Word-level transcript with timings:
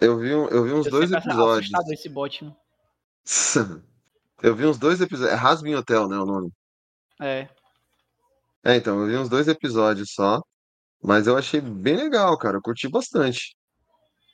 Eu 0.00 0.18
vi, 0.18 0.30
eu 0.30 0.64
vi 0.64 0.72
uns 0.72 0.86
Eu 0.86 0.92
dois 0.92 1.10
episódios. 1.10 1.70
esse 1.92 2.08
bot, 2.08 2.44
né? 2.44 2.54
Eu 4.42 4.54
vi 4.54 4.66
uns 4.66 4.78
dois 4.78 5.00
episódios. 5.00 5.32
É 5.32 5.34
Rasmin 5.34 5.74
Hotel, 5.74 6.06
né? 6.08 6.18
O 6.18 6.26
nome. 6.26 6.52
É. 7.20 7.48
É, 8.62 8.76
então, 8.76 9.00
eu 9.00 9.06
vi 9.06 9.16
uns 9.16 9.30
dois 9.30 9.48
episódios 9.48 10.12
só. 10.12 10.42
Mas 11.02 11.26
eu 11.26 11.36
achei 11.36 11.60
bem 11.60 11.96
legal, 11.96 12.36
cara. 12.36 12.58
Eu 12.58 12.62
curti 12.62 12.88
bastante. 12.88 13.56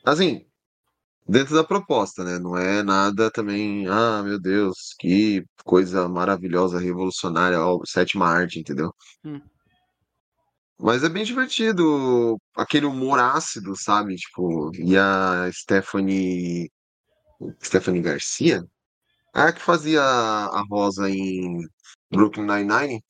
Assim, 0.04 0.44
dentro 1.28 1.54
da 1.54 1.62
proposta, 1.62 2.24
né? 2.24 2.38
Não 2.38 2.56
é 2.56 2.82
nada 2.82 3.30
também. 3.30 3.86
Ah, 3.88 4.22
meu 4.22 4.40
Deus, 4.40 4.94
que 4.98 5.44
coisa 5.64 6.08
maravilhosa, 6.08 6.78
revolucionária, 6.78 7.60
ó, 7.60 7.80
sétima 7.84 8.26
arte, 8.26 8.58
entendeu? 8.58 8.92
Hum. 9.24 9.40
Mas 10.82 11.04
é 11.04 11.08
bem 11.08 11.22
divertido. 11.22 12.36
Aquele 12.56 12.86
humor 12.86 13.20
ácido, 13.20 13.76
sabe? 13.76 14.16
Tipo, 14.16 14.72
e 14.74 14.96
a 14.96 15.48
Stephanie. 15.52 16.68
Stephanie 17.62 18.02
Garcia? 18.02 18.64
A 19.32 19.52
que 19.52 19.60
fazia 19.60 20.02
a 20.02 20.62
Rosa 20.68 21.08
em 21.08 21.64
Brooklyn 22.10 22.46
Nine-Nine. 22.46 23.00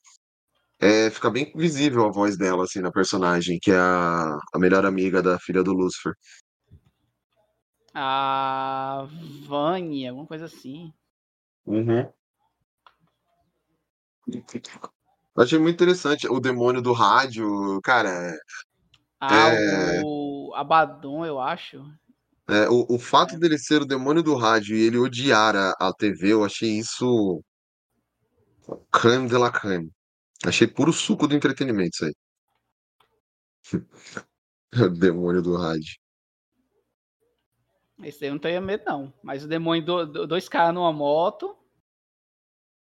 É, 0.78 1.10
fica 1.10 1.30
bem 1.30 1.50
visível 1.54 2.04
a 2.04 2.10
voz 2.10 2.36
dela, 2.36 2.64
assim, 2.64 2.80
na 2.80 2.92
personagem, 2.92 3.58
que 3.60 3.70
é 3.70 3.78
a, 3.78 4.36
a 4.52 4.58
melhor 4.58 4.84
amiga 4.84 5.22
da 5.22 5.38
filha 5.38 5.62
do 5.62 5.72
Lucifer. 5.72 6.12
A 7.94 9.06
Vânia, 9.46 10.10
alguma 10.10 10.26
coisa 10.26 10.44
assim. 10.44 10.92
Uhum. 11.64 12.12
Eu 15.36 15.42
achei 15.42 15.58
muito 15.58 15.74
interessante. 15.74 16.28
O 16.28 16.40
demônio 16.40 16.82
do 16.82 16.92
rádio, 16.92 17.80
cara, 17.82 18.36
Ah, 19.20 19.48
É. 19.50 20.02
o 20.04 20.52
Abaddon, 20.54 21.24
eu 21.24 21.40
acho. 21.40 21.82
é, 22.48 22.68
o, 22.68 22.86
o 22.88 22.98
fato 22.98 23.38
dele 23.38 23.58
ser 23.58 23.82
o 23.82 23.86
demônio 23.86 24.22
do 24.22 24.34
rádio 24.36 24.76
e 24.76 24.82
ele 24.82 24.98
odiar 24.98 25.54
a, 25.56 25.70
a 25.80 25.92
TV, 25.92 26.32
eu 26.32 26.44
achei 26.44 26.78
isso 26.78 27.42
creme 28.90 29.28
de 29.28 29.36
la 29.38 29.50
creme. 29.50 29.90
Achei 30.44 30.66
puro 30.66 30.92
suco 30.92 31.26
do 31.28 31.34
entretenimento 31.34 31.90
isso 31.96 32.04
aí. 32.06 32.14
O 34.86 34.88
demônio 34.88 35.42
do 35.42 35.56
rádio. 35.56 35.96
Esse 38.02 38.24
aí 38.24 38.30
eu 38.30 38.34
não 38.34 38.40
tenho 38.40 38.60
medo, 38.60 38.84
não. 38.86 39.12
Mas 39.22 39.44
o 39.44 39.48
demônio, 39.48 39.84
do, 39.84 40.06
do- 40.06 40.26
dois 40.26 40.48
caras 40.48 40.74
numa 40.74 40.92
moto. 40.92 41.56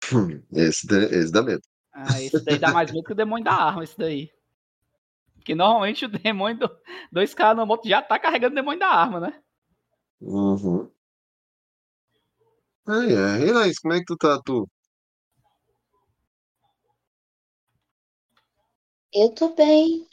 Esse, 0.53 0.87
esse 1.11 1.33
dá 1.33 1.43
medo. 1.43 1.63
Ah, 1.95 2.21
esse 2.21 2.45
daí 2.45 2.59
dá 2.59 2.73
mais 2.73 2.91
medo 2.91 3.05
que 3.05 3.13
o 3.13 3.17
demônio 3.17 3.45
da 3.45 3.53
arma, 3.53 3.85
esse 3.85 3.97
daí. 3.97 4.29
Porque 5.37 5.55
normalmente 5.55 6.05
o 6.05 6.09
demônio 6.09 6.59
do, 6.59 6.79
dois 7.13 7.33
caras 7.33 7.57
numa 7.57 7.67
moto 7.67 7.89
já 7.89 8.03
tá 8.03 8.19
carregando 8.19 8.53
o 8.53 8.57
demônio 8.57 8.81
da 8.81 8.89
arma, 8.89 9.21
né? 9.21 9.41
Uhum. 10.21 10.91
Ai, 12.87 13.13
é. 13.13 13.47
E 13.47 13.53
Laís, 13.53 13.79
como 13.79 13.95
é 13.95 14.01
que 14.01 14.07
tu 14.07 14.17
tá, 14.17 14.41
tu? 14.45 14.69
Eu 19.13 19.33
tô 19.33 19.55
bem. 19.55 20.09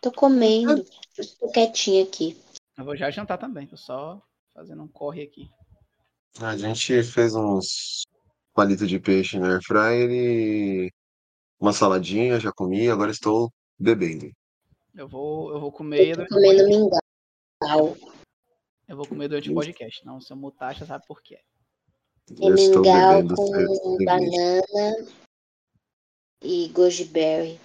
Tô 0.00 0.12
comendo. 0.12 0.84
Estou 1.18 1.50
quietinha 1.50 2.04
aqui. 2.04 2.40
Eu 2.78 2.84
vou 2.84 2.96
já 2.96 3.10
jantar 3.10 3.38
também, 3.38 3.66
tô 3.66 3.76
só 3.76 4.22
fazendo 4.54 4.84
um 4.84 4.88
corre 4.88 5.22
aqui. 5.22 5.50
A 6.40 6.56
gente 6.56 7.02
fez 7.02 7.34
uns 7.34 8.04
palitos 8.54 8.88
de 8.88 8.98
peixe 8.98 9.38
no 9.38 9.46
air 9.46 9.60
fryer 9.62 10.10
e 10.10 10.92
uma 11.60 11.72
saladinha, 11.72 12.40
já 12.40 12.52
comi, 12.52 12.88
agora 12.88 13.10
estou 13.10 13.52
bebendo. 13.78 14.30
Eu 14.94 15.08
vou, 15.08 15.52
eu 15.52 15.60
vou 15.60 15.72
comer 15.72 16.10
Eu 16.10 16.26
tô 16.26 16.34
comendo 16.34 16.68
mingau. 16.68 17.96
Eu 18.86 18.96
vou 18.96 19.06
comer 19.06 19.28
durante 19.28 19.50
o 19.50 19.54
podcast. 19.54 20.04
Não, 20.06 20.20
se 20.20 20.32
eu 20.32 20.36
mutar, 20.36 20.74
já 20.74 20.86
sabe 20.86 21.04
por 21.06 21.20
quê. 21.20 21.38
É 22.40 22.48
Eu 22.48 22.54
estou 22.54 22.82
mingau 22.82 23.16
bebendo 23.16 23.34
com 23.34 23.46
cerveja. 23.46 24.04
banana 24.04 25.06
e 26.42 26.68
goji 26.68 27.04
berry. 27.04 27.60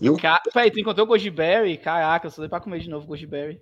E 0.00 0.08
o 0.08 0.16
Ca... 0.16 0.40
Peraí, 0.52 0.70
tu 0.70 0.80
encontrou 0.80 1.04
o 1.04 1.08
Goji 1.08 1.28
Berry? 1.30 1.76
Caraca, 1.76 2.26
eu 2.26 2.30
sou 2.30 2.40
doido 2.40 2.50
pra 2.50 2.60
comer 2.60 2.80
de 2.80 2.88
novo 2.88 3.06
Goji 3.06 3.26
Berry. 3.26 3.60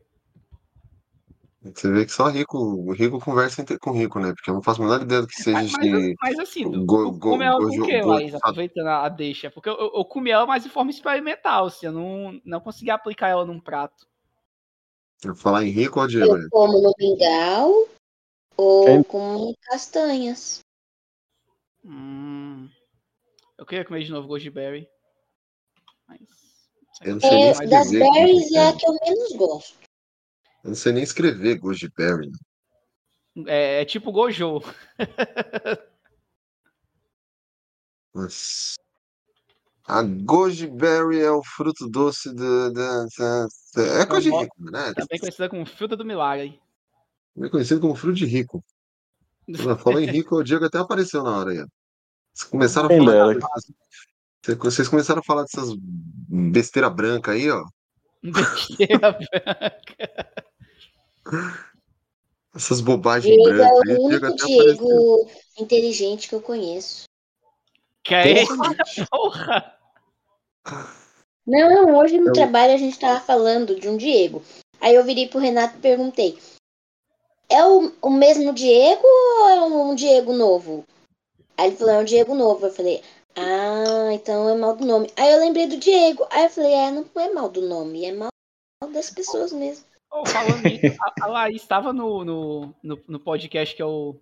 Você 1.60 1.90
vê 1.90 2.06
que 2.06 2.12
só 2.12 2.28
rico, 2.28 2.92
rico 2.92 3.18
conversa 3.18 3.60
entre- 3.60 3.78
com 3.80 3.90
rico, 3.90 4.20
né? 4.20 4.32
Porque 4.32 4.48
eu 4.48 4.54
não 4.54 4.62
faço 4.62 4.80
a 4.80 4.84
menor 4.84 5.02
ideia 5.02 5.22
do 5.22 5.26
que 5.26 5.42
seja 5.42 5.58
Mas, 5.58 5.72
de. 5.72 6.14
mas 6.20 6.38
assim, 6.38 6.62
go- 6.86 7.10
go- 7.10 7.18
come 7.18 7.44
ela 7.44 7.56
com 7.58 7.64
gojo- 7.64 7.82
o 7.82 7.86
quê, 7.86 8.00
go- 8.00 8.08
Laís? 8.10 8.32
Aproveitando 8.34 8.86
a, 8.86 9.08
deixa. 9.08 9.50
Porque 9.50 9.68
eu, 9.68 9.74
eu, 9.74 9.90
eu 9.96 10.04
comi 10.04 10.30
ela 10.30 10.46
mais 10.46 10.62
de 10.62 10.68
forma 10.68 10.90
experimental, 10.90 11.66
assim. 11.66 11.86
Eu 11.86 11.92
não, 11.92 12.40
não 12.44 12.60
consegui 12.60 12.90
aplicar 12.92 13.28
ela 13.28 13.44
num 13.44 13.58
prato. 13.60 14.06
Eu 15.24 15.34
vou 15.34 15.42
falar 15.42 15.64
em 15.64 15.70
rico 15.70 15.98
ou 16.00 16.06
Diego? 16.06 16.36
Eu 16.36 16.48
como 16.48 16.80
no 16.80 16.92
mingau 16.96 17.88
ou 18.56 18.84
Quem- 18.84 19.02
com 19.02 19.52
castanhas. 19.62 20.60
Hum, 21.84 22.68
eu 23.58 23.66
queria 23.66 23.84
comer 23.84 24.04
de 24.04 24.12
novo 24.12 24.28
Goji 24.28 24.50
Berry. 24.50 24.88
Mas. 26.06 26.20
Eu 27.02 27.14
não 27.14 27.20
sei 27.20 27.30
É, 27.30 27.66
das 27.66 27.90
berries 27.90 28.52
é 28.52 28.58
a 28.60 28.64
berry. 28.66 28.78
que 28.78 28.86
eu 28.88 28.96
menos 29.04 29.32
gosto. 29.32 29.77
Eu 30.68 30.72
não 30.72 30.74
sei 30.76 30.92
nem 30.92 31.02
escrever 31.02 31.58
goji 31.58 31.88
berry. 31.96 32.30
É, 33.46 33.80
é 33.80 33.84
tipo 33.86 34.12
Gojo. 34.12 34.60
Nossa. 38.14 38.74
A 39.86 40.02
goji 40.02 40.66
berry 40.66 41.20
é 41.20 41.30
o 41.30 41.42
fruto 41.42 41.88
doce 41.88 42.34
do, 42.34 42.70
da, 42.70 43.04
da- 43.18 43.46
da- 43.74 43.82
É 44.02 44.04
coisa 44.04 44.30
de 44.30 44.36
rico, 44.36 44.70
né? 44.70 44.92
Também 44.92 45.18
conhecida 45.18 45.48
como 45.48 45.64
fruta 45.64 45.96
do 45.96 46.04
milagre. 46.04 46.60
É 47.38 47.48
conhecido 47.48 47.80
como 47.80 47.94
fruto 47.96 48.18
de 48.18 48.26
rico. 48.26 48.62
Falou 49.82 49.98
em 50.00 50.04
rico, 50.06 50.36
o 50.36 50.44
Diego 50.44 50.66
até 50.66 50.76
apareceu 50.76 51.22
na 51.22 51.34
hora 51.34 51.52
aí. 51.52 51.64
Vocês 52.34 52.50
começaram 52.50 52.88
a 52.94 52.98
falar. 52.98 53.34
Vocês 54.70 54.88
começaram 54.88 55.20
a 55.20 55.24
falar 55.24 55.44
dessas 55.44 55.70
besteira 56.28 56.90
branca 56.90 57.32
aí, 57.32 57.50
ó. 57.50 57.64
Besteira 58.22 59.12
branca. 59.12 60.47
Essas 62.54 62.80
bobagens 62.80 63.34
Diego 63.34 63.50
é 63.50 63.52
brancas 63.54 63.80
aí. 63.80 63.80
o 63.80 63.84
Diego 63.84 64.02
único 64.06 64.26
apareceu. 64.26 64.46
Diego 64.66 65.30
inteligente 65.58 66.28
que 66.28 66.34
eu 66.34 66.40
conheço. 66.40 67.04
Que 68.02 68.14
é 68.14 68.42
esse? 68.42 68.52
Porra! 69.10 69.78
Não, 71.46 71.96
hoje 71.98 72.18
no 72.18 72.28
Eu- 72.28 72.32
trabalho 72.32 72.74
a 72.74 72.76
gente 72.76 72.98
tava 72.98 73.20
falando 73.20 73.78
de 73.78 73.88
um 73.88 73.96
Diego. 73.96 74.42
Aí 74.80 74.94
eu 74.94 75.04
virei 75.04 75.28
pro 75.28 75.38
Renato 75.40 75.76
e 75.76 75.80
perguntei: 75.80 76.38
É 77.48 77.64
o, 77.64 77.92
o 78.02 78.10
mesmo 78.10 78.52
Diego 78.52 79.02
ou 79.04 79.48
é 79.48 79.60
um 79.64 79.94
Diego 79.94 80.32
novo? 80.32 80.84
Aí 81.56 81.68
ele 81.68 81.76
falou: 81.76 81.94
É 81.94 81.98
um 81.98 82.04
Diego 82.04 82.34
novo. 82.34 82.66
Eu 82.66 82.72
falei: 82.72 83.02
Ah, 83.36 84.12
então 84.12 84.48
é 84.48 84.54
mal 84.54 84.76
do 84.76 84.84
nome. 84.84 85.10
Aí 85.16 85.32
eu 85.32 85.38
lembrei 85.40 85.66
do 85.66 85.76
Diego. 85.78 86.26
Aí 86.30 86.44
eu 86.44 86.50
falei: 86.50 86.72
É, 86.72 86.90
não 86.90 87.06
é 87.16 87.32
mal 87.32 87.48
do 87.48 87.62
nome, 87.62 88.04
é 88.04 88.12
mal 88.12 88.30
das 88.92 89.10
pessoas 89.10 89.52
mesmo. 89.52 89.84
Ô, 90.10 90.24
falando 90.26 90.62
nisso, 90.62 90.98
a, 91.00 91.24
a 91.24 91.26
Laís 91.26 91.62
estava 91.62 91.92
no, 91.92 92.24
no, 92.24 92.74
no, 92.82 93.00
no 93.06 93.20
podcast 93.20 93.74
que 93.74 93.82
eu, 93.82 94.20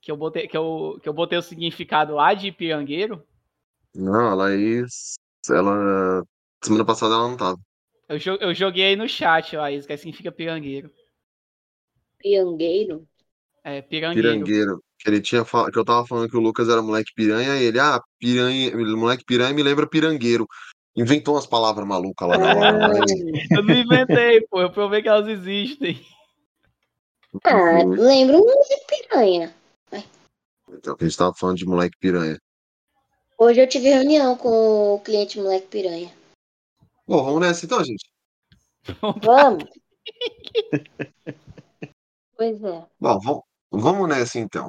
que, 0.00 0.10
eu 0.10 0.16
botei, 0.16 0.48
que, 0.48 0.56
eu, 0.56 0.98
que 1.02 1.08
eu 1.08 1.12
botei 1.12 1.38
o 1.38 1.42
significado 1.42 2.14
lá 2.14 2.34
de 2.34 2.50
pirangueiro. 2.50 3.22
Não, 3.94 4.28
a 4.28 4.34
Laís, 4.34 5.14
ela. 5.48 6.24
Semana 6.62 6.84
passada 6.84 7.14
ela 7.14 7.28
não 7.28 7.36
tava. 7.36 7.58
Eu, 8.08 8.18
eu 8.40 8.54
joguei 8.54 8.84
aí 8.84 8.96
no 8.96 9.08
chat, 9.08 9.56
Laís, 9.56 9.86
que 9.86 9.96
significa 9.96 10.32
pirangueiro. 10.32 10.90
Piangueiro. 12.18 13.06
É, 13.62 13.82
pirangueiro. 13.82 14.28
Pirangueiro. 14.28 14.84
Que 14.98 15.08
ele 15.08 15.20
tinha 15.20 15.44
fal- 15.44 15.70
que 15.70 15.78
eu 15.78 15.84
tava 15.84 16.04
falando 16.06 16.28
que 16.28 16.36
o 16.36 16.40
Lucas 16.40 16.68
era 16.68 16.82
moleque 16.82 17.12
piranha, 17.14 17.56
e 17.56 17.64
ele, 17.64 17.78
ah, 17.78 18.00
piranha, 18.18 18.76
moleque 18.96 19.24
piranha 19.24 19.54
me 19.54 19.62
lembra 19.62 19.86
pirangueiro. 19.86 20.46
Inventou 20.98 21.34
umas 21.34 21.46
palavras 21.46 21.86
malucas 21.86 22.28
lá 22.28 22.36
na 22.38 22.54
hora. 22.54 22.78
mas- 22.88 23.10
Eu 23.50 23.62
não 23.62 23.74
inventei, 23.74 24.40
pô. 24.42 24.60
Eu 24.60 24.70
provei 24.72 25.00
que 25.00 25.08
elas 25.08 25.28
existem. 25.28 26.04
Ah, 27.44 27.84
lembro 27.84 28.38
um 28.38 28.62
de 28.62 28.84
piranha. 28.86 29.54
Então, 30.70 30.96
que 30.96 31.04
a 31.04 31.08
gente 31.08 31.16
tava 31.16 31.34
falando 31.34 31.56
de 31.56 31.64
moleque 31.66 31.96
piranha. 31.98 32.38
Hoje 33.38 33.60
eu 33.60 33.68
tive 33.68 33.88
reunião 33.88 34.36
com 34.36 34.94
o 34.94 35.00
cliente 35.00 35.38
moleque 35.38 35.68
piranha. 35.68 36.12
Bom, 37.06 37.22
vamos 37.24 37.40
nessa 37.40 37.64
então, 37.64 37.82
gente. 37.84 38.10
Vamos? 39.22 39.64
pois 42.36 42.62
é. 42.62 42.86
Bom, 43.00 43.18
vamos, 43.20 43.42
vamos 43.70 44.08
nessa 44.08 44.38
então. 44.38 44.68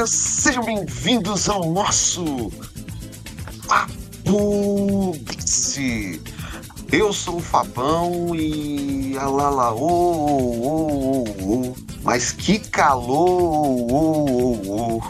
E 0.00 0.06
sejam 0.06 0.64
bem-vindos 0.64 1.46
ao 1.46 1.70
nosso 1.70 2.50
Papo. 3.68 5.12
Eu 6.90 7.12
sou 7.12 7.36
o 7.36 7.40
Fabão 7.40 8.34
e 8.34 9.14
alala, 9.18 9.74
ô, 9.74 9.84
ô, 9.84 10.62
ô, 10.62 11.24
ô, 11.42 11.74
mas 12.02 12.32
que 12.32 12.58
calor, 12.58 13.92
ô, 13.92 14.96
ô. 14.96 15.02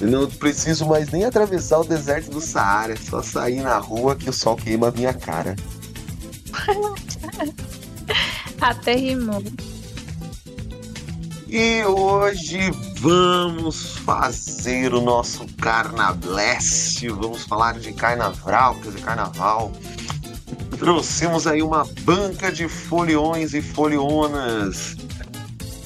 Eu 0.00 0.12
não 0.12 0.26
preciso 0.30 0.86
mais 0.86 1.10
nem 1.10 1.26
atravessar 1.26 1.80
o 1.80 1.84
deserto 1.84 2.30
do 2.30 2.40
Saara, 2.40 2.94
é 2.94 2.96
só 2.96 3.22
sair 3.22 3.60
na 3.60 3.76
rua 3.76 4.16
que 4.16 4.30
o 4.30 4.32
sol 4.32 4.56
queima 4.56 4.88
a 4.88 4.92
minha 4.92 5.12
cara. 5.12 5.54
Até 8.62 8.94
rimou. 8.94 9.42
E 11.50 11.82
hoje 11.82 12.70
vamos 13.00 13.96
fazer 14.04 14.92
o 14.92 15.00
nosso 15.00 15.46
Carnablast, 15.56 17.08
vamos 17.08 17.44
falar 17.44 17.78
de 17.78 17.90
carnaval, 17.94 18.74
quer 18.74 18.88
dizer, 18.90 19.00
carnaval. 19.00 19.72
Trouxemos 20.78 21.46
aí 21.46 21.62
uma 21.62 21.86
banca 22.02 22.52
de 22.52 22.68
foliões 22.68 23.54
e 23.54 23.62
folionas. 23.62 24.94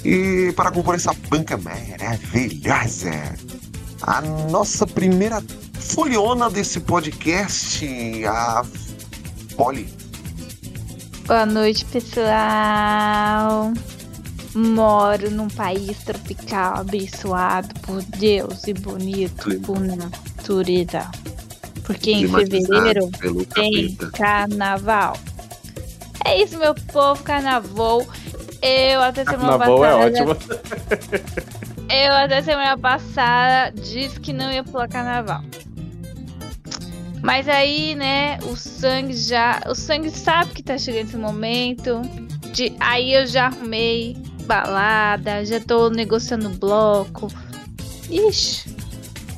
E 0.05 0.53
para 0.57 0.73
compor 0.73 0.97
essa 0.97 1.15
banca 1.29 1.57
maravilhosa, 1.57 3.13
a 4.03 4.21
nossa 4.21 4.85
primeira 4.85 5.41
foliona 5.79 6.51
desse 6.51 6.81
podcast, 6.81 7.87
a 8.27 8.65
Polly. 9.57 9.89
Boa 11.25 11.47
noite, 11.47 11.85
pessoal. 11.85 13.73
Moro 14.55 15.31
num 15.31 15.49
país 15.49 15.99
tropical 16.05 16.77
abençoado 16.79 17.73
por 17.81 18.03
Deus 18.03 18.67
e 18.67 18.75
bonito 18.75 19.45
Clima. 19.45 19.67
por 19.67 19.81
natureza. 19.81 21.11
Porque 21.85 22.13
em 22.13 22.29
fevereiro 22.29 23.11
tem 23.55 23.95
capeta. 23.95 24.11
carnaval. 24.19 25.17
É 26.25 26.43
isso, 26.43 26.59
meu 26.59 26.75
povo, 26.75 27.23
carnaval. 27.23 28.07
Eu 28.61 29.03
até 29.03 29.25
semana 29.25 29.59
Carnaval 29.59 29.85
é 29.85 30.11
passada. 30.11 30.31
ótimo. 30.31 30.37
Eu 31.91 32.13
até 32.13 32.43
semana 32.43 32.79
passada 32.79 33.73
disse 33.73 34.21
que 34.21 34.33
não 34.33 34.53
ia 34.53 34.63
pular 34.63 34.89
carnaval. 34.89 35.43
Mas 37.23 37.49
aí, 37.49 37.95
né, 37.95 38.39
o 38.45 38.57
sangue 38.57 39.15
já. 39.17 39.61
O 39.69 39.75
sangue 39.75 40.11
sabe 40.11 40.53
que 40.53 40.63
tá 40.63 40.79
chegando 40.79 41.09
esse 41.09 41.17
momento. 41.17 42.01
De, 42.53 42.73
aí 42.81 43.15
eu 43.15 43.27
já 43.27 43.47
arrumei 43.47 44.17
balada, 44.53 45.45
já 45.47 45.59
tô 45.59 45.89
negociando 45.89 46.51
bloco. 46.51 47.29
Ixi, 48.11 48.77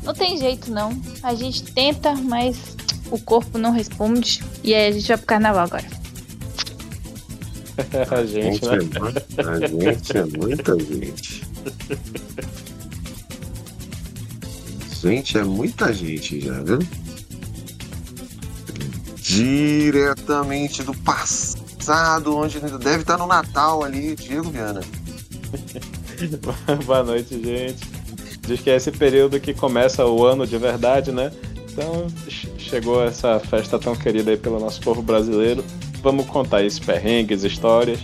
não 0.02 0.12
tem 0.12 0.36
jeito 0.38 0.72
não. 0.72 0.90
A 1.22 1.34
gente 1.34 1.62
tenta, 1.72 2.16
mas 2.16 2.76
o 3.12 3.18
corpo 3.20 3.56
não 3.56 3.70
responde. 3.70 4.42
E 4.64 4.74
aí 4.74 4.88
a 4.88 4.92
gente 4.92 5.06
vai 5.06 5.16
pro 5.16 5.26
carnaval 5.26 5.64
agora. 5.64 5.84
A 8.10 8.24
gente, 8.24 8.64
Gente, 8.64 8.68
né? 8.68 8.76
é 8.76 9.00
muita, 9.00 9.50
a 9.50 9.66
gente 9.66 10.16
é 10.16 10.24
muita 10.24 10.78
gente. 10.78 11.42
Gente, 15.02 15.38
é 15.38 15.42
muita 15.42 15.92
gente 15.92 16.40
já, 16.40 16.62
viu? 16.62 16.78
Diretamente 19.16 20.84
do 20.84 20.94
passado, 20.98 22.36
onde 22.36 22.60
deve 22.60 23.00
estar 23.00 23.18
no 23.18 23.26
Natal 23.26 23.82
ali, 23.82 24.14
Diego 24.14 24.50
Viana. 24.50 24.80
Boa 26.86 27.02
noite, 27.02 27.40
gente. 27.42 27.82
Diz 28.46 28.60
que 28.60 28.70
é 28.70 28.76
esse 28.76 28.90
período 28.92 29.40
que 29.40 29.54
começa 29.54 30.04
o 30.06 30.24
ano 30.24 30.46
de 30.46 30.58
verdade, 30.58 31.10
né? 31.12 31.32
Então 31.72 32.06
che- 32.28 32.48
chegou 32.58 33.02
essa 33.02 33.40
festa 33.40 33.78
tão 33.78 33.96
querida 33.96 34.30
aí 34.30 34.36
pelo 34.36 34.60
nosso 34.60 34.80
povo 34.80 35.02
brasileiro. 35.02 35.64
Vamos 36.02 36.26
contar 36.26 36.62
esses 36.62 36.78
perrengues, 36.78 37.42
histórias. 37.44 38.00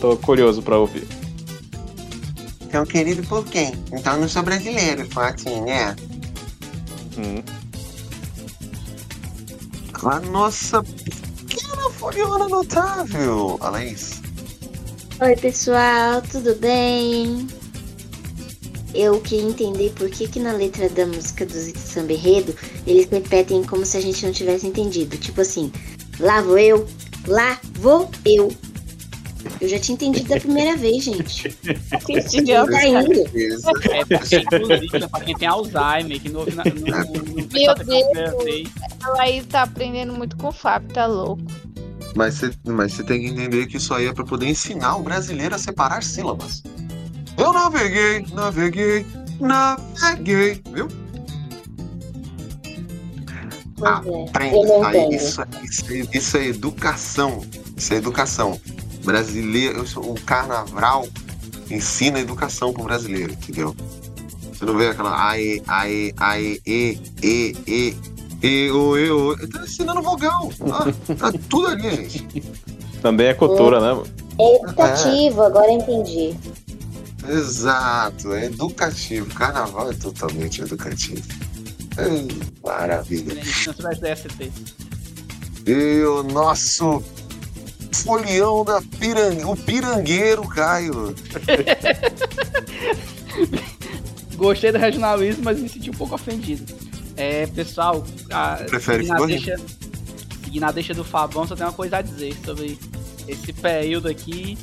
Tô 0.00 0.16
curioso 0.16 0.62
pra 0.62 0.78
ouvir. 0.78 1.06
Então, 2.62 2.84
querido 2.86 3.22
por 3.26 3.44
quem? 3.44 3.72
Então 3.92 4.18
não 4.18 4.28
sou 4.28 4.42
brasileiro, 4.42 5.06
assim, 5.16 5.60
né? 5.62 5.94
Hum. 7.18 7.42
A 10.04 10.20
nossa 10.20 10.82
pequena 10.82 11.90
foliona 11.90 12.48
notável, 12.48 13.58
Anaís. 13.60 14.21
Oi, 15.22 15.36
pessoal, 15.36 16.20
tudo 16.20 16.56
bem? 16.56 17.46
Eu 18.92 19.20
queria 19.20 19.50
entender 19.50 19.92
por 19.92 20.10
que, 20.10 20.26
que 20.26 20.40
na 20.40 20.50
letra 20.50 20.88
da 20.88 21.06
música 21.06 21.46
do 21.46 21.54
Samba 21.78 22.12
Enredo 22.12 22.52
eles 22.84 23.06
repetem 23.08 23.62
como 23.62 23.86
se 23.86 23.96
a 23.96 24.00
gente 24.00 24.26
não 24.26 24.32
tivesse 24.32 24.66
entendido. 24.66 25.16
Tipo 25.16 25.42
assim, 25.42 25.70
lá 26.18 26.40
vou 26.42 26.58
eu, 26.58 26.88
lá 27.28 27.60
vou 27.74 28.10
eu. 28.24 28.50
Eu 29.60 29.68
já 29.68 29.78
tinha 29.78 29.94
entendido 29.94 30.28
da 30.28 30.40
primeira 30.40 30.76
vez, 30.76 31.04
gente. 31.04 31.56
Entendeu? 32.10 32.66
Tá 32.66 32.84
indo. 32.84 33.12
É, 33.12 34.40
inclusive, 34.40 34.98
né, 34.98 35.06
pra 35.06 35.20
quem 35.20 35.36
tem 35.36 35.46
Alzheimer, 35.46 36.20
que 36.20 36.28
não 36.30 36.40
ouve 36.40 36.56
na, 36.56 36.64
não, 36.64 36.74
não, 36.74 37.12
não 37.12 37.48
Meu 37.52 37.70
a 37.70 37.74
primeira 37.76 38.30
Deus. 38.30 38.42
vez. 38.42 38.68
Ela 39.04 39.22
aí 39.22 39.40
tá 39.44 39.62
aprendendo 39.62 40.14
muito 40.14 40.36
com 40.36 40.48
o 40.48 40.52
Fábio, 40.52 40.92
tá 40.92 41.06
louco. 41.06 41.44
Mas 42.14 42.34
você 42.34 42.52
mas 42.64 42.96
tem 42.96 43.20
que 43.20 43.26
entender 43.28 43.66
que 43.66 43.76
isso 43.76 43.94
aí 43.94 44.06
é 44.06 44.12
para 44.12 44.24
poder 44.24 44.46
ensinar 44.46 44.96
o 44.96 45.02
brasileiro 45.02 45.54
a 45.54 45.58
separar 45.58 46.02
sílabas. 46.02 46.62
Eu 47.36 47.52
naveguei, 47.52 48.26
naveguei, 48.32 49.06
naveguei, 49.40 50.62
viu? 50.72 50.88
É, 54.40 54.46
entendo. 54.48 55.14
Isso, 55.14 55.42
isso, 55.62 55.84
é- 55.90 56.16
isso 56.16 56.36
é 56.36 56.46
educação. 56.46 57.44
Isso 57.76 57.94
é 57.94 57.96
educação. 57.96 58.60
Brasileiro, 59.04 59.84
o 59.96 60.14
carnaval 60.20 61.08
ensina 61.70 62.20
educação 62.20 62.72
pro 62.72 62.84
brasileiro, 62.84 63.32
entendeu? 63.32 63.74
Você 64.52 64.64
não 64.64 64.76
vê 64.76 64.88
aquela 64.88 65.30
aê, 65.30 65.60
aê, 65.66 66.14
aê, 66.18 66.60
e, 66.64 67.00
e, 67.22 67.56
e, 67.66 67.96
e, 68.42 68.70
o, 68.70 68.98
e, 68.98 69.10
o. 69.10 69.32
Ele 69.34 69.46
tá 69.46 69.62
ensinando 69.62 70.02
vogal. 70.02 70.50
Ah, 70.70 70.86
tá 71.14 71.32
tudo 71.48 71.68
ali, 71.68 72.08
gente. 72.08 72.42
Também 73.00 73.28
é 73.28 73.34
cultura, 73.34 73.80
né? 73.80 74.02
É 74.38 74.56
educativo, 74.56 75.42
agora 75.42 75.66
eu 75.66 75.78
entendi. 75.78 76.36
Exato, 77.28 78.32
é 78.32 78.46
educativo. 78.46 79.32
Carnaval 79.34 79.90
é 79.90 79.94
totalmente 79.94 80.62
educativo. 80.62 81.22
Ai, 81.96 82.26
maravilha. 82.64 83.40
E 85.66 86.02
o 86.02 86.22
nosso 86.24 87.02
folião 87.92 88.64
da 88.64 88.82
pirangue, 88.98 89.44
o 89.44 89.56
pirangueiro 89.56 90.48
Caio. 90.48 91.14
Gostei 94.34 94.72
do 94.72 94.78
regionalismo, 94.78 95.44
mas 95.44 95.60
me 95.60 95.68
senti 95.68 95.90
um 95.90 95.94
pouco 95.94 96.16
ofendido. 96.16 96.81
É, 97.16 97.46
pessoal, 97.48 98.04
a, 98.30 98.56
Prefere 98.56 99.04
seguindo, 99.04 99.22
a 99.22 99.26
deixa, 99.26 99.56
seguindo 100.44 100.64
a 100.64 100.72
deixa 100.72 100.94
do 100.94 101.04
Fabão, 101.04 101.46
só 101.46 101.54
tem 101.54 101.66
uma 101.66 101.72
coisa 101.72 101.98
a 101.98 102.02
dizer 102.02 102.34
sobre 102.44 102.78
esse 103.28 103.52
período 103.52 104.08
aqui, 104.08 104.56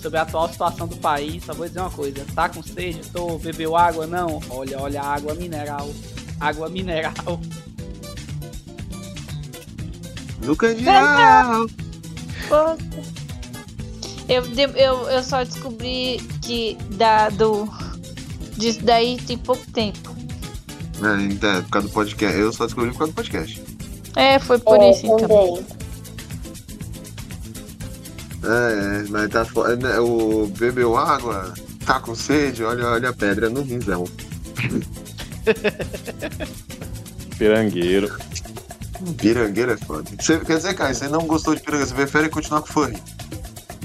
sobre 0.00 0.18
a 0.18 0.22
atual 0.22 0.48
situação 0.48 0.86
do 0.86 0.96
país. 0.96 1.44
Só 1.44 1.54
vou 1.54 1.66
dizer 1.66 1.80
uma 1.80 1.90
coisa: 1.90 2.24
tá 2.34 2.48
com 2.48 2.62
sede? 2.62 3.00
Tô, 3.10 3.38
bebeu 3.38 3.76
água? 3.76 4.06
Não? 4.06 4.40
Olha, 4.50 4.78
olha, 4.80 5.02
água 5.02 5.34
mineral. 5.34 5.90
Água 6.38 6.68
mineral. 6.68 7.40
Candial. 10.58 11.66
Poxa. 12.48 13.16
Eu, 14.28 14.42
de- 14.42 14.62
eu, 14.62 15.08
eu 15.08 15.22
só 15.22 15.42
descobri 15.44 16.18
que 16.42 16.76
da, 16.96 17.28
do, 17.30 17.68
disso 18.56 18.82
daí 18.82 19.16
tem 19.18 19.38
pouco 19.38 19.64
tempo. 19.72 20.15
É, 21.02 21.22
então, 21.24 21.62
por 21.64 21.70
causa 21.70 21.88
do 21.88 21.94
podcast. 21.94 22.38
Eu 22.38 22.52
só 22.52 22.66
descobri 22.66 22.90
por 22.92 22.98
causa 22.98 23.12
do 23.12 23.16
podcast. 23.16 23.62
É, 24.14 24.38
foi 24.38 24.58
por 24.58 24.80
É, 24.80 24.90
isso 24.90 25.06
então. 25.06 25.16
também. 25.18 25.66
É, 28.44 28.48
é, 28.48 29.04
mas 29.10 29.28
tá 29.30 29.44
fo- 29.44 29.66
é, 29.66 29.76
né, 29.76 29.98
O 29.98 30.46
bebeu 30.58 30.96
água, 30.96 31.52
tá 31.84 31.98
com 32.00 32.14
sede, 32.14 32.62
olha, 32.62 32.86
olha 32.86 33.08
a 33.10 33.12
pedra 33.12 33.50
no 33.50 33.62
rinsão. 33.62 34.04
Pirangueiro. 37.38 38.14
Pirangueiro 39.18 39.72
é 39.72 39.76
foda. 39.76 40.10
Você, 40.18 40.38
quer 40.40 40.56
dizer, 40.56 40.74
Caio, 40.74 40.94
você 40.94 41.08
não 41.08 41.26
gostou 41.26 41.54
de 41.54 41.60
pirangueiro, 41.60 41.88
você 41.90 41.94
prefere 41.94 42.28
continuar 42.28 42.62
com 42.62 42.68
o 42.68 42.72
furry. 42.72 42.96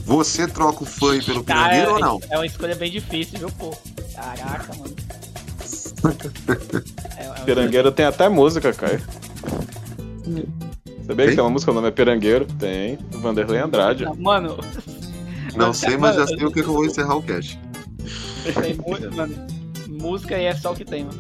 Você 0.06 0.48
troca 0.48 0.84
o 0.84 0.86
furry 0.86 1.22
pelo 1.24 1.44
pirangueiro 1.44 1.90
é, 1.90 1.94
ou 1.94 2.00
não? 2.00 2.20
é 2.30 2.38
uma 2.38 2.46
escolha 2.46 2.76
bem 2.76 2.92
difícil, 2.92 3.40
viu, 3.40 3.50
pô? 3.52 3.76
Caraca, 4.16 4.74
mano. 4.78 4.96
É, 7.18 7.26
é 7.26 7.46
Pirangueiro 7.46 7.92
tem 7.92 8.06
até 8.06 8.28
música, 8.30 8.74
Caio. 8.74 9.02
Sabia 11.06 11.28
que 11.28 11.36
Tem? 11.36 11.42
uma 11.44 11.50
música, 11.50 11.72
o 11.72 11.74
nome 11.76 11.88
é 11.88 11.92
Pirangueiro? 11.92 12.46
Tem. 12.60 12.98
Vanderlei 13.12 13.60
Andrade. 13.60 14.06
Não, 14.06 14.16
Mano, 14.16 14.58
Não 15.56 15.74
sei, 15.74 15.98
mas 15.98 16.16
já 16.16 16.26
sei 16.28 16.46
o 16.46 16.52
que 16.52 16.62
que 16.64 16.70
eu 16.70 16.74
vou 16.74 16.86
encerrar 16.86 17.16
o 17.16 17.22
cast. 17.22 17.60
tem 18.62 18.78
mano, 19.16 19.36
música 19.90 20.36
aí 20.36 20.46
é 20.46 20.56
só 20.56 20.72
o 20.72 20.76
que 20.76 20.86
tem, 20.86 21.04
mano. 21.06 21.20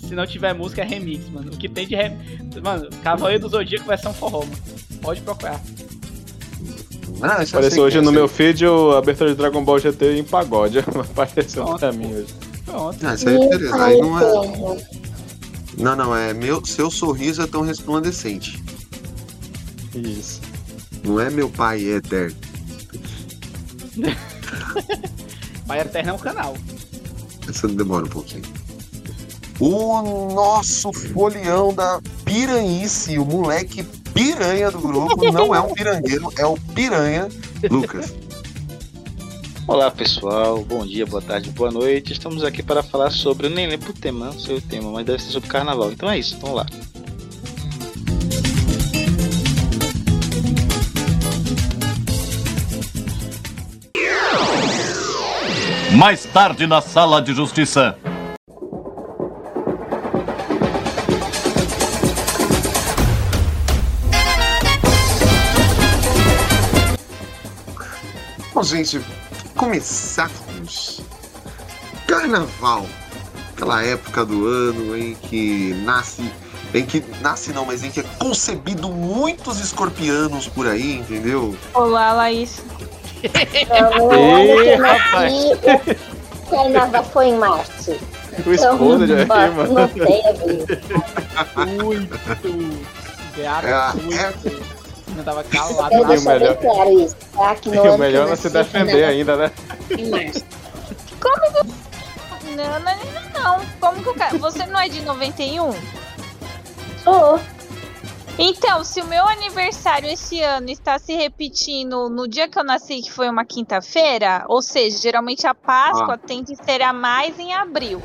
Se 0.00 0.14
não 0.14 0.26
tiver 0.26 0.52
música 0.54 0.82
é 0.82 0.84
remix, 0.84 1.28
mano. 1.30 1.52
O 1.52 1.56
que 1.56 1.68
tem 1.68 1.86
de 1.86 1.94
remix. 1.94 2.56
Mano, 2.62 2.88
Cavaleiro 3.02 3.42
do 3.42 3.48
Zodíaco 3.48 3.86
vai 3.86 3.96
ser 3.96 4.08
um 4.08 4.14
forró, 4.14 4.40
mano. 4.40 4.52
Pode 5.00 5.20
procurar. 5.20 5.60
Ah, 7.22 7.42
Apareceu 7.42 7.84
hoje 7.84 7.98
é, 7.98 8.00
no 8.00 8.10
meu 8.10 8.26
feed 8.26 8.64
a 8.66 8.98
abertura 8.98 9.30
de 9.30 9.36
Dragon 9.36 9.64
Ball 9.64 9.78
GT 9.78 10.16
em 10.18 10.24
pagode. 10.24 10.80
Apareceu 11.14 11.64
Pronto. 11.64 11.78
pra 11.78 11.92
mim 11.92 12.12
hoje. 12.12 12.34
Pronto. 12.74 13.06
Ah, 13.06 13.14
isso 13.14 13.28
aí 13.28 13.38
beleza. 13.38 13.84
Aí 13.84 14.00
não 14.00 14.18
é. 14.18 14.88
Não, 15.78 15.94
não, 15.94 16.16
é 16.16 16.34
meu, 16.34 16.64
seu 16.66 16.90
sorriso 16.90 17.40
é 17.42 17.46
tão 17.46 17.62
resplandecente. 17.62 18.60
Isso. 19.94 20.40
Não 21.04 21.20
é 21.20 21.30
meu 21.30 21.48
pai 21.48 21.84
é 21.84 21.96
eterno. 21.96 22.36
Pai 25.66 25.80
Eterno 25.80 26.10
é 26.10 26.12
um 26.12 26.18
canal. 26.18 26.56
Essa 27.48 27.66
demora 27.68 28.04
um 28.04 28.08
pouquinho. 28.08 28.42
O 29.58 30.32
nosso 30.34 30.92
folião 30.92 31.72
da 31.72 32.02
piranhice, 32.24 33.18
o 33.18 33.24
moleque 33.24 33.82
piranha 34.12 34.70
do 34.70 34.78
grupo, 34.78 35.32
não 35.32 35.54
é 35.54 35.60
um 35.60 35.72
pirangueiro, 35.72 36.30
é 36.36 36.44
o 36.44 36.58
piranha 36.74 37.28
Lucas. 37.70 38.12
Olá 39.66 39.90
pessoal, 39.90 40.62
bom 40.62 40.84
dia, 40.84 41.06
boa 41.06 41.22
tarde, 41.22 41.48
boa 41.48 41.70
noite. 41.70 42.12
Estamos 42.12 42.44
aqui 42.44 42.62
para 42.62 42.82
falar 42.82 43.10
sobre, 43.10 43.46
eu 43.46 43.50
nem 43.50 43.66
lembro 43.66 43.90
o 43.90 43.94
tema, 43.94 44.26
não 44.26 44.38
sei 44.38 44.58
o 44.58 44.60
tema, 44.60 44.90
mas 44.90 45.06
deve 45.06 45.22
ser 45.22 45.30
sobre 45.30 45.48
carnaval. 45.48 45.90
Então 45.90 46.10
é 46.10 46.18
isso, 46.18 46.38
vamos 46.38 46.56
lá. 46.56 46.66
Mais 55.96 56.26
tarde 56.26 56.66
na 56.66 56.82
sala 56.82 57.22
de 57.22 57.32
justiça. 57.32 57.96
Bom, 68.52 68.62
gente, 68.62 69.00
começarmos. 69.56 71.00
Carnaval. 72.06 72.86
Aquela 73.54 73.82
época 73.84 74.24
do 74.24 74.46
ano 74.46 74.96
em 74.96 75.14
que 75.14 75.74
nasce. 75.84 76.30
Em 76.74 76.84
que 76.84 77.04
nasce 77.20 77.52
não, 77.52 77.64
mas 77.64 77.84
em 77.84 77.90
que 77.90 78.00
é 78.00 78.04
concebido 78.18 78.88
muitos 78.88 79.60
escorpianos 79.60 80.48
por 80.48 80.66
aí, 80.66 80.96
entendeu? 80.98 81.56
Olá, 81.72 82.12
Laís. 82.12 82.60
Nasci, 84.78 85.52
o 86.46 86.50
carnaval 86.50 87.04
foi 87.04 87.26
em 87.28 87.38
março. 87.38 87.96
O 88.44 88.52
esposa 88.52 89.06
de 89.06 89.12
Então, 89.12 89.36
aqui, 89.36 89.54
mano. 89.54 89.72
Não 89.72 89.88
ver. 89.88 90.04
Muito. 91.84 92.18
É, 93.38 93.42
é- 93.42 93.92
muito. 94.02 94.73
Não 95.14 95.24
tava 95.24 95.44
calado. 95.44 95.94
Eu 95.94 96.02
o 96.02 96.04
deixo 96.06 96.24
bem 96.24 96.38
melhor- 96.38 96.56
claro 96.56 97.00
isso, 97.00 97.16
tá? 97.32 97.54
Que 97.54 97.68
E 97.74 97.78
o 97.78 97.98
melhor 97.98 98.22
é 98.24 98.26
que 98.26 98.32
eu 98.32 98.36
você 98.36 98.48
nasci, 98.50 98.72
defender 98.72 98.86
carnaval 98.86 99.10
ainda, 99.10 99.36
né? 99.36 99.50
Em 99.90 100.10
março. 100.10 100.44
Não, 102.56 102.56
não, 102.56 102.80
não, 102.80 103.58
não. 103.58 103.66
Como 103.80 104.02
que 104.02 104.08
o 104.08 104.14
cara. 104.14 104.38
Você 104.38 104.66
não 104.66 104.78
é 104.80 104.88
de 104.88 105.00
91? 105.02 105.72
Sou. 107.02 107.40
Então, 108.38 108.82
se 108.82 109.00
o 109.00 109.06
meu 109.06 109.26
aniversário 109.28 110.08
esse 110.10 110.40
ano 110.42 110.68
está 110.68 110.98
se 110.98 111.14
repetindo 111.14 112.08
no 112.08 112.26
dia 112.26 112.48
que 112.48 112.58
eu 112.58 112.64
nasci, 112.64 113.00
que 113.00 113.10
foi 113.12 113.28
uma 113.28 113.44
quinta-feira, 113.44 114.44
ou 114.48 114.60
seja, 114.60 114.98
geralmente 114.98 115.46
a 115.46 115.54
Páscoa 115.54 116.18
tende 116.18 116.52
a 116.58 116.64
ser 116.64 116.82
a 116.82 116.92
mais 116.92 117.38
em 117.38 117.52
abril. 117.54 118.02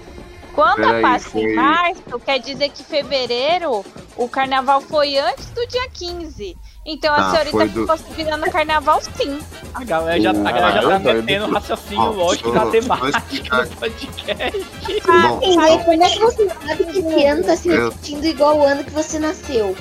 Quando 0.54 0.76
Peraí, 0.82 1.00
a 1.00 1.02
Páscoa 1.02 1.32
foi- 1.32 1.42
em 1.42 1.56
março, 1.56 2.04
quer 2.24 2.40
dizer 2.40 2.70
que 2.70 2.84
fevereiro 2.84 3.84
o 4.16 4.28
carnaval 4.30 4.82
foi 4.82 5.18
antes 5.18 5.48
do 5.52 5.66
dia 5.68 5.90
15. 5.90 6.56
Então 6.86 7.14
a 7.14 7.18
Tá, 7.18 7.32
senhorita 7.32 7.68
do- 7.68 7.82
ficou 7.82 7.98
se 7.98 8.04
virando 8.16 8.50
carnaval 8.52 9.02
sim. 9.02 9.40
A 9.74 9.84
galera 9.84 10.20
já, 10.20 10.30
a 10.32 10.34
galera 10.34 10.72
já 10.72 10.82
tá 10.90 10.96
Ah, 10.96 11.00
doido. 11.00 11.24
metendo 11.24 11.54
raciocínio 11.54 12.02
Ó, 12.02 12.10
lógico 12.12 12.54
só 12.54 12.66
temática 12.72 13.66
do 13.66 13.76
podcast. 13.76 14.66
Bom, 15.06 15.40
Sim, 15.42 15.56
mas 15.58 15.84
como 15.84 16.04
é 16.04 16.10
que 16.10 16.20
você 16.20 16.50
sabe 16.50 16.84
que 16.86 17.00
esse 17.00 17.26
ano 17.26 17.44
tá 17.44 17.56
se 17.58 17.70
Eu- 17.70 17.90
repetindo 17.90 18.26
igual 18.26 18.58
o 18.58 18.64
ano 18.66 18.84
que 18.84 18.92
você 18.92 19.20
nasceu? 19.20 19.76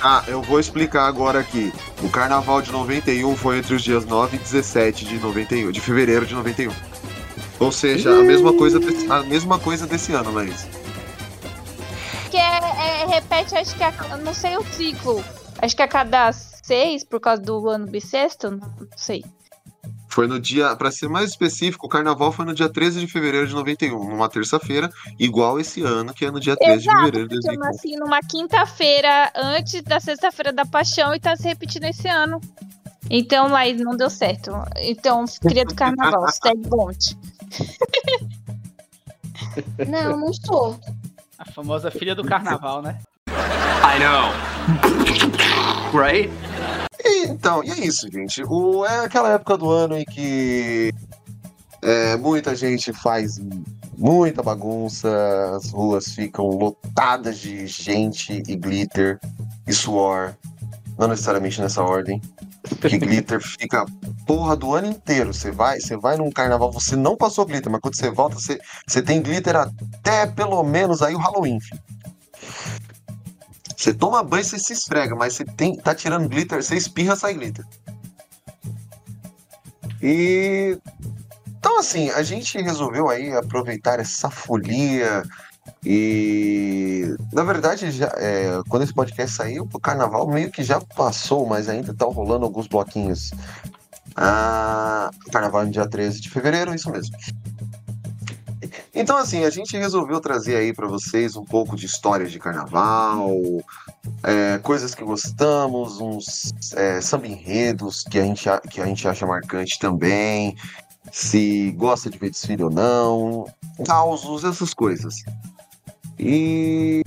Ah, 0.00 0.22
eu 0.28 0.40
vou 0.40 0.60
explicar 0.60 1.06
agora 1.08 1.40
aqui. 1.40 1.72
O 2.02 2.08
carnaval 2.08 2.62
de 2.62 2.70
91 2.70 3.36
foi 3.36 3.58
entre 3.58 3.74
os 3.74 3.82
dias 3.82 4.06
9 4.06 4.36
e 4.36 4.38
17 4.38 5.04
de 5.04 5.18
91, 5.18 5.72
de 5.72 5.80
fevereiro 5.80 6.24
de 6.24 6.34
91. 6.34 6.72
Ou 7.58 7.72
seja, 7.72 8.10
a 8.10 8.22
mesma 8.22 8.52
coisa 8.52 8.78
desse, 8.78 9.10
a 9.10 9.22
mesma 9.24 9.58
coisa 9.58 9.86
desse 9.88 10.12
ano, 10.12 10.32
Laís. 10.32 10.68
Que 12.30 12.36
é, 12.36 13.02
é- 13.02 13.06
repete, 13.06 13.56
acho 13.56 13.74
que 13.74 13.82
a, 13.82 13.92
não 14.24 14.32
sei 14.32 14.56
o 14.56 14.64
ciclo. 14.72 15.22
Acho 15.60 15.76
que 15.76 15.82
a 15.82 15.88
cada 15.88 16.32
seis, 16.32 17.04
por 17.04 17.20
causa 17.20 17.42
do 17.42 17.68
ano 17.68 17.86
bissexto, 17.86 18.50
não 18.50 18.60
sei. 18.96 19.24
Foi 20.10 20.26
no 20.26 20.40
dia, 20.40 20.74
pra 20.74 20.90
ser 20.90 21.08
mais 21.08 21.30
específico, 21.30 21.86
o 21.86 21.88
carnaval 21.88 22.32
foi 22.32 22.44
no 22.44 22.54
dia 22.54 22.68
13 22.68 23.00
de 23.00 23.06
fevereiro 23.06 23.46
de 23.46 23.54
91, 23.54 24.08
numa 24.08 24.28
terça-feira, 24.28 24.90
igual 25.18 25.60
esse 25.60 25.82
ano, 25.82 26.14
que 26.14 26.24
é 26.24 26.30
no 26.30 26.40
dia 26.40 26.56
13 26.56 26.78
de 26.78 26.88
Exato, 26.88 26.98
fevereiro 27.04 27.28
de 27.28 27.34
porque 27.36 27.48
eu 27.48 27.58
2001. 27.60 27.72
nasci 27.72 27.96
numa 27.96 28.20
quinta-feira 28.20 29.30
antes 29.34 29.82
da 29.82 30.00
sexta-feira 30.00 30.52
da 30.52 30.64
paixão 30.64 31.14
e 31.14 31.20
tá 31.20 31.36
se 31.36 31.46
repetindo 31.46 31.84
esse 31.84 32.08
ano. 32.08 32.40
Então, 33.10 33.48
Laís, 33.48 33.80
não 33.80 33.96
deu 33.96 34.10
certo. 34.10 34.50
Então, 34.76 35.24
cria 35.40 35.64
do 35.64 35.74
carnaval, 35.74 36.26
segue 36.32 36.68
bonde. 36.68 37.16
Não, 39.88 40.16
não 40.18 40.32
sou. 40.32 40.78
A 41.38 41.44
famosa 41.44 41.90
filha 41.90 42.14
do 42.14 42.24
carnaval, 42.24 42.82
né? 42.82 42.98
I 43.28 43.98
know. 43.98 45.47
Right? 45.92 46.30
E, 47.04 47.26
então, 47.28 47.64
e 47.64 47.70
é 47.70 47.80
isso, 47.80 48.10
gente. 48.10 48.42
O, 48.44 48.84
é 48.84 49.04
aquela 49.04 49.32
época 49.32 49.56
do 49.56 49.70
ano 49.70 49.96
em 49.96 50.04
que 50.04 50.92
é, 51.82 52.16
muita 52.16 52.54
gente 52.54 52.92
faz 52.92 53.40
muita 53.98 54.42
bagunça, 54.42 55.08
as 55.56 55.70
ruas 55.70 56.14
ficam 56.14 56.46
lotadas 56.46 57.38
de 57.38 57.66
gente 57.66 58.42
e 58.46 58.54
glitter 58.54 59.18
e 59.66 59.72
suor. 59.72 60.34
Não 60.96 61.08
necessariamente 61.08 61.60
nessa 61.60 61.82
ordem. 61.82 62.20
Porque 62.80 62.96
glitter 62.98 63.40
fica 63.40 63.84
porra 64.26 64.56
do 64.56 64.74
ano 64.74 64.88
inteiro. 64.88 65.34
Você 65.34 65.50
vai, 65.50 65.80
você 65.80 65.96
vai 65.96 66.16
num 66.16 66.30
carnaval, 66.30 66.70
você 66.70 66.94
não 66.94 67.16
passou 67.16 67.44
glitter, 67.44 67.70
mas 67.70 67.80
quando 67.80 67.96
você 67.96 68.10
volta, 68.10 68.36
você, 68.36 68.58
você 68.86 69.02
tem 69.02 69.20
glitter 69.20 69.56
até 69.56 70.26
pelo 70.26 70.62
menos 70.62 71.02
aí 71.02 71.14
o 71.14 71.18
Halloween, 71.18 71.60
filho. 71.60 71.80
Você 73.78 73.94
toma 73.94 74.24
banho, 74.24 74.42
você 74.42 74.58
se 74.58 74.72
esfrega, 74.72 75.14
mas 75.14 75.34
você 75.34 75.44
tem, 75.44 75.76
tá 75.76 75.94
tirando 75.94 76.28
glitter, 76.28 76.60
você 76.60 76.74
espirra, 76.74 77.14
sai 77.14 77.34
glitter. 77.34 77.64
E 80.02 80.76
então 81.46 81.78
assim, 81.78 82.10
a 82.10 82.24
gente 82.24 82.60
resolveu 82.60 83.08
aí 83.08 83.32
aproveitar 83.32 84.00
essa 84.00 84.28
folia 84.28 85.22
e 85.84 87.14
na 87.32 87.44
verdade 87.44 87.92
já 87.92 88.12
é, 88.16 88.60
quando 88.68 88.82
esse 88.82 88.92
podcast 88.92 89.36
saiu, 89.36 89.68
o 89.72 89.78
carnaval 89.78 90.26
meio 90.26 90.50
que 90.50 90.64
já 90.64 90.80
passou, 90.80 91.46
mas 91.46 91.68
ainda 91.68 91.94
tá 91.94 92.04
rolando 92.04 92.44
alguns 92.44 92.66
bloquinhos. 92.66 93.30
Ah, 94.16 95.08
carnaval 95.30 95.64
no 95.64 95.70
dia 95.70 95.88
13 95.88 96.20
de 96.20 96.30
fevereiro, 96.30 96.74
isso 96.74 96.90
mesmo. 96.90 97.16
Então, 99.00 99.16
assim, 99.16 99.44
a 99.44 99.50
gente 99.50 99.76
resolveu 99.76 100.20
trazer 100.20 100.56
aí 100.56 100.72
para 100.72 100.88
vocês 100.88 101.36
um 101.36 101.44
pouco 101.44 101.76
de 101.76 101.86
histórias 101.86 102.32
de 102.32 102.38
carnaval, 102.40 103.30
é, 104.24 104.58
coisas 104.58 104.92
que 104.92 105.04
gostamos, 105.04 106.00
uns 106.00 106.52
é, 106.74 107.00
samba 107.00 107.28
enredos 107.28 108.02
que 108.02 108.18
a, 108.18 108.24
gente, 108.24 108.48
que 108.68 108.80
a 108.80 108.86
gente 108.86 109.06
acha 109.06 109.24
marcante 109.24 109.78
também, 109.78 110.56
se 111.12 111.70
gosta 111.76 112.10
de 112.10 112.18
ver 112.18 112.30
desfile 112.30 112.64
ou 112.64 112.70
não, 112.70 113.44
causos, 113.86 114.42
essas 114.42 114.74
coisas. 114.74 115.14
E 116.18 117.04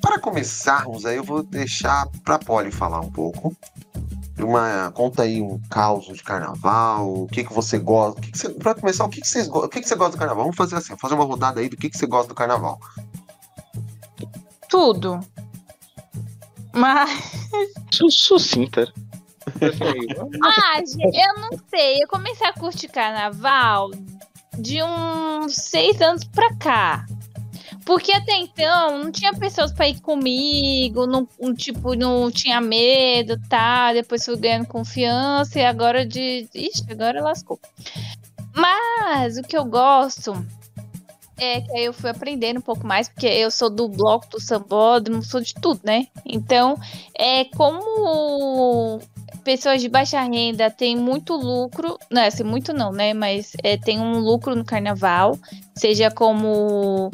para 0.00 0.18
começarmos 0.18 1.04
aí, 1.04 1.16
eu 1.16 1.24
vou 1.24 1.42
deixar 1.42 2.08
para 2.24 2.38
Polly 2.38 2.70
falar 2.70 3.00
um 3.00 3.10
pouco. 3.10 3.54
Uma, 4.38 4.90
conta 4.92 5.22
aí 5.22 5.42
um 5.42 5.60
caos 5.68 6.06
de 6.06 6.22
carnaval, 6.22 7.22
o 7.22 7.26
que 7.26 7.42
que 7.44 7.52
você 7.52 7.78
gosta, 7.78 8.20
que 8.20 8.30
que 8.30 8.38
você, 8.38 8.48
para 8.50 8.74
começar, 8.74 9.04
o 9.04 9.08
que 9.08 9.20
que, 9.20 9.26
vocês, 9.28 9.48
o 9.48 9.68
que 9.68 9.80
que 9.80 9.88
você 9.88 9.96
gosta 9.96 10.12
do 10.12 10.18
carnaval? 10.18 10.44
Vamos 10.44 10.56
fazer 10.56 10.76
assim, 10.76 10.96
fazer 10.96 11.14
uma 11.14 11.24
rodada 11.24 11.60
aí 11.60 11.68
do 11.68 11.76
que 11.76 11.90
que 11.90 11.98
você 11.98 12.06
gosta 12.06 12.28
do 12.28 12.34
carnaval. 12.34 12.78
Tudo. 14.68 15.20
Mas. 16.72 17.10
Su- 17.90 18.10
Sucinta. 18.10 18.92
Ah, 20.42 20.76
gente, 20.78 21.18
eu 21.18 21.40
não 21.40 21.50
sei. 21.68 22.02
Eu 22.02 22.08
comecei 22.08 22.46
a 22.46 22.52
curtir 22.52 22.88
carnaval 22.88 23.90
de 24.58 24.82
uns 24.82 25.54
seis 25.56 26.00
anos 26.00 26.22
pra 26.24 26.54
cá. 26.56 27.06
Porque 27.88 28.12
até 28.12 28.36
então 28.36 29.02
não 29.02 29.10
tinha 29.10 29.32
pessoas 29.32 29.72
pra 29.72 29.88
ir 29.88 29.98
comigo, 30.02 31.06
não, 31.06 31.26
um, 31.40 31.54
tipo, 31.54 31.94
não 31.94 32.30
tinha 32.30 32.60
medo, 32.60 33.40
tá? 33.48 33.94
Depois 33.94 34.26
fui 34.26 34.36
ganhando 34.36 34.66
confiança 34.66 35.58
e 35.58 35.64
agora 35.64 36.04
de. 36.04 36.46
Ixi, 36.54 36.84
agora 36.90 37.22
lascou. 37.22 37.58
Mas 38.54 39.38
o 39.38 39.42
que 39.42 39.56
eu 39.56 39.64
gosto 39.64 40.34
é 41.38 41.62
que 41.62 41.72
aí 41.78 41.86
eu 41.86 41.94
fui 41.94 42.10
aprendendo 42.10 42.58
um 42.58 42.62
pouco 42.62 42.86
mais, 42.86 43.08
porque 43.08 43.26
eu 43.26 43.50
sou 43.50 43.70
do 43.70 43.88
bloco 43.88 44.28
do 44.28 44.38
sambódromo, 44.38 45.22
sou 45.22 45.40
de 45.40 45.54
tudo, 45.54 45.80
né? 45.82 46.08
Então, 46.26 46.78
é 47.18 47.46
como 47.46 49.00
pessoas 49.42 49.80
de 49.80 49.88
baixa 49.88 50.20
renda 50.20 50.70
têm 50.70 50.94
muito 50.94 51.34
lucro, 51.34 51.98
não 52.10 52.20
é 52.20 52.26
assim, 52.26 52.44
muito 52.44 52.74
não, 52.74 52.92
né? 52.92 53.14
Mas 53.14 53.54
é, 53.62 53.78
tem 53.78 53.98
um 53.98 54.18
lucro 54.18 54.54
no 54.54 54.62
carnaval, 54.62 55.38
seja 55.74 56.10
como 56.10 57.10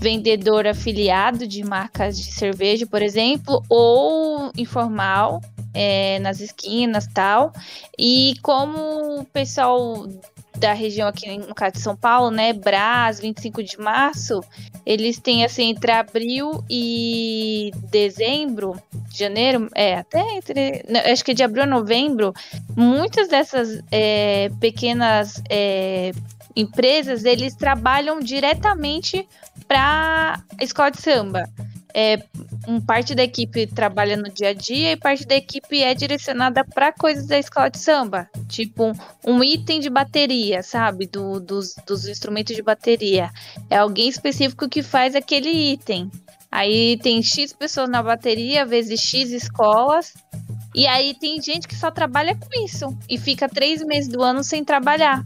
vendedor 0.00 0.66
afiliado 0.66 1.46
de 1.46 1.64
marcas 1.64 2.18
de 2.18 2.32
cerveja, 2.32 2.86
por 2.86 3.02
exemplo, 3.02 3.62
ou 3.68 4.50
informal, 4.56 5.40
é, 5.74 6.18
nas 6.20 6.40
esquinas 6.40 7.06
tal. 7.06 7.52
E 7.98 8.34
como 8.42 9.20
o 9.20 9.24
pessoal 9.24 10.06
da 10.58 10.72
região 10.72 11.08
aqui, 11.08 11.38
no 11.38 11.54
caso 11.54 11.74
de 11.74 11.80
São 11.80 11.96
Paulo, 11.96 12.30
né, 12.30 12.52
Brás, 12.52 13.20
25 13.20 13.62
de 13.62 13.78
março, 13.78 14.42
eles 14.84 15.18
têm 15.18 15.44
assim 15.44 15.70
entre 15.70 15.92
abril 15.92 16.64
e 16.68 17.70
dezembro, 17.90 18.74
janeiro, 19.12 19.68
é, 19.74 19.94
até 19.94 20.20
entre, 20.36 20.84
acho 21.10 21.24
que 21.24 21.34
de 21.34 21.42
abril 21.42 21.62
a 21.62 21.66
novembro, 21.66 22.34
muitas 22.76 23.28
dessas 23.28 23.80
é, 23.90 24.50
pequenas 24.60 25.40
é, 25.48 26.12
empresas, 26.58 27.24
eles 27.24 27.54
trabalham 27.54 28.20
diretamente 28.20 29.26
para 29.66 30.42
escola 30.60 30.90
de 30.90 31.00
samba 31.00 31.48
é, 31.94 32.22
um 32.66 32.80
parte 32.80 33.14
da 33.14 33.24
equipe 33.24 33.66
trabalha 33.66 34.16
no 34.16 34.30
dia 34.30 34.50
a 34.50 34.52
dia 34.52 34.92
e 34.92 34.96
parte 34.96 35.26
da 35.26 35.34
equipe 35.34 35.82
é 35.82 35.94
direcionada 35.94 36.64
para 36.64 36.92
coisas 36.92 37.26
da 37.26 37.38
escola 37.38 37.70
de 37.70 37.78
samba, 37.78 38.28
tipo 38.46 38.84
um, 38.84 38.92
um 39.26 39.44
item 39.44 39.80
de 39.80 39.90
bateria, 39.90 40.62
sabe, 40.62 41.06
do, 41.06 41.40
dos, 41.40 41.74
dos 41.86 42.06
instrumentos 42.06 42.54
de 42.54 42.62
bateria. 42.62 43.30
É 43.70 43.78
alguém 43.78 44.08
específico 44.08 44.68
que 44.68 44.82
faz 44.82 45.16
aquele 45.16 45.50
item. 45.50 46.10
Aí 46.50 46.98
tem 46.98 47.22
X 47.22 47.52
pessoas 47.52 47.90
na 47.90 48.02
bateria, 48.02 48.64
vezes 48.64 49.00
X 49.00 49.30
escolas. 49.30 50.14
E 50.74 50.86
aí 50.86 51.14
tem 51.14 51.40
gente 51.42 51.66
que 51.66 51.74
só 51.74 51.90
trabalha 51.90 52.36
com 52.36 52.64
isso 52.64 52.96
e 53.08 53.18
fica 53.18 53.48
três 53.48 53.82
meses 53.82 54.08
do 54.08 54.22
ano 54.22 54.44
sem 54.44 54.64
trabalhar. 54.64 55.24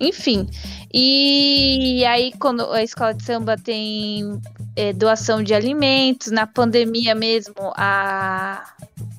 Enfim. 0.00 0.48
E 0.92 2.04
aí, 2.06 2.32
quando 2.38 2.68
a 2.72 2.82
escola 2.82 3.12
de 3.12 3.22
samba 3.22 3.56
tem 3.56 4.40
é, 4.74 4.92
doação 4.92 5.42
de 5.42 5.54
alimentos. 5.54 6.30
Na 6.32 6.46
pandemia 6.46 7.14
mesmo, 7.14 7.54
a, 7.76 8.64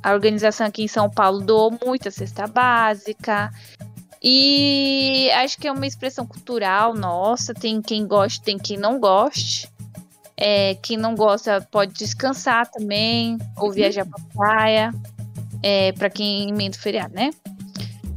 a 0.01 0.13
organização 0.13 0.67
aqui 0.67 0.83
em 0.83 0.87
São 0.87 1.09
Paulo 1.09 1.41
doou 1.41 1.77
muita 1.85 2.09
cesta 2.09 2.47
básica. 2.47 3.51
E 4.23 5.29
acho 5.35 5.57
que 5.57 5.67
é 5.67 5.71
uma 5.71 5.87
expressão 5.87 6.25
cultural 6.25 6.93
nossa. 6.93 7.53
Tem 7.53 7.81
quem 7.81 8.05
goste, 8.05 8.41
tem 8.41 8.57
quem 8.57 8.77
não 8.77 8.99
goste. 8.99 9.69
É, 10.35 10.75
quem 10.75 10.97
não 10.97 11.13
gosta 11.13 11.61
pode 11.69 11.93
descansar 11.93 12.67
também, 12.67 13.37
ou 13.57 13.71
viajar 13.71 14.05
pra 14.05 14.19
praia. 14.33 14.91
É, 15.61 15.91
para 15.91 16.09
quem 16.09 16.49
emenda 16.49 16.75
o 16.75 16.79
feriado, 16.79 17.13
né? 17.13 17.29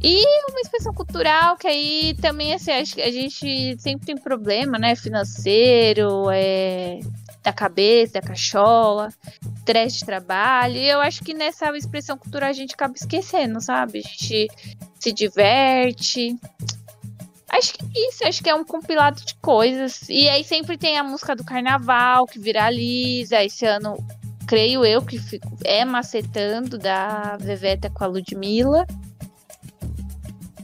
E 0.07 0.23
uma 0.51 0.61
expressão 0.61 0.93
cultural 0.93 1.57
que 1.57 1.65
aí 1.65 2.15
também, 2.21 2.53
assim, 2.53 2.71
a 2.71 2.83
gente 2.83 3.75
sempre 3.79 4.05
tem 4.05 4.15
problema, 4.15 4.77
né? 4.77 4.95
Financeiro, 4.95 6.29
é, 6.29 6.99
da 7.41 7.51
cabeça, 7.51 8.13
da 8.13 8.21
cachola, 8.21 9.09
estresse 9.57 9.99
de 9.99 10.05
trabalho. 10.05 10.75
E 10.75 10.87
eu 10.87 11.01
acho 11.01 11.23
que 11.23 11.33
nessa 11.33 11.75
expressão 11.75 12.19
cultural 12.19 12.51
a 12.51 12.53
gente 12.53 12.75
acaba 12.75 12.93
esquecendo, 12.95 13.59
sabe? 13.59 13.97
A 13.97 14.07
gente 14.07 14.47
se 14.99 15.11
diverte. 15.11 16.35
Acho 17.49 17.73
que 17.73 17.83
é 17.83 18.07
isso, 18.07 18.27
acho 18.27 18.43
que 18.43 18.49
é 18.49 18.53
um 18.53 18.63
compilado 18.63 19.25
de 19.25 19.33
coisas. 19.35 20.07
E 20.07 20.29
aí 20.29 20.43
sempre 20.43 20.77
tem 20.77 20.99
a 20.99 21.03
música 21.03 21.35
do 21.35 21.43
carnaval 21.43 22.27
que 22.27 22.37
viraliza. 22.37 23.43
Esse 23.43 23.65
ano, 23.65 23.97
creio 24.45 24.85
eu, 24.85 25.01
que 25.01 25.19
é 25.63 25.83
macetando 25.83 26.77
da 26.77 27.37
Veveta 27.37 27.89
com 27.89 28.03
a 28.03 28.07
Ludmilla. 28.07 28.85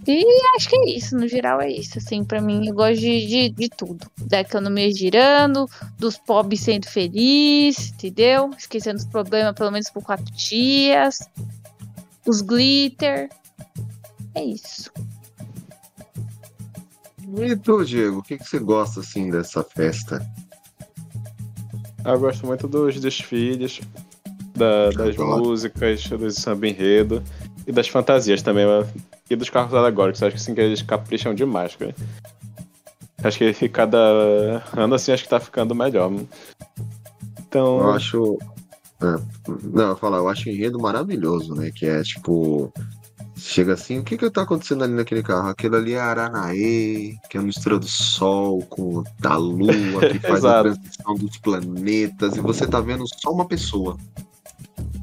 E 0.07 0.25
acho 0.55 0.67
que 0.67 0.75
é 0.75 0.89
isso, 0.97 1.15
no 1.15 1.27
geral 1.27 1.61
é 1.61 1.69
isso, 1.69 1.99
assim, 1.99 2.23
para 2.23 2.41
mim, 2.41 2.67
eu 2.67 2.73
gosto 2.73 2.99
de, 2.99 3.27
de, 3.27 3.49
de, 3.49 3.69
tudo. 3.69 4.09
Da 4.17 4.39
economia 4.39 4.91
girando, 4.91 5.69
dos 5.99 6.17
pobres 6.17 6.61
sendo 6.61 6.87
felizes, 6.87 7.91
entendeu? 7.91 8.49
Esquecendo 8.57 8.97
os 8.97 9.05
problemas 9.05 9.53
pelo 9.53 9.71
menos 9.71 9.89
por 9.91 10.03
quatro 10.03 10.33
dias. 10.33 11.19
Os 12.25 12.41
glitter. 12.41 13.29
É 14.33 14.43
isso. 14.43 14.91
E 17.37 17.55
tu, 17.55 17.85
Diego, 17.85 18.19
o 18.19 18.23
que, 18.23 18.37
que 18.37 18.43
você 18.43 18.59
gosta, 18.59 19.01
assim, 19.01 19.29
dessa 19.29 19.63
festa? 19.63 20.25
Eu 22.03 22.19
gosto 22.19 22.45
muito 22.47 22.67
dos 22.67 22.99
desfiles, 22.99 23.79
da, 24.55 24.89
das 24.89 25.15
músicas, 25.15 26.07
do 26.07 26.31
samba 26.31 26.67
enredo 26.67 27.23
e 27.67 27.71
das 27.71 27.87
fantasias 27.87 28.41
também 28.41 28.65
e 29.33 29.35
dos 29.35 29.49
carros 29.49 29.73
alegóricos. 29.73 30.21
Acho 30.21 30.35
que 30.35 30.41
sim 30.41 30.53
que 30.53 30.61
eles 30.61 30.81
capricham 30.81 31.33
demais, 31.33 31.75
cara. 31.75 31.95
Acho 33.23 33.37
que 33.53 33.69
cada 33.69 33.97
ano 34.75 34.95
assim 34.95 35.11
acho 35.11 35.23
que 35.23 35.29
tá 35.29 35.39
ficando 35.39 35.75
melhor. 35.75 36.11
Então. 37.39 37.79
Eu 37.79 37.91
acho. 37.91 38.37
É, 39.01 39.15
não, 39.63 39.89
eu 39.89 39.95
falar, 39.95 40.17
eu 40.17 40.29
acho 40.29 40.47
o 40.47 40.51
enredo 40.51 40.79
maravilhoso, 40.79 41.53
né? 41.53 41.71
Que 41.73 41.85
é 41.85 42.01
tipo. 42.03 42.71
Chega 43.37 43.73
assim, 43.73 43.97
o 43.97 44.03
que 44.03 44.17
que 44.17 44.29
tá 44.29 44.43
acontecendo 44.43 44.83
ali 44.83 44.93
naquele 44.93 45.23
carro? 45.23 45.49
Aquilo 45.49 45.75
ali 45.75 45.93
é 45.93 45.99
Aranaê, 45.99 47.15
que 47.27 47.37
é 47.37 47.39
a 47.39 47.43
mistura 47.43 47.79
do 47.79 47.87
Sol 47.87 48.61
com 48.69 49.03
da 49.19 49.35
Lua, 49.35 49.99
que 50.11 50.19
faz 50.27 50.45
a 50.45 50.61
transição 50.61 51.15
dos 51.15 51.37
planetas, 51.37 52.37
e 52.37 52.39
você 52.39 52.67
tá 52.67 52.79
vendo 52.79 53.03
só 53.07 53.31
uma 53.31 53.47
pessoa. 53.47 53.97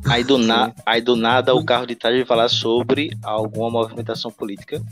Aí 0.07 0.25
do, 0.25 0.39
na, 0.39 0.73
aí 0.87 1.01
do 1.01 1.17
nada 1.17 1.55
o 1.55 1.65
carro 1.65 1.87
de 1.87 1.95
trás 1.95 2.17
vai 2.17 2.25
falar 2.25 2.49
sobre 2.49 3.17
alguma 3.23 3.71
movimentação 3.71 4.31
política. 4.31 4.83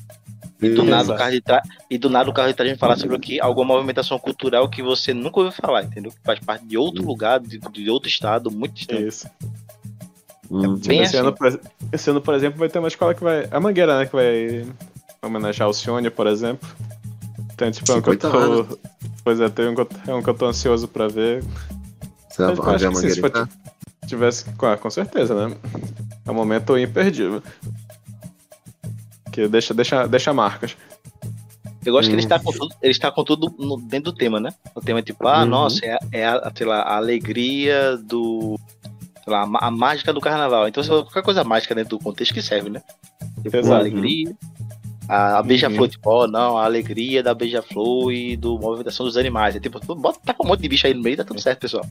E 0.60 0.70
do, 0.70 0.84
nada, 0.84 1.12
o 1.12 1.16
carro 1.16 1.32
de 1.32 1.40
trás, 1.42 1.68
e 1.90 1.98
do 1.98 2.08
nada 2.08 2.30
o 2.30 2.32
carro 2.32 2.48
de 2.48 2.54
trás 2.54 2.70
vai 2.70 2.78
falar 2.78 2.96
sobre 2.96 3.14
aqui, 3.14 3.38
alguma 3.38 3.74
movimentação 3.74 4.18
cultural 4.18 4.68
que 4.70 4.82
você 4.82 5.12
nunca 5.12 5.40
ouviu 5.40 5.52
falar, 5.52 5.84
entendeu? 5.84 6.10
Que 6.10 6.18
faz 6.24 6.40
parte 6.40 6.64
de 6.64 6.78
outro 6.78 7.04
lugar, 7.04 7.40
de, 7.40 7.58
de 7.58 7.90
outro 7.90 8.08
estado, 8.08 8.50
muito 8.50 8.72
distante. 8.72 9.06
Isso. 9.06 9.28
Hum, 10.50 10.80
é 10.88 10.94
esse, 10.94 11.16
assim. 11.16 11.26
ano, 11.26 11.36
esse 11.92 12.10
ano, 12.10 12.20
por 12.20 12.34
exemplo, 12.34 12.58
vai 12.58 12.68
ter 12.68 12.78
uma 12.78 12.88
escola 12.88 13.14
que 13.14 13.22
vai. 13.22 13.48
A 13.50 13.60
Mangueira, 13.60 13.98
né? 13.98 14.06
Que 14.06 14.14
vai 14.14 14.66
homenagear 15.22 15.68
o 15.68 15.74
Cione, 15.74 16.08
por 16.08 16.26
exemplo. 16.26 16.68
Então, 17.52 17.70
tipo, 17.70 17.92
é 17.92 17.96
um 17.96 18.02
que 18.02 18.10
eu 18.10 18.18
tô. 18.18 18.78
Pois 19.24 19.40
é, 19.40 19.48
tem 19.48 19.68
um, 19.68 19.74
é 20.06 20.14
um 20.14 20.22
que 20.22 20.30
eu 20.30 20.34
tô 20.34 20.46
ansioso 20.46 20.86
pra 20.86 21.08
ver. 21.08 21.42
Você 22.30 22.46
vai 22.46 22.78
ver 22.78 22.86
a 22.86 22.90
Mangueira? 22.90 23.48
Tivesse. 24.06 24.44
Ah, 24.62 24.76
com 24.76 24.90
certeza, 24.90 25.48
né? 25.48 25.56
É 26.24 26.30
um 26.30 26.34
momento 26.34 26.78
imperdível. 26.78 27.42
Que 29.32 29.48
deixa, 29.48 29.74
deixa, 29.74 30.06
deixa 30.06 30.32
marcas. 30.32 30.76
Eu 31.84 31.92
gosto 31.92 32.08
hum. 32.08 32.10
que 32.10 32.14
ele 32.16 32.22
está 32.22 32.38
com 32.38 32.50
tudo, 32.50 32.74
ele 32.82 32.92
está 32.92 33.12
com 33.12 33.24
tudo 33.24 33.54
no, 33.58 33.76
dentro 33.76 34.10
do 34.10 34.16
tema, 34.16 34.40
né? 34.40 34.52
O 34.74 34.80
tema 34.80 34.98
é 34.98 35.02
tipo, 35.02 35.26
ah, 35.28 35.42
uhum. 35.42 35.46
nossa, 35.46 35.86
é, 35.86 35.98
é 36.10 36.26
a, 36.26 36.52
sei 36.54 36.66
lá, 36.66 36.80
a 36.80 36.96
alegria 36.96 37.96
do. 37.96 38.58
Sei 39.22 39.32
lá, 39.32 39.42
a, 39.42 39.66
a 39.66 39.70
mágica 39.70 40.12
do 40.12 40.20
carnaval. 40.20 40.66
Então, 40.66 40.82
qualquer 40.84 41.22
coisa 41.22 41.44
mágica 41.44 41.74
dentro 41.74 41.96
do 41.96 42.02
contexto 42.02 42.34
que 42.34 42.42
serve, 42.42 42.70
né? 42.70 42.82
Tipo, 43.42 43.56
Exato. 43.56 43.74
a 43.74 43.78
alegria. 43.78 44.30
A, 44.30 44.65
a 45.08 45.42
beija-flor, 45.42 45.82
uhum. 45.82 45.88
tipo, 45.88 46.10
oh, 46.10 46.26
não, 46.26 46.58
a 46.58 46.64
alegria 46.64 47.22
da 47.22 47.34
beija-flor 47.34 48.12
e 48.12 48.36
do 48.36 48.58
movimentação 48.58 49.06
dos 49.06 49.16
animais. 49.16 49.54
É 49.54 49.60
tipo, 49.60 49.78
bota, 49.94 50.18
tá 50.24 50.34
com 50.34 50.44
um 50.44 50.48
monte 50.48 50.62
de 50.62 50.68
bicho 50.68 50.86
aí 50.86 50.94
no 50.94 51.02
meio, 51.02 51.16
tá 51.16 51.24
tudo 51.24 51.40
certo, 51.40 51.60
pessoal. 51.60 51.84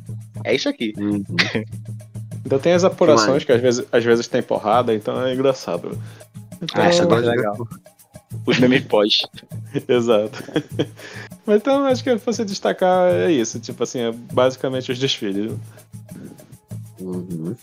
É 0.43 0.53
isso 0.53 0.67
aqui. 0.67 0.93
Uhum. 0.97 1.23
então 2.45 2.59
tem 2.59 2.73
as 2.73 2.83
apurações 2.83 3.43
que, 3.43 3.45
que 3.45 3.51
às 3.53 3.61
vezes, 3.61 3.85
às 3.91 4.03
vezes 4.03 4.27
tem 4.27 4.43
porrada, 4.43 4.93
então 4.93 5.25
é 5.25 5.33
engraçado. 5.33 5.97
Então, 6.61 6.81
ah, 6.81 6.87
essa 6.87 7.03
é 7.03 7.07
legal. 7.07 7.55
Os 8.45 8.59
memes 8.59 8.83
pós. 8.85 9.19
Exato. 9.87 10.43
Mas 11.45 11.57
então 11.57 11.85
acho 11.85 12.03
que 12.03 12.15
você 12.15 12.43
destacar 12.43 13.09
é 13.11 13.31
isso, 13.31 13.59
tipo 13.59 13.83
assim, 13.83 13.99
é 13.99 14.11
basicamente 14.11 14.91
os 14.91 14.99
desfiles. 14.99 15.53
Uhum. 16.99 17.55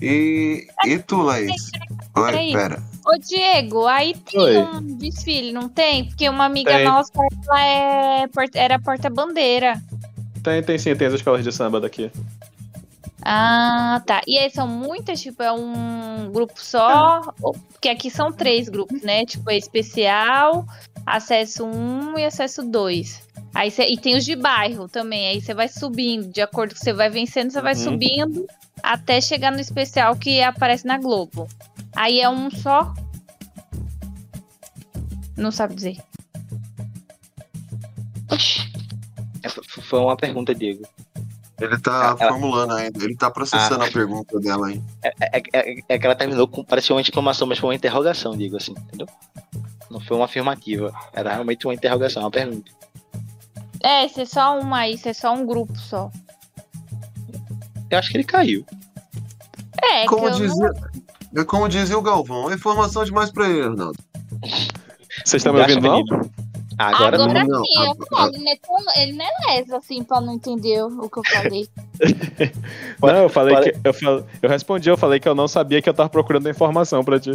E, 0.00 0.66
e 0.86 0.98
tu, 0.98 1.22
Laís? 1.22 1.70
Oi, 2.16 2.52
pera. 2.52 2.82
Ô, 3.08 3.18
Diego, 3.18 3.86
aí 3.86 4.14
tem 4.14 4.38
Oi. 4.40 4.56
um 4.58 4.96
desfile, 4.98 5.50
não 5.52 5.68
tem? 5.68 6.04
Porque 6.04 6.28
uma 6.28 6.44
amiga 6.44 6.74
tem. 6.74 6.84
nossa, 6.84 7.10
ela 7.48 7.64
é, 7.64 8.26
era 8.54 8.78
porta-bandeira. 8.78 9.80
Tem, 10.42 10.62
tem 10.62 10.78
sim, 10.78 10.94
tem 10.94 11.06
as 11.06 11.14
escolas 11.14 11.42
de 11.42 11.50
samba 11.50 11.80
daqui. 11.80 12.10
Ah, 13.22 14.02
tá. 14.06 14.20
E 14.26 14.38
aí 14.38 14.50
são 14.50 14.66
muitas, 14.68 15.20
tipo, 15.20 15.42
é 15.42 15.50
um 15.52 16.30
grupo 16.32 16.54
só? 16.56 17.20
Porque 17.72 17.88
aqui 17.88 18.10
são 18.10 18.32
três 18.32 18.68
grupos, 18.68 19.02
né? 19.02 19.24
Tipo, 19.24 19.50
é 19.50 19.56
especial, 19.56 20.66
acesso 21.04 21.64
1 21.66 22.18
e 22.18 22.24
acesso 22.24 22.62
2. 22.62 23.22
Aí 23.54 23.70
cê, 23.70 23.88
e 23.88 23.96
tem 23.98 24.16
os 24.16 24.24
de 24.24 24.36
bairro 24.36 24.88
também. 24.88 25.28
Aí 25.28 25.40
você 25.40 25.52
vai 25.54 25.68
subindo. 25.68 26.28
De 26.28 26.40
acordo 26.40 26.70
com 26.74 26.78
que 26.78 26.84
você 26.84 26.92
vai 26.92 27.08
vencendo, 27.10 27.50
você 27.50 27.60
vai 27.60 27.74
Uhum. 27.74 27.80
subindo 27.80 28.46
até 28.82 29.20
chegar 29.20 29.50
no 29.50 29.60
especial 29.60 30.14
que 30.16 30.40
aparece 30.42 30.86
na 30.86 30.98
Globo. 30.98 31.48
Aí 31.98 32.20
é 32.20 32.28
um 32.30 32.48
só. 32.48 32.94
Não 35.36 35.50
sabe 35.50 35.74
dizer. 35.74 35.96
É, 39.42 39.48
f- 39.48 39.80
Foi 39.82 39.98
uma 40.00 40.16
pergunta, 40.16 40.54
Diego. 40.54 40.82
Ele 41.60 41.76
tá 41.80 42.16
Ela- 42.20 42.30
formulando 42.32 42.74
ainda, 42.74 43.02
ele 43.04 43.16
tá 43.16 43.28
processando 43.30 43.82
a 43.82 43.90
pergunta 43.90 44.38
dela 44.38 44.68
aí. 44.68 44.80
É, 45.02 45.08
é- 45.38 45.42
é- 45.52 45.78
é 45.88 45.98
que 45.98 46.06
ela 46.06 46.14
terminou 46.14 46.46
com. 46.46 46.62
Parecia 46.64 46.94
uma 46.94 47.00
exclamação, 47.00 47.48
mas 47.48 47.58
foi 47.58 47.70
uma 47.70 47.74
interrogação, 47.74 48.36
Diego, 48.36 48.56
assim, 48.56 48.72
entendeu? 48.72 49.08
Não 49.90 49.98
foi 50.00 50.16
uma 50.16 50.26
afirmativa. 50.26 50.92
Era 51.12 51.32
realmente 51.32 51.66
uma 51.66 51.74
interrogação, 51.74 52.22
uma 52.22 52.30
pergunta. 52.30 52.70
É, 53.82 54.06
isso 54.06 54.20
é 54.20 54.24
só 54.24 54.58
uma 54.60 54.78
aí, 54.80 54.94
isso 54.94 55.08
é 55.08 55.12
só 55.12 55.34
um 55.34 55.44
grupo 55.44 55.76
só. 55.76 56.10
Eu 57.90 57.98
acho 57.98 58.10
que 58.10 58.18
ele 58.18 58.24
caiu. 58.24 58.64
É, 59.82 60.06
Como 60.06 60.22
que 60.22 60.28
eu 60.28 60.30
dizia, 60.46 60.68
não... 60.70 61.07
é 61.36 61.44
como 61.44 61.68
dizia 61.68 61.98
o 61.98 62.02
Galvão, 62.02 62.52
informação 62.52 63.04
demais 63.04 63.30
pra 63.30 63.48
ele, 63.48 63.62
Ronaldo. 63.68 63.98
Vocês 65.24 65.40
estão 65.40 65.52
me 65.52 65.60
ouvindo, 65.60 65.80
não? 65.80 66.02
Agora, 66.78 67.16
Agora 67.24 67.44
não, 67.44 67.64
sim, 67.64 67.74
não, 67.74 67.86
eu 67.86 68.06
falo, 68.06 68.34
ele 68.34 68.44
não 68.44 68.52
é 68.52 68.56
tão- 68.56 69.02
ele 69.02 69.12
não 69.14 69.24
é 69.24 69.56
leso 69.56 69.74
assim 69.74 70.04
pra 70.04 70.20
não 70.20 70.34
entender 70.34 70.80
o 70.84 71.08
que 71.10 71.18
eu 71.18 71.22
falei. 71.26 71.68
Não, 73.02 73.22
eu 73.22 73.28
falei 73.28 73.54
Pode- 73.56 73.72
que. 73.72 73.78
Eu, 73.82 73.92
fal- 73.92 74.24
eu 74.40 74.48
respondi, 74.48 74.88
eu 74.88 74.96
falei 74.96 75.18
que 75.18 75.28
eu 75.28 75.34
não 75.34 75.48
sabia 75.48 75.82
que 75.82 75.88
eu 75.88 75.94
tava 75.94 76.08
procurando 76.08 76.46
a 76.46 76.50
informação 76.50 77.02
pra 77.02 77.18
ti. 77.18 77.32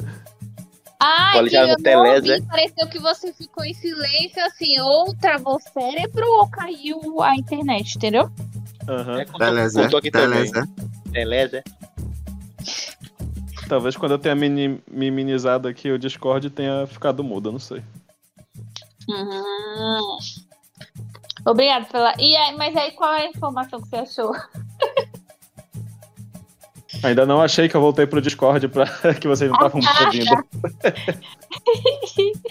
Ai, 0.98 1.34
Pode 1.34 1.50
já 1.50 1.68
eu 1.68 1.76
Teleza. 1.76 2.34
ouvi, 2.36 2.46
pareceu 2.48 2.88
que 2.88 3.00
você 3.00 3.34
ficou 3.34 3.66
em 3.66 3.74
silêncio, 3.74 4.42
assim, 4.46 4.80
ou 4.80 5.14
travou 5.16 5.58
o 5.58 5.60
cérebro 5.60 6.26
ou 6.26 6.48
caiu 6.50 7.22
a 7.22 7.36
internet, 7.36 7.98
entendeu? 7.98 8.30
Aham. 8.88 9.20
É, 9.20 9.26
contou, 9.26 9.40
Beleza, 9.40 9.84
contou 9.84 10.02
Talvez 13.74 13.98
quando 13.98 14.12
eu 14.12 14.20
tenha 14.20 14.36
mini- 14.36 14.80
minimizado 14.88 15.68
aqui 15.68 15.90
o 15.90 15.98
Discord 15.98 16.48
tenha 16.52 16.86
ficado 16.86 17.24
mudo, 17.24 17.50
eu 17.50 17.54
não 17.54 17.60
sei. 17.60 17.82
Hum. 19.10 20.18
Obrigado 21.44 21.88
pela. 21.92 22.14
E 22.20 22.36
aí, 22.36 22.56
mas 22.56 22.76
aí 22.78 22.92
qual 22.92 23.12
é 23.16 23.24
a 23.26 23.30
informação 23.32 23.82
que 23.82 23.88
você 23.90 23.96
achou? 23.96 24.36
Ainda 27.04 27.26
não 27.26 27.42
achei 27.42 27.68
que 27.68 27.76
eu 27.76 27.82
voltei 27.82 28.06
pro 28.06 28.22
Discord 28.22 28.68
pra 28.68 28.86
que 29.20 29.28
vocês 29.28 29.50
não 29.50 29.58
estavam 29.58 29.82
me 29.82 29.88
ouvindo. 30.06 30.46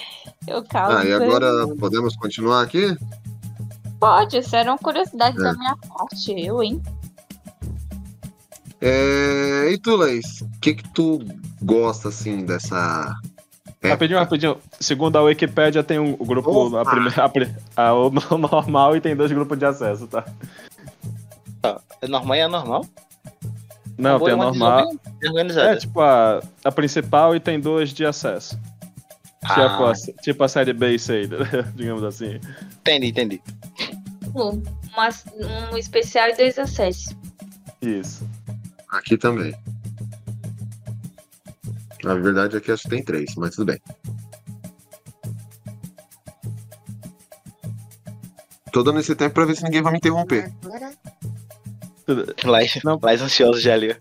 Eu 0.48 0.64
calmo. 0.64 0.98
Ah, 0.98 1.04
e 1.04 1.12
agora 1.12 1.68
podemos 1.78 2.16
continuar 2.16 2.62
aqui? 2.62 2.96
Pode, 4.00 4.38
isso 4.38 4.56
era 4.56 4.72
uma 4.72 4.78
curiosidade 4.78 5.38
É. 5.38 5.40
da 5.40 5.52
minha 5.52 5.76
parte, 5.76 6.32
eu, 6.36 6.60
hein? 6.60 6.82
É... 8.82 9.70
E 9.72 9.78
tu, 9.78 9.96
Leis, 9.96 10.40
o 10.42 10.50
que 10.60 10.74
que 10.74 10.88
tu 10.92 11.20
gosta, 11.62 12.08
assim, 12.08 12.44
dessa... 12.44 13.14
É. 13.80 13.88
Rapidinho, 13.90 14.18
rapidinho. 14.18 14.58
Segundo 14.78 15.16
a 15.16 15.22
Wikipédia, 15.22 15.82
tem 15.82 15.98
um 15.98 16.14
grupo. 16.16 16.76
A 16.76 16.84
primeira, 16.84 17.24
a 17.76 17.88
a- 17.88 17.94
o 17.94 18.10
no- 18.14 18.38
normal 18.38 18.96
e 18.96 19.00
tem 19.00 19.16
dois 19.16 19.32
grupos 19.32 19.58
de 19.58 19.64
acesso, 19.64 20.06
tá? 20.06 20.24
É 22.00 22.06
normal 22.06 22.36
e 22.36 22.40
é 22.40 22.48
normal? 22.48 22.84
Não, 23.98 24.18
tem 24.20 24.30
a 24.32 24.34
Uma 24.36 24.44
normal. 24.46 24.90
Desorganizada. 25.20 25.72
É 25.72 25.76
tipo 25.76 26.00
a, 26.00 26.40
a 26.64 26.70
principal 26.72 27.34
e 27.34 27.40
tem 27.40 27.58
duas 27.58 27.90
de 27.90 28.04
acesso. 28.06 28.56
Tipo, 29.46 29.60
Ah. 29.60 29.90
a, 29.90 30.22
tipo 30.22 30.44
a 30.44 30.48
série 30.48 30.72
B 30.72 30.94
e 30.94 30.98
C, 30.98 31.28
digamos 31.74 32.04
assim. 32.04 32.38
Entendi, 32.80 33.08
entendi. 33.08 33.42
Um, 34.34 34.62
um 35.72 35.76
especial 35.76 36.28
e 36.28 36.36
dois 36.36 36.56
acessos. 36.56 37.16
Isso. 37.80 38.24
Aqui 38.92 39.16
também. 39.16 39.54
Na 42.04 42.14
verdade, 42.14 42.56
aqui 42.56 42.70
acho 42.70 42.82
que 42.84 42.88
tem 42.90 43.02
três, 43.02 43.34
mas 43.36 43.54
tudo 43.54 43.66
bem. 43.72 43.80
Tô 48.72 48.82
dando 48.82 49.00
esse 49.00 49.14
tempo 49.14 49.34
pra 49.34 49.44
ver 49.44 49.56
se 49.56 49.62
ninguém 49.64 49.82
vai 49.82 49.92
me 49.92 49.98
interromper. 49.98 50.52
Agora, 50.64 50.92
Lais, 52.44 52.78
Não. 52.84 52.98
Lais 53.00 53.22
ansioso 53.22 53.60
já 53.60 53.74
ali. 53.74 53.96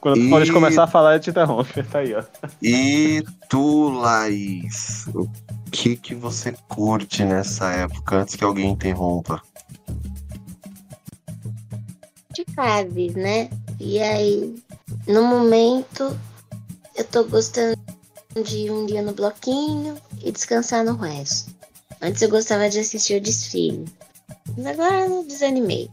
Quando 0.00 0.18
E- 0.18 0.24
tu 0.24 0.30
pode 0.30 0.52
começar 0.52 0.84
a 0.84 0.86
falar, 0.86 1.12
ele 1.14 1.20
te 1.22 1.30
interrompe. 1.30 1.82
Tá 1.84 2.00
aí, 2.00 2.14
ó. 2.14 2.22
E 2.62 3.22
tu, 3.48 3.90
Laís, 3.90 5.06
o 5.14 5.30
que 5.70 5.96
que 5.96 6.14
você 6.14 6.52
curte 6.68 7.24
nessa 7.24 7.70
época 7.72 8.16
antes 8.16 8.34
que 8.36 8.44
alguém 8.44 8.70
interrompa? 8.70 9.40
de 12.34 12.44
fases, 12.54 13.14
né? 13.14 13.48
E 13.78 13.98
aí, 13.98 14.62
no 15.06 15.22
momento, 15.24 16.18
eu 16.94 17.04
tô 17.04 17.24
gostando 17.24 17.76
de 18.44 18.56
ir 18.58 18.70
um 18.70 18.86
dia 18.86 19.02
no 19.02 19.12
bloquinho 19.12 19.96
e 20.22 20.32
descansar 20.32 20.84
no 20.84 20.96
resto. 20.96 21.54
Antes 22.00 22.22
eu 22.22 22.28
gostava 22.28 22.68
de 22.68 22.78
assistir 22.78 23.16
o 23.16 23.20
desfile. 23.20 23.84
Mas 24.56 24.66
agora 24.66 25.06
eu 25.06 25.24
desanimei. 25.24 25.90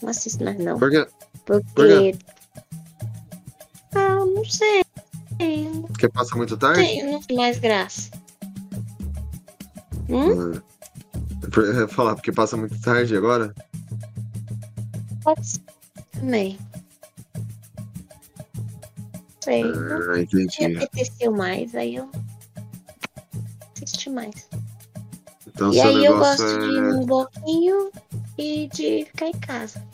Não 0.00 0.10
assisto 0.10 0.44
mais 0.44 0.58
não. 0.58 0.78
Por 0.78 0.90
quê? 0.90 1.06
Porque. 1.44 1.66
por 1.74 1.86
quê? 1.86 2.18
Ah, 3.94 4.24
não 4.24 4.44
sei. 4.44 4.82
Porque 5.88 6.08
passa 6.08 6.36
muito 6.36 6.56
tarde? 6.56 6.80
tem, 6.80 7.12
não 7.12 7.20
tem 7.20 7.36
mais 7.36 7.58
graça. 7.58 8.10
Hum? 10.08 10.54
Ah. 10.54 10.62
Eu 11.56 11.80
ia 11.80 11.88
falar, 11.88 12.14
porque 12.14 12.32
passa 12.32 12.56
muito 12.56 12.80
tarde 12.80 13.16
agora? 13.16 13.54
Pode 15.22 15.46
ser 15.46 15.60
também. 16.12 16.58
Sei. 19.52 19.64
Ah, 19.64 20.12
me 20.16 20.22
entendi. 20.22 20.76
apeteceu 20.76 21.30
mais, 21.32 21.74
aí 21.74 21.96
eu 21.96 22.10
assisti 23.82 24.08
mais. 24.08 24.48
Então 25.46 25.70
e 25.74 25.80
aí 25.80 26.04
eu 26.06 26.16
gosto 26.18 26.42
de 26.42 26.70
ir 26.70 26.78
é. 26.78 26.92
num 26.92 27.04
bloquinho 27.04 27.90
e 28.38 28.68
de 28.68 29.04
ficar 29.04 29.26
em 29.28 29.38
casa. 29.40 29.84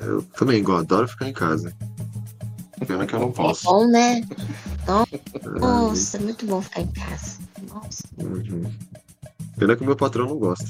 Eu 0.00 0.22
também 0.36 0.62
gosto, 0.64 0.80
adoro 0.92 1.06
ficar 1.08 1.28
em 1.28 1.32
casa. 1.32 1.72
Pena 2.84 3.06
que 3.06 3.14
eu 3.14 3.20
não 3.20 3.28
É 3.28 3.32
posso. 3.32 3.64
bom, 3.64 3.86
né? 3.86 4.20
Nossa, 5.60 6.16
é 6.16 6.20
muito 6.20 6.44
bom 6.46 6.60
ficar 6.60 6.80
em 6.80 6.86
casa. 6.88 7.38
Nossa. 7.68 8.02
uhum. 8.18 8.72
Pena 9.56 9.76
que 9.76 9.82
o 9.82 9.86
meu 9.86 9.96
patrão 9.96 10.26
não 10.26 10.38
gosta. 10.38 10.66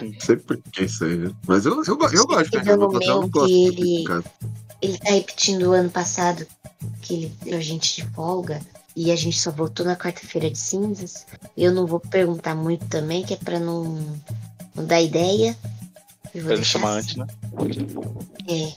Não 0.00 0.20
sei 0.20 0.36
por 0.36 0.56
que 0.72 0.84
isso 0.84 1.04
aí? 1.04 1.30
Mas 1.46 1.66
eu, 1.66 1.82
eu, 1.84 1.96
go- 1.96 2.08
eu 2.08 2.26
gosto 2.26 2.44
de 2.44 2.44
ficar 2.46 2.62
em 2.62 2.64
casa. 2.64 2.78
Meu 2.78 2.88
patrão 2.90 3.20
não 3.20 3.28
gosta 3.28 3.48
de 3.48 3.70
ficar 3.72 3.84
em 3.84 4.04
casa. 4.04 4.24
Ele 4.82 4.98
tá 4.98 5.10
repetindo 5.10 5.64
o 5.64 5.72
ano 5.72 5.90
passado 5.90 6.46
que 7.02 7.14
ele 7.14 7.32
deu 7.42 7.58
a 7.58 7.60
gente 7.60 7.96
de 7.96 8.08
folga 8.10 8.60
e 8.96 9.10
a 9.12 9.16
gente 9.16 9.38
só 9.38 9.50
voltou 9.50 9.84
na 9.84 9.96
quarta-feira 9.96 10.50
de 10.50 10.58
cinzas. 10.58 11.26
Eu 11.56 11.72
não 11.72 11.86
vou 11.86 12.00
perguntar 12.00 12.54
muito 12.54 12.86
também, 12.86 13.22
que 13.24 13.34
é 13.34 13.36
pra 13.36 13.58
não, 13.60 13.84
não 14.74 14.84
dar 14.86 15.00
ideia. 15.00 15.56
Eu 16.34 16.40
vou 16.42 16.48
Pra 16.48 16.56
deixar 16.56 16.78
chamar 16.78 16.98
assim. 16.98 17.20
antes, 17.20 17.76
né? 17.76 17.96
É, 18.48 18.72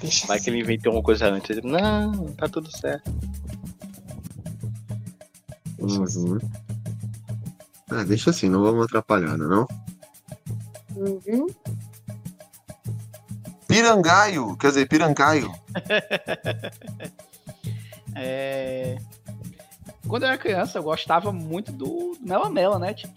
deixa 0.00 0.26
Vai 0.26 0.36
assim. 0.36 0.44
que 0.44 0.50
ele 0.50 0.60
inventou 0.60 0.92
uma 0.92 1.02
coisa 1.02 1.26
antes. 1.26 1.50
Ele, 1.56 1.66
Não, 1.70 2.32
tá 2.34 2.48
tudo 2.48 2.70
certo. 2.76 3.12
Uhum. 5.78 6.38
Ah, 7.90 8.02
deixa 8.04 8.30
assim, 8.30 8.48
não 8.48 8.62
vamos 8.62 8.84
atrapalhar, 8.86 9.36
não 9.36 9.44
é 9.46 9.48
não? 9.48 9.68
Uhum. 10.96 11.46
Pirangaio, 13.74 14.56
quer 14.56 14.68
dizer, 14.68 14.88
pirancaio. 14.88 15.52
É... 18.16 18.96
Quando 20.06 20.22
eu 20.22 20.28
era 20.28 20.38
criança, 20.38 20.78
eu 20.78 20.84
gostava 20.84 21.32
muito 21.32 21.72
do 21.72 22.14
do 22.14 22.18
Mela 22.20 22.48
Mela, 22.48 22.78
né? 22.78 22.94
Tipo, 22.94 23.12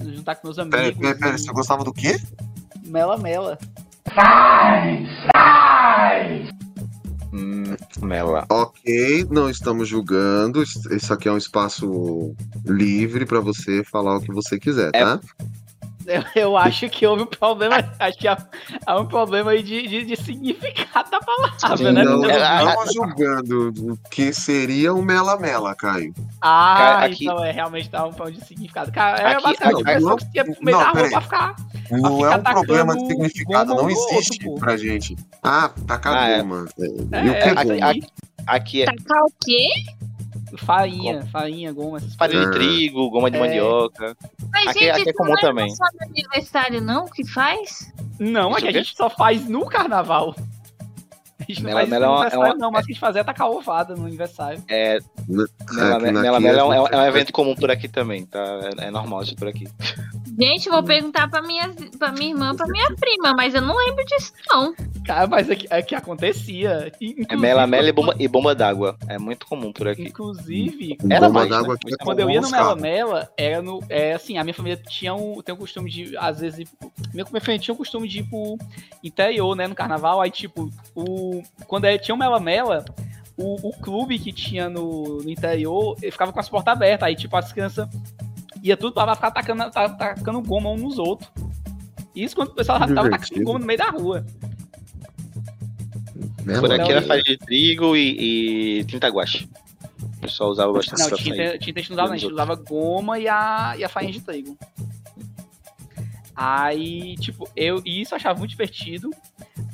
juntar 0.00 0.36
com 0.36 0.46
meus 0.46 0.58
amigos. 0.60 0.78
Pera, 0.80 0.94
pera, 0.96 1.14
pera, 1.18 1.34
e- 1.34 1.38
você 1.40 1.50
gostava 1.52 1.82
do 1.82 1.92
quê? 1.92 2.20
Mela 2.84 3.16
Mela. 3.18 3.58
Hum, 7.32 7.64
Mela. 8.00 8.46
Ok, 8.48 9.26
não 9.30 9.50
estamos 9.50 9.88
julgando. 9.88 10.62
Isso 10.62 11.12
aqui 11.12 11.28
é 11.28 11.32
um 11.32 11.36
espaço 11.36 12.34
livre 12.64 13.26
pra 13.26 13.40
você 13.40 13.82
falar 13.82 14.16
o 14.16 14.20
que 14.20 14.32
você 14.32 14.58
quiser, 14.58 14.90
É, 14.94 15.00
tá? 15.04 15.20
Eu, 16.06 16.22
eu 16.36 16.56
acho 16.56 16.88
que 16.88 17.04
houve 17.06 17.22
um 17.24 17.26
problema. 17.26 17.76
Acho 17.98 18.16
que 18.18 18.28
há, 18.28 18.38
há 18.86 19.00
um 19.00 19.06
problema 19.06 19.50
aí 19.50 19.62
de, 19.62 19.86
de, 19.88 20.04
de 20.04 20.16
significado 20.16 21.10
da 21.10 21.18
palavra, 21.20 21.92
né? 21.92 22.04
não 22.04 22.22
estamos 22.28 22.94
julgando 22.94 23.72
o 23.92 23.96
que 24.10 24.32
seria 24.32 24.94
um 24.94 25.02
mela-mela, 25.02 25.74
Caio. 25.74 26.14
Ah, 26.40 26.74
Cara, 26.78 27.06
aqui- 27.06 27.24
então 27.24 27.44
é 27.44 27.50
realmente 27.50 27.90
dá 27.90 28.06
um 28.06 28.12
problema 28.12 28.38
de 28.40 28.46
significado. 28.46 28.92
Cara, 28.92 29.18
é 29.20 29.32
Aqui- 29.34 29.42
basicamente 29.42 29.80
aqui- 29.80 29.90
a 29.90 29.94
pessoa 29.94 30.10
não- 30.10 30.16
que 30.18 30.30
tinha 30.30 30.44
no 30.44 30.56
meio 30.62 30.76
não, 30.76 30.78
da 30.78 30.84
rua 30.84 30.92
peraí. 30.94 31.10
pra 31.10 31.20
ficar. 31.20 31.56
Não 31.90 32.16
ficar 32.16 32.32
é 32.32 32.36
um 32.36 32.42
problema 32.42 32.96
de 32.96 33.06
significado, 33.06 33.74
não 33.74 33.84
outro, 33.86 33.90
existe 34.16 34.44
pô. 34.44 34.54
pra 34.56 34.76
gente. 34.76 35.16
Ah, 35.42 35.70
tacar 35.86 36.14
Ah, 36.14 36.28
é. 36.28 36.38
goma. 36.40 36.66
É, 36.78 36.84
É, 36.86 36.90
o 36.90 37.08
que 37.08 37.58
Aqui, 37.58 37.82
aqui, 37.82 38.06
aqui 38.46 38.82
é 38.82 38.86
Tacar 38.86 39.22
o 39.22 39.32
quê? 39.44 39.68
Farinha, 40.56 41.26
farinha, 41.26 41.72
goma, 41.72 41.98
essas 41.98 42.14
farinha 42.14 42.46
de 42.46 42.50
trigo, 42.52 43.10
goma 43.10 43.30
de 43.30 43.36
É. 43.36 43.40
mandioca. 43.40 44.16
Mas, 44.52 44.68
Aqui- 44.68 44.78
gente, 44.80 45.00
aqui 45.00 45.10
é 45.10 45.12
comum 45.12 45.30
não 45.30 45.36
também. 45.40 45.70
só 45.74 45.84
no 45.84 46.08
aniversário, 46.08 46.80
não, 46.80 47.04
que 47.06 47.26
faz? 47.26 47.92
Não, 48.18 48.48
é 48.48 48.52
Isso 48.52 48.60
que 48.62 48.68
a 48.68 48.72
gente 48.72 48.96
só 48.96 49.10
faz 49.10 49.46
no 49.48 49.66
carnaval. 49.66 50.34
A 51.38 51.44
gente 51.52 51.62
não 51.62 51.68
Mela- 51.70 51.80
faz 51.80 51.88
isso 51.88 51.90
mela 51.90 52.06
no 52.06 52.06
é 52.06 52.08
uma- 52.08 52.20
aniversário, 52.22 52.44
é 52.44 52.48
uma- 52.54 52.58
não, 52.58 52.70
mas 52.72 52.82
o 52.82 52.86
que 52.86 52.92
a 52.92 52.94
gente 52.94 53.00
faz 53.00 53.16
é 53.16 53.22
tacar 53.24 53.48
ovada 53.50 53.94
no 53.94 54.06
aniversário. 54.06 54.62
É, 54.68 54.98
Mela 55.28 55.96
aqui 55.96 56.12
Mela 56.12 56.36
aqui 56.38 56.46
Mela 56.46 56.60
é 56.60 56.64
um, 56.64 56.86
é 57.02 57.04
é 57.04 57.08
evento 57.08 57.32
comum 57.32 57.54
por 57.54 57.70
aqui 57.70 57.86
também, 57.88 58.24
tá? 58.26 58.40
É, 58.78 58.86
é 58.86 58.90
normal 58.90 59.22
isso 59.22 59.36
por 59.36 59.46
aqui. 59.48 59.68
Gente, 60.38 60.68
vou 60.68 60.82
perguntar 60.82 61.28
pra 61.30 61.40
minha, 61.40 61.70
pra 61.98 62.12
minha 62.12 62.30
irmã, 62.30 62.54
pra 62.54 62.66
minha 62.66 62.94
prima, 62.94 63.32
mas 63.34 63.54
eu 63.54 63.62
não 63.62 63.74
lembro 63.76 64.04
disso, 64.04 64.32
não. 64.48 64.74
Cara, 65.04 65.26
mas 65.26 65.48
é 65.48 65.54
que, 65.56 65.66
é 65.70 65.80
que 65.82 65.94
acontecia. 65.94 66.92
É 67.00 67.04
Inclusive, 67.04 67.36
Mela 67.36 67.66
Mela 67.66 67.88
e 67.88 67.92
bomba, 67.92 68.14
e 68.18 68.28
bomba 68.28 68.54
d'água. 68.54 68.96
É 69.08 69.18
muito 69.18 69.46
comum 69.46 69.72
por 69.72 69.88
aqui. 69.88 70.02
Inclusive, 70.02 70.98
Era 71.08 71.28
Bomba 71.28 71.38
mais, 71.40 71.50
né? 71.50 71.56
d'água 71.56 71.74
aqui 71.74 71.94
é 71.94 71.96
quando 72.04 72.20
eu 72.20 72.28
ia 72.30 72.40
no 72.40 72.50
Mela. 72.50 72.76
Mela, 72.76 73.32
era 73.36 73.62
no. 73.62 73.80
É 73.88 74.12
assim, 74.14 74.36
a 74.36 74.44
minha 74.44 74.52
família 74.54 74.76
tinha 74.76 75.14
um, 75.14 75.40
tem 75.42 75.54
o 75.54 75.58
costume 75.58 75.90
de, 75.90 76.16
às 76.16 76.40
vezes, 76.40 76.58
ir 76.60 76.68
pro- 76.78 76.92
minha 77.14 77.24
minha 77.30 77.40
família 77.40 77.58
tinha 77.58 77.74
o 77.74 77.78
costume 77.78 78.08
de 78.08 78.18
ir 78.18 78.24
pro 78.24 78.58
interior, 79.02 79.54
né, 79.56 79.66
no 79.66 79.74
carnaval. 79.74 80.20
Aí, 80.20 80.30
tipo, 80.30 80.70
o, 80.94 81.42
quando 81.66 81.84
é, 81.86 81.96
tinha 81.96 82.14
o 82.14 82.18
Mela 82.18 82.40
Mela, 82.40 82.84
o, 83.36 83.68
o 83.68 83.72
clube 83.80 84.18
que 84.18 84.32
tinha 84.32 84.68
no, 84.68 85.22
no 85.22 85.30
interior 85.30 85.96
ele 86.02 86.10
ficava 86.10 86.32
com 86.32 86.40
as 86.40 86.48
portas 86.48 86.72
abertas. 86.74 87.06
Aí, 87.06 87.14
tipo, 87.14 87.36
as 87.36 87.52
crianças 87.52 87.88
ia 88.62 88.76
tudo 88.76 88.92
pra 88.92 89.04
lá 89.04 89.14
ficar 89.14 89.28
atacando, 89.28 89.70
ta- 89.70 89.84
atacando 89.84 90.40
goma 90.42 90.70
uns 90.70 90.82
nos 90.82 90.98
outros. 90.98 91.30
Isso 92.14 92.34
quando 92.34 92.48
o 92.48 92.54
pessoal 92.54 92.78
tava 92.78 93.10
tacando 93.10 93.44
goma 93.44 93.58
no 93.58 93.66
meio 93.66 93.78
da 93.78 93.90
rua. 93.90 94.24
Por 96.60 96.72
aqui 96.72 96.90
era 96.92 97.02
farinha 97.02 97.36
de 97.36 97.38
trigo 97.38 97.96
e, 97.96 98.78
e 98.80 98.84
tinta 98.84 99.08
guache. 99.08 99.48
O 100.00 100.20
pessoal 100.20 100.50
usava 100.50 100.72
bastante 100.72 101.00
Não, 101.00 101.16
tinta, 101.16 101.58
tinta 101.58 101.78
a 101.78 101.82
gente 101.82 101.90
não 101.90 101.96
usava, 101.96 102.14
a 102.14 102.16
gente 102.16 102.32
usava 102.32 102.54
goma 102.54 103.18
e 103.18 103.28
a, 103.28 103.74
e 103.78 103.84
a 103.84 103.88
farinha 103.88 104.12
de 104.12 104.20
trigo. 104.20 104.56
Aí, 106.34 107.16
tipo, 107.16 107.48
eu 107.56 107.80
e 107.84 108.00
isso 108.02 108.14
eu 108.14 108.16
achava 108.16 108.38
muito 108.38 108.50
divertido. 108.50 109.10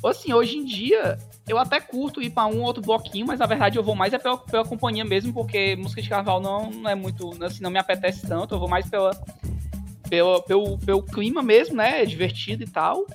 Assim, 0.03 0.33
hoje 0.33 0.57
em 0.57 0.65
dia, 0.65 1.17
eu 1.47 1.57
até 1.57 1.79
curto 1.79 2.21
ir 2.21 2.29
pra 2.29 2.45
um 2.45 2.59
ou 2.59 2.63
outro 2.63 2.81
bloquinho, 2.81 3.27
mas 3.27 3.39
na 3.39 3.45
verdade 3.45 3.77
eu 3.77 3.83
vou 3.83 3.95
mais 3.95 4.13
é 4.13 4.17
pela, 4.17 4.37
pela 4.37 4.65
companhia 4.65 5.03
mesmo, 5.03 5.33
porque 5.33 5.75
música 5.75 6.01
de 6.01 6.09
carnaval 6.09 6.39
não, 6.39 6.71
não 6.71 6.89
é 6.89 6.95
muito, 6.95 7.31
assim, 7.43 7.61
não 7.61 7.69
me 7.69 7.79
apetece 7.79 8.25
tanto, 8.25 8.55
eu 8.55 8.59
vou 8.59 8.69
mais 8.69 8.89
pela, 8.89 9.11
pela, 10.09 10.41
pelo, 10.41 10.77
pelo 10.77 11.03
clima 11.03 11.41
mesmo, 11.41 11.75
né? 11.75 12.01
É 12.01 12.05
divertido 12.05 12.63
e 12.63 12.67
tal. 12.67 13.05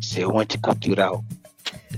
Seu 0.00 0.38
anticultural. 0.38 1.24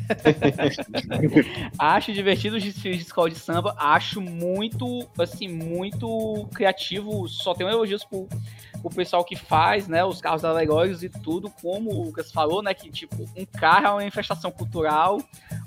Acho 1.78 2.12
divertido 2.12 2.56
os 2.56 2.64
desfiles 2.64 2.98
de 2.98 3.04
escola 3.04 3.30
de 3.30 3.38
samba. 3.38 3.74
Acho 3.78 4.20
muito, 4.20 5.06
assim, 5.18 5.48
muito 5.48 6.48
criativo. 6.54 7.28
Só 7.28 7.54
tenho 7.54 7.70
elogios 7.70 8.04
pro, 8.04 8.28
pro 8.80 8.90
pessoal 8.90 9.24
que 9.24 9.36
faz, 9.36 9.86
né? 9.86 10.04
Os 10.04 10.20
carros 10.20 10.44
alegóricos 10.44 11.02
e 11.02 11.08
tudo. 11.08 11.50
Como 11.62 11.90
o 11.90 12.04
Lucas 12.04 12.30
falou, 12.30 12.62
né? 12.62 12.74
Que, 12.74 12.90
tipo, 12.90 13.28
um 13.36 13.44
carro 13.44 13.86
é 13.86 13.88
uma 13.88 13.94
manifestação 13.96 14.50
cultural, 14.50 15.20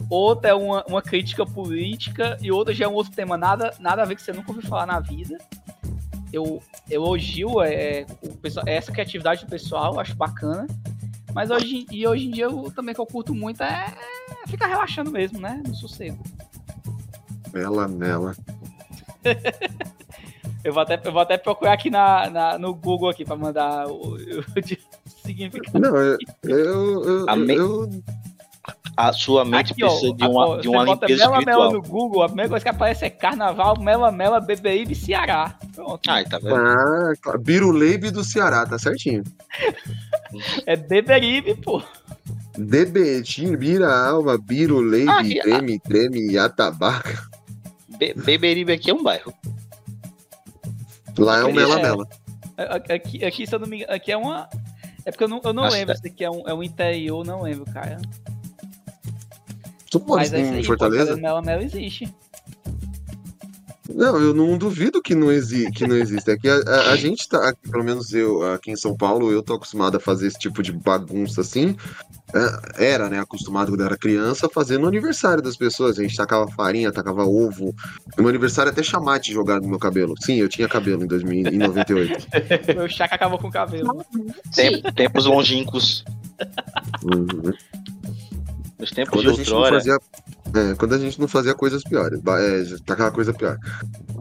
outra 0.10 0.52
é 0.52 0.54
uma, 0.54 0.84
uma 0.88 1.02
crítica 1.02 1.46
política 1.46 2.38
e 2.42 2.52
outra 2.52 2.74
já 2.74 2.86
é 2.86 2.88
um 2.88 2.94
outro 2.94 3.14
tema. 3.14 3.38
Nada, 3.38 3.74
nada 3.80 4.02
a 4.02 4.06
ver 4.06 4.16
que 4.16 4.22
você 4.22 4.34
nunca 4.34 4.52
ouviu 4.52 4.68
falar 4.68 4.86
na 4.86 5.00
vida. 5.00 5.38
Eu 6.32 6.62
elogio 6.90 7.62
é, 7.62 8.06
o 8.24 8.36
pessoal, 8.38 8.66
essa 8.68 8.92
criatividade 8.92 9.46
do 9.46 9.50
pessoal, 9.50 10.00
acho 10.00 10.16
bacana. 10.16 10.68
Mas 11.34 11.50
hoje, 11.50 11.86
e 11.92 12.06
hoje 12.08 12.28
em 12.28 12.32
dia, 12.32 12.46
eu, 12.46 12.72
também 12.72 12.94
que 12.94 13.02
eu 13.02 13.06
curto 13.06 13.34
muito 13.34 13.62
é 13.62 13.94
é 14.44 14.48
ficar 14.48 14.68
relaxando 14.68 15.12
mesmo, 15.12 15.40
né? 15.40 15.62
No 15.66 15.76
sossego. 15.76 16.22
Mela, 17.54 17.88
Mela. 17.88 18.36
Eu 20.64 20.74
vou 20.74 20.82
até, 20.84 21.00
eu 21.04 21.12
vou 21.12 21.22
até 21.22 21.38
procurar 21.38 21.74
aqui 21.74 21.90
na, 21.90 22.30
na- 22.30 22.58
no 22.58 22.74
Google 22.74 23.10
aqui 23.10 23.26
pra 23.26 23.36
mandar 23.36 23.88
o, 23.88 24.16
o 24.16 24.18
significado. 25.26 25.80
Não, 25.80 25.96
eu. 25.98 26.18
eu, 26.44 27.30
A 27.30 27.36
me- 27.36 27.56
eu- 27.56 27.90
A 28.96 29.12
sua 29.12 29.44
mente 29.44 29.74
Aqui, 29.74 29.84
ó, 29.84 29.88
precisa 29.90 30.14
de 30.14 30.24
a- 30.24 30.30
uma, 30.30 30.46
ó, 30.48 30.56
de 30.58 30.64
você 30.68 30.70
uma 30.70 30.86
bota 30.86 31.06
limpeza 31.08 31.30
Mela 31.30 31.46
Mela 31.46 31.66
espiritual. 31.68 31.72
no 31.74 31.82
Google, 31.82 32.24
a 32.24 32.28
primeira 32.28 32.50
coisa 32.50 32.64
que 32.64 32.70
aparece 32.70 33.06
é 33.06 33.10
Carnaval, 33.10 33.80
Mela 33.82 34.12
Mela, 34.12 34.40
BBI 34.40 34.94
Ceará. 34.96 35.56
Pronto. 35.76 36.00
Ai, 36.08 36.24
tá 36.26 36.38
vendo? 36.40 36.56
Ah, 36.56 37.14
claro. 37.22 37.40
Biruleibe 37.40 38.12
do 38.12 38.24
Ceará, 38.24 38.66
tá 38.66 38.78
certinho. 38.80 39.24
É 40.66 40.76
Beberibe, 40.76 41.56
pô. 41.56 41.82
Debetim, 42.58 43.56
Bira 43.56 43.94
Alma, 43.96 44.38
Biruleibe, 44.38 45.10
Ah, 45.40 45.44
Treme, 45.44 45.80
Treme, 45.80 46.38
Atabaca. 46.38 47.20
Be 47.98 48.14
Beberibe 48.16 48.72
aqui 48.74 48.90
é 48.90 48.94
um 48.94 49.04
bairro. 49.04 49.34
Lá 51.18 51.40
é 51.40 51.44
o 51.44 51.54
Mela 51.54 51.80
É. 51.80 51.82
Mela. 51.84 52.08
Aqui, 52.90 53.26
aqui, 53.26 53.48
se 53.48 53.56
eu 53.56 53.60
não 53.60 53.68
me 53.68 53.78
engano, 53.78 53.94
aqui 53.94 54.12
é 54.12 54.18
uma. 54.18 54.50
É 55.06 55.12
porque 55.12 55.24
eu 55.24 55.28
não, 55.28 55.42
eu 55.44 55.54
não 55.54 55.68
lembro 55.68 55.94
é- 55.94 55.98
se 55.98 56.08
aqui 56.08 56.24
é 56.24 56.30
um, 56.30 56.48
é 56.48 56.54
um 56.54 56.64
interior, 56.64 57.26
não 57.26 57.42
lembro, 57.42 57.66
cara. 57.72 57.98
Tu 59.90 60.00
pode 60.00 60.22
Mas 60.24 60.34
é 60.34 60.40
em 60.40 60.54
aí, 60.56 60.64
Fortaleza? 60.64 61.14
pô, 61.16 61.22
Mela 61.22 61.42
Mela 61.42 61.64
existe. 61.64 62.12
Não, 63.90 64.18
eu 64.18 64.34
não 64.34 64.58
duvido 64.58 65.02
que 65.02 65.14
não, 65.14 65.32
exi 65.32 65.70
que 65.72 65.86
não 65.86 65.96
existe. 65.98 66.32
É 66.32 66.38
que 66.38 66.48
a, 66.48 66.56
a- 66.56 66.92
a 66.92 66.96
gente 66.96 67.28
tá, 67.28 67.50
aqui, 67.50 67.70
pelo 67.70 67.84
menos 67.84 68.14
eu, 68.14 68.54
aqui 68.54 68.72
em 68.72 68.76
São 68.78 68.96
Paulo, 68.96 69.32
eu 69.32 69.44
tô 69.44 69.54
acostumado 69.56 69.98
a 69.98 70.00
fazer 70.00 70.28
esse 70.28 70.40
tipo 70.40 70.64
de 70.64 70.72
bagunça 70.72 71.42
assim. 71.42 71.76
É, 72.78 72.86
Era, 72.94 73.10
né, 73.10 73.20
acostumado 73.20 73.72
quando 73.72 73.84
era 73.84 73.98
criança 73.98 74.48
fazer 74.50 74.78
no 74.80 74.88
aniversário 74.88 75.44
das 75.44 75.58
pessoas. 75.58 76.00
A 76.00 76.02
gente 76.04 76.16
tacava 76.16 76.50
farinha, 76.52 76.92
tacava 76.92 77.26
ovo. 77.26 77.76
No 78.18 78.24
meu 78.24 78.30
aniversário 78.30 78.72
até 78.72 78.82
chamate 78.82 79.34
jogar 79.34 79.60
no 79.60 79.68
meu 79.68 79.78
cabelo. 79.80 80.16
Sim, 80.22 80.36
eu 80.38 80.48
tinha 80.50 80.68
cabelo 80.70 81.04
em, 81.04 81.08
2000, 81.08 81.48
em 81.48 81.58
98. 81.58 82.28
Meu 82.76 82.88
chaca 82.90 83.16
acabou 83.16 83.38
com 83.38 83.50
o 83.50 83.52
cabelo. 83.52 84.04
Temp- 84.56 84.84
tempos 84.96 85.26
longínquos. 85.26 86.04
Uhum. 87.04 87.54
Nos 88.84 88.92
tempos 88.92 89.14
Quando 89.14 89.24
de 89.28 89.30
a 89.32 89.34
gente 89.36 89.50
não 89.50 89.58
outrora. 89.60 89.78
fazia. 89.80 89.98
é, 90.54 90.76
quando 90.76 90.94
a 90.94 90.98
gente 90.98 91.20
não 91.22 91.28
fazia 91.28 91.54
coisas 91.56 91.82
piores. 91.84 92.20
É, 92.20 92.76
tacava 92.86 93.12
coisa 93.12 93.34
pior. 93.34 93.58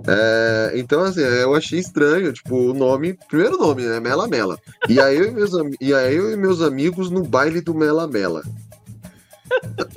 É, 0.07 0.73
então, 0.77 1.03
assim, 1.03 1.21
eu 1.21 1.53
achei 1.55 1.81
estranho, 1.81 2.33
tipo, 2.33 2.55
o 2.57 2.73
nome, 2.73 3.19
primeiro 3.29 3.59
nome, 3.59 3.83
né? 3.83 3.99
Mela 3.99 4.29
Mela. 4.29 4.57
E 4.89 5.01
aí 5.01 5.17
eu 5.17 5.27
e 5.27 5.31
meus, 5.33 5.53
am- 5.53 5.71
e 5.81 5.93
aí 5.93 6.15
eu 6.15 6.33
e 6.33 6.37
meus 6.37 6.63
amigos 6.63 7.11
no 7.11 7.25
baile 7.25 7.61
do 7.61 7.75
Mela 7.75 8.07
Mela. 8.07 8.43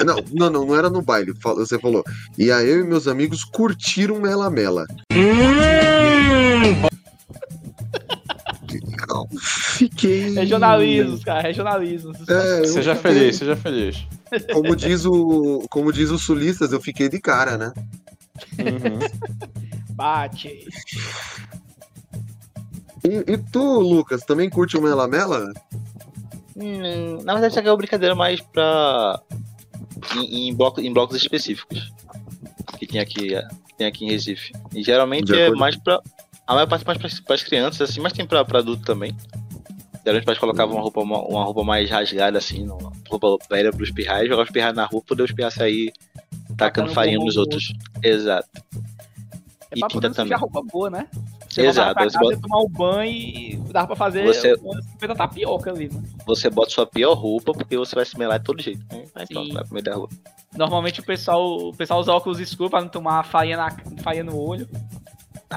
Não, 0.03 0.15
não, 0.33 0.49
não, 0.49 0.65
não 0.65 0.75
era 0.75 0.89
no 0.89 1.01
baile, 1.01 1.31
você 1.43 1.77
falou. 1.79 2.03
E 2.37 2.51
aí 2.51 2.67
eu 2.69 2.79
e 2.79 2.83
meus 2.83 3.07
amigos 3.07 3.43
curtiram 3.43 4.19
Mela 4.19 4.49
Mela. 4.49 4.85
Eu 5.11 6.87
Fiquei. 9.39 10.33
Regionalismos, 10.33 11.23
cara, 11.23 11.41
regionalismos. 11.41 12.17
É, 12.27 12.63
Seja 12.65 12.95
fiquei- 12.95 13.13
feliz, 13.13 13.35
seja 13.37 13.55
feliz. 13.55 14.05
Como 14.53 14.75
diz 14.75 15.05
o, 15.05 15.65
como 15.69 15.91
diz 15.93 16.09
os 16.11 16.23
sulistas, 16.23 16.71
eu 16.71 16.81
fiquei 16.81 17.07
de 17.09 17.19
cara, 17.19 17.57
né? 17.57 17.73
Uhum. 18.59 18.99
Bate. 19.95 20.67
E, 23.03 23.33
e 23.33 23.37
tu, 23.37 23.79
Lucas, 23.79 24.21
também 24.23 24.49
curte 24.49 24.77
o 24.77 24.81
Mela 24.81 25.07
Mela? 25.07 25.53
Hum, 26.55 27.21
na 27.23 27.33
verdade, 27.33 27.51
isso 27.53 27.59
aqui 27.59 27.67
é 27.67 27.71
uma 27.71 27.77
brincadeira 27.77 28.15
mais 28.15 28.41
pra. 28.41 29.21
Em, 30.15 30.49
em, 30.49 30.55
bloco- 30.55 30.81
em 30.81 30.91
blocos 30.91 31.15
específicos. 31.17 31.91
Que 32.79 32.87
tem 32.87 32.99
aqui, 32.99 33.33
é, 33.35 33.47
tem 33.77 33.87
aqui 33.87 34.05
em 34.05 34.09
Recife. 34.11 34.51
E 34.73 34.83
geralmente 34.83 35.31
é 35.33 35.49
mais 35.51 35.75
pra. 35.77 36.01
A 36.47 36.53
maior 36.53 36.67
parte 36.67 36.85
mais 36.85 36.97
pras, 36.99 37.19
pras 37.19 37.43
crianças, 37.43 37.89
assim, 37.89 37.99
mas 37.99 38.13
tem 38.13 38.25
pra, 38.25 38.43
pra 38.45 38.59
adulto 38.59 38.83
também. 38.83 39.15
Geralmente 40.05 40.21
os 40.21 40.25
pais 40.25 40.37
colocavam 40.37 40.75
uma 40.75 40.81
roupa, 40.83 41.01
uma, 41.01 41.19
uma 41.23 41.43
roupa 41.43 41.63
mais 41.63 41.89
rasgada, 41.89 42.37
assim, 42.37 42.63
uma 42.69 42.91
roupa 43.09 43.37
velha 43.49 43.71
pro 43.71 43.83
espirrar 43.83 44.19
e 44.23 44.27
jogava 44.27 44.41
o 44.43 44.45
espirrar 44.45 44.73
na 44.73 44.85
rua, 44.85 45.01
poder 45.01 45.23
o 45.23 45.25
espirrar 45.25 45.51
sair 45.51 45.91
tacando 46.49 46.55
Tacando 46.57 46.93
farinha 46.93 47.17
nos 47.17 47.35
no 47.35 47.41
outros. 47.41 47.73
Exato. 48.03 48.47
É 49.71 49.75
E 49.75 49.79
pra 49.79 49.87
tinta 49.89 50.11
também. 50.11 50.37
roupa 50.37 50.61
boa, 50.71 50.89
né? 50.91 51.07
Você 51.49 51.61
Exato, 51.65 51.93
pra 51.95 52.03
você 52.03 52.17
casa, 52.17 52.19
bota- 52.19 52.35
ia 52.35 52.41
tomar 52.41 52.61
um 52.61 52.69
banho 52.69 53.11
e 53.11 53.57
dava 53.71 53.87
pra 53.87 53.95
fazer 53.95 54.25
Você- 54.25 54.53
umas 54.61 54.85
50 54.85 55.15
tapioca 55.15 55.71
ali, 55.71 55.89
mano. 55.91 56.03
Você 56.27 56.49
bota 56.49 56.69
sua 56.69 56.85
pior 56.85 57.13
roupa 57.13 57.51
porque 57.53 57.75
você 57.77 57.95
vai 57.95 58.05
se 58.05 58.17
melar 58.17 58.37
de 58.39 58.45
todo 58.45 58.61
jeito. 58.61 58.85
né? 58.91 59.05
Aí 59.15 59.25
pronto, 59.27 59.47
Sim. 59.47 59.53
vai 59.53 59.63
pro 59.63 59.73
meio 59.73 59.83
da 59.85 59.95
rua. 59.95 60.09
Normalmente 60.55 60.99
o 60.99 61.03
pessoal, 61.03 61.57
o 61.69 61.73
pessoal 61.73 61.99
usa 61.99 62.11
óculos 62.13 62.39
escuros 62.39 62.69
pra 62.71 62.81
não 62.81 62.89
tomar 62.89 63.23
farinha, 63.25 63.57
na, 63.57 63.71
farinha 64.03 64.23
no 64.23 64.37
olho. 64.37 64.67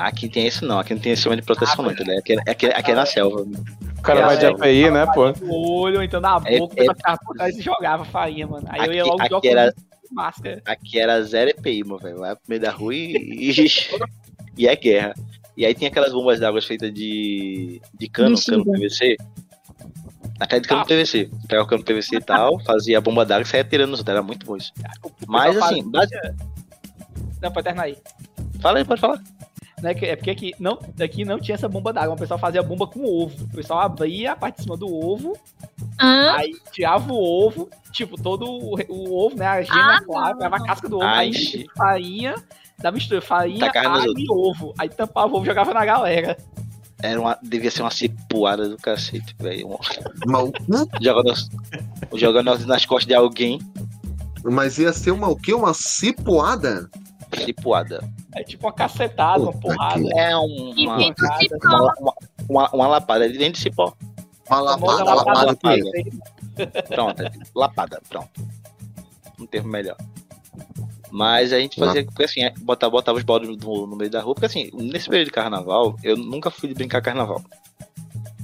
Aqui 0.06 0.28
tem 0.28 0.46
esse 0.46 0.64
não, 0.64 0.78
aqui 0.78 0.94
não 0.94 1.00
tem 1.00 1.12
esse 1.12 1.20
sistema 1.22 1.37
de 1.37 1.42
proteção 1.42 1.84
não, 1.84 1.90
entendeu? 1.92 2.18
Aqui, 2.18 2.32
é- 2.34 2.50
aqui, 2.50 2.66
é- 2.66 2.76
aqui 2.78 2.90
é 2.90 2.94
na 2.94 3.06
selva. 3.06 3.42
O 3.42 4.02
cara 4.02 4.20
É, 4.20 4.24
vai 4.24 4.37
de 4.38 4.44
é, 4.44 4.48
API, 4.48 4.90
né, 4.90 5.06
pô? 5.12 5.32
No 5.44 5.54
olho, 5.80 6.02
então 6.02 6.20
na 6.20 6.40
É- 6.44 6.58
boca, 6.58 6.74
é- 6.80 6.84
pra 6.84 6.94
ficar 6.94 7.18
por 7.18 7.34
trás 7.37 7.56
e 7.56 7.62
jogava 7.62 8.04
farinha, 8.04 8.46
mano. 8.46 8.66
Aí 8.70 8.87
eu 8.87 8.92
ia 8.92 9.00
Aqui- 9.02 9.11
logo 9.11 9.28
de 9.28 9.34
aqui 9.34 9.48
era- 9.48 9.74
e 10.11 10.14
máscara. 10.14 10.62
Aqui 10.64 10.98
era 10.98 11.22
zero 11.22 11.50
EPI, 11.50 11.84
meu 11.84 11.98
velho. 11.98 12.18
Vai 12.18 12.34
pro 12.34 12.44
meio 12.48 12.61
da 12.61 12.70
rua 12.70 12.94
e, 12.94 13.12
e, 13.16 13.50
e 14.56 14.68
é 14.68 14.76
guerra. 14.76 15.14
E 15.56 15.66
aí 15.66 15.74
tem 15.74 15.88
aquelas 15.88 16.12
bombas 16.12 16.38
d'água 16.38 16.62
feitas 16.62 16.92
de, 16.94 17.80
de 17.98 18.08
cano, 18.08 18.37
cano 18.40 18.64
PVC. 18.64 19.16
Aquela 20.38 20.61
de 20.62 20.68
cano 20.68 20.82
Ah. 20.82 20.84
PVC. 20.84 21.28
Pegava 21.48 21.66
o 21.66 21.68
cano 21.68 21.82
PVC 21.82 22.16
e 22.16 22.20
tal, 22.20 22.61
fazia 22.61 22.98
a 22.98 23.00
bomba 23.00 23.26
d'água 23.26 23.42
e 23.42 23.46
saía 23.46 23.64
tirando 23.64 23.92
os 23.92 23.98
outros. 23.98 24.14
Era 24.14 24.22
muito 24.22 24.46
bom 24.46 24.56
isso. 24.56 24.72
O 25.02 25.11
Mas 25.26 25.56
assim, 25.56 25.82
fazia- 25.90 25.90
base... 25.90 26.14
Não, 27.42 27.50
pode 27.52 27.64
terminar 27.64 27.84
aí. 27.84 27.96
fala 28.61 28.78
aí, 28.78 28.84
pode 28.84 29.00
falar. 29.00 29.20
Né, 29.82 29.92
é 30.02 30.16
porque 30.16 30.30
aqui 30.30 30.54
não, 30.58 30.78
aqui 31.00 31.24
não 31.24 31.38
tinha 31.38 31.54
essa 31.54 31.68
bomba 31.68 31.92
d'água. 31.92 32.14
O 32.14 32.18
pessoal 32.18 32.38
fazia 32.38 32.62
bomba 32.62 32.86
com 32.86 33.04
ovo. 33.04 33.44
O 33.44 33.48
pessoal 33.48 33.80
abria 33.80 34.32
a 34.32 34.36
parte 34.36 34.56
de 34.56 34.62
cima 34.64 34.76
do 34.76 34.86
ovo, 34.92 35.36
Hã? 36.00 36.32
aí 36.36 36.52
tirava 36.72 37.12
o 37.12 37.16
ovo, 37.16 37.68
tipo, 37.92 38.20
todo 38.20 38.44
o, 38.44 38.74
o 38.88 39.26
ovo, 39.26 39.36
né? 39.36 39.46
A 39.46 39.62
gema 39.62 39.96
Ah, 39.96 40.02
claro, 40.02 40.36
pegava 40.36 40.56
a 40.56 40.64
casca 40.64 40.88
do 40.88 40.96
ovo, 40.96 41.04
Ai, 41.04 41.26
aí 41.26 41.32
gente. 41.32 41.66
farinha, 41.76 42.34
da 42.78 42.90
mistura, 42.90 43.20
farinha, 43.22 43.66
nos 43.66 43.76
alho 43.76 44.18
e 44.18 44.26
ovo. 44.30 44.74
Aí 44.78 44.88
tampava 44.88 45.32
o 45.32 45.36
ovo 45.36 45.44
e 45.44 45.46
jogava 45.48 45.72
na 45.72 45.84
galera. 45.84 46.36
Era 47.00 47.20
uma, 47.20 47.38
devia 47.40 47.70
ser 47.70 47.82
uma 47.82 47.92
cipuada 47.92 48.68
do 48.68 48.76
cacete, 48.76 49.32
velho. 49.38 49.68
Um- 49.68 49.78
Mal- 50.26 50.52
Jogando, 51.00 51.32
jogando 52.14 52.66
nas 52.66 52.84
costas 52.84 53.06
de 53.06 53.14
alguém. 53.14 53.60
Mas 54.42 54.78
ia 54.78 54.92
ser 54.92 55.12
uma 55.12 55.28
o 55.28 55.36
quê? 55.36 55.54
Uma 55.54 55.72
cipoada? 55.74 56.90
Cipuada. 57.44 58.02
É 58.40 58.44
tipo 58.44 58.66
uma 58.66 58.72
cacetada, 58.72 59.42
uma 59.42 59.53
Puta 59.53 59.74
porrada. 59.74 60.01
que- 60.03 60.18
É 60.18 60.37
um- 60.37 60.72
E 60.77 60.87
uma, 60.87 60.96
uma, 60.96 61.94
uma, 62.01 62.14
uma, 62.48 62.70
uma 62.70 62.87
lapada. 62.88 63.24
Ele 63.24 63.38
vem 63.38 63.51
de 63.53 63.59
cipó. 63.59 63.94
Uma 64.48 64.61
lapada, 64.61 65.05
lapada, 65.05 65.46
lapada 65.46 65.57
quê? 65.57 65.90
feita. 66.57 66.83
Pronto, 66.88 67.22
é 67.22 67.31
lapada, 67.55 68.01
pronto. 68.09 68.31
Um 69.38 69.46
termo 69.46 69.68
melhor. 69.68 69.96
Mas 71.11 71.53
a 71.53 71.59
gente 71.61 71.79
fazia, 71.79 72.05
porque 72.05 72.24
assim, 72.24 72.42
é, 72.42 72.51
botava, 72.59 72.90
botava 72.90 73.16
os 73.18 73.24
baldes 73.24 73.48
no, 73.57 73.87
no 73.87 73.96
meio 73.96 74.11
da 74.11 74.20
rua, 74.20 74.35
porque 74.35 74.46
assim, 74.46 74.68
nesse 74.74 75.09
período 75.09 75.27
de 75.27 75.33
carnaval, 75.33 75.96
eu 76.03 76.16
nunca 76.16 76.51
fui 76.51 76.68
de 76.68 76.74
brincar 76.74 77.01
carnaval. 77.01 77.40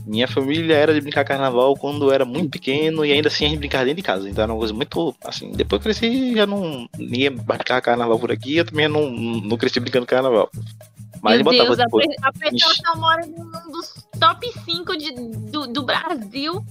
Minha 0.06 0.28
família 0.28 0.74
era 0.74 0.92
de 0.92 1.00
brincar 1.00 1.24
carnaval 1.24 1.74
quando 1.76 2.12
era 2.12 2.24
muito 2.24 2.50
pequeno 2.50 3.04
e 3.04 3.12
ainda 3.12 3.28
assim 3.28 3.46
a 3.46 3.48
gente 3.48 3.58
brincava 3.58 3.84
dentro 3.84 3.96
de 3.96 4.02
casa. 4.02 4.28
Então 4.28 4.44
era 4.44 4.52
uma 4.52 4.58
coisa 4.58 4.74
muito, 4.74 5.14
assim, 5.24 5.50
depois 5.52 5.80
eu 5.80 5.84
cresci 5.84 6.34
já 6.34 6.46
não, 6.46 6.88
ninguém 6.98 7.30
brincava 7.30 7.80
carnaval 7.80 8.18
por 8.18 8.30
aqui, 8.30 8.56
eu 8.56 8.64
também 8.64 8.86
não, 8.88 9.10
não 9.10 9.56
cresci 9.56 9.80
brincando 9.80 10.04
carnaval. 10.06 10.50
Mas 11.22 11.36
Meu 11.42 11.44
Deus, 11.52 11.78
a, 11.80 11.86
pe- 11.88 12.16
a 12.22 12.32
pessoa 12.32 12.74
só 12.84 12.98
mora 13.00 13.24
num 13.26 13.72
dos 13.72 13.94
top 14.20 14.46
5 14.66 14.96
de, 14.98 15.12
do, 15.50 15.66
do 15.68 15.82
Brasil. 15.82 16.62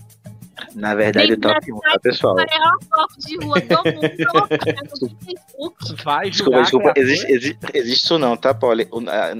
Na 0.75 0.93
verdade, 0.95 1.35
Dentro 1.35 1.49
top 1.53 1.67
da 1.67 1.75
1, 1.75 1.79
tá, 1.79 1.99
pessoal? 1.99 2.39
É 2.39 2.45
foto 2.89 3.19
de 3.19 3.37
rua 3.37 3.59
do 3.59 3.75
mundo. 3.91 5.13
Facebook. 5.25 6.03
Vai 6.03 6.29
Desculpa, 6.29 6.61
desculpa, 6.61 6.93
existe, 6.95 7.31
existe, 7.31 7.59
existe 7.73 8.03
isso 8.03 8.17
não, 8.19 8.35
tá, 8.37 8.53
Paulo? 8.53 8.81
Eu, 8.81 8.87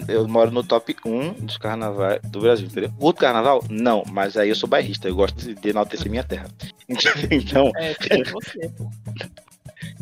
eu 0.08 0.28
moro 0.28 0.52
no 0.52 0.64
top 0.64 0.96
1 1.06 1.34
dos 1.34 1.58
carnavais 1.58 2.20
do 2.24 2.40
Brasil, 2.40 2.68
entendeu? 2.68 2.92
Outro 3.00 3.22
carnaval? 3.22 3.64
Não, 3.70 4.04
mas 4.12 4.38
aí 4.38 4.50
eu 4.50 4.56
sou 4.56 4.68
bairrista, 4.70 5.08
eu 5.08 5.16
gosto 5.16 5.54
de 5.54 5.70
enaltecer 5.70 6.10
minha 6.10 6.24
terra. 6.24 6.48
Então, 7.32 7.72
É, 7.78 7.94
você, 8.32 8.70
pô. 8.70 8.90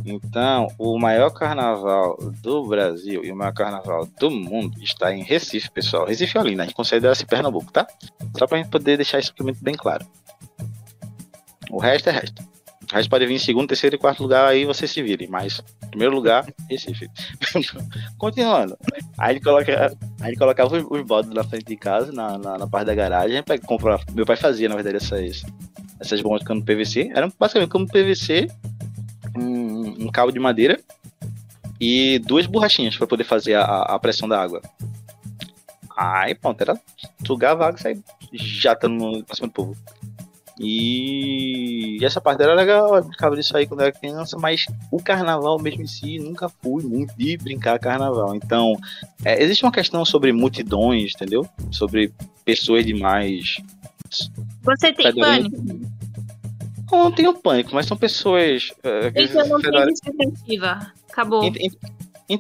então, 0.06 0.68
o 0.78 0.98
maior 1.00 1.30
carnaval 1.30 2.18
do 2.42 2.66
Brasil 2.68 3.24
e 3.24 3.32
o 3.32 3.36
maior 3.36 3.54
carnaval 3.54 4.08
do 4.20 4.30
mundo 4.32 4.82
está 4.82 5.14
em 5.14 5.24
Recife, 5.24 5.70
pessoal. 5.72 6.06
Recife 6.08 6.38
é 6.38 6.42
Olinda, 6.42 6.64
a 6.64 6.66
gente 6.66 6.76
considera-se 6.76 7.26
Pernambuco, 7.26 7.72
tá? 7.72 7.88
Só 8.38 8.48
pra 8.48 8.58
gente 8.58 8.70
poder 8.70 8.98
deixar 8.98 9.20
isso 9.20 9.34
muito 9.42 9.64
bem 9.64 9.76
claro. 9.76 10.06
O 11.72 11.80
resto 11.80 12.10
é 12.10 12.12
resto. 12.12 12.42
O 12.92 12.94
resto 12.96 13.10
pode 13.10 13.26
vir 13.26 13.36
em 13.36 13.40
segundo, 13.40 13.68
terceiro 13.70 13.96
e 13.96 14.00
quarto 14.00 14.22
lugar, 14.24 14.48
aí 14.48 14.66
você 14.66 14.88
se 14.88 15.02
vire. 15.02 15.28
Mas, 15.28 15.62
primeiro 15.90 16.14
lugar, 16.14 16.46
Recife. 16.70 17.08
Continuando. 18.18 18.78
Aí 19.18 19.34
ele, 19.36 19.40
coloca, 19.42 19.98
aí 20.20 20.30
ele 20.32 20.38
colocava 20.38 20.76
os, 20.78 20.84
os 20.90 21.06
baldes 21.06 21.32
na 21.34 21.44
frente 21.44 21.66
de 21.66 21.78
casa, 21.78 22.12
na, 22.12 22.38
na, 22.38 22.58
na 22.58 22.68
parte 22.68 22.88
da 22.88 22.96
garagem. 22.96 23.38
Aí 23.38 23.44
pega- 23.44 23.66
compra, 23.66 24.00
meu 24.14 24.26
pai 24.26 24.36
fazia, 24.36 24.68
na 24.68 24.76
verdade, 24.76 24.98
essas, 24.98 25.44
essas 26.00 26.22
bombas 26.22 26.40
de 26.42 26.46
cano 26.46 26.64
PVC. 26.64 27.12
Eram 27.16 27.32
basicamente 27.40 27.70
como 27.70 27.88
PVC, 27.88 28.48
um, 29.38 30.06
um 30.08 30.12
cabo 30.12 30.32
de 30.32 30.40
madeira 30.40 30.80
e 31.80 32.20
duas 32.20 32.46
borrachinhas 32.46 32.98
para 32.98 33.08
poder 33.08 33.24
fazer 33.24 33.54
a, 33.56 33.64
a 33.64 34.00
pressão 34.00 34.28
da 34.28 34.42
água. 34.42 34.62
Aí, 35.96 36.34
pronto, 36.36 36.60
era 36.62 36.80
sugava 37.26 37.64
a 37.64 37.68
água 37.68 37.80
e 37.80 37.82
saía 37.82 38.00
jatando 38.34 38.96
no 38.96 39.24
pra 39.24 39.36
cima 39.36 39.48
do 39.48 39.54
povo. 39.54 39.78
E 40.64 41.98
essa 42.04 42.22
parte 42.22 42.42
era 42.44 42.54
legal, 42.54 42.96
eu 42.96 43.04
brincava 43.04 43.36
disso 43.36 43.56
aí 43.58 43.66
quando 43.66 43.82
era 43.82 43.92
criança, 43.92 44.38
mas 44.38 44.66
o 44.92 45.02
carnaval 45.02 45.60
mesmo 45.60 45.82
em 45.84 45.88
si 45.88 46.20
nunca 46.20 46.50
fui 46.50 46.84
muito 46.84 47.14
de 47.18 47.38
brincar 47.38 47.80
carnaval. 47.80 48.36
Então, 48.36 48.76
é, 49.26 49.42
existe 49.42 49.64
uma 49.64 49.72
questão 49.72 50.06
sobre 50.06 50.32
multidões, 50.32 51.14
entendeu? 51.16 51.48
Sobre 51.72 52.14
pessoas 52.46 52.86
demais. 52.86 53.58
Você 54.64 54.94
tem 54.94 55.14
pânico? 55.16 55.56
Eu 56.92 56.98
não 57.06 57.12
tenho 57.12 57.34
pânico, 57.34 57.74
mas 57.74 57.86
são 57.86 57.96
pessoas. 57.98 58.72
que 59.14 59.22
Então 59.22 59.48
não 59.48 59.62
tem 59.62 59.72
justificativa. 59.90 60.92
Acabou. 61.10 61.44
Ent- 61.46 61.58
ent- 61.58 61.78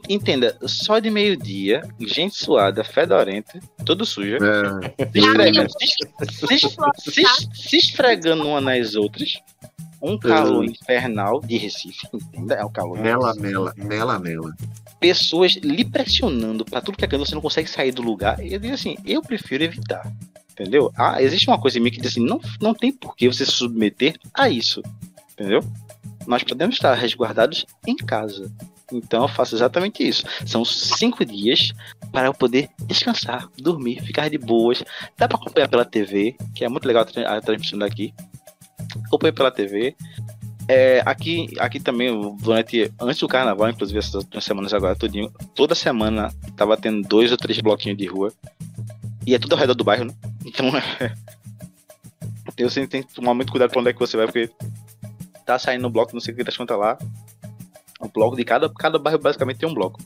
Entenda, 0.09 0.57
só 0.65 0.99
de 0.99 1.09
meio-dia, 1.09 1.81
gente 1.99 2.35
suada, 2.35 2.83
fedorenta, 2.83 3.59
tudo 3.85 4.05
suja, 4.05 4.37
É. 4.37 5.05
se 5.11 5.19
esfregando, 5.19 5.69
se, 5.71 6.57
se- 6.59 6.69
se- 7.11 7.49
se 7.53 7.77
esfregando 7.77 8.47
uma 8.47 8.61
nas 8.61 8.95
outras, 8.95 9.39
um 10.01 10.17
calor 10.17 10.63
infernal 10.65 11.41
de 11.41 11.57
Recife, 11.57 12.07
entenda? 12.13 12.55
É 12.55 12.63
o 12.63 12.69
calor. 12.69 12.97
Mela, 12.99 13.33
mela, 13.35 13.73
mela, 13.75 14.17
mela. 14.19 14.55
Pessoas 14.99 15.53
lhe 15.55 15.83
pressionando 15.83 16.63
pra 16.63 16.79
tudo 16.81 16.97
que 16.97 17.03
é 17.05 17.07
canto, 17.07 17.25
você 17.25 17.35
não 17.35 17.41
consegue 17.41 17.69
sair 17.69 17.91
do 17.91 18.01
lugar. 18.01 18.39
Eu 18.39 18.59
digo 18.59 18.73
assim, 18.73 18.95
eu 19.05 19.21
prefiro 19.21 19.63
evitar. 19.63 20.11
Entendeu? 20.51 20.91
Ah, 20.95 21.21
existe 21.21 21.47
uma 21.47 21.59
coisa 21.59 21.77
em 21.79 21.81
mim 21.81 21.89
que 21.91 21.99
diz 21.99 22.11
assim, 22.11 22.25
não, 22.25 22.39
não 22.61 22.73
tem 22.73 22.91
por 22.91 23.15
que 23.15 23.27
você 23.27 23.45
se 23.45 23.51
submeter 23.51 24.15
a 24.33 24.47
isso. 24.49 24.81
Entendeu? 25.33 25.61
Nós 26.27 26.43
podemos 26.43 26.75
estar 26.75 26.93
resguardados 26.93 27.65
em 27.87 27.95
casa. 27.95 28.51
Então 28.91 29.23
eu 29.23 29.27
faço 29.27 29.55
exatamente 29.55 30.07
isso. 30.07 30.23
São 30.45 30.65
cinco 30.65 31.23
dias 31.25 31.71
para 32.11 32.27
eu 32.27 32.33
poder 32.33 32.69
descansar, 32.85 33.47
dormir, 33.57 34.01
ficar 34.03 34.29
de 34.29 34.37
boas. 34.37 34.83
Dá 35.17 35.27
para 35.27 35.37
acompanhar 35.37 35.67
pela 35.69 35.85
TV, 35.85 36.35
que 36.53 36.65
é 36.65 36.69
muito 36.69 36.85
legal 36.85 37.03
a 37.03 37.05
tra- 37.05 37.37
a 37.37 37.41
transmissão 37.41 37.79
daqui. 37.79 38.13
Acompanho 39.05 39.33
pela 39.33 39.51
TV. 39.51 39.95
É, 40.67 41.01
aqui, 41.05 41.47
aqui 41.59 41.79
também, 41.79 42.09
durante, 42.39 42.91
antes 42.99 43.19
do 43.19 43.27
carnaval, 43.27 43.69
inclusive 43.69 43.97
essas 43.99 44.23
duas 44.23 44.43
semanas 44.43 44.73
agora, 44.73 44.95
tudinho, 44.95 45.29
toda 45.55 45.73
semana 45.75 46.31
tava 46.55 46.77
tendo 46.77 47.01
dois 47.07 47.31
ou 47.31 47.37
três 47.37 47.59
bloquinhos 47.59 47.97
de 47.97 48.05
rua. 48.05 48.31
E 49.25 49.35
é 49.35 49.39
tudo 49.39 49.53
ao 49.53 49.59
redor 49.59 49.73
do 49.75 49.83
bairro, 49.83 50.05
né? 50.05 50.13
Então 50.45 50.67
é. 50.77 51.13
Eu 52.57 52.69
sempre 52.69 52.89
tenho 52.89 53.03
que 53.05 53.13
tomar 53.13 53.33
muito 53.33 53.51
cuidado 53.51 53.71
pra 53.71 53.79
onde 53.79 53.89
é 53.89 53.93
que 53.93 53.99
você 53.99 54.17
vai, 54.17 54.25
porque 54.27 54.49
tá 55.45 55.57
saindo 55.57 55.87
um 55.87 55.91
bloco, 55.91 56.13
não 56.13 56.19
sei 56.19 56.33
o 56.33 56.37
que 56.37 56.43
das 56.43 56.55
contas 56.55 56.77
lá. 56.77 56.97
O 58.01 58.09
bloco 58.09 58.35
de 58.35 58.43
cada, 58.43 58.69
cada 58.69 58.97
bairro 58.97 59.19
basicamente 59.19 59.57
tem 59.57 59.69
um 59.69 59.73
bloco. 59.73 59.99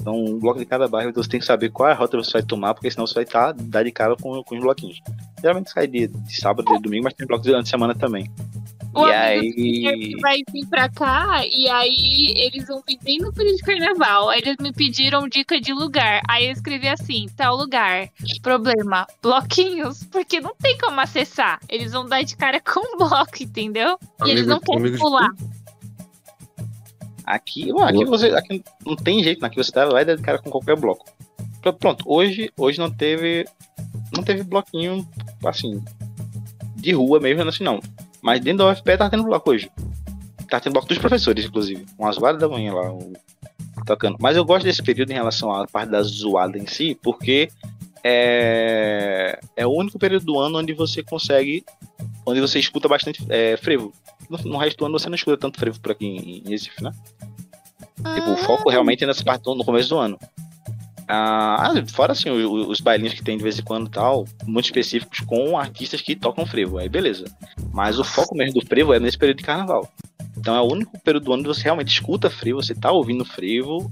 Então, 0.00 0.14
um 0.14 0.38
bloco 0.38 0.58
de 0.58 0.64
cada 0.66 0.88
bairro, 0.88 1.10
então 1.10 1.22
você 1.22 1.28
tem 1.28 1.40
que 1.40 1.46
saber 1.46 1.70
qual 1.70 1.88
é 1.88 1.92
a 1.92 1.94
rota 1.94 2.16
você 2.16 2.32
vai 2.32 2.42
tomar, 2.42 2.74
porque 2.74 2.90
senão 2.90 3.06
você 3.06 3.14
vai 3.14 3.24
estar 3.24 3.52
dar 3.52 3.82
de 3.82 3.90
cara 3.90 4.16
com, 4.16 4.42
com 4.42 4.54
os 4.54 4.60
bloquinhos. 4.60 5.00
Geralmente 5.40 5.70
sai 5.70 5.86
de, 5.86 6.06
de 6.06 6.40
sábado, 6.40 6.72
de 6.74 6.80
domingo, 6.82 7.04
mas 7.04 7.14
tem 7.14 7.26
blocos 7.26 7.46
durante 7.46 7.66
a 7.66 7.70
semana 7.70 7.94
também. 7.94 8.30
O 8.92 9.06
e 9.06 9.12
amigo 9.12 9.88
aí. 9.88 10.16
Vai 10.20 10.38
vir 10.52 10.66
pra 10.66 10.88
cá 10.88 11.42
e 11.46 11.68
aí 11.68 12.34
eles 12.36 12.66
vão 12.66 12.82
vir 12.86 12.98
bem 13.02 13.18
no 13.18 13.32
período 13.32 13.56
de 13.56 13.62
carnaval. 13.62 14.28
Aí 14.30 14.40
eles 14.40 14.56
me 14.60 14.72
pediram 14.72 15.28
dica 15.28 15.60
de 15.60 15.72
lugar. 15.72 16.20
Aí 16.28 16.46
eu 16.46 16.52
escrevi 16.52 16.88
assim: 16.88 17.26
tal 17.36 17.56
lugar. 17.56 18.08
Problema: 18.42 19.06
bloquinhos, 19.22 20.02
porque 20.04 20.40
não 20.40 20.54
tem 20.56 20.76
como 20.76 21.00
acessar. 21.00 21.60
Eles 21.68 21.92
vão 21.92 22.04
dar 22.08 22.22
de 22.22 22.36
cara 22.36 22.60
com 22.60 22.80
um 22.80 22.98
bloco, 22.98 23.40
entendeu? 23.40 23.96
E 24.24 24.30
eles 24.30 24.42
Amigo- 24.42 24.50
não 24.50 24.60
querem 24.60 24.80
amigo 24.80 24.96
de 24.96 25.00
pular. 25.00 25.30
Aqui, 27.34 27.72
ué, 27.72 27.84
aqui 27.84 28.04
você 28.04 28.26
aqui 28.28 28.64
não 28.84 28.96
tem 28.96 29.22
jeito, 29.22 29.44
aqui 29.44 29.56
você 29.56 29.70
tá 29.72 29.84
lá 29.84 30.02
e 30.02 30.04
dá 30.04 30.14
de 30.16 30.22
cara 30.22 30.38
com 30.38 30.50
qualquer 30.50 30.76
bloco. 30.76 31.04
Pr- 31.62 31.72
Pronto, 31.72 32.04
hoje, 32.06 32.50
hoje 32.58 32.78
não 32.78 32.90
teve 32.90 33.44
não 34.12 34.22
teve 34.22 34.42
bloquinho 34.42 35.06
assim 35.44 35.82
de 36.76 36.92
rua 36.92 37.20
mesmo 37.20 37.42
assim 37.48 37.62
não. 37.64 37.80
Mas 38.22 38.40
dentro 38.40 38.64
da 38.64 38.72
UFPE 38.72 38.96
tá 38.98 39.08
tendo 39.10 39.24
bloco 39.24 39.50
hoje. 39.50 39.70
Tá 40.48 40.58
tendo 40.60 40.72
bloco 40.72 40.88
dos 40.88 40.98
professores, 40.98 41.44
inclusive. 41.44 41.86
Umas 41.98 42.18
horas 42.20 42.40
da 42.40 42.48
manhã 42.48 42.72
lá, 42.74 42.92
o- 42.92 43.12
tocando. 43.86 44.16
Mas 44.20 44.36
eu 44.36 44.44
gosto 44.44 44.64
desse 44.64 44.82
período 44.82 45.10
em 45.10 45.14
relação 45.14 45.52
à 45.54 45.66
parte 45.66 45.90
da 45.90 46.02
zoada 46.02 46.58
em 46.58 46.66
si, 46.66 46.98
porque 47.02 47.48
é, 48.02 49.38
é 49.56 49.66
o 49.66 49.70
único 49.70 49.98
período 49.98 50.26
do 50.26 50.38
ano 50.38 50.58
onde 50.58 50.72
você 50.72 51.02
consegue. 51.02 51.64
Onde 52.26 52.40
você 52.40 52.58
escuta 52.58 52.88
bastante 52.88 53.24
é, 53.28 53.56
frevo. 53.56 53.92
No, 54.44 54.56
resto 54.58 54.78
do 54.78 54.86
ano 54.86 54.98
você 54.98 55.08
não 55.08 55.16
escuta 55.16 55.36
tanto 55.36 55.58
frevo 55.58 55.80
por 55.80 55.92
aqui 55.92 56.06
em, 56.06 56.38
em 56.46 56.48
Recife, 56.48 56.82
né? 56.82 56.92
Tipo, 58.14 58.30
o 58.32 58.36
foco 58.36 58.70
realmente 58.70 59.04
é 59.04 59.06
nessa 59.06 59.22
parte 59.24 59.42
do- 59.42 59.54
no 59.54 59.64
começo 59.64 59.88
do 59.90 59.98
ano. 59.98 60.18
Ah, 61.08 61.72
fora 61.92 62.12
assim, 62.12 62.30
o- 62.30 62.48
o- 62.50 62.70
os 62.70 62.80
bailinhos 62.80 63.14
que 63.14 63.22
tem 63.22 63.36
de 63.36 63.42
vez 63.42 63.58
em 63.58 63.62
quando 63.62 63.88
tal, 63.90 64.24
muito 64.46 64.66
específicos 64.66 65.20
com 65.20 65.58
artistas 65.58 66.00
que 66.00 66.14
tocam 66.14 66.46
frevo, 66.46 66.78
aí 66.78 66.88
beleza. 66.88 67.24
Mas 67.72 67.98
o 67.98 68.04
foco 68.04 68.36
mesmo 68.36 68.60
do 68.60 68.66
frevo 68.66 68.94
é 68.94 69.00
nesse 69.00 69.18
período 69.18 69.38
de 69.38 69.44
carnaval. 69.44 69.90
Então 70.36 70.54
é 70.54 70.60
o 70.60 70.72
único 70.72 70.98
período 71.00 71.24
do 71.24 71.32
ano 71.32 71.42
que 71.42 71.48
você 71.48 71.64
realmente 71.64 71.88
escuta 71.88 72.30
frevo, 72.30 72.62
você 72.62 72.74
tá 72.74 72.92
ouvindo 72.92 73.24
frevo 73.24 73.90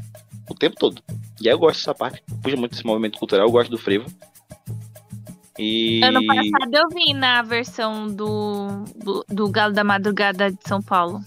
o 0.49 0.55
tempo 0.55 0.76
todo. 0.78 1.03
E 1.41 1.49
aí 1.49 1.55
eu 1.55 1.59
gosto 1.59 1.78
dessa 1.80 1.95
parte, 1.95 2.22
puxa 2.43 2.57
muito 2.57 2.70
desse 2.72 2.86
movimento 2.86 3.18
cultural, 3.18 3.47
eu 3.47 3.51
gosto 3.53 3.70
do 3.70 3.78
frevo. 3.78 4.07
E. 5.59 6.01
Ano 6.05 6.25
passado 6.25 6.75
eu 6.75 6.89
vim 6.91 7.15
na 7.15 7.43
versão 7.43 8.07
do, 8.07 8.85
do, 8.97 9.25
do 9.29 9.51
Galo 9.51 9.73
da 9.73 9.83
Madrugada 9.83 10.51
de 10.51 10.59
São 10.67 10.81
Paulo. 10.81 11.21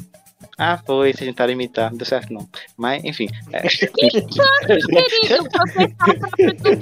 Ah, 0.57 0.77
foi, 0.85 1.13
vocês 1.13 1.27
tentaram 1.27 1.53
imitar, 1.53 1.89
não 1.89 1.97
deu 1.97 2.05
certo 2.05 2.33
não. 2.33 2.47
Mas, 2.77 3.03
enfim. 3.03 3.27
É. 3.51 3.61
querido, 3.67 4.27
você 4.27 5.87
tá 5.89 6.09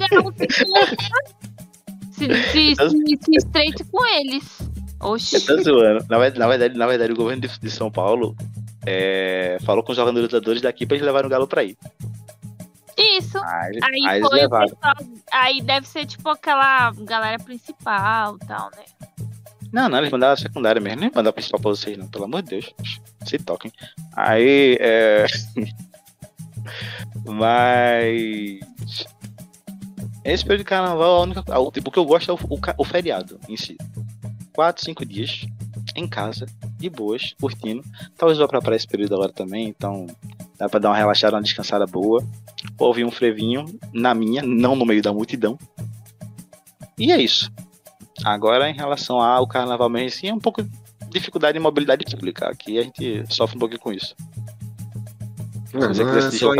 pra 0.08 0.22
Portugal, 0.22 0.32
se, 2.12 2.26
se, 2.52 2.74
se, 2.74 3.18
se 3.24 3.36
estreite 3.36 3.84
com 3.84 4.06
eles. 4.06 4.60
Oxi. 5.00 5.36
Eu 5.36 5.46
tô 5.46 5.62
zoando. 5.62 6.04
Na 6.08 6.18
verdade, 6.18 6.38
na 6.38 6.46
verdade, 6.48 6.78
na 6.78 6.86
verdade 6.86 7.12
o 7.12 7.16
governo 7.16 7.40
de, 7.40 7.58
de 7.58 7.70
São 7.70 7.90
Paulo 7.90 8.36
é, 8.86 9.58
falou 9.62 9.82
com 9.82 9.92
os 9.92 9.98
organizadores 9.98 10.60
daqui 10.60 10.86
pra 10.86 10.96
eles 10.96 11.06
levarem 11.06 11.26
o 11.26 11.30
galo 11.30 11.46
pra 11.46 11.62
aí. 11.62 11.76
Isso. 12.96 13.38
Aí, 13.38 13.78
Aí, 13.82 14.06
aí 14.06 14.18
eles 14.18 14.28
foi 14.28 14.44
o 14.46 14.50
pessoal. 14.50 14.94
Aí 15.32 15.60
deve 15.62 15.86
ser 15.88 16.06
tipo 16.06 16.28
aquela 16.28 16.90
galera 16.92 17.38
principal 17.42 18.36
e 18.36 18.46
tal, 18.46 18.70
né? 18.76 18.84
Não, 19.72 19.88
não, 19.88 19.98
eles 19.98 20.10
mandaram 20.10 20.32
a 20.32 20.36
secundária 20.36 20.80
mesmo, 20.80 21.00
nem 21.00 21.08
mandaram 21.10 21.30
a 21.30 21.32
principal 21.32 21.60
pra 21.60 21.70
vocês, 21.70 21.96
não, 21.96 22.08
pelo 22.08 22.24
amor 22.24 22.42
de 22.42 22.50
Deus. 22.50 22.74
Se 23.24 23.38
toquem. 23.38 23.72
Aí, 24.16 24.76
é. 24.80 25.26
Mas. 27.24 28.60
Esse 30.24 30.42
período 30.44 30.58
de 30.60 30.64
carnaval, 30.64 31.16
a 31.16 31.20
única. 31.22 31.40
a- 31.40 31.70
Tipo, 31.72 31.88
o 31.88 31.92
que 31.92 31.98
eu 31.98 32.04
gosto 32.04 32.30
é 32.30 32.34
o, 32.34 32.36
o 32.36 32.60
o 32.78 32.84
feriado 32.84 33.38
em 33.48 33.56
si. 33.56 33.76
Quatro, 34.52 34.84
cinco 34.84 35.04
dias 35.06 35.46
em 36.00 36.08
casa, 36.08 36.46
de 36.78 36.88
boas, 36.88 37.34
curtindo. 37.40 37.82
Talvez 38.16 38.38
vá 38.38 38.48
pra 38.48 38.60
praia 38.60 38.76
esse 38.76 38.86
período 38.86 39.14
agora 39.14 39.32
também, 39.32 39.68
então 39.68 40.06
dá 40.58 40.68
pra 40.68 40.80
dar 40.80 40.90
uma 40.90 40.96
relaxada, 40.96 41.36
uma 41.36 41.42
descansada 41.42 41.86
boa. 41.86 42.24
Ouvir 42.78 43.04
um 43.04 43.10
frevinho 43.10 43.64
na 43.92 44.14
minha, 44.14 44.42
não 44.42 44.74
no 44.74 44.86
meio 44.86 45.02
da 45.02 45.12
multidão. 45.12 45.58
E 46.98 47.12
é 47.12 47.20
isso. 47.20 47.50
Agora, 48.24 48.68
em 48.68 48.74
relação 48.74 49.20
ao 49.20 49.46
carnaval 49.46 49.88
mesmo, 49.88 50.10
sim, 50.10 50.28
é 50.28 50.34
um 50.34 50.38
pouco 50.38 50.62
de 50.62 50.70
dificuldade 51.10 51.56
em 51.56 51.60
mobilidade 51.60 52.04
pública. 52.04 52.48
Aqui 52.48 52.78
a 52.78 52.82
gente 52.82 53.24
sofre 53.28 53.56
um 53.56 53.60
pouquinho 53.60 53.80
com 53.80 53.92
isso. 53.92 54.14
Não, 55.72 55.80
não 55.80 56.16
é 56.16 56.30
só 56.30 56.52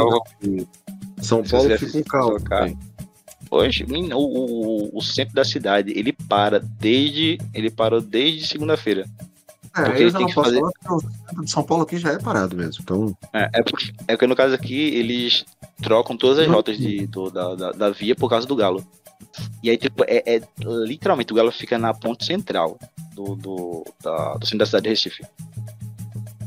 São 1.20 1.42
Paulo 1.42 1.78
fica 1.78 1.98
um 2.26 2.40
caos. 2.40 2.72
Hoje, 3.50 3.84
o, 3.84 4.16
o, 4.16 4.98
o 4.98 5.02
centro 5.02 5.34
da 5.34 5.44
cidade, 5.44 5.92
ele 5.96 6.12
para 6.12 6.60
desde. 6.60 7.38
Ele 7.52 7.70
parou 7.70 8.00
desde 8.00 8.46
segunda-feira. 8.46 9.04
É, 9.76 9.84
Porque 9.84 10.02
eu 10.02 10.10
já 10.10 10.18
tem 10.18 10.26
que 10.26 10.34
fazer- 10.34 10.60
falar 10.82 11.00
de 11.42 11.50
São 11.50 11.62
Paulo 11.62 11.84
aqui 11.84 11.96
já 11.96 12.10
é 12.12 12.18
parado 12.18 12.56
mesmo. 12.56 12.82
Então, 12.82 13.16
É, 13.32 13.48
é 13.54 13.62
porque, 13.62 13.92
é 14.08 14.12
porque 14.12 14.26
no 14.26 14.34
caso 14.34 14.54
aqui, 14.54 14.74
eles 14.96 15.44
trocam 15.82 16.16
todas 16.16 16.38
as 16.40 16.48
rotas 16.48 16.76
de, 16.76 17.06
do- 17.06 17.30
da, 17.30 17.54
da, 17.54 17.72
da 17.72 17.90
via 17.90 18.14
por 18.16 18.28
causa 18.28 18.46
do 18.46 18.56
galo. 18.56 18.84
E 19.62 19.70
aí, 19.70 19.76
tipo, 19.76 20.02
é, 20.08 20.22
é 20.36 20.40
literalmente 20.86 21.32
o 21.32 21.36
galo 21.36 21.52
fica 21.52 21.78
na 21.78 21.94
ponte 21.94 22.24
central 22.24 22.76
do, 23.14 23.36
do, 23.36 23.84
da, 24.02 24.34
do 24.34 24.44
centro 24.44 24.58
da 24.58 24.66
cidade 24.66 24.84
de 24.84 24.88
Recife. 24.90 25.24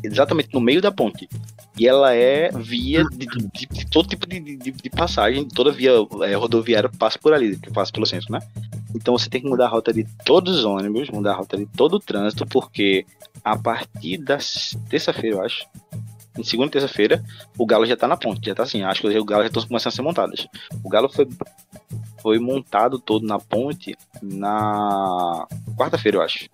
Exatamente 0.03 0.49
no 0.53 0.59
meio 0.59 0.81
da 0.81 0.91
ponte. 0.91 1.29
E 1.79 1.87
ela 1.87 2.13
é 2.13 2.51
via 2.51 3.03
de, 3.05 3.25
de- 3.25 3.65
de 3.67 3.89
todo 3.89 4.07
tipo 4.09 4.27
de, 4.27 4.39
de, 4.57 4.71
de 4.71 4.89
passagem, 4.89 5.47
toda 5.47 5.71
via 5.71 5.91
é, 6.23 6.35
rodoviária 6.35 6.89
passa 6.99 7.17
por 7.17 7.33
ali, 7.33 7.57
que 7.57 7.71
passa 7.71 7.91
pelo 7.91 8.05
centro, 8.05 8.31
né? 8.33 8.39
Então 8.95 9.17
você 9.17 9.29
tem 9.29 9.41
que 9.41 9.49
mudar 9.49 9.65
a 9.65 9.69
rota 9.69 9.91
de 9.91 10.05
todos 10.25 10.59
os 10.59 10.65
ônibus, 10.65 11.09
mudar 11.09 11.31
a 11.31 11.35
rota 11.35 11.57
de 11.57 11.65
todo 11.65 11.95
o 11.95 11.99
trânsito, 11.99 12.45
porque 12.45 13.05
a 13.43 13.57
partir 13.57 14.17
da 14.17 14.37
terça-feira, 14.89 15.37
eu 15.37 15.41
acho, 15.41 15.65
em 16.37 16.43
segunda 16.43 16.67
e 16.69 16.71
terça-feira, 16.71 17.23
o 17.57 17.65
Galo 17.65 17.85
já 17.85 17.95
tá 17.95 18.07
na 18.07 18.17
ponte, 18.17 18.45
já 18.45 18.55
tá 18.55 18.63
assim, 18.63 18.83
acho 18.83 19.01
que 19.01 19.17
o 19.17 19.25
Galo 19.25 19.43
já 19.43 19.47
estão 19.47 19.67
começando 19.67 19.93
a 19.93 19.95
ser 19.95 20.01
montadas. 20.01 20.47
O 20.83 20.89
Galo 20.89 21.09
foi, 21.09 21.27
foi 22.21 22.39
montado 22.39 22.99
todo 22.99 23.25
na 23.25 23.39
ponte 23.39 23.95
na 24.21 25.45
quarta-feira, 25.77 26.17
eu 26.17 26.21
acho. 26.21 26.49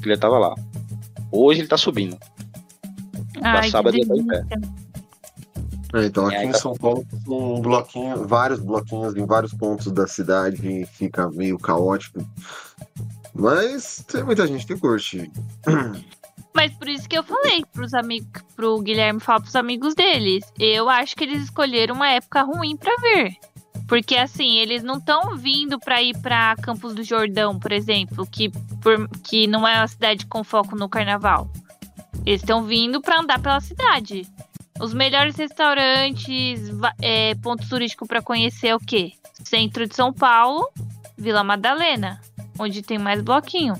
Que 0.00 0.04
ele 0.04 0.14
já 0.14 0.20
tava 0.20 0.38
lá. 0.38 0.54
Hoje 1.30 1.60
ele 1.60 1.68
tá 1.68 1.76
subindo. 1.76 2.16
Ai, 3.42 3.62
que 3.62 3.70
sábado 3.70 3.96
ele 3.96 4.06
tá 4.06 4.16
em 4.16 4.26
pé. 4.26 4.44
É, 5.94 6.04
então 6.06 6.26
aqui 6.26 6.36
aí 6.36 6.46
em 6.46 6.52
tá- 6.52 6.58
São 6.58 6.74
Paulo 6.74 7.04
tem 7.10 7.20
um 7.34 7.60
bloquinho, 7.60 8.26
vários 8.26 8.60
bloquinhos 8.60 9.14
em 9.16 9.24
vários 9.26 9.52
pontos 9.54 9.90
da 9.92 10.06
cidade 10.06 10.66
e 10.66 10.86
fica 10.86 11.28
meio 11.30 11.58
caótico. 11.58 12.20
Mas 13.34 14.04
tem 14.10 14.24
muita 14.24 14.46
gente 14.46 14.66
que 14.66 14.76
curte. 14.76 15.30
Mas 16.54 16.72
por 16.74 16.88
isso 16.88 17.06
que 17.08 17.18
eu 17.18 17.22
falei 17.22 17.64
pros 17.72 17.92
amigos, 17.92 18.28
pro 18.54 18.80
Guilherme 18.80 19.20
falar 19.20 19.40
pros 19.40 19.54
amigos 19.56 19.94
deles. 19.94 20.42
Eu 20.58 20.88
acho 20.88 21.14
que 21.14 21.24
eles 21.24 21.42
escolheram 21.42 21.94
uma 21.94 22.08
época 22.10 22.42
ruim 22.42 22.76
pra 22.76 22.96
ver. 22.96 23.34
Porque 23.86 24.16
assim, 24.16 24.56
eles 24.56 24.82
não 24.82 24.96
estão 24.96 25.36
vindo 25.36 25.78
pra 25.78 26.02
ir 26.02 26.16
pra 26.18 26.56
Campos 26.56 26.94
do 26.94 27.04
Jordão, 27.04 27.58
por 27.58 27.70
exemplo, 27.72 28.26
que, 28.26 28.48
por- 28.80 29.06
que 29.22 29.46
não 29.46 29.68
é 29.68 29.76
uma 29.78 29.86
cidade 29.86 30.26
com 30.26 30.42
foco 30.42 30.74
no 30.74 30.88
carnaval. 30.88 31.48
Eles 32.24 32.40
estão 32.40 32.64
vindo 32.64 33.00
pra 33.02 33.20
andar 33.20 33.38
pela 33.40 33.60
cidade. 33.60 34.26
Os 34.80 34.92
melhores 34.92 35.36
restaurantes, 35.36 36.70
é, 37.00 37.34
pontos 37.36 37.68
turísticos 37.68 38.06
pra 38.06 38.22
conhecer 38.22 38.68
é 38.68 38.76
o 38.76 38.80
quê? 38.80 39.12
Centro 39.44 39.86
de 39.86 39.94
São 39.94 40.12
Paulo, 40.12 40.68
Vila 41.16 41.42
Madalena, 41.42 42.20
onde 42.58 42.82
tem 42.82 42.98
mais 42.98 43.22
bloquinho. 43.22 43.74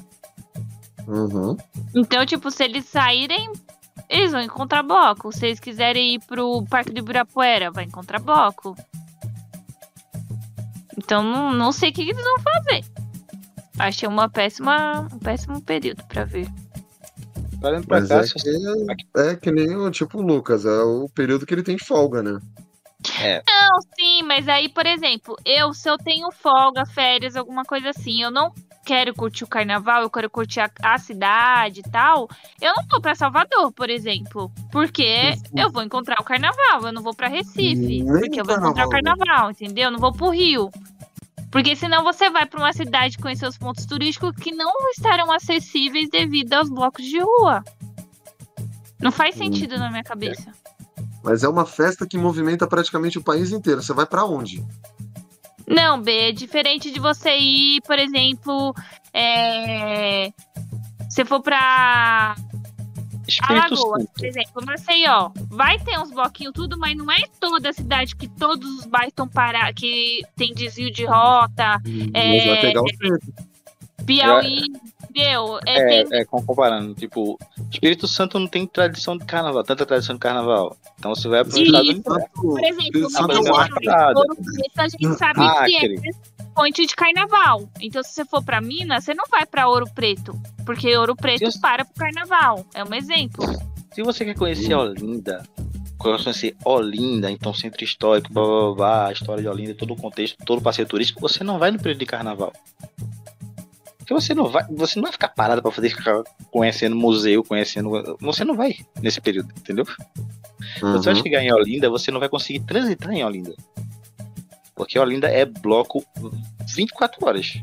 Uhum. 1.07 1.57
Então, 1.95 2.25
tipo, 2.27 2.51
se 2.51 2.65
eles 2.65 2.87
saírem, 2.87 3.53
eles 4.09 4.33
vão 4.33 4.41
encontrar 4.41 4.83
bloco. 4.83 5.33
Se 5.33 5.47
eles 5.47 5.61
quiserem 5.61 6.15
ir 6.15 6.21
pro 6.21 6.65
Parque 6.65 6.93
do 6.93 6.99
Ibirapuera, 6.99 7.71
vai 7.71 7.85
encontrar 7.85 8.19
bloco. 8.19 8.77
Então, 10.97 11.23
não, 11.23 11.53
não 11.53 11.73
sei 11.73 11.91
o 11.91 11.93
que 11.93 12.03
eles 12.03 12.17
vão 12.17 12.39
fazer. 12.41 12.85
Achei 13.79 14.09
uma 14.09 14.29
péssima, 14.29 15.07
um 15.13 15.19
péssimo 15.19 15.61
período 15.61 16.03
pra 16.05 16.25
ver. 16.25 16.49
Parando 17.61 17.87
pra 17.87 18.01
Mas 18.01 18.09
cá, 18.09 18.21
é 18.21 18.95
que, 18.95 19.07
é 19.17 19.37
que 19.37 19.51
nem 19.51 19.77
o 19.77 19.91
tipo 19.91 20.19
o 20.19 20.23
Lucas, 20.23 20.65
é 20.65 20.83
o 20.83 21.09
período 21.09 21.47
que 21.47 21.55
ele 21.55 21.63
tem 21.63 21.79
folga, 21.79 22.23
né? 22.23 22.39
É, 23.21 23.43
Não, 23.47 23.81
sim, 23.97 24.23
mas 24.23 24.49
aí, 24.49 24.69
por 24.69 24.87
exemplo, 24.87 25.37
eu, 25.45 25.73
se 25.73 25.89
eu 25.89 25.97
tenho 25.97 26.31
folga, 26.33 26.85
férias, 26.87 27.37
alguma 27.37 27.63
coisa 27.63 27.91
assim, 27.91 28.23
eu 28.23 28.31
não 28.31 28.53
quero 28.85 29.13
curtir 29.15 29.45
o 29.45 29.49
carnaval, 29.49 30.03
eu 30.03 30.11
quero 30.11 30.31
curtir 30.31 30.61
a, 30.61 30.71
a 30.83 30.99
cidade 30.99 31.81
e 31.81 31.91
tal, 31.91 32.29
eu 32.61 32.73
não 32.77 32.85
vou 32.89 33.01
pra 33.01 33.15
Salvador, 33.15 33.73
por 33.73 33.91
exemplo. 33.91 34.51
Porque 34.71 35.35
eu 35.57 35.71
vou 35.71 35.83
encontrar 35.83 36.17
o 36.21 36.25
carnaval, 36.25 36.83
eu 36.83 36.93
não 36.93 37.03
vou 37.03 37.15
pra 37.15 37.29
Recife. 37.29 37.75
Nem 37.75 38.05
porque 38.05 38.41
eu 38.41 38.45
vou 38.45 38.57
encontrar 38.57 38.87
o 38.87 38.91
carnaval, 38.91 39.27
carnaval, 39.27 39.51
entendeu? 39.51 39.85
Eu 39.85 39.91
não 39.91 39.99
vou 39.99 40.13
pro 40.13 40.31
Rio. 40.31 40.71
Porque 41.51 41.77
senão 41.77 42.03
você 42.05 42.29
vai 42.31 42.47
pra 42.47 42.61
uma 42.61 42.73
cidade 42.73 43.19
conhecer 43.19 43.47
os 43.47 43.57
pontos 43.57 43.87
turísticos 43.87 44.33
que 44.37 44.53
não 44.53 44.73
estarão 44.91 45.31
acessíveis 45.31 46.09
devido 46.11 46.53
aos 46.53 46.69
blocos 46.69 47.05
de 47.05 47.19
rua. 47.19 47.65
Não 49.01 49.13
faz 49.13 49.35
sentido 49.37 49.79
na 49.79 49.91
minha 49.91 50.05
cabeça. 50.05 50.53
Mas 51.23 51.43
é 51.43 51.49
uma 51.49 51.67
festa 51.67 52.07
que 52.07 52.17
movimenta 52.17 52.67
praticamente 52.67 53.19
o 53.19 53.23
país 53.23 53.53
inteiro. 53.53 53.83
Você 53.83 53.93
vai 53.93 54.07
pra 54.07 54.25
onde? 54.25 54.65
Não, 55.67 56.01
B, 56.01 56.29
é 56.29 56.33
diferente 56.33 56.93
de 56.93 57.01
você 57.01 57.37
ir, 57.37 57.81
por 57.83 57.99
exemplo, 57.99 58.73
é... 59.13 60.31
se 61.11 61.25
for 61.25 61.43
pra 61.43 62.37
Espírito 63.29 63.75
Alagoas, 63.75 64.03
Santo. 64.03 64.13
por 64.17 64.25
exemplo, 64.27 64.67
Maceió, 64.67 65.31
vai 65.49 65.79
ter 65.79 65.99
uns 65.99 66.11
bloquinhos 66.11 66.53
tudo, 66.55 66.79
mas 66.79 66.97
não 66.97 67.11
é 67.11 67.23
toda 67.41 67.71
a 67.71 67.73
cidade 67.73 68.15
que 68.17 68.29
todos 68.29 68.69
os 68.81 68.87
bairros 68.87 69.09
estão 69.09 69.27
parados, 69.29 69.81
que 69.81 70.23
tem 70.37 70.53
desvio 70.55 70.91
de 70.93 71.05
rota, 71.05 71.81
vai 72.13 72.39
é, 72.39 72.61
pegar 72.61 72.83
o 72.83 72.89
centro. 72.89 73.33
Piauí, 74.05 74.67
entendeu? 75.11 75.59
É, 75.67 75.79
É, 76.01 76.05
tem- 76.05 76.19
é, 76.21 76.25
com- 76.25 76.41
comparando, 76.45 76.95
tipo, 76.95 77.37
Espírito 77.73 78.07
Santo 78.07 78.39
não 78.39 78.47
tem 78.47 78.65
tradição 78.67 79.17
de 79.19 79.25
carnaval, 79.25 79.65
tanta 79.65 79.85
tradição 79.85 80.15
de 80.15 80.21
carnaval. 80.21 80.77
Então 80.99 81.13
você 81.15 81.29
vai 81.29 81.43
pro 81.45 81.59
Isso. 81.59 81.63
estado. 81.77 82.31
Por 82.35 82.61
exemplo, 82.61 82.83
Espírito 82.83 83.11
Santo 83.11 83.33
é 83.33 83.37
a 84.79 84.89
gente 84.89 85.19
sabe 85.19 85.41
Ah, 85.41 85.65
que 85.65 85.77
é 85.77 85.81
ponte 86.57 86.87
de 86.87 86.97
carnaval. 86.97 87.69
Então, 87.79 88.03
se 88.03 88.15
você 88.15 88.25
for 88.25 88.43
pra 88.43 88.63
Minas, 88.63 89.05
você 89.05 89.13
não 89.13 89.27
vai 89.31 89.45
pra 89.45 89.69
Ouro 89.69 89.87
Preto, 89.95 90.33
porque 90.65 90.97
Ouro 90.97 91.15
Preto 91.15 91.61
para 91.61 91.85
pro 91.85 91.95
carnaval. 91.95 92.67
É 92.75 92.83
um 92.83 92.95
exemplo. 92.95 93.45
Se 93.93 94.03
você 94.03 94.25
quer 94.25 94.35
conhecer 94.35 94.75
Olinda, 94.75 95.47
conhecer 95.99 96.57
Olinda, 96.65 97.31
então 97.31 97.53
centro 97.53 97.85
histórico, 97.85 98.33
blá, 98.33 98.43
blá, 98.43 98.61
blá, 98.61 98.75
blá, 98.75 99.07
a 99.09 99.13
história 99.13 99.43
de 99.43 99.49
Olinda, 99.49 99.75
todo 99.75 99.93
o 99.93 99.97
contexto, 99.97 100.39
todo 100.47 100.59
o 100.59 100.63
passeio 100.63 100.89
turístico, 100.89 101.21
você 101.21 101.45
não 101.45 101.59
vai 101.59 101.71
no 101.71 101.79
período 101.79 101.99
de 101.99 102.07
carnaval. 102.07 102.53
Porque 103.99 104.15
você 104.15 104.35
não 104.35 104.47
vai, 104.47 104.65
você 104.71 104.99
não 104.99 105.03
vai 105.03 105.13
ficar 105.13 105.29
parado 105.29 105.61
pra 105.61 105.71
fazer 105.71 105.91
ficar 105.91 106.23
conhecendo 106.51 106.97
museu, 106.97 107.43
conhecendo, 107.45 108.17
você 108.21 108.45
não 108.45 108.55
vai 108.55 108.77
nesse 109.03 109.21
período, 109.21 109.53
entendeu? 109.59 109.85
Uhum. 110.83 110.93
Você 110.93 111.13
vai 111.13 111.15
chegar 111.17 111.43
em 111.43 111.53
Olinda, 111.53 111.91
você 111.91 112.11
não 112.11 112.21
vai 112.21 112.29
conseguir 112.29 112.61
transitar 112.61 113.13
em 113.13 113.25
Olinda. 113.25 113.55
Porque 114.77 114.99
Olinda 114.99 115.27
é 115.29 115.45
bloco 115.47 116.05
24 116.75 117.27
horas. 117.27 117.55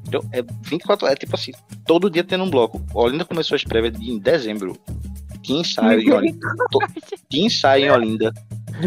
Entendeu? 0.00 0.24
É 0.32 0.42
24 0.42 1.06
horas, 1.06 1.16
é 1.16 1.18
tipo 1.18 1.34
assim, 1.36 1.52
todo 1.86 2.10
dia 2.10 2.24
tendo 2.24 2.44
um 2.44 2.50
bloco. 2.50 2.82
Olinda 2.92 3.24
começou 3.24 3.54
as 3.54 3.62
prévias 3.64 3.94
em 4.00 4.18
dezembro. 4.18 4.76
Tinha 5.42 5.60
ensaio 5.60 6.00
em 6.00 6.12
Olinda. 6.12 6.48
to- 6.70 6.80
Tinha 7.30 7.46
ensaio 7.46 7.86
em 7.86 7.90
Olinda 7.90 8.32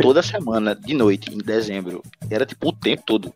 toda 0.01 0.21
semana, 0.21 0.75
de 0.75 0.93
noite, 0.93 1.33
em 1.33 1.37
dezembro. 1.37 2.03
Era 2.29 2.45
tipo 2.45 2.67
o 2.69 2.73
tempo 2.73 3.03
todo. 3.05 3.33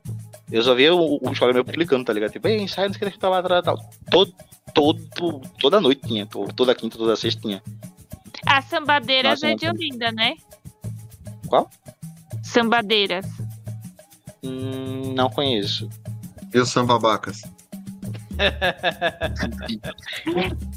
Eu 0.51 0.61
só 0.61 0.75
via 0.75 0.93
o, 0.93 1.15
o 1.15 1.19
colega 1.19 1.53
meu 1.53 1.65
publicando, 1.65 2.03
tá 2.03 2.11
ligado? 2.13 2.31
Tipo, 2.33 2.47
ei, 2.49 2.61
ensaio, 2.61 2.89
não 2.89 2.95
sei 2.95 3.07
o 3.07 3.11
que, 3.11 3.17
tá 3.17 3.29
lá, 3.29 3.41
tal, 3.41 3.63
tal. 3.63 3.77
Todo, 4.11 4.33
todo, 4.73 5.41
toda 5.59 5.79
noite 5.81 6.01
tinha, 6.05 6.25
to- 6.25 6.47
toda 6.53 6.75
quinta, 6.75 6.97
toda 6.97 7.15
sexta 7.15 7.41
tinha. 7.41 7.63
A 8.45 8.61
Sambadeiras 8.61 9.41
Nossa, 9.41 9.47
é 9.47 9.49
não 9.51 9.55
de. 9.55 9.67
Olinda, 9.69 10.11
né? 10.11 10.35
Qual? 11.47 11.69
Sambadeiras. 12.43 13.25
Hum, 14.43 15.13
não 15.15 15.29
conheço. 15.29 15.89
E 16.53 16.59
os 16.59 16.69
sambabacas? 16.69 17.41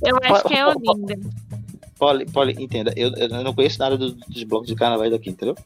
Eu 0.02 0.16
acho 0.22 0.48
que 0.48 0.54
é 0.54 0.66
Olinda. 0.66 1.18
Poli, 1.98 2.26
Poli, 2.26 2.52
entenda, 2.62 2.92
eu, 2.96 3.10
eu 3.14 3.28
não 3.42 3.54
conheço 3.54 3.78
nada 3.78 3.96
do- 3.96 4.12
dos 4.14 4.42
blocos 4.44 4.68
de 4.68 4.74
carnaval 4.74 5.10
daqui, 5.10 5.30
entendeu? 5.30 5.54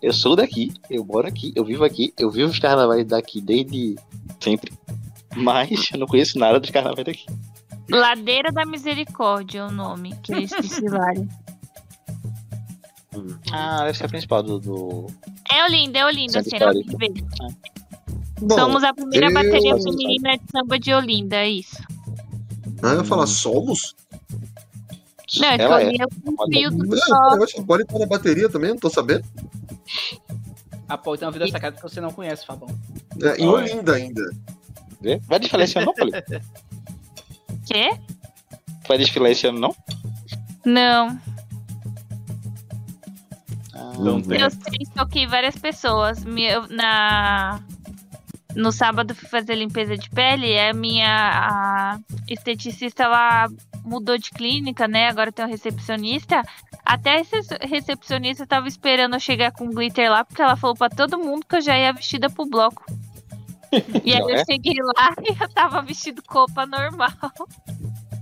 Eu 0.00 0.12
sou 0.12 0.36
daqui, 0.36 0.72
eu 0.88 1.04
moro 1.04 1.26
aqui, 1.26 1.52
eu 1.56 1.64
vivo 1.64 1.84
aqui, 1.84 2.14
eu 2.16 2.30
vivo 2.30 2.50
os 2.50 2.58
carnavais 2.60 3.04
daqui 3.04 3.40
desde 3.40 3.96
sempre. 4.40 4.72
Mas 5.36 5.90
eu 5.92 5.98
não 5.98 6.06
conheço 6.06 6.38
nada 6.38 6.60
dos 6.60 6.70
carnavais 6.70 7.04
daqui. 7.04 7.26
Ladeira 7.90 8.52
da 8.52 8.64
Misericórdia 8.64 9.58
é 9.60 9.64
o 9.64 9.70
nome 9.72 10.14
que 10.22 10.32
eles 10.32 10.50
desfilaram. 10.62 11.28
Ah, 13.52 13.84
deve 13.86 13.98
ser 13.98 14.04
a 14.04 14.08
principal 14.08 14.42
do. 14.42 14.60
do... 14.60 15.06
É 15.52 15.64
Olinda, 15.64 15.98
é 15.98 16.04
Olinda, 16.06 16.42
você 16.42 16.58
não. 16.58 16.72
Bom, 18.40 18.54
Somos 18.56 18.84
a 18.84 18.92
primeira 18.94 19.26
eu- 19.28 19.34
bateria 19.34 19.76
feminina 19.76 20.36
de 20.38 20.44
samba 20.52 20.78
de 20.78 20.92
Olinda, 20.94 21.36
é 21.36 21.48
isso. 21.50 21.82
Ah, 22.82 22.90
eu 22.92 22.98
ia 22.98 23.04
falar, 23.04 23.26
somos? 23.26 23.96
Não, 25.38 25.48
é 25.48 25.56
que 25.56 25.62
Ela 25.62 25.82
é. 25.82 25.86
Olinda 25.86 26.04
é 26.04 26.06
um 26.30 26.52
fio 26.52 26.70
do 26.70 26.86
Não, 26.86 26.98
só. 26.98 27.36
eu 27.36 27.42
acho 27.44 27.54
que 27.54 27.62
pode 27.64 27.82
estar 27.82 27.98
na 27.98 28.06
bateria 28.06 28.48
também, 28.48 28.70
não 28.70 28.78
tô 28.78 28.88
sabendo. 28.88 29.24
Ah, 30.88 30.96
pô, 30.96 31.16
tem 31.16 31.26
uma 31.26 31.32
vida 31.32 31.46
secreta 31.48 31.76
que 31.76 31.82
você 31.82 32.00
não 32.00 32.10
conhece, 32.12 32.46
Fabão. 32.46 32.68
É, 33.20 33.36
em 33.40 33.44
é. 33.44 33.48
Olinda 33.48 33.94
ainda. 33.94 34.22
Vê? 35.00 35.18
Vai 35.26 35.38
desfilar 35.38 35.64
esse 35.64 35.76
ano, 35.78 35.86
não, 35.86 35.94
Poli? 35.94 36.12
Quê? 37.66 37.90
Vai 38.86 38.96
desfilar 38.98 39.30
esse 39.30 39.46
ano, 39.46 39.58
não? 39.58 39.76
Não. 40.64 41.20
Não 43.98 44.20
tem. 44.22 44.40
Eu 44.40 44.50
sei, 44.50 44.78
toquei 44.94 45.26
várias 45.26 45.56
pessoas. 45.56 46.24
Me- 46.24 46.44
eu- 46.50 46.68
na... 46.68 47.60
No 48.54 48.72
sábado 48.72 49.14
fui 49.14 49.28
fazer 49.28 49.54
limpeza 49.54 49.96
de 49.96 50.08
pele, 50.10 50.58
a 50.58 50.72
minha 50.72 51.06
a 51.08 51.98
esteticista 52.26 53.04
ela 53.04 53.48
mudou 53.84 54.18
de 54.18 54.30
clínica, 54.30 54.88
né? 54.88 55.08
Agora 55.08 55.30
tem 55.30 55.44
um 55.44 55.48
recepcionista. 55.48 56.42
Até 56.84 57.18
rece- 57.18 57.58
recepcionista 57.60 58.46
tava 58.46 58.66
esperando 58.66 59.14
eu 59.14 59.20
chegar 59.20 59.52
com 59.52 59.68
glitter 59.70 60.10
lá, 60.10 60.24
porque 60.24 60.42
ela 60.42 60.56
falou 60.56 60.74
pra 60.74 60.88
todo 60.88 61.18
mundo 61.18 61.44
que 61.46 61.56
eu 61.56 61.60
já 61.60 61.76
ia 61.78 61.92
vestida 61.92 62.28
pro 62.30 62.46
bloco. 62.46 62.84
E 64.02 64.14
aí 64.14 64.20
eu 64.20 64.30
é? 64.30 64.44
cheguei 64.46 64.76
lá 64.82 65.12
e 65.22 65.42
eu 65.42 65.48
tava 65.50 65.82
vestido 65.82 66.22
com 66.26 66.38
roupa 66.38 66.64
normal. 66.64 67.10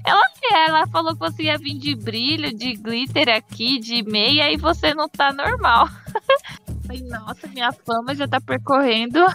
Ela, 0.06 0.22
ela 0.52 0.86
falou 0.86 1.12
que 1.14 1.18
você 1.18 1.42
ia 1.44 1.58
vir 1.58 1.74
de 1.74 1.96
brilho, 1.96 2.56
de 2.56 2.74
glitter 2.74 3.28
aqui, 3.28 3.80
de 3.80 4.02
meia, 4.04 4.52
e 4.52 4.56
você 4.56 4.94
não 4.94 5.08
tá 5.08 5.32
normal. 5.32 5.88
Falei, 6.86 7.02
nossa, 7.02 7.48
minha 7.48 7.72
fama 7.72 8.14
já 8.14 8.28
tá 8.28 8.40
percorrendo. 8.40 9.18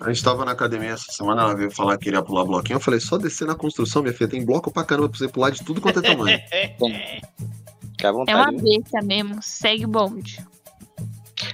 A 0.00 0.12
gente 0.12 0.22
tava 0.22 0.44
na 0.44 0.52
academia 0.52 0.90
essa 0.90 1.10
semana, 1.10 1.42
ela 1.42 1.56
veio 1.56 1.72
falar 1.72 1.98
que 1.98 2.04
queria 2.04 2.22
pular 2.22 2.44
bloquinho. 2.44 2.76
Eu 2.76 2.80
falei, 2.80 3.00
só 3.00 3.18
descer 3.18 3.48
na 3.48 3.56
construção, 3.56 4.00
minha 4.00 4.14
filha, 4.14 4.30
tem 4.30 4.44
bloco 4.44 4.70
pra 4.70 4.84
caramba 4.84 5.08
pra 5.08 5.18
você 5.18 5.26
pular 5.26 5.50
de 5.50 5.64
tudo 5.64 5.80
quanto 5.80 5.98
é 5.98 6.02
tamanho. 6.02 6.38
É 8.00 8.36
uma 8.36 8.52
besta 8.52 9.02
mesmo. 9.02 9.42
Segue 9.42 9.84
o 9.84 9.88
bonde. 9.88 10.40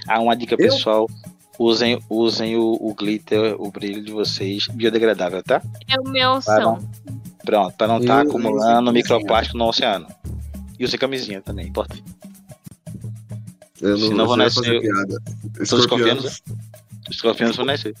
Ah, 0.07 0.19
uma 0.19 0.35
dica 0.35 0.55
pessoal. 0.55 1.09
Usem, 1.57 2.01
usem 2.09 2.57
o, 2.57 2.73
o 2.81 2.93
glitter, 2.93 3.55
o 3.61 3.71
brilho 3.71 4.03
de 4.03 4.11
vocês 4.11 4.67
biodegradável, 4.67 5.41
tá? 5.41 5.61
É 5.87 5.99
o 5.99 6.03
meu 6.03 6.41
Para 6.41 6.63
som. 6.63 6.77
não, 6.79 6.89
pronto, 7.45 7.77
pra 7.77 7.87
não 7.87 7.99
estar 7.99 8.23
Eu- 8.25 8.29
acumulando 8.29 8.91
microplástico 8.91 9.57
no 9.57 9.65
oceano. 9.69 10.05
E 10.77 10.83
usem 10.83 10.99
camisinha 10.99 11.41
também, 11.41 11.67
importante. 11.67 12.03
Eu 13.81 13.97
Senão 13.97 14.17
não 14.17 14.25
vou 14.25 14.35
eu 14.35 14.39
ia 14.41 14.45
nascer- 14.45 14.63
fazer 14.65 14.81
piada. 14.81 15.21
Os 15.61 15.71
Escorpianos. 15.71 15.79
escorpianos, 15.79 16.41
os 17.09 17.15
escorpianos 17.15 17.55
vão 17.55 17.65
nascer. 17.65 17.95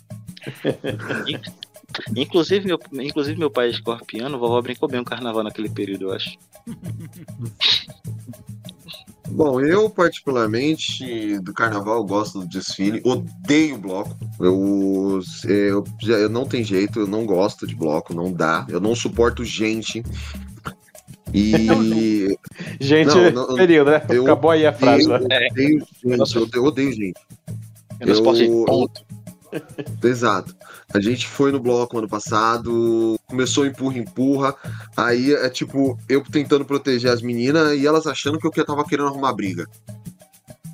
In- 1.27 1.41
Inclusive 2.21 2.65
meu, 2.67 2.77
inclusive, 3.01 3.39
meu 3.39 3.49
pai 3.49 3.67
é 3.67 3.69
escorpiano, 3.69 4.37
vovó 4.37 4.61
brincou 4.61 4.89
bem 4.89 4.99
o 4.99 5.05
carnaval 5.05 5.43
naquele 5.43 5.69
período, 5.69 6.09
eu 6.09 6.13
acho. 6.13 6.37
Bom, 9.27 9.59
eu 9.59 9.89
particularmente 9.89 11.39
do 11.39 11.53
carnaval 11.53 12.03
gosto 12.05 12.39
do 12.39 12.47
desfile, 12.47 13.01
odeio 13.03 13.77
bloco. 13.77 14.15
Eu, 14.39 15.19
eu, 15.45 15.83
já- 15.99 16.15
eu 16.17 16.29
não 16.29 16.45
tem 16.45 16.63
jeito, 16.63 16.99
eu 16.99 17.07
não 17.07 17.25
gosto 17.25 17.65
de 17.65 17.75
bloco, 17.75 18.13
não 18.13 18.31
dá. 18.31 18.65
Eu 18.69 18.79
não 18.79 18.95
suporto 18.95 19.43
gente. 19.43 20.03
E 21.33 22.37
Gente, 22.79 23.07
Não, 23.31 23.47
não, 23.47 23.55
período, 23.57 23.91
né? 23.91 24.01
eu- 24.09 24.23
Acabou 24.23 24.51
aí 24.51 24.65
a 24.65 24.71
frase. 24.73 25.05
eu 25.05 25.19
né? 25.19 25.47
odeio 25.51 25.79
gente, 25.79 25.85
eu 26.03 26.11
odeio, 26.11 26.49
eu 26.53 26.65
gente. 26.93 27.19
Eu 27.99 28.07
não 28.07 28.15
suporto 28.15 28.39
gente, 28.39 28.51
Eu- 28.51 28.65
ponto. 28.65 29.04
Exato. 30.03 30.55
A 30.93 30.99
gente 30.99 31.27
foi 31.27 31.51
no 31.51 31.59
bloco 31.59 31.97
ano 31.97 32.07
passado, 32.07 33.19
começou 33.27 33.65
empurra, 33.65 33.97
empurra. 33.97 34.55
Aí 34.95 35.33
é 35.33 35.49
tipo, 35.49 35.97
eu 36.07 36.23
tentando 36.23 36.65
proteger 36.65 37.11
as 37.11 37.21
meninas 37.21 37.77
e 37.77 37.85
elas 37.85 38.07
achando 38.07 38.39
que 38.39 38.47
eu 38.47 38.65
tava 38.65 38.85
querendo 38.85 39.07
arrumar 39.07 39.33
briga. 39.33 39.67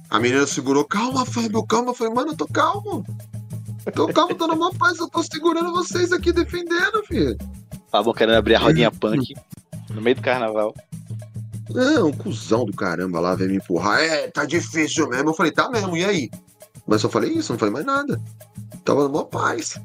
A 0.09 0.19
menina 0.19 0.45
segurou, 0.45 0.83
calma, 0.83 1.25
Fábio, 1.25 1.65
calma. 1.65 1.91
Eu 1.91 1.95
falei, 1.95 2.13
mano, 2.13 2.31
eu 2.31 2.37
tô 2.37 2.47
calmo. 2.47 3.05
Tô 3.95 4.07
calmo, 4.07 4.35
tô 4.35 4.47
numa 4.47 4.71
paz, 4.73 4.99
eu 4.99 5.09
tô 5.09 5.23
segurando 5.23 5.71
vocês 5.71 6.11
aqui 6.11 6.31
defendendo, 6.31 7.03
filho. 7.07 7.37
Tava 7.91 8.13
querendo 8.13 8.35
abrir 8.35 8.55
a 8.55 8.59
rodinha 8.59 8.91
punk 8.91 9.33
no 9.89 10.01
meio 10.01 10.15
do 10.15 10.21
carnaval. 10.21 10.75
É, 11.75 12.03
um 12.03 12.11
cuzão 12.11 12.65
do 12.65 12.73
caramba 12.73 13.19
lá 13.19 13.35
veio 13.35 13.49
me 13.49 13.57
empurrar. 13.57 14.01
É, 14.01 14.27
tá 14.27 14.45
difícil 14.45 15.07
mesmo. 15.07 15.29
Eu 15.29 15.33
falei, 15.33 15.51
tá 15.51 15.69
mesmo, 15.69 15.95
e 15.95 16.03
aí? 16.03 16.29
Mas 16.85 17.01
só 17.01 17.09
falei 17.09 17.31
isso, 17.31 17.53
não 17.53 17.59
falei 17.59 17.73
mais 17.73 17.85
nada. 17.85 18.21
Tava 18.83 19.07
numa 19.07 19.25
paz. 19.25 19.79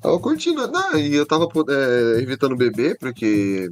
Tava 0.00 0.18
curtindo. 0.18 0.66
Não, 0.68 0.98
e 0.98 1.14
eu 1.14 1.26
tava 1.26 1.48
é, 1.68 2.20
evitando 2.20 2.56
beber, 2.56 2.98
porque 2.98 3.70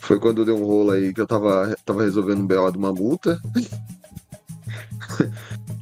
foi 0.00 0.18
quando 0.18 0.44
deu 0.44 0.56
um 0.56 0.64
rolo 0.64 0.92
aí 0.92 1.12
que 1.12 1.20
eu 1.20 1.26
tava, 1.26 1.76
tava 1.84 2.02
resolvendo 2.02 2.40
um 2.40 2.46
BO 2.46 2.70
de 2.70 2.78
uma 2.78 2.92
multa. 2.92 3.40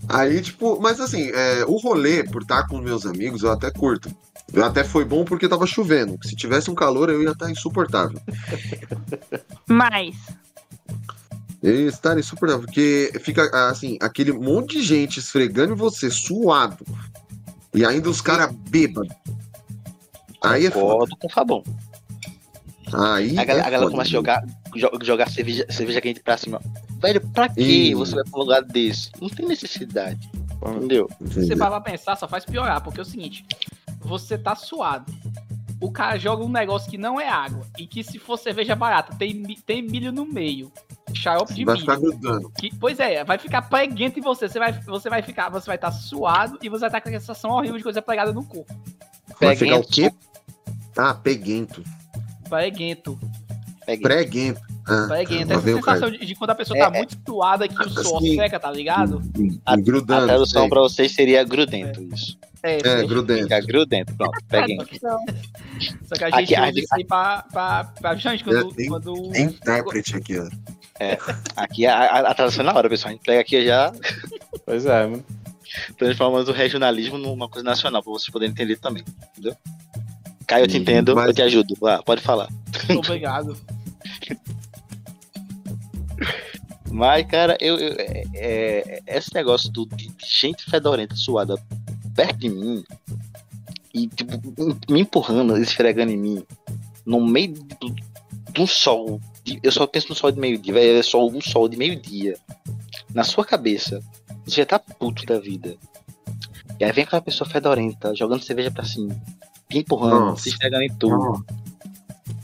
Aí, 0.08 0.40
tipo, 0.40 0.80
mas 0.80 1.00
assim, 1.00 1.30
é, 1.30 1.64
o 1.66 1.76
rolê, 1.78 2.22
por 2.22 2.42
estar 2.42 2.66
com 2.68 2.78
meus 2.78 3.04
amigos, 3.04 3.42
eu 3.42 3.50
até 3.50 3.70
curto. 3.70 4.08
Eu 4.52 4.64
até 4.64 4.84
foi 4.84 5.04
bom 5.04 5.24
porque 5.24 5.48
tava 5.48 5.66
chovendo. 5.66 6.16
Se 6.22 6.36
tivesse 6.36 6.70
um 6.70 6.74
calor, 6.74 7.10
eu 7.10 7.22
ia 7.22 7.32
estar 7.32 7.50
insuportável. 7.50 8.20
Mas. 9.66 10.14
Eu 11.62 11.74
ia 11.74 11.88
estar 11.88 12.16
insuportável, 12.16 12.64
porque 12.64 13.10
fica 13.20 13.50
assim, 13.68 13.98
aquele 14.00 14.32
monte 14.32 14.78
de 14.78 14.82
gente 14.82 15.18
esfregando 15.18 15.72
em 15.72 15.76
você, 15.76 16.08
suado. 16.10 16.84
E 17.74 17.84
ainda 17.84 18.08
os 18.08 18.20
caras 18.20 18.52
bêbados. 18.70 19.14
Aí 20.42 20.66
é 20.66 20.70
foda. 20.70 21.14
Com 21.18 21.26
o 21.26 21.30
Fabão. 21.30 21.62
Aí 22.92 23.36
A, 23.38 23.44
gal- 23.44 23.56
é 23.56 23.60
a 23.60 23.70
galera 23.70 23.90
começa 23.90 24.08
a 24.08 24.12
jogar, 24.12 24.44
jo- 24.74 24.90
jogar 25.02 25.28
cerveja, 25.30 25.66
cerveja 25.68 26.00
quente 26.00 26.20
pra 26.20 26.36
cima. 26.36 26.60
Velho, 27.00 27.20
pra 27.28 27.48
que 27.48 27.94
você 27.94 28.14
vai 28.14 28.24
pra 28.24 28.36
um 28.38 28.42
lugar 28.42 28.62
desse? 28.62 29.10
Não 29.20 29.28
tem 29.28 29.46
necessidade. 29.46 30.30
Entendeu? 30.64 31.08
Se 31.30 31.46
você 31.46 31.56
parar 31.56 31.80
pra 31.80 31.90
pensar, 31.92 32.16
só 32.16 32.26
faz 32.28 32.44
piorar, 32.44 32.80
porque 32.82 33.00
é 33.00 33.02
o 33.02 33.06
seguinte: 33.06 33.44
você 34.00 34.38
tá 34.38 34.54
suado. 34.54 35.12
O 35.80 35.92
cara 35.92 36.18
joga 36.18 36.42
um 36.44 36.48
negócio 36.48 36.90
que 36.90 36.96
não 36.96 37.20
é 37.20 37.28
água. 37.28 37.66
E 37.78 37.86
que 37.86 38.02
se 38.02 38.18
for 38.18 38.38
cerveja 38.38 38.74
barata, 38.74 39.14
tem, 39.16 39.42
tem 39.66 39.82
milho 39.82 40.10
no 40.10 40.24
meio. 40.24 40.72
Xarope 41.14 41.52
de 41.54 41.64
Vai 41.64 41.74
milho. 41.74 41.84
ficar 41.86 42.00
grudando. 42.00 42.50
Que, 42.58 42.74
pois 42.76 42.98
é, 42.98 43.22
vai 43.24 43.38
ficar 43.38 43.62
preguento 43.62 44.18
em 44.18 44.22
você. 44.22 44.48
Você 44.48 44.58
vai, 44.58 44.72
você 44.72 45.10
vai 45.10 45.22
ficar, 45.22 45.50
você 45.50 45.66
vai 45.66 45.76
estar 45.76 45.90
suado 45.92 46.58
e 46.62 46.68
você 46.68 46.80
vai 46.80 46.88
estar 46.88 47.00
com 47.00 47.08
a 47.08 47.12
sensação 47.12 47.50
horrível 47.50 47.76
de 47.76 47.82
coisa 47.84 48.00
pegada 48.00 48.32
no 48.32 48.42
corpo. 48.44 48.74
Vai 49.40 49.54
ficar 49.54 49.76
o 49.76 49.84
Peguento. 49.84 49.88
quê? 49.92 50.10
Ah, 50.96 51.12
peguento. 51.14 51.84
Preguento. 52.48 53.18
Preguento. 54.02 54.60
Ah, 54.88 55.06
Preguento. 55.08 55.50
Essa 55.52 55.60
sensação 55.62 56.10
de, 56.10 56.18
de 56.24 56.34
quando 56.34 56.50
a 56.50 56.54
pessoa 56.54 56.78
É, 56.78 56.82
tá 56.82 56.94
é. 56.94 56.98
muito 56.98 57.16
suada 57.24 57.68
que 57.68 57.74
o 57.80 57.88
suor 57.90 58.18
Assim. 58.18 58.36
seca, 58.36 58.58
tá 58.58 58.70
ligado? 58.70 59.20
A, 59.64 59.72
a 59.74 59.76
grudando. 59.76 60.26
tradução 60.26 60.62
sei. 60.62 60.70
pra 60.70 60.80
vocês 60.80 61.12
seria 61.14 61.44
grudento, 61.44 62.02
isso. 62.14 62.38
É, 62.62 62.76
É, 62.78 63.04
grudento. 63.06 63.42
Fica 63.44 63.60
grudento, 63.60 64.14
pronto, 64.14 64.38
peguento. 64.48 64.88
Só 66.06 66.14
que 66.16 66.24
a 66.24 66.28
Aqui, 66.28 66.38
gente 66.46 66.54
a- 66.54 66.68
usa 66.68 66.78
isso 66.80 66.94
aí 66.94 67.04
pra, 67.04 67.42
pra, 67.52 67.84
pra 68.00 68.14
gente, 68.16 68.42
quando, 68.44 68.70
É, 68.70 68.74
tem- 68.74 68.88
quando 68.88 69.30
Tem 69.30 69.44
intérprete 69.44 70.16
aqui, 70.16 70.38
ó. 70.38 70.48
Aqui 71.56 71.86
a, 71.86 71.96
a, 71.98 72.18
a 72.30 72.34
tradução 72.34 72.62
é 72.62 72.66
na 72.66 72.74
hora, 72.74 72.88
pessoal. 72.88 73.10
A 73.10 73.12
gente 73.12 73.24
pega 73.24 73.40
aqui 73.40 73.64
já 73.66 73.92
Pois 74.64 74.86
é, 74.86 75.06
mano. 75.06 75.24
transformando 75.98 76.48
o 76.48 76.52
regionalismo 76.54 77.18
numa 77.18 77.48
coisa 77.48 77.64
nacional, 77.64 78.02
pra 78.02 78.12
vocês 78.12 78.30
poderem 78.30 78.52
entender 78.52 78.76
também, 78.76 79.04
entendeu? 79.32 79.54
Caio, 80.46 80.64
eu 80.64 80.68
te 80.68 80.78
Hum, 80.78 80.80
entendo, 80.80 81.14
mas- 81.14 81.26
eu 81.28 81.34
te 81.34 81.42
ajudo. 81.42 81.74
Vá, 81.80 82.02
pode 82.02 82.22
falar. 82.22 82.48
Obrigado. 82.96 83.56
Mas, 86.90 87.26
cara, 87.26 87.56
eu, 87.60 87.76
eu- 87.78 87.96
é, 87.98 88.22
é- 88.34 89.02
esse 89.06 89.34
negócio 89.34 89.70
do, 89.70 89.84
de 89.86 90.10
gente 90.24 90.64
fedorenta 90.70 91.14
suada 91.14 91.56
perto 92.16 92.38
de 92.38 92.48
mim 92.48 92.82
e 93.94 94.08
tipo, 94.08 94.32
me 94.90 95.00
empurrando, 95.00 95.56
esfregando 95.58 96.10
em 96.12 96.16
mim, 96.16 96.42
no 97.04 97.24
meio 97.24 97.52
do, 97.52 97.94
de 98.52 98.60
um 98.60 98.66
sol. 98.66 99.20
de- 99.44 99.60
Eu 99.62 99.70
só 99.70 99.86
penso 99.86 100.08
no 100.08 100.14
sol 100.14 100.32
de 100.32 100.40
meio-dia, 100.40 100.72
velho. 100.74 100.98
É 100.98 101.02
só 101.02 101.24
um 101.26 101.40
sol 101.40 101.68
de 101.68 101.76
meio-dia. 101.76 102.36
Na 103.14 103.22
sua 103.24 103.44
cabeça. 103.44 104.00
Você 104.44 104.56
já 104.56 104.66
tá 104.66 104.78
puto 104.78 105.24
da 105.26 105.38
vida. 105.38 105.76
E 106.78 106.84
aí 106.84 106.92
vem 106.92 107.04
aquela 107.04 107.22
pessoa 107.22 107.48
fedorenta, 107.48 108.14
jogando 108.14 108.42
cerveja 108.42 108.70
pra 108.70 108.84
cima, 108.84 109.14
te 109.68 109.78
empurrando, 109.78 110.26
Nossa. 110.26 110.42
se 110.42 110.50
esfregando 110.50 110.82
em 110.84 110.94
tudo. 110.94 111.44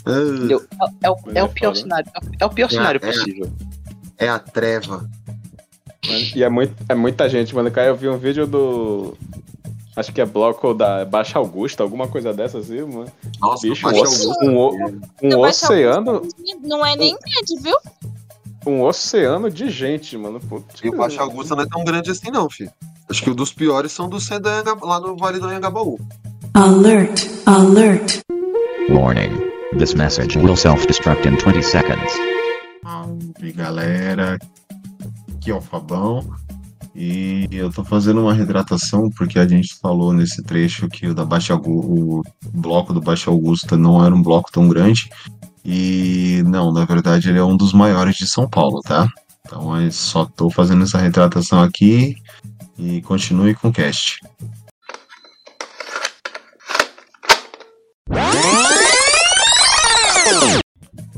Entendeu? 0.07 0.65
É, 1.03 1.07
é 1.07 1.11
o, 1.11 1.17
é 1.37 1.45
o 1.45 1.49
pior 1.49 1.75
cenário. 1.77 2.11
É 2.41 2.45
o 2.47 2.51
pior 2.51 2.67
É, 2.67 2.71
cenário 2.71 3.01
é. 3.03 3.07
possível. 3.07 3.53
É 4.19 4.29
a 4.29 4.39
treva. 4.39 5.09
E 6.35 6.43
é, 6.43 6.49
muito, 6.49 6.75
é 6.89 6.95
muita 6.95 7.29
gente, 7.29 7.55
mano. 7.55 7.71
Cara, 7.71 7.89
eu 7.89 7.97
vi 7.97 8.09
um 8.09 8.19
vídeo 8.19 8.47
do. 8.47 9.17
Acho 9.95 10.13
que 10.13 10.21
é 10.21 10.25
bloco 10.27 10.73
da 10.73 11.05
Baixa 11.05 11.39
Augusta, 11.39 11.83
alguma 11.83 12.09
coisa 12.09 12.33
dessa 12.33 12.59
assim, 12.59 12.81
mano. 12.83 13.07
Nossa, 13.41 13.67
Bicho, 13.69 13.83
Baixa 13.83 14.01
um, 14.43 14.59
Augusta. 14.59 15.01
um, 15.23 15.35
um 15.35 15.39
oceano. 15.41 16.23
Não 16.63 16.85
é 16.87 16.97
nem 16.97 17.15
grande, 17.19 17.63
viu? 17.63 17.77
Um 18.67 18.83
oceano 18.83 19.51
de 19.51 19.69
gente, 19.71 20.17
mano. 20.17 20.41
Putz. 20.41 20.81
E 20.83 20.89
o 20.89 20.97
Baixa 20.97 21.21
Augusta 21.21 21.55
não 21.55 21.65
é 21.65 21.67
tão 21.69 21.85
grande 21.85 22.11
assim, 22.11 22.31
não, 22.31 22.49
filho. 22.49 22.71
Acho 23.11 23.23
que 23.23 23.31
o 23.31 23.35
dos 23.35 23.53
piores 23.53 23.93
são 23.93 24.09
do 24.09 24.19
Cedo 24.19 24.47
Anhanga- 24.49 24.79
lá 24.83 24.99
no 24.99 25.15
Vale 25.17 25.39
do 25.39 25.47
Anhangabaú. 25.47 25.99
Alert, 26.55 27.27
alert. 27.47 28.21
Warning. 28.89 29.51
This 29.79 29.95
message 29.95 30.39
will 30.39 30.57
self-destruct 30.57 31.27
in 31.27 31.37
20 31.37 31.63
seconds. 31.63 32.13
Salve, 32.83 33.53
galera. 33.53 34.39
Aqui 35.37 35.51
é 35.51 35.55
o 35.55 35.61
Fabão. 35.61 36.25
E 36.95 37.49
eu 37.51 37.71
tô 37.71 37.83
fazendo 37.83 38.21
uma 38.21 38.35
retratação 38.35 39.09
porque 39.17 39.39
a 39.39 39.49
gente 39.49 39.77
falou 39.81 40.13
nesse 40.13 40.43
trecho 40.43 40.89
que 40.89 41.07
o 41.07 41.15
da 41.15 41.25
Baixa 41.25 41.55
o 41.57 42.23
bloco 42.53 42.93
do 42.93 43.01
Baixa 43.01 43.31
Augusta 43.31 43.77
não 43.77 44.05
era 44.05 44.15
um 44.15 44.23
bloco 44.23 44.53
tão 44.53 44.69
grande. 44.69 45.09
E 45.65 46.43
não, 46.45 46.73
na 46.73 46.85
verdade 46.85 47.31
ele 47.31 47.39
é 47.39 47.45
um 47.45 47.57
dos 47.57 47.73
maiores 47.73 48.17
de 48.17 48.27
São 48.27 48.49
Paulo, 48.49 48.81
tá? 48.83 49.09
Então 49.47 49.81
eu 49.81 49.91
só 49.91 50.25
tô 50.25 50.51
fazendo 50.51 50.83
essa 50.83 50.99
retratação 50.99 51.63
aqui 51.63 52.15
e 52.79 53.01
continue 53.03 53.55
com 53.55 53.69
o 53.69 53.73
cast. 53.73 54.21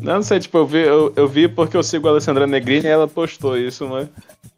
Não, 0.05 0.15
não 0.17 0.23
sei, 0.23 0.39
tipo, 0.39 0.59
eu 0.59 0.67
vi, 0.67 0.79
eu, 0.83 1.13
eu 1.17 1.27
vi 1.29 1.49
porque 1.49 1.77
eu 1.77 1.83
sigo 1.83 2.07
a 2.07 2.11
Alessandra 2.11 2.47
Negrini 2.47 2.85
e 2.85 2.89
ela 2.89 3.09
postou 3.09 3.57
isso, 3.57 3.89
mano. 3.89 4.09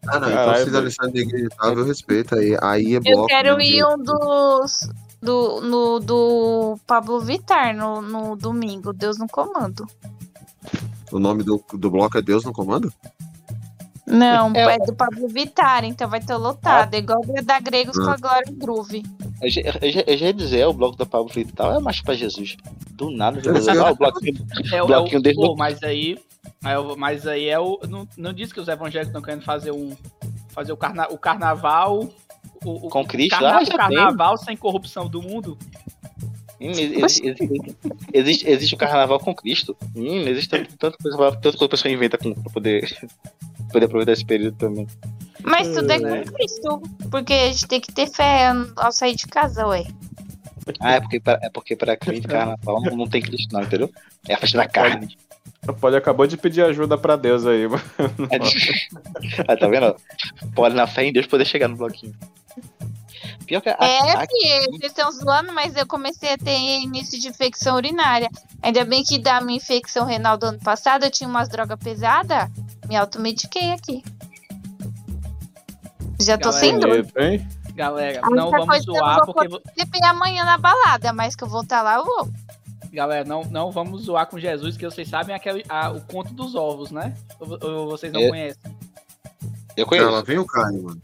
Ah, 0.09 0.19
não, 0.21 0.29
Caralho, 0.29 0.41
então 0.51 0.55
se 0.57 0.65
velho. 0.67 0.77
Alexandre 0.79 1.25
Negrini 1.25 1.49
tava, 1.51 1.81
eu 1.81 1.85
respeito 1.85 2.35
aí. 2.35 2.57
Aí 2.61 2.95
é 2.95 2.99
Eu 2.99 3.03
bloco. 3.03 3.27
quero 3.29 3.57
né, 3.57 3.65
ir 3.65 3.73
de- 3.77 3.85
um 3.85 3.97
dos. 3.99 4.91
Do, 5.23 5.61
no, 5.63 5.99
do 5.99 6.79
Pablo 6.87 7.19
Vittar 7.21 7.75
no, 7.75 8.01
no 8.03 8.37
domingo, 8.37 8.93
Deus 8.93 9.19
no 9.19 9.27
comando. 9.27 9.87
O 11.11 11.19
nome 11.19 11.43
do, 11.43 11.63
do 11.73 11.91
bloco 11.91 12.19
é 12.19 12.23
Deus 12.23 12.45
no 12.45 12.53
Comando? 12.53 12.93
Não, 14.07 14.53
É, 14.55 14.75
é, 14.75 14.79
do 14.79 14.95
Pablo 14.95 15.27
Vittar, 15.29 15.85
então 15.85 16.09
vai 16.09 16.21
ter 16.21 16.35
lotado. 16.37 16.95
É 16.95 16.99
igual 16.99 17.21
da 17.45 17.59
Gregos 17.59 17.97
com 17.99 18.09
a 18.11 18.17
Glória 18.17 18.53
Groove. 18.53 19.03
Eu, 19.43 19.51
já- 19.51 19.61
eu, 19.63 19.91
já- 19.93 20.05
eu 20.07 20.17
já 20.17 20.27
ia 20.27 20.33
dizer, 20.33 20.61
é 20.61 20.67
o 20.67 20.73
bloco 20.73 20.97
da 20.97 21.05
Pablo 21.05 21.29
Vittal 21.33 21.75
é 21.75 21.81
mais 21.81 22.01
pra 22.01 22.15
Jesus. 22.15 22.57
Do 22.93 23.11
nada, 23.11 23.41
já 23.43 23.51
É, 23.51 23.91
o 23.91 23.97
bloquinho. 23.97 24.47
É, 24.73 24.83
o- 24.83 24.87
bloquinho 24.87 25.17
é 25.17 25.19
o, 25.19 25.23
dele 25.23 25.35
pô, 25.37 25.57
mas 25.57 25.83
aí, 25.83 26.17
o- 26.79 26.97
mas 26.97 27.27
aí 27.27 27.49
é 27.49 27.59
o 27.59 27.81
não, 27.89 28.07
não 28.17 28.33
diz 28.33 28.53
que 28.53 28.61
os 28.61 28.69
evangélicos 28.69 29.09
estão 29.09 29.21
querendo 29.23 29.43
fazer 29.43 29.73
um 29.73 29.95
fazer 30.51 30.73
o, 30.73 30.77
carna, 30.77 31.07
o 31.11 31.19
carnaval 31.19 32.09
o, 32.65 32.87
o- 32.87 32.89
Com 32.89 33.01
o 33.03 33.07
Cristo? 33.07 33.31
carna- 33.39 33.59
Ah, 33.59 33.63
o 33.63 33.77
carnaval 33.77 34.39
sem 34.39 34.57
corrupção 34.57 35.09
do 35.09 35.21
mundo. 35.21 35.59
Hum, 36.59 36.71
existe, 36.71 37.27
existe, 37.29 37.77
existe, 38.15 38.49
existe 38.49 38.75
o 38.75 38.79
carnaval 38.79 39.19
com 39.21 39.35
Cristo. 39.35 39.77
Hum, 39.95 40.23
existe 40.29 40.49
tanto- 40.49 40.77
tanta 40.79 40.97
coisa, 40.97 41.19
tanta 41.19 41.41
coisa 41.43 41.59
que 41.59 41.65
a 41.65 41.69
pessoa 41.69 41.93
inventa 41.93 42.17
com, 42.17 42.33
pra 42.33 42.51
poder, 42.53 42.97
poder 43.73 43.87
aproveitar 43.87 44.13
esse 44.13 44.25
período 44.25 44.57
também. 44.57 44.87
Mas 45.43 45.69
tudo 45.69 45.91
é 45.91 45.97
É. 45.97 45.99
com 46.25 46.33
Cristo. 46.33 46.83
Porque 47.11 47.33
a 47.33 47.47
gente 47.53 47.67
tem 47.67 47.81
que 47.81 47.93
ter 47.93 48.07
fé 48.09 48.49
ao 48.77 48.91
sair 48.93 49.15
de 49.15 49.27
casa, 49.27 49.67
ué. 49.67 49.85
Ah, 50.81 50.95
é 50.95 51.01
porque, 51.01 51.21
pra- 51.21 51.39
é 51.43 51.49
porque 51.51 51.77
pra 51.77 51.97
crente 51.97 52.27
carnaval 52.27 52.83
não, 52.83 52.97
não 52.97 53.07
tem 53.09 53.23
Cristo, 53.23 53.53
não, 53.53 53.63
entendeu? 53.63 53.89
É 54.29 54.35
a 54.35 54.39
festa 54.39 54.59
da 54.59 54.67
carne. 54.69 55.17
O 55.69 55.73
Poli 55.73 55.97
acabou 55.97 56.27
de 56.27 56.37
pedir 56.37 56.63
ajuda 56.63 56.99
pra 56.99 57.15
Deus 57.17 57.47
aí, 57.47 57.69
mano. 57.69 57.83
Ah, 59.49 59.57
tá 59.57 59.69
vendo? 59.69 59.95
Pode 60.55 60.75
na 60.75 60.87
fé 60.87 61.05
em 61.05 61.13
Deus 61.13 61.27
poder 61.27 61.45
chegar 61.45 61.69
no 61.69 61.77
bloquinho. 61.77 62.15
Pior 63.47 63.61
que 63.61 63.69
a, 63.69 63.77
É, 63.81 64.13
a- 64.17 64.27
filho, 64.27 64.73
vocês 64.79 64.91
estão 64.93 65.11
zoando, 65.13 65.53
mas 65.53 65.77
eu 65.77 65.87
comecei 65.87 66.33
a 66.33 66.39
ter 66.39 66.59
início 66.81 67.21
de 67.21 67.29
infecção 67.29 67.77
urinária. 67.77 68.29
Ainda 68.63 68.85
bem 68.85 69.05
que 69.05 69.19
da 69.19 69.41
minha 69.41 69.57
infecção 69.59 70.05
renal 70.05 70.37
do 70.37 70.47
ano 70.47 70.59
passado 70.59 71.05
eu 71.05 71.11
tinha 71.11 71.29
umas 71.29 71.49
drogas 71.49 71.79
pesadas, 71.79 72.49
me 72.89 72.97
automediquei 72.97 73.73
aqui. 73.73 74.03
Já 76.21 76.39
tô 76.39 76.51
Galera, 76.51 76.53
sem 76.67 76.79
dor. 76.79 77.07
Hein? 77.23 77.47
Galera, 77.75 78.21
A 78.23 78.31
não 78.31 78.51
vamos 78.51 78.77
eu 78.79 78.83
zoar 78.95 79.25
vou 79.27 79.35
porque 79.35 79.49
beber 79.77 80.05
amanhã 80.05 80.45
na 80.45 80.57
balada, 80.57 81.13
mas 81.13 81.37
que 81.37 81.45
eu 81.45 81.49
vou 81.49 81.61
estar 81.63 81.83
lá, 81.83 81.97
eu 81.97 82.05
vou. 82.05 82.29
galera, 82.91 83.25
não, 83.29 83.45
não 83.45 83.71
vamos 83.71 84.05
zoar 84.05 84.27
com 84.27 84.39
Jesus, 84.39 84.77
que 84.79 84.85
vocês 84.87 85.07
sabem 85.09 85.37
aquele, 85.37 85.63
a- 85.69 85.91
o 85.91 86.01
conto 86.01 86.33
dos 86.33 86.55
ovos, 86.55 86.91
né? 86.91 87.15
Ou, 87.39 87.59
ou 87.63 87.91
vocês 87.91 88.11
não 88.13 88.21
É. 88.21 88.29
conhecem? 88.31 88.63
eu 89.77 89.85
conheço. 89.87 90.09
Ela 90.09 90.23
vem 90.25 90.39
o 90.39 90.47
Caio, 90.47 90.85
mano. 90.85 91.01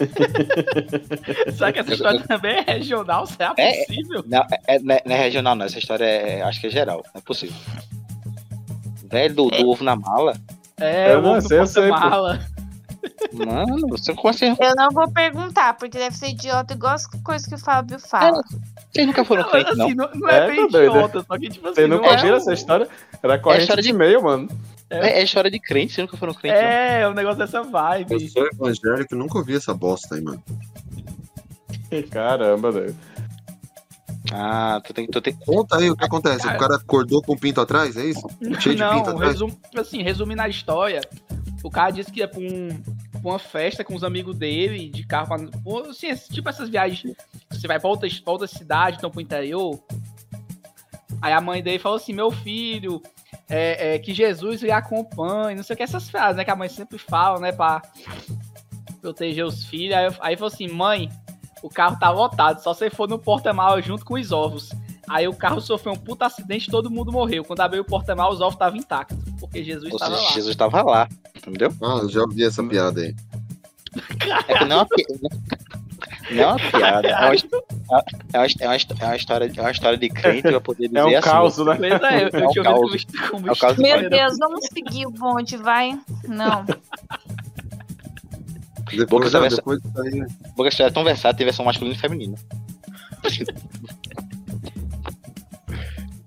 Será 1.54 1.70
que 1.72 1.78
essa 1.80 1.92
história 1.92 2.20
também 2.26 2.56
é 2.56 2.60
regional? 2.62 3.26
Será 3.26 3.52
É, 3.58 3.84
possível? 3.84 4.24
Não, 4.26 4.40
é, 4.40 4.76
é- 4.76 4.78
não 4.78 4.94
é- 4.94 5.02
não 5.04 5.14
é 5.14 5.18
regional, 5.18 5.54
não. 5.54 5.66
Essa 5.66 5.78
história 5.78 6.04
é, 6.06 6.40
acho 6.42 6.58
que 6.60 6.68
é 6.68 6.70
geral. 6.70 7.02
Não 7.14 7.18
é 7.18 7.20
possível. 7.20 7.54
Velho, 9.04 9.34
do, 9.34 9.50
do 9.50 9.68
ovo 9.68 9.84
na 9.84 9.94
mala. 9.94 10.34
É, 10.78 11.14
Eu 11.14 11.18
o 11.20 11.22
não 11.22 11.40
sei, 11.40 11.58
eu 11.60 11.66
sei, 11.66 11.88
porta-mala. 11.88 12.40
Mano, 13.32 13.88
você 13.88 14.12
assim? 14.28 14.56
Eu 14.58 14.74
não 14.76 14.88
vou 14.90 15.10
perguntar, 15.10 15.74
porque 15.74 15.98
deve 15.98 16.16
ser 16.16 16.28
idiota 16.30 16.72
igual 16.74 16.94
as 16.94 17.06
coisas 17.06 17.46
que 17.46 17.54
o 17.54 17.58
Fábio 17.58 17.98
fala. 17.98 18.42
Vocês 18.90 19.06
nunca 19.06 19.24
foram 19.24 19.44
crente, 19.50 19.76
não? 19.76 19.86
Assim, 19.86 19.94
não, 19.94 20.10
não 20.14 20.28
é, 20.28 20.36
É, 20.38 20.46
bem 20.46 20.56
tá 20.66 20.78
doido. 20.78 20.90
idiota, 20.96 21.24
só 21.26 21.38
que 21.38 21.48
tipo 21.50 21.66
assim, 21.66 21.74
Vocês 21.74 21.88
não 21.90 21.96
nunca 21.98 22.08
é, 22.10 22.16
viram 22.16 22.34
um- 22.34 22.38
essa 22.38 22.52
história? 22.54 22.88
Era 23.22 23.38
corrente 23.38 23.62
história 23.62 23.82
de 23.82 23.90
e-mail, 23.90 24.22
mano. 24.22 24.48
É, 24.88 25.20
é 25.20 25.22
história 25.22 25.50
de 25.50 25.58
crente, 25.60 25.92
vocês 25.92 26.06
nunca 26.06 26.16
foram 26.16 26.32
crente, 26.34 26.54
não. 26.56 26.62
É, 26.62 27.00
é 27.02 27.08
um 27.08 27.14
negócio 27.14 27.38
dessa 27.38 27.58
Eu 27.58 27.70
vibe. 27.70 28.28
sou 28.30 28.46
evangélico 28.46 29.14
e 29.14 29.18
nunca 29.18 29.38
ouvi 29.38 29.56
essa 29.56 29.74
bosta 29.74 30.14
aí, 30.14 30.20
mano. 30.22 30.42
Caramba, 32.10 32.70
velho. 32.72 32.96
Ah, 34.32 34.80
tu 34.82 34.94
tem, 34.94 35.06
tu 35.06 35.20
tem. 35.20 35.34
Conta 35.34 35.76
aí 35.78 35.90
o 35.90 35.96
que 35.96 36.04
acontece. 36.04 36.46
O 36.46 36.56
cara 36.58 36.76
acordou 36.76 37.22
com 37.22 37.32
o 37.34 37.38
pinto 37.38 37.60
atrás, 37.60 37.96
é 37.96 38.04
isso? 38.06 38.26
Cheio 38.40 38.54
de 38.54 38.60
pinto 38.60 38.76
Não, 38.78 39.00
atrás? 39.00 39.32
resum, 39.32 39.48
assim, 39.76 40.02
resumindo 40.02 40.40
a 40.42 40.48
história, 40.48 41.00
o 41.62 41.70
cara 41.70 41.90
disse 41.90 42.10
que 42.10 42.20
ia 42.20 42.28
pra, 42.28 42.40
um, 42.40 42.68
pra 43.12 43.20
uma 43.22 43.38
festa 43.38 43.84
com 43.84 43.94
os 43.94 44.02
amigos 44.02 44.34
dele, 44.36 44.88
de 44.88 45.06
carro, 45.06 45.28
pra, 45.28 45.90
assim, 45.90 46.14
tipo 46.32 46.48
essas 46.48 46.68
viagens, 46.70 47.14
você 47.50 47.66
vai 47.68 47.78
pra 47.78 47.90
outra, 47.90 48.08
pra 48.22 48.32
outra 48.32 48.46
cidade, 48.48 48.96
então 48.96 49.10
pro 49.10 49.20
interior. 49.20 49.78
Aí 51.20 51.32
a 51.32 51.40
mãe 51.40 51.62
dele 51.62 51.78
falou 51.78 51.96
assim, 51.96 52.12
meu 52.12 52.30
filho, 52.30 53.02
é, 53.48 53.94
é, 53.94 53.98
que 53.98 54.12
Jesus 54.14 54.62
lhe 54.62 54.70
acompanhe, 54.70 55.56
não 55.56 55.62
sei 55.62 55.74
o 55.74 55.76
que, 55.76 55.82
essas 55.82 56.08
frases, 56.08 56.36
né, 56.36 56.44
que 56.44 56.50
a 56.50 56.56
mãe 56.56 56.68
sempre 56.68 56.98
fala, 56.98 57.38
né, 57.40 57.52
pra 57.52 57.82
proteger 59.00 59.44
os 59.44 59.64
filhos. 59.64 59.94
Aí, 59.96 60.06
eu- 60.06 60.14
aí 60.20 60.36
falou 60.36 60.52
assim, 60.52 60.68
mãe, 60.68 61.10
o 61.64 61.70
carro 61.70 61.98
tá 61.98 62.10
lotado, 62.10 62.62
só 62.62 62.74
você 62.74 62.90
for 62.90 63.08
no 63.08 63.18
porta-malas 63.18 63.86
junto 63.86 64.04
com 64.04 64.14
os 64.20 64.30
ovos. 64.30 64.68
Aí 65.08 65.26
o 65.26 65.34
carro 65.34 65.62
sofreu 65.62 65.94
um 65.94 65.96
puta 65.96 66.26
acidente 66.26 66.68
e 66.68 66.70
todo 66.70 66.90
mundo 66.90 67.10
morreu. 67.10 67.42
Quando 67.42 67.60
abriu 67.60 67.80
o 67.80 67.86
porta-malas, 67.86 68.34
os 68.34 68.40
ovos 68.42 68.52
estavam 68.54 68.78
intactos. 68.78 69.16
Porque 69.40 69.64
Jesus 69.64 69.90
estava 69.90 70.14
lá. 70.14 70.30
Jesus 70.32 70.56
tava 70.56 70.82
lá, 70.82 71.08
entendeu? 71.34 71.72
Ah, 71.82 72.00
eu 72.02 72.08
já 72.10 72.20
ouvi 72.20 72.44
essa 72.44 72.62
piada 72.62 73.00
aí. 73.00 73.14
É 74.46 74.58
que 74.58 74.64
não 74.66 74.76
é 74.76 74.80
uma 74.80 74.86
piada. 74.86 75.36
Não 76.30 76.42
é 76.42 76.46
uma 76.48 76.56
piada. 76.58 77.08
É 77.08 77.14
uma, 77.14 77.24
é 77.24 77.28
uma, 77.28 77.34
é 78.34 78.38
uma, 78.38 78.46
é 78.60 78.66
uma 79.06 79.16
história, 79.16 79.52
é 79.56 79.60
uma 79.62 79.70
história 79.70 79.96
de 79.96 80.08
crente 80.10 80.42
pra 80.42 80.60
poder 80.60 80.88
dizer 80.88 80.98
É 80.98 81.04
um 81.04 81.08
assim. 81.08 81.64
né? 81.64 81.88
É, 81.88 82.24
eu, 82.24 82.28
eu 82.28 82.40
É 82.40 82.48
um 82.48 82.62
caos. 82.62 83.04
como, 83.04 83.30
como 83.30 83.48
É 83.48 83.52
o 83.52 83.56
caos. 83.56 83.76
Meu 83.78 84.10
Deus, 84.10 84.36
vamos 84.38 84.66
seguir 84.66 85.06
o 85.06 85.10
bonde, 85.10 85.56
vai? 85.56 85.98
Não. 86.28 86.66
Boca 88.84 88.96
Depois, 88.96 89.34
ah, 89.34 89.40
versa- 89.40 89.56
depois 89.56 89.80
aí, 89.96 90.68
história 90.68 90.90
é 90.90 90.92
tão 90.92 91.04
versátil, 91.04 91.36
tem 91.38 91.46
versão 91.46 91.64
masculina 91.64 91.96
e 91.96 91.98
feminina. 91.98 92.36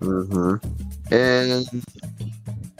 Uhum. 0.01 0.59
É... 1.11 1.63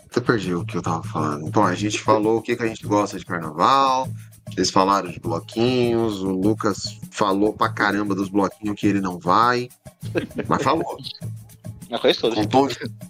Até 0.10 0.22
perdi 0.22 0.54
o 0.54 0.66
que 0.66 0.78
eu 0.78 0.82
tava 0.82 1.04
falando. 1.04 1.48
Então, 1.48 1.64
a 1.64 1.76
gente 1.76 2.00
falou 2.00 2.38
o 2.38 2.42
que, 2.42 2.56
que 2.56 2.64
a 2.64 2.68
gente 2.68 2.86
gosta 2.86 3.20
de 3.20 3.26
carnaval. 3.26 4.08
Eles 4.56 4.72
falaram 4.72 5.12
de 5.12 5.20
bloquinhos. 5.20 6.22
O 6.22 6.32
Lucas 6.32 7.00
falou 7.12 7.54
pra 7.54 7.70
caramba 7.70 8.16
dos 8.16 8.30
bloquinhos 8.30 8.80
que 8.80 8.88
ele 8.88 9.02
não 9.02 9.20
vai. 9.20 9.70
Mas 10.48 10.64
falou. 10.64 10.98
Eu. 11.90 12.36
Contou, 12.36 12.70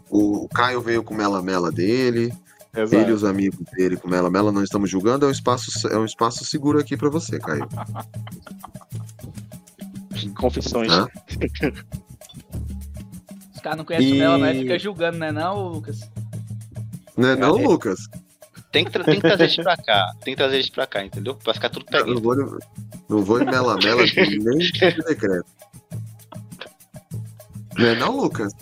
o, 0.10 0.46
o 0.46 0.50
Caio 0.50 0.82
veio 0.82 1.04
com 1.04 1.14
o 1.14 1.18
Mela 1.18 1.42
Mela 1.42 1.72
dele. 1.72 2.34
Exato. 2.78 2.96
Ele 3.02 3.10
e 3.12 3.14
os 3.14 3.24
amigos 3.24 3.66
dele 3.76 3.98
com 3.98 4.08
o 4.08 4.12
Mela 4.12 4.30
Mela. 4.30 4.52
Não 4.52 4.64
estamos 4.64 4.90
julgando. 4.90 5.26
É 5.26 5.30
um 5.30 5.32
espaço, 5.32 5.88
é 5.88 5.98
um 5.98 6.06
espaço 6.06 6.46
seguro 6.46 6.80
aqui 6.80 6.96
pra 6.96 7.10
você, 7.10 7.40
Caio. 7.40 7.68
Confissões. 10.36 10.92
Hã? 10.92 11.08
Os 13.56 13.62
caras 13.62 13.78
não 13.78 13.86
conhecem 13.86 14.16
E- 14.16 14.20
ela, 14.22 14.38
né? 14.38 14.54
Fica 14.54 14.78
julgando, 14.80 15.18
né, 15.18 15.32
não, 15.32 15.68
Lucas? 15.70 16.00
Né, 17.18 17.36
não, 17.36 17.58
É. 17.58 17.64
Lucas? 17.64 18.00
Tem 18.72 18.86
que, 18.86 18.92
tra- 18.92 19.04
tem 19.04 19.16
que 19.16 19.22
trazer 19.22 19.44
eles 19.46 19.56
pra 19.56 19.76
cá. 19.78 20.14
Tem 20.24 20.34
que 20.34 20.38
trazer 20.38 20.56
eles 20.58 20.70
pra 20.70 20.86
cá, 20.86 21.04
entendeu? 21.04 21.34
Pra 21.36 21.54
ficar 21.54 21.70
tudo 21.70 21.86
Eu 21.92 21.98
peguinho. 22.00 22.16
não 22.16 22.22
vou, 22.22 22.60
não 23.10 23.24
vou 23.24 23.42
em 23.42 23.46
mela 23.46 23.76
mela 23.78 24.04
nem 24.04 24.58
de 24.60 24.80
decreto. 25.08 25.46
Né, 27.78 27.96
não, 27.96 28.16
Lucas? 28.18 28.54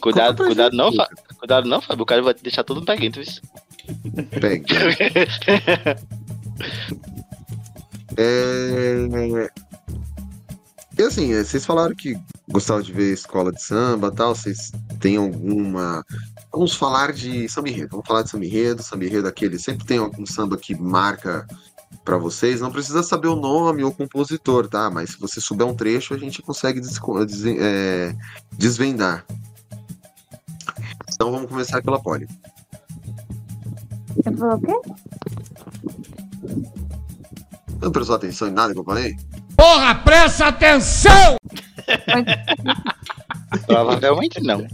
Cuidado, 0.00 0.44
cuidado 0.44 0.72
gente, 0.72 0.78
não, 0.78 0.90
Lucas. 0.90 1.08
Cuidado 1.44 1.68
não, 1.68 1.78
Fábio. 1.78 2.04
O 2.04 2.06
cara 2.06 2.22
vai 2.22 2.32
deixar 2.32 2.64
tudo 2.64 2.82
peguinho, 2.86 3.12
tu 3.12 3.20
viu? 3.20 4.26
Pega. 4.40 4.64
É... 8.16 9.50
E 10.98 11.02
assim, 11.02 11.34
é, 11.34 11.44
vocês 11.44 11.66
falaram 11.66 11.94
que 11.94 12.16
gostavam 12.48 12.80
de 12.80 12.90
ver 12.94 13.12
escola 13.12 13.52
de 13.52 13.62
samba 13.62 14.10
tal, 14.10 14.34
vocês 14.34 14.72
têm 15.00 15.18
alguma. 15.18 16.02
Vamos 16.50 16.74
falar 16.74 17.12
de 17.12 17.46
samba 17.46 17.68
enredo, 17.68 17.88
vamos 17.90 18.06
falar 18.06 18.22
de 18.22 18.30
samba 18.30 18.46
enredo, 18.46 18.82
samba 18.82 19.04
enredo 19.04 19.28
aquele, 19.28 19.58
sempre 19.58 19.84
tem 19.84 19.98
algum 19.98 20.24
samba 20.24 20.56
que 20.56 20.74
marca 20.74 21.46
pra 22.06 22.16
vocês, 22.16 22.62
não 22.62 22.72
precisa 22.72 23.02
saber 23.02 23.28
o 23.28 23.36
nome 23.36 23.84
ou 23.84 23.90
o 23.90 23.94
compositor, 23.94 24.66
tá? 24.66 24.88
Mas 24.88 25.10
se 25.10 25.20
você 25.20 25.42
souber 25.42 25.66
um 25.66 25.74
trecho, 25.74 26.14
a 26.14 26.18
gente 26.18 26.40
consegue 26.40 26.80
desco- 26.80 27.26
des- 27.26 27.44
é, 27.44 28.16
desvendar. 28.52 29.26
Então 31.24 31.32
vamos 31.32 31.48
começar 31.50 31.80
pela 31.82 31.98
Poli. 31.98 32.28
Você 34.14 34.30
falou 34.36 34.56
o 34.56 34.60
quê? 34.60 34.74
Não 37.80 37.90
prestou 37.90 38.16
atenção 38.16 38.48
em 38.48 38.50
nada 38.50 38.74
que 38.74 38.78
eu 38.78 38.84
falei? 38.84 39.16
Porra, 39.56 39.94
presta 39.94 40.48
atenção! 40.48 41.38
Provavelmente 43.66 44.38
não. 44.42 44.66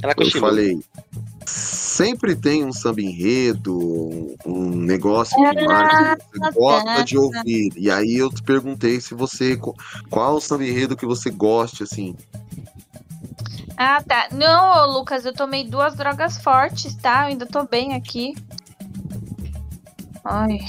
Ela 0.00 0.12
Eu 0.12 0.14
cochilou. 0.14 0.48
falei. 0.50 0.78
Sempre 1.44 2.36
tem 2.36 2.64
um 2.64 2.72
samba 2.72 3.00
enredo, 3.02 3.76
um- 4.46 4.70
negócio 4.76 5.36
que 5.36 5.64
marca, 5.66 6.16
que 6.32 6.38
você 6.38 6.50
gosta 6.52 7.04
de 7.04 7.18
ouvir. 7.18 7.72
E 7.76 7.90
aí 7.90 8.14
eu 8.18 8.30
te 8.30 8.40
perguntei 8.44 9.00
se 9.00 9.14
você. 9.14 9.58
Qual 10.08 10.36
o 10.36 10.40
samba 10.40 10.64
enredo 10.64 10.96
que 10.96 11.04
você 11.06 11.28
goste, 11.28 11.82
assim? 11.82 12.14
Ah, 13.84 14.00
tá. 14.00 14.28
Não, 14.30 14.86
Lucas, 14.92 15.24
eu 15.26 15.32
tomei 15.32 15.64
duas 15.64 15.96
drogas 15.96 16.36
fortes, 16.40 16.94
tá? 16.94 17.22
Eu 17.22 17.26
ainda 17.28 17.46
tô 17.46 17.64
bem 17.66 17.94
aqui. 17.94 18.32
Ai. 20.24 20.60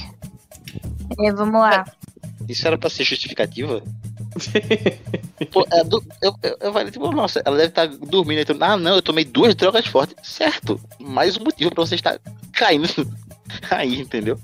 É, 1.20 1.32
vamos 1.32 1.62
lá. 1.62 1.86
Isso 2.50 2.66
era 2.66 2.76
pra 2.76 2.90
ser 2.90 3.04
justificativa? 3.04 3.84
Pô, 5.52 5.64
é 5.72 5.84
do- 5.84 6.04
eu, 6.24 6.36
eu, 6.42 6.58
eu 6.60 6.74
falei, 6.74 6.90
tipo, 6.92 7.12
nossa, 7.12 7.40
ela 7.46 7.56
deve 7.56 7.70
estar 7.70 7.86
dormindo. 7.86 8.40
Então, 8.42 8.58
ah, 8.62 8.76
não, 8.76 8.96
eu 8.96 9.02
tomei 9.04 9.24
duas 9.24 9.54
drogas 9.54 9.86
fortes. 9.86 10.16
Certo. 10.24 10.82
Mais 11.00 11.38
um 11.38 11.44
motivo 11.44 11.70
pra 11.70 11.86
você 11.86 11.94
estar 11.94 12.20
caindo 12.52 12.88
aí, 13.70 14.02
entendeu? 14.02 14.40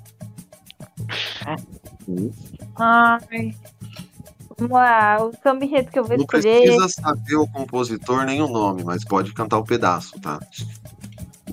Ai. 2.75 3.55
Vamos 4.59 4.71
lá. 4.71 5.17
O 5.23 5.31
samba 5.41 5.65
enredo 5.65 5.89
que 5.89 5.99
eu 5.99 6.03
vou 6.03 6.17
Não 6.17 6.23
escolher. 6.23 6.61
precisa 6.61 6.89
saber 6.89 7.35
o 7.35 7.47
compositor 7.47 8.25
nem 8.25 8.41
o 8.41 8.47
nome, 8.47 8.83
mas 8.83 9.03
pode 9.03 9.33
cantar 9.33 9.57
o 9.57 9.63
pedaço, 9.63 10.19
tá? 10.19 10.39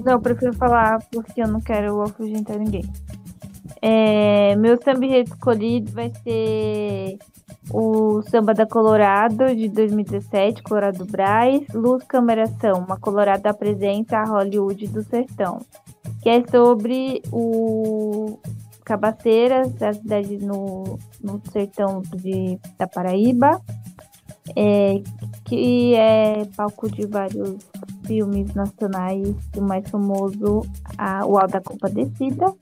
Não, 0.05 0.13
eu 0.13 0.21
prefiro 0.21 0.53
falar 0.55 0.99
porque 1.11 1.43
eu 1.43 1.49
não 1.49 1.61
quero 1.61 2.03
afugentar 2.03 2.59
ninguém. 2.59 2.85
É, 3.81 4.57
meu 4.57 4.77
samba 4.83 5.05
enredo 5.05 5.33
escolhido 5.33 5.93
vai 5.93 6.13
ser 6.23 7.19
o 7.71 8.23
Samba 8.23 8.55
da 8.55 8.67
Colorado, 8.67 9.55
de 9.55 9.69
2017, 9.69 10.63
Colorado 10.63 11.05
Braz. 11.05 11.63
Luz 11.75 12.05
Câmera 12.05 12.45
Ação, 12.45 12.85
uma 12.85 12.99
Colorado 12.99 13.47
apresenta 13.47 14.19
a 14.19 14.25
Hollywood 14.25 14.87
do 14.89 15.03
Sertão. 15.03 15.61
Que 16.23 16.29
é 16.31 16.45
sobre 16.49 17.23
o 17.33 18.39
Cabaceiras, 18.87 19.83
a 19.83 19.93
cidade 19.93 20.39
no, 20.39 20.97
no 21.21 21.43
sertão 21.51 22.03
de, 22.03 22.57
da 22.79 22.87
Paraíba. 22.87 23.61
É, 24.57 25.03
que 25.45 25.95
é 25.97 26.45
palco 26.57 26.89
de 26.89 27.05
vários 27.05 27.57
filmes 28.07 28.55
nacionais, 28.55 29.35
o 29.57 29.61
mais 29.61 29.91
famoso, 29.91 30.63
a, 30.97 31.27
o 31.27 31.37
Alto 31.37 31.53
da 31.55 31.61
Compadecida. 31.61 32.55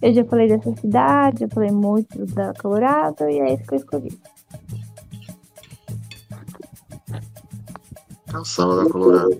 Eu 0.00 0.14
já 0.14 0.24
falei 0.24 0.48
dessa 0.48 0.74
cidade, 0.76 1.44
eu 1.44 1.50
falei 1.50 1.70
muito 1.70 2.24
da 2.24 2.54
Colorado, 2.54 3.28
e 3.28 3.38
é 3.38 3.54
isso 3.54 3.64
que 3.64 3.74
eu 3.74 3.78
escolhi. 3.78 4.20
É 8.32 8.38
o 8.38 8.44
samba 8.44 8.84
da 8.84 8.90
Colorado. 8.90 9.38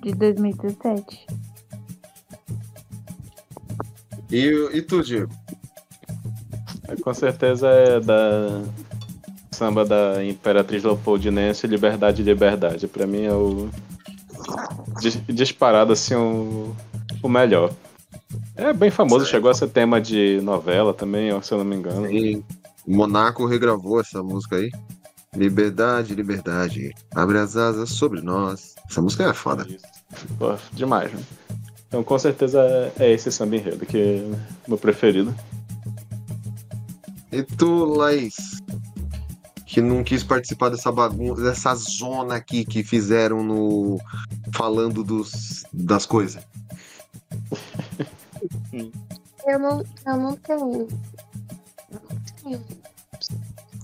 De 0.00 0.12
2017. 0.12 1.49
E, 4.30 4.68
e 4.72 4.82
tu, 4.82 5.02
Diego? 5.02 5.32
É, 6.88 6.96
Com 6.96 7.12
certeza 7.14 7.68
é 7.68 8.00
da 8.00 8.62
samba 9.52 9.84
da 9.84 10.24
Imperatriz 10.24 10.82
Leopoldinense, 10.84 11.66
Liberdade, 11.66 12.22
Liberdade. 12.22 12.86
Pra 12.88 13.06
mim 13.06 13.24
é 13.24 13.32
o 13.32 13.68
dis- 15.00 15.20
disparado 15.28 15.92
assim 15.92 16.14
o, 16.14 16.74
o 17.22 17.28
melhor. 17.28 17.72
É 18.56 18.72
bem 18.72 18.90
famoso, 18.90 19.26
chegou 19.26 19.50
a 19.50 19.54
ser 19.54 19.68
tema 19.68 20.00
de 20.00 20.40
novela 20.42 20.92
também, 20.94 21.30
se 21.42 21.52
eu 21.52 21.58
não 21.58 21.64
me 21.64 21.76
engano. 21.76 22.10
E 22.10 22.42
Monaco 22.86 23.46
regravou 23.46 24.00
essa 24.00 24.22
música 24.22 24.56
aí. 24.56 24.70
Liberdade, 25.34 26.14
liberdade. 26.14 26.92
Abre 27.14 27.38
as 27.38 27.56
asas 27.56 27.90
sobre 27.90 28.20
nós. 28.20 28.74
Essa 28.88 29.00
música 29.00 29.24
é 29.30 29.32
foda. 29.32 29.66
Pô, 30.38 30.56
demais, 30.72 31.12
né? 31.12 31.20
Então 31.90 32.04
com 32.04 32.16
certeza 32.20 32.62
é- 33.00 33.10
esse 33.10 33.32
samba 33.32 33.56
enredo 33.56 33.84
que 33.84 33.98
é 33.98 34.38
meu 34.68 34.78
preferido. 34.78 35.34
E 37.32 37.42
tu, 37.42 37.84
Laís? 37.84 38.60
Que 39.66 39.80
não 39.80 40.04
quis 40.04 40.22
participar 40.22 40.68
dessa 40.68 40.92
bagunça, 40.92 41.42
dessa 41.42 41.74
zona 41.74 42.36
aqui 42.36 42.64
que 42.64 42.84
fizeram 42.84 43.42
no. 43.42 43.98
falando 44.54 45.02
dos, 45.02 45.64
das 45.72 46.06
coisas. 46.06 46.44
Eu 49.44 49.58
não, 49.58 49.82
eu 50.06 50.16
não 50.16 50.36
tenho. 50.36 50.88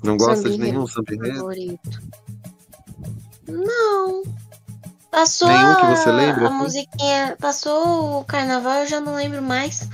Não 0.05 0.17
gosta 0.17 0.49
de 0.49 0.59
nenhum 0.59 0.87
samba 0.87 1.13
enredo? 1.13 1.39
favorito. 1.39 2.03
Não. 3.49 4.23
Passou 5.17 5.49
Nenhum 5.49 5.75
que 5.77 5.81
a, 5.87 5.97
você 5.97 6.13
lembra, 6.13 6.45
a 6.45 6.49
assim? 6.49 6.57
musiquinha. 6.59 7.37
Passou 7.41 8.21
o 8.21 8.25
carnaval, 8.27 8.81
eu 8.81 8.87
já 8.87 9.01
não 9.01 9.15
lembro 9.15 9.41
mais. 9.41 9.89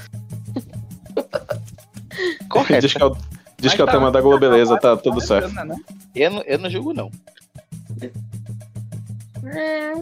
Diz 2.80 2.92
que 2.92 3.00
é 3.00 3.06
o, 3.06 3.16
diz 3.56 3.72
que 3.72 3.80
é 3.80 3.84
o 3.84 3.86
tá- 3.86 3.92
tema 3.92 4.10
da 4.10 4.20
Globeleza, 4.20 4.76
tá 4.80 4.96
tudo 4.96 5.20
certo. 5.20 5.54
Eu 6.12 6.28
não, 6.32 6.42
eu 6.42 6.58
não 6.58 6.68
julgo, 6.68 6.92
não. 6.92 7.08
É. 9.44 9.92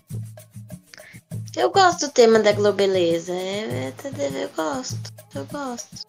Eu 1.55 1.71
gosto 1.71 2.07
do 2.07 2.13
tema 2.13 2.39
da 2.39 2.53
Globeleza. 2.53 3.33
É, 3.35 3.93
é, 3.93 4.45
eu 4.45 4.51
gosto. 4.57 4.99
Eu 5.35 5.45
gosto. 5.53 6.07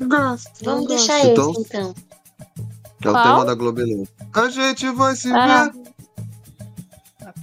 Gosto. 0.00 0.64
Vamos 0.64 0.82
Eu 0.84 0.88
deixar 0.88 1.26
gosto. 1.26 1.50
esse 1.50 1.60
então. 1.60 1.94
Que 3.02 3.08
é 3.08 3.10
o 3.10 3.12
Qual? 3.12 3.22
tema 3.24 3.44
da 3.44 3.54
Globeleza. 3.54 4.08
A 4.32 4.48
gente 4.48 4.88
vai 4.92 5.14
se 5.14 5.30
Ah. 5.30 5.64
ver. 5.64 5.88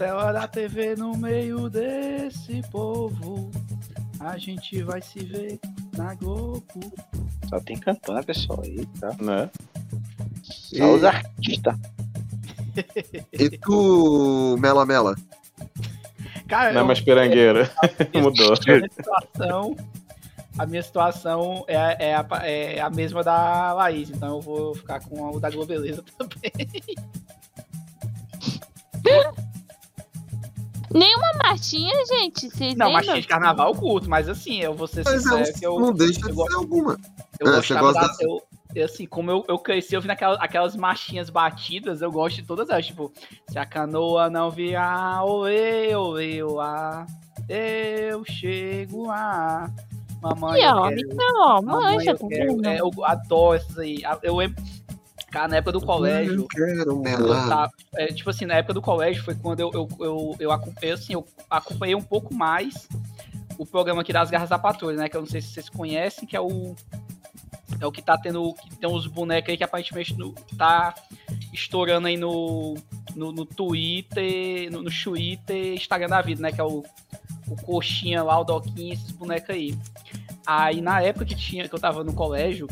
Hora 0.04 0.34
da 0.34 0.48
TV 0.48 0.96
no 0.96 1.16
meio 1.16 1.70
desse 1.70 2.62
povo. 2.70 3.50
A 4.20 4.38
gente 4.38 4.84
vai 4.84 5.02
se 5.02 5.20
ver 5.24 5.60
na 5.96 6.14
Globo. 6.16 6.64
Só 7.50 7.60
tem 7.62 7.78
cantando, 7.78 8.24
pessoal, 8.24 8.62
aí, 8.64 8.86
tá? 9.00 9.16
Né? 9.22 9.50
Só 10.44 10.96
os 10.96 11.04
artistas. 11.04 11.76
E 13.32 13.50
tu, 13.58 14.58
Mela 14.60 14.86
Mela? 14.86 15.16
Cara, 16.46 16.74
Não 16.74 16.82
é 16.82 16.84
mais 16.84 17.00
pirangueira. 17.00 17.72
Mudou. 18.14 18.54
A 18.60 18.66
minha 18.66 18.90
situação, 18.92 19.76
a 20.58 20.66
minha 20.66 20.84
situação 20.84 21.66
é, 21.70 22.10
é, 22.10 22.16
a, 22.16 22.28
é 22.44 22.82
a 22.82 22.90
mesma 22.90 23.24
da 23.24 23.72
Laís, 23.72 24.10
então 24.10 24.36
eu 24.36 24.42
vou 24.42 24.76
ficar 24.76 25.00
com 25.00 25.36
o 25.36 25.40
da 25.40 25.50
Globeleza 25.50 26.04
também. 26.18 26.52
Nenhuma 30.98 31.32
marchinha, 31.44 31.94
gente. 32.06 32.50
Vocês 32.50 32.76
Não, 32.76 32.88
lembram? 32.88 33.06
machinha 33.06 33.22
de 33.22 33.28
carnaval 33.28 33.74
eu 33.74 33.76
curto, 33.80 34.10
mas 34.10 34.30
assim, 34.30 34.62
eu 34.62 34.74
vou 34.74 34.88
ser 34.88 35.04
Mas 35.04 35.24
sincero 35.24 35.42
é, 35.44 35.52
que 35.54 35.66
eu. 35.66 35.80
não 35.80 35.94
deixa 35.94 36.20
eu 36.22 36.30
de 36.30 36.34
gosto- 36.34 36.52
ser 36.52 36.58
alguma. 36.58 36.98
Eu 37.40 37.48
Ah, 37.48 37.52
você 37.52 37.56
gostava 37.58 37.82
gosta 37.82 38.02
da, 38.02 38.08
das- 38.08 38.20
eu, 38.22 38.42
eu, 38.74 38.86
assim, 38.86 39.06
como 39.06 39.30
eu, 39.32 39.44
eu 39.48 39.60
cresci 39.60 39.96
ouvindo 39.96 40.12
aquelas, 40.12 40.40
aquelas 40.40 40.76
marchinhas 40.76 41.30
batidas, 41.30 42.02
eu 42.02 42.12
gosto 42.12 42.38
de 42.38 42.44
todas 42.44 42.70
elas. 42.70 42.86
Tipo, 42.86 43.12
se 43.50 43.60
a 43.60 43.66
canoa 43.66 44.30
não 44.30 44.50
vier, 44.50 44.82
oê, 45.24 45.94
oê, 45.96 46.44
oá, 46.44 47.06
eu 47.50 48.24
chego 48.26 49.10
a. 49.12 49.70
Mamãe, 50.22 50.62
E 50.62 50.64
eu 50.64 50.72
ó, 50.76 50.88
quero- 50.90 51.02
então, 51.02 51.36
ó, 51.42 51.62
Mamãe, 51.62 51.96
manja, 51.98 52.12
eu, 52.12 52.28
quero- 52.28 52.66
é, 52.66 52.80
eu 52.80 52.92
adoro 53.04 53.58
essas 53.58 53.78
aí. 53.78 53.98
Eu 54.24 54.38
lembro. 54.38 54.64
Cara, 55.36 55.50
na 55.50 55.58
época 55.58 55.74
do 55.74 55.82
colégio. 55.82 56.42
Eu 56.44 56.48
quero 56.48 57.04
eu 57.28 57.28
tava- 57.50 57.72
é, 57.98 58.08
tipo 58.08 58.30
assim, 58.30 58.46
na 58.46 58.54
época 58.54 58.74
do 58.74 58.82
colégio 58.82 59.22
foi 59.22 59.36
quando 59.36 59.60
eu, 59.60 59.70
eu, 59.74 59.90
eu, 60.00 60.36
eu 60.40 60.50
acompanhei, 60.52 60.94
assim, 60.94 61.12
eu 61.12 61.28
acompanhei 61.50 61.94
um 61.94 62.02
pouco 62.02 62.34
mais 62.34 62.88
o 63.58 63.66
programa 63.66 64.02
aqui 64.02 64.14
das 64.14 64.30
Garras 64.30 64.48
da 64.50 64.58
Patrulha, 64.58 64.96
né? 64.96 65.10
Que 65.10 65.18
eu 65.18 65.20
não 65.22 65.28
sei 65.28 65.42
se 65.42 65.50
vocês 65.50 65.68
conhecem, 65.68 66.26
que 66.26 66.38
é 66.38 66.40
o. 66.40 66.74
É 67.82 67.86
o 67.86 67.92
que 67.92 68.02
tá 68.02 68.18
tendo. 68.18 68.54
Que 68.54 68.78
tem 68.78 68.90
uns 68.90 69.08
bonecos 69.08 69.50
aí 69.50 69.58
que 69.58 69.64
aparentemente 69.66 70.18
no- 70.18 70.34
tá 70.58 70.96
estourando 71.52 72.08
aí 72.08 72.16
no. 72.16 72.76
No, 73.14 73.34
no 73.34 73.46
Twitter, 73.46 74.72
no, 74.72 74.84
no 74.84 74.90
Twitter, 74.90 75.74
Instagram 75.74 76.08
da 76.08 76.22
vida, 76.22 76.42
né? 76.42 76.52
Que 76.54 76.62
é 76.62 76.64
o, 76.64 76.82
o 77.50 77.56
Coxinha 77.62 78.24
lá, 78.24 78.40
o 78.40 78.46
Doquinha, 78.46 78.94
esses 78.94 79.12
bonecos 79.12 79.50
aí. 79.50 79.78
Aí 80.48 80.80
na 80.80 81.02
época 81.02 81.26
que 81.26 81.36
tinha, 81.36 81.68
que 81.68 81.76
eu 81.76 81.80
tava 81.80 82.06
no 82.06 82.14
colégio, 82.14 82.68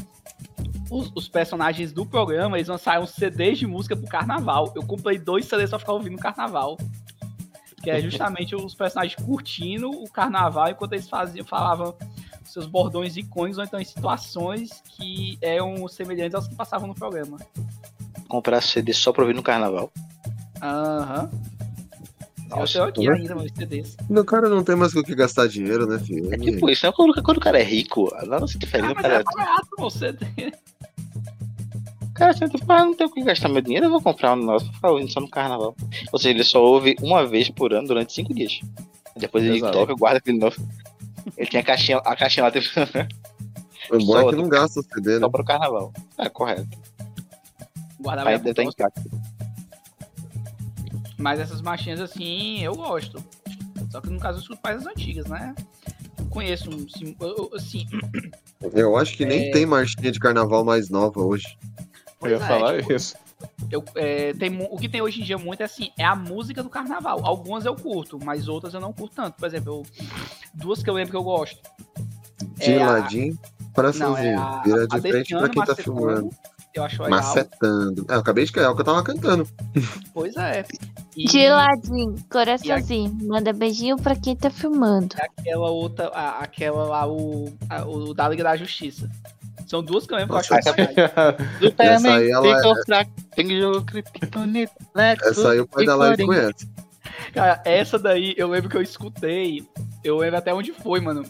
os, 0.90 1.12
os 1.16 1.28
personagens 1.28 1.92
do 1.92 2.06
programa, 2.06 2.58
eles 2.58 2.68
lançaram 2.68 3.06
CDs 3.06 3.60
de 3.60 3.68
música 3.68 3.96
pro 3.96 4.08
carnaval. 4.08 4.72
Eu 4.76 4.84
comprei 4.84 5.18
dois 5.18 5.46
CDs 5.46 5.70
pra 5.70 5.80
ficar 5.80 5.94
ouvindo 5.94 6.14
no 6.14 6.20
carnaval. 6.20 6.78
Que 7.82 7.90
é 7.90 8.00
justamente 8.00 8.56
os 8.56 8.74
personagens 8.74 9.16
curtindo 9.16 9.90
o 9.90 10.10
carnaval 10.10 10.70
enquanto 10.70 10.94
eles 10.94 11.10
faziam, 11.10 11.46
falavam 11.46 11.94
seus 12.46 12.66
bordões 12.66 13.18
icônicos 13.18 13.58
ou 13.58 13.64
então 13.64 13.80
em 13.80 13.84
situações 13.84 14.82
que 14.86 15.38
eram 15.42 15.88
semelhantes 15.88 16.36
aos 16.36 16.48
que 16.48 16.56
passavam 16.56 16.88
no 16.88 16.96
programa. 16.96 17.38
Comprar 18.30 18.62
CD 18.62 18.94
só 18.94 19.12
pra 19.12 19.24
ouvir 19.24 19.34
no 19.34 19.44
carnaval. 19.44 19.92
Aham. 20.62 21.30
Eu 21.32 21.53
Nossa, 22.50 22.92
tenho 22.92 23.12
aqui 23.12 23.24
né? 23.28 23.32
ainda 23.34 23.50
CDs. 23.56 23.98
O 24.10 24.24
cara 24.24 24.48
não 24.50 24.64
tem 24.64 24.76
mais 24.76 24.94
com 24.94 25.00
o 25.00 25.04
que 25.04 25.16
gastar 25.16 25.48
dinheiro, 25.48 25.88
né, 25.88 25.98
filho? 26.00 26.34
É 26.34 26.38
tipo 26.38 26.70
isso, 26.70 26.86
né? 26.86 26.92
quando, 26.96 27.24
quando 27.24 27.38
o 27.38 27.42
cara 27.42 27.60
é 27.60 27.64
rico, 27.64 28.10
não 28.28 28.48
se 28.48 28.58
diferença, 28.58 28.90
Ah, 28.90 28.92
o 28.92 28.96
mas 28.96 29.02
cara. 29.04 29.16
é 29.20 29.24
barato 29.24 29.68
o 29.80 29.90
CD. 29.90 30.26
Cara 32.16 32.32
assim, 32.32 32.48
tipo, 32.48 32.72
ah, 32.72 32.86
não 32.86 32.94
tenho 32.94 33.10
o 33.10 33.14
que 33.14 33.24
gastar 33.24 33.50
meu 33.50 33.62
dinheiro, 33.62 33.88
eu 33.88 33.90
vou 33.90 34.02
comprar 34.02 34.34
um 34.34 34.40
negócio 34.40 34.68
pra 34.68 34.76
ficar 34.76 34.92
ouvindo 34.92 35.12
só 35.12 35.20
no 35.20 35.30
carnaval. 35.30 35.76
Ou 36.12 36.20
seja, 36.20 36.30
ele 36.30 36.44
só 36.44 36.64
ouve 36.64 36.96
uma 37.02 37.26
vez 37.26 37.50
por 37.50 37.74
ano 37.74 37.88
durante 37.88 38.14
cinco 38.14 38.34
dias. 38.36 38.60
Depois 39.18 39.44
ele 39.44 39.58
Exato. 39.58 39.74
toca, 39.74 39.96
guarda 39.96 40.20
aquele 40.20 40.38
novo. 40.38 40.56
Ele 41.36 41.50
tem 41.50 41.60
a 41.60 41.64
caixinha, 41.64 41.98
a 41.98 42.16
caixinha 42.16 42.44
lá 42.44 42.52
tipo, 42.52 42.68
O 43.92 43.98
bom 44.06 44.18
é 44.18 44.22
Só 44.22 44.30
que 44.30 44.36
não 44.36 44.48
gasta 44.48 44.80
o 44.80 44.84
CD, 44.84 45.14
né? 45.16 45.20
só 45.22 45.30
pro 45.30 45.44
carnaval. 45.44 45.92
É, 46.20 46.30
correto. 46.30 46.68
Guardava 48.00 48.30
Aí 48.30 48.38
deve 48.38 48.64
bolsa. 48.64 48.78
casa. 48.78 48.94
Mas 51.24 51.40
essas 51.40 51.62
marchinhas 51.62 52.02
assim, 52.02 52.60
eu 52.60 52.76
gosto. 52.76 53.24
Só 53.90 54.02
que 54.02 54.10
no 54.10 54.20
caso 54.20 54.40
eu 54.40 54.42
escuto 54.42 54.60
mais 54.62 54.78
as 54.82 54.88
antigas, 54.88 55.26
né? 55.28 55.56
Conheço, 56.30 56.70
um, 56.70 56.86
sim, 56.90 57.16
eu- 57.18 57.28
eu- 57.38 57.52
assim, 57.56 57.86
Eu 58.74 58.98
acho 58.98 59.16
que 59.18 59.26
nem 59.26 59.48
É. 59.50 59.52
tem 59.52 59.66
marchinha 59.66 60.12
de 60.12 60.20
carnaval 60.20 60.64
mais 60.66 60.90
nova 60.90 61.22
hoje. 61.22 61.46
Eu 62.22 62.30
ia 62.30 62.38
Pois 62.38 62.42
é, 62.42 62.48
falar 62.48 62.78
tipo, 62.80 62.94
isso. 62.94 63.16
eu, 63.72 63.84
é, 63.96 64.34
tem, 64.34 64.58
o 64.70 64.78
que 64.78 64.88
tem 64.90 65.02
hoje 65.02 65.22
em 65.22 65.24
dia 65.24 65.38
muito 65.38 65.62
é 65.62 65.66
assim, 65.66 65.92
é 65.98 66.04
a 66.06 66.16
música 66.16 66.62
do 66.64 66.70
carnaval. 66.70 67.26
Algumas 67.26 67.66
eu 67.66 67.76
curto, 67.76 68.18
mas 68.24 68.48
outras 68.50 68.74
eu 68.74 68.80
não 68.82 68.92
curto 68.94 69.16
tanto. 69.16 69.36
Por 69.36 69.46
exemplo, 69.46 69.84
eu- 70.00 70.06
duas 70.54 70.82
que 70.84 70.90
eu 70.90 70.94
lembro 70.94 71.12
que 71.12 71.18
eu 71.18 71.24
gosto. 71.24 71.58
De 72.58 72.72
É 72.74 72.82
a- 72.82 72.92
ladinho, 72.92 73.38
é 73.78 74.36
a- 74.36 74.62
Vira 74.64 74.84
a 74.84 74.88
de 74.88 75.02
frente 75.02 75.36
pra 75.38 75.50
quem 75.50 75.64
tá 75.64 75.76
filmando. 75.76 76.30
Eu 76.74 76.84
acho 76.84 77.04
legal. 77.04 77.20
Macetando. 77.20 78.06
É, 78.10 78.16
eu 78.16 78.20
acabei 78.20 78.46
de 78.46 78.52
cair, 78.52 78.64
é 78.66 78.70
o 78.70 78.76
que 78.76 78.82
eu 78.82 78.86
tava 78.86 79.04
cantando. 79.04 79.48
Pois 80.14 80.36
é. 80.36 80.66
E 81.16 81.26
De 81.28 81.48
ladinho, 81.48 82.16
coraçãozinho. 82.28 83.16
Manda 83.28 83.54
beijinho 83.54 83.98
pra 83.98 84.16
quem 84.16 84.36
tá 84.36 84.50
filmando. 84.50 85.16
aquela 85.20 85.70
outra, 85.70 86.08
a- 86.08 86.40
aquela 86.40 86.86
lá, 86.86 87.08
o, 87.08 87.54
a- 87.70 87.86
o 87.86 88.16
da 88.16 88.28
Liga 88.28 88.44
da 88.44 88.56
Justiça. 88.58 89.08
São 89.68 89.84
duas 89.84 90.08
que 90.08 90.14
eu 90.16 90.18
lembro 90.18 90.40
que 90.40 90.52
eu 90.52 90.56
Nossa, 90.58 90.70
acho 90.72 90.76
legais. 90.82 90.96
Essa 91.78 92.14
aí, 92.16 92.32
ela 92.32 92.48
é- 92.48 92.56
Ficou 92.58 92.84
fraco, 92.84 93.12
tem 93.36 93.48
que 93.48 93.60
jogar 93.62 93.86
criptonita, 93.86 94.74
Lexus 94.96 95.28
Essa 95.38 95.52
aí 95.52 95.60
o 95.60 95.68
pai 95.68 95.86
da 95.86 95.96
live 95.96 96.26
conhece. 96.26 96.68
Cara, 97.32 97.62
essa 97.64 98.00
daí 98.00 98.34
eu 98.36 98.48
lembro 98.48 98.68
que 98.72 98.78
eu 98.78 98.82
escutei. 98.82 99.64
Eu 100.04 100.18
lembro 100.18 100.38
até 100.40 100.52
onde 100.52 100.74
foi, 100.74 101.00
mano. 101.00 101.24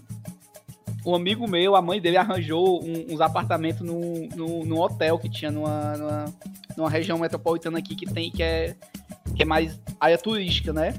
Um 1.05 1.15
amigo 1.15 1.47
meu, 1.49 1.75
a 1.75 1.81
mãe 1.81 1.99
dele 1.99 2.17
arranjou 2.17 2.83
um- 2.83 3.13
uns 3.13 3.19
apartamentos 3.21 3.81
num, 3.81 4.27
num, 4.35 4.63
num 4.63 4.79
hotel 4.79 5.19
que 5.19 5.29
tinha 5.29 5.51
numa, 5.51 5.97
numa, 5.97 6.25
numa 6.77 6.89
região 6.89 7.17
metropolitana 7.17 7.79
aqui 7.79 7.95
que 7.95 8.05
tem, 8.05 8.31
que 8.31 8.41
é, 8.41 8.75
que 9.35 9.43
é 9.43 9.45
mais 9.45 9.79
área 9.99 10.17
turística, 10.17 10.71
né? 10.71 10.93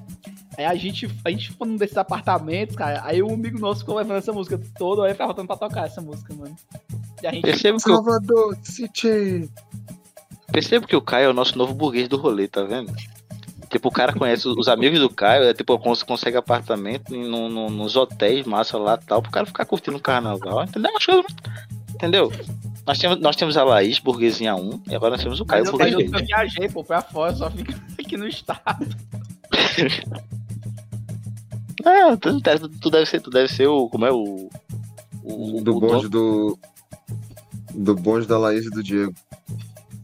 Aí 0.56 0.64
a 0.64 0.74
gente, 0.74 1.10
a 1.24 1.30
gente 1.30 1.52
foi 1.52 1.66
num 1.66 1.76
desses 1.76 1.96
apartamentos, 1.96 2.76
cara. 2.76 3.00
Aí 3.04 3.22
um 3.22 3.34
amigo 3.34 3.58
nosso 3.58 3.80
ficou 3.80 3.96
levando 3.96 4.18
essa 4.18 4.32
música 4.32 4.60
toda, 4.78 5.04
aí 5.04 5.12
ficava 5.12 5.28
voltando 5.32 5.46
pra 5.48 5.56
tocar 5.56 5.86
essa 5.86 6.00
música, 6.00 6.32
mano. 6.34 6.54
E 7.22 7.26
a 7.26 7.32
gente. 7.32 7.42
Percebo 7.42 7.78
que, 7.78 7.90
o, 7.90 7.94
Salvador 7.94 8.56
City. 8.62 9.50
percebo 10.52 10.86
que 10.86 10.94
o 10.94 11.02
Caio 11.02 11.26
é 11.26 11.28
o 11.30 11.32
nosso 11.34 11.58
novo 11.58 11.74
burguês 11.74 12.08
do 12.08 12.16
rolê, 12.16 12.46
tá 12.46 12.62
vendo? 12.62 12.92
Tipo, 13.74 13.88
o 13.88 13.92
cara 13.92 14.12
conhece 14.12 14.46
os 14.46 14.68
amigos 14.68 15.00
do 15.00 15.10
Caio, 15.10 15.42
é 15.44 15.52
tipo, 15.52 15.76
cons- 15.80 16.04
consegue 16.04 16.36
apartamento 16.36 17.12
em- 17.12 17.28
no- 17.28 17.48
no- 17.48 17.68
nos 17.68 17.96
hotéis, 17.96 18.46
massa 18.46 18.78
lá 18.78 18.96
e 19.02 19.04
tal, 19.04 19.20
pro 19.20 19.32
cara 19.32 19.46
ficar 19.46 19.64
curtindo 19.64 19.96
o 19.96 20.00
carnaval, 20.00 20.62
entendeu? 20.62 20.96
Acho 20.96 21.24
que- 21.24 21.34
Entendeu? 21.94 22.30
Nós 22.86 22.98
temos, 22.98 23.18
nós 23.20 23.34
temos 23.34 23.56
a 23.56 23.64
Laís, 23.64 23.98
burguesinha 23.98 24.54
1, 24.54 24.80
e 24.88 24.94
agora 24.94 25.12
nós 25.16 25.22
temos 25.22 25.40
o 25.40 25.44
Caio, 25.44 25.64
eu, 25.66 25.72
2. 25.72 25.92
eu 26.12 26.24
viajei, 26.26 26.68
pô, 26.68 26.84
pra 26.84 27.02
fora, 27.02 27.34
só 27.34 27.50
fica 27.50 27.74
aqui 27.98 28.16
no 28.16 28.28
estado. 28.28 28.86
Ah, 31.84 32.16
tu, 32.20 32.40
tu- 32.40 32.68
tu 32.80 32.90
deve 32.90 33.06
ser, 33.06 33.20
tu 33.20 33.30
deve 33.30 33.48
ser 33.52 33.66
o. 33.66 33.88
Como 33.88 34.06
é 34.06 34.12
o. 34.12 34.48
o 35.22 35.60
Do 35.62 35.76
o 35.76 35.80
bonde 35.80 36.08
dono- 36.08 36.08
do. 36.08 36.58
Do 37.74 37.94
bonde 37.96 38.26
da 38.26 38.38
Laís 38.38 38.66
e 38.66 38.70
do 38.70 38.82
Diego. 38.82 39.12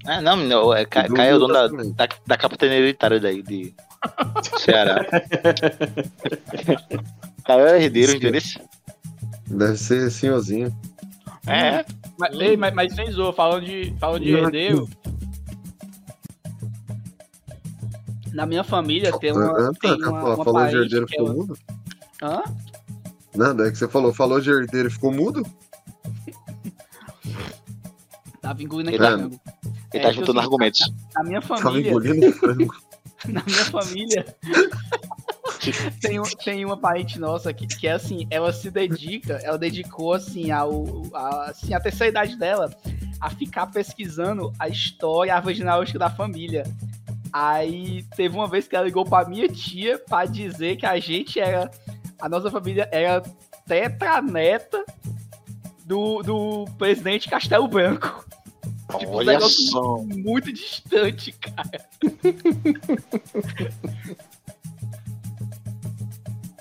Ah, 0.06 0.20
não, 0.20 0.36
não, 0.36 0.72
é, 0.74 0.84
Ca- 0.86 1.08
Caio 1.08 1.32
é 1.32 1.36
o 1.36 1.38
dono 1.38 1.52
da, 1.52 1.66
da, 2.06 2.14
da 2.26 2.36
capitania 2.36 2.78
hereditária 2.78 3.20
daí, 3.20 3.42
de 3.42 3.74
Ceará. 4.58 5.04
Caio 7.44 7.66
é 7.66 7.82
herdeiro, 7.82 8.12
entendeu? 8.16 8.40
Deve 9.46 9.76
ser 9.76 10.10
senhorzinho. 10.10 10.74
É, 11.46 11.84
Mas, 12.18 12.38
ei, 12.40 12.56
mas, 12.56 12.74
mas 12.74 12.94
sem 12.94 13.10
zoa, 13.10 13.32
falando 13.32 13.64
de, 13.64 13.94
falando 13.98 14.22
de 14.22 14.32
herdeiro. 14.34 14.88
Na 18.32 18.46
minha 18.46 18.62
família 18.62 19.10
tem 19.18 19.32
uma. 19.32 19.50
Ah, 19.50 19.72
tá, 19.72 19.78
tem 19.80 19.92
uma, 19.96 20.04
falou 20.20 20.34
uma 20.36 20.44
falou 20.44 20.66
de 20.68 20.76
herdeiro 20.76 21.08
ficou 21.08 21.26
ela- 21.26 21.34
mudo? 21.34 21.58
Hã? 22.22 22.42
Nada, 23.34 23.66
é 23.68 23.70
que 23.70 23.78
você 23.78 23.88
falou, 23.88 24.12
falou 24.14 24.40
de 24.40 24.50
herdeiro 24.50 24.88
e 24.88 24.92
ficou 24.92 25.12
mudo? 25.12 25.44
Tava 28.40 28.62
engolindo 28.62 29.04
aqui. 29.04 29.40
Ele 29.92 30.02
tá- 30.02 30.02
ele 30.02 30.02
tá 30.04 30.08
É, 30.08 30.12
juntando 30.12 30.38
eu- 30.38 30.42
argumentos. 30.42 30.92
Na 31.14 31.22
minha 31.24 31.40
Tava 31.40 31.60
família, 31.62 31.92
na 33.28 33.42
minha 33.44 33.64
família, 33.66 34.36
tem, 36.00 36.22
tem 36.44 36.64
uma 36.64 36.76
parente 36.76 37.18
nossa 37.18 37.52
que, 37.52 37.66
que 37.66 37.86
é 37.86 37.92
assim, 37.92 38.26
ela 38.30 38.52
se 38.52 38.70
dedica, 38.70 39.34
ela 39.42 39.58
dedicou 39.58 40.12
assim 40.14 40.50
ao, 40.50 41.02
a, 41.12 41.50
assim, 41.50 41.74
a 41.74 41.80
terceira 41.80 42.10
idade 42.10 42.36
dela 42.36 42.70
a 43.20 43.28
ficar 43.30 43.66
pesquisando 43.66 44.52
a 44.58 44.68
história, 44.68 45.32
a 45.32 45.36
árvore 45.36 45.54
genealógica 45.56 45.98
da 45.98 46.08
família. 46.08 46.64
Aí 47.32 48.02
teve 48.16 48.34
uma 48.34 48.48
vez 48.48 48.66
que 48.66 48.74
ela 48.74 48.86
ligou 48.86 49.04
pra 49.04 49.28
minha 49.28 49.46
tia 49.48 49.98
pra 49.98 50.24
dizer 50.24 50.76
que 50.76 50.86
a 50.86 50.98
gente 50.98 51.38
era, 51.38 51.70
a 52.18 52.28
nossa 52.28 52.50
família 52.50 52.88
era 52.90 53.22
tetraneta 53.66 54.82
do, 55.84 56.22
do 56.22 56.64
presidente 56.78 57.28
Castelo 57.28 57.68
Branco. 57.68 58.24
Tipo, 58.98 59.12
um 59.12 59.16
Olha 59.16 59.32
negócio 59.34 59.66
só. 59.70 59.98
muito 59.98 60.52
distante, 60.52 61.32
cara. 61.32 61.86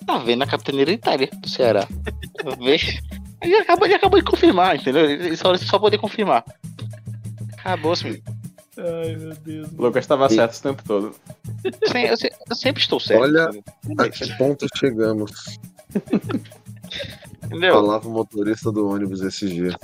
Tá 0.06 0.18
vendo 0.18 0.44
a 0.44 0.48
capitania 0.48 0.82
hereditária 0.82 1.30
do 1.32 1.50
Ceará. 1.50 1.88
Ele 3.42 3.56
acabou, 3.58 3.86
ele 3.86 3.96
acabou 3.96 4.20
de 4.20 4.26
confirmar, 4.26 4.76
entendeu? 4.76 5.06
Ele 5.10 5.38
só, 5.38 5.56
só 5.56 5.78
poder 5.78 5.98
confirmar. 6.00 6.44
Acabou, 7.58 7.92
assim. 7.92 8.22
Ai, 8.78 9.16
meu 9.16 9.36
Deus. 9.36 9.70
O 9.78 9.82
Lucas 9.84 10.08
tava 10.08 10.28
certo 10.30 10.52
esse 10.54 10.64
tempo 10.64 10.84
todo. 10.84 11.14
Sem- 11.92 12.06
Eu, 12.08 12.18
se- 12.18 12.32
eu 12.50 12.56
sempre 12.56 12.82
estou 12.82 13.00
certo. 13.00 13.22
Olha 13.22 13.50
entendeu? 13.84 14.06
a 14.06 14.10
que 14.10 14.38
ponto 14.38 14.66
chegamos. 14.78 15.60
Entendeu? 17.46 17.74
Falava 17.76 18.08
o 18.08 18.12
motorista 18.12 18.72
do 18.72 18.88
ônibus 18.90 19.22
esses 19.22 19.52
dias. 19.52 19.76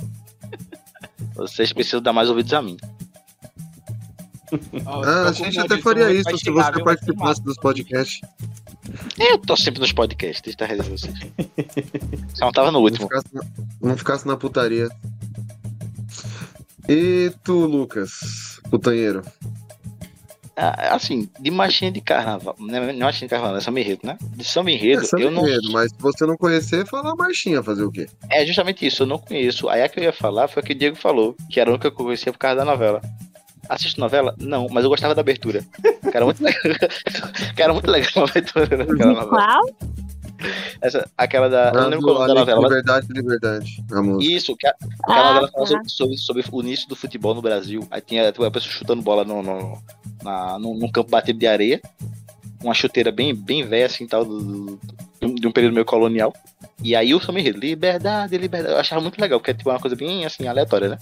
Vocês 1.34 1.72
precisam 1.72 2.00
dar 2.00 2.12
mais 2.12 2.28
ouvidos 2.28 2.52
a 2.52 2.62
mim. 2.62 2.76
Ó, 4.84 5.02
Ah, 5.04 5.28
a 5.28 5.32
gente 5.32 5.58
até 5.58 5.78
faria 5.78 6.10
isso 6.12 6.30
se 6.36 6.44
chegar, 6.44 6.72
você 6.72 6.82
participasse 6.84 7.42
dos 7.42 7.56
podcasts. 7.58 8.20
Eu 9.18 9.38
tô 9.38 9.56
sempre 9.56 9.80
nos 9.80 9.92
podcasts, 9.92 10.54
tá 10.54 10.64
resolvendo 10.66 10.98
vocês. 10.98 11.14
Só 12.34 12.44
não 12.46 12.52
tava 12.52 12.68
no 12.70 12.78
Não 12.78 12.84
último. 12.84 13.08
ficasse 13.08 13.26
na, 13.34 13.42
não 13.82 13.96
ficasse 13.96 14.26
na 14.26 14.36
putaria. 14.36 14.88
E 16.88 17.32
tu, 17.42 17.66
Lucas, 17.66 18.60
putanheiro? 18.70 19.22
Assim, 20.56 21.28
de 21.38 21.50
marchinha 21.50 21.92
de 21.92 22.00
carnaval. 22.00 22.56
Não 22.58 22.74
é 22.74 22.80
não 22.80 22.88
é 22.90 22.92
marchinha 23.04 23.28
de 23.28 23.30
carnaval, 23.30 23.56
é 23.56 23.60
samba 23.60 23.80
enredo, 23.80 24.00
né? 24.04 24.16
De 24.22 24.42
samba 24.44 24.70
enredo, 24.70 25.02
É, 25.02 25.04
samba 25.04 25.22
eu 25.22 25.30
não. 25.30 25.46
enredo, 25.46 25.70
mas 25.70 25.90
se 25.90 25.98
você 26.00 26.24
não 26.24 26.36
conhecer, 26.36 26.86
fala 26.86 27.12
a 27.12 27.14
marchinha, 27.14 27.62
fazer 27.62 27.84
o 27.84 27.90
quê? 27.92 28.06
É 28.30 28.44
justamente 28.46 28.86
isso, 28.86 29.02
eu 29.02 29.06
não 29.06 29.18
conheço. 29.18 29.68
Aí 29.68 29.82
a 29.82 29.88
que 29.88 30.00
eu 30.00 30.04
ia 30.04 30.12
falar 30.14 30.48
foi 30.48 30.62
a 30.62 30.66
que 30.66 30.72
o 30.72 30.74
Diego 30.78 30.96
falou, 30.96 31.36
que 31.50 31.60
era 31.60 31.68
a 31.70 31.74
única 31.74 31.90
que 31.90 32.00
eu 32.00 32.04
conhecia 32.06 32.32
por 32.32 32.38
causa 32.38 32.56
da 32.56 32.64
novela. 32.64 33.02
Assiste 33.68 33.98
novela? 33.98 34.34
Não, 34.38 34.68
mas 34.70 34.84
eu 34.84 34.88
gostava 34.90 35.14
da 35.14 35.20
abertura. 35.20 35.62
Era 36.14 36.24
muito 36.24 36.40
legal. 36.44 36.60
era 37.56 37.72
muito 37.72 37.90
legal 37.90 38.10
a 38.24 38.30
abertura 38.30 38.66
daquela 38.66 38.94
novela. 38.94 39.28
Qual? 39.28 39.62
Essa, 40.80 41.08
aquela 41.16 41.48
da. 41.48 41.68
eu 41.68 41.80
não 41.82 41.88
lembro 41.88 42.06
qual 42.06 42.24
é 42.24 42.28
da 42.28 42.34
novela. 42.34 42.60
mas- 42.60 42.70
Liberdade, 42.70 43.06
Liberdade. 43.10 43.84
A 43.92 44.02
música. 44.02 44.32
Isso, 44.34 44.56
que 44.56 44.66
a, 44.66 44.70
aquela 45.02 45.20
Ah, 45.20 45.34
novela 45.34 45.48
fala 45.52 45.66
tá. 45.66 45.70
sobre, 45.88 45.88
sobre, 45.88 46.16
sobre 46.18 46.44
o 46.52 46.60
início 46.62 46.88
do 46.88 46.96
futebol 46.96 47.34
no 47.34 47.42
Brasil. 47.42 47.86
Aí 47.90 48.00
tinha 48.00 48.30
tipo, 48.32 48.44
a 48.44 48.50
pessoa 48.50 48.72
chutando 48.72 49.02
bola 49.02 49.24
no, 49.24 49.42
no, 49.42 49.78
na, 50.22 50.58
num, 50.58 50.74
num 50.78 50.88
campo 50.90 51.10
batido 51.10 51.38
de 51.38 51.46
areia. 51.46 51.80
Uma 52.62 52.74
chuteira 52.74 53.12
bem, 53.12 53.34
bem 53.34 53.64
velha, 53.66 53.86
assim, 53.86 54.06
tal, 54.06 54.24
do, 54.24 54.38
do- 54.40 54.80
de 55.20 55.46
um- 55.46 55.48
um 55.50 55.52
período 55.52 55.74
meio 55.74 55.84
colonial. 55.84 56.32
E 56.82 56.94
aí 56.96 57.14
o 57.14 57.20
Samba 57.20 57.40
Enredo, 57.40 57.58
liberdade, 57.58 58.36
liberdade. 58.36 58.74
Eu 58.74 58.80
achava 58.80 59.00
muito 59.00 59.20
legal, 59.20 59.38
porque 59.38 59.50
é 59.50 59.54
tipo 59.54 59.70
uma 59.70 59.78
coisa 59.78 59.94
bem 59.96 60.24
assim, 60.24 60.46
aleatória, 60.46 60.88
né? 60.90 60.98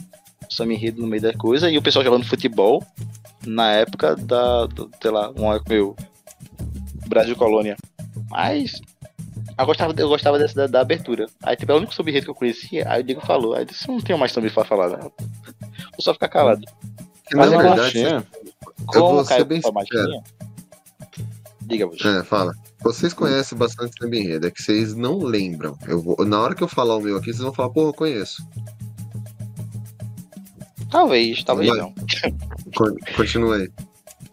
O 0.50 0.52
Samba 0.54 0.72
Enredo 0.72 1.00
no 1.00 1.06
meio 1.06 1.22
da 1.22 1.32
coisa 1.32 1.70
e 1.70 1.78
o 1.78 1.82
pessoal 1.82 2.04
jogando 2.04 2.24
futebol 2.26 2.84
na 3.46 3.72
época 3.72 4.14
da, 4.16 4.66
do, 4.66 4.90
sei 5.00 5.10
lá, 5.10 5.30
uma 5.30 5.60
meu 5.68 5.96
Brasil 7.08 7.36
Colônia. 7.36 7.76
Mas 8.30 8.80
eu 9.58 9.66
gostava, 9.66 9.94
eu 9.96 10.08
gostava 10.08 10.38
dessa 10.38 10.54
da, 10.54 10.66
da 10.66 10.80
abertura. 10.80 11.26
Aí 11.42 11.56
tipo, 11.56 11.70
é 11.70 11.74
o 11.74 11.78
único 11.78 11.94
Enredo 12.00 12.24
que 12.24 12.30
eu 12.30 12.34
conhecia. 12.34 12.84
Aí 12.88 13.00
o 13.00 13.04
Diego 13.04 13.20
falou, 13.24 13.54
aí 13.54 13.64
disse, 13.64 13.86
não 13.88 14.00
tenho 14.00 14.18
mais 14.18 14.32
também 14.32 14.50
pra 14.50 14.64
falar, 14.64 14.88
né? 14.88 14.98
Vou 15.00 16.00
só 16.00 16.12
ficar 16.12 16.28
calado. 16.28 16.64
Que, 17.26 17.36
Mas 17.36 17.50
na 17.50 17.56
eu 17.56 17.60
verdade, 17.60 17.80
Machinha. 17.82 18.26
eu 18.94 19.00
vou 19.00 19.24
ser 19.24 19.44
bem 19.44 19.60
sincero. 19.62 20.22
Diga, 21.62 21.86
Bush. 21.86 22.04
É, 22.04 22.22
fala. 22.24 22.52
Vocês 22.82 23.14
conhecem 23.14 23.56
bastante 23.56 23.94
samba 23.98 24.16
enredo, 24.16 24.46
é 24.46 24.50
que 24.50 24.62
vocês 24.62 24.94
não 24.94 25.18
lembram. 25.18 25.78
Eu 25.86 26.02
vou, 26.02 26.16
na 26.26 26.38
hora 26.40 26.54
que 26.54 26.62
eu 26.62 26.68
falar 26.68 26.96
o 26.96 27.00
meu 27.00 27.16
aqui, 27.16 27.26
vocês 27.26 27.38
vão 27.38 27.54
falar, 27.54 27.70
porra, 27.70 27.88
eu 27.88 27.94
conheço. 27.94 28.46
Talvez, 30.90 31.42
talvez 31.42 31.70
Vai. 31.70 31.78
não. 31.78 31.94
Con- 32.76 32.96
Continua 33.16 33.56
aí. 33.56 33.70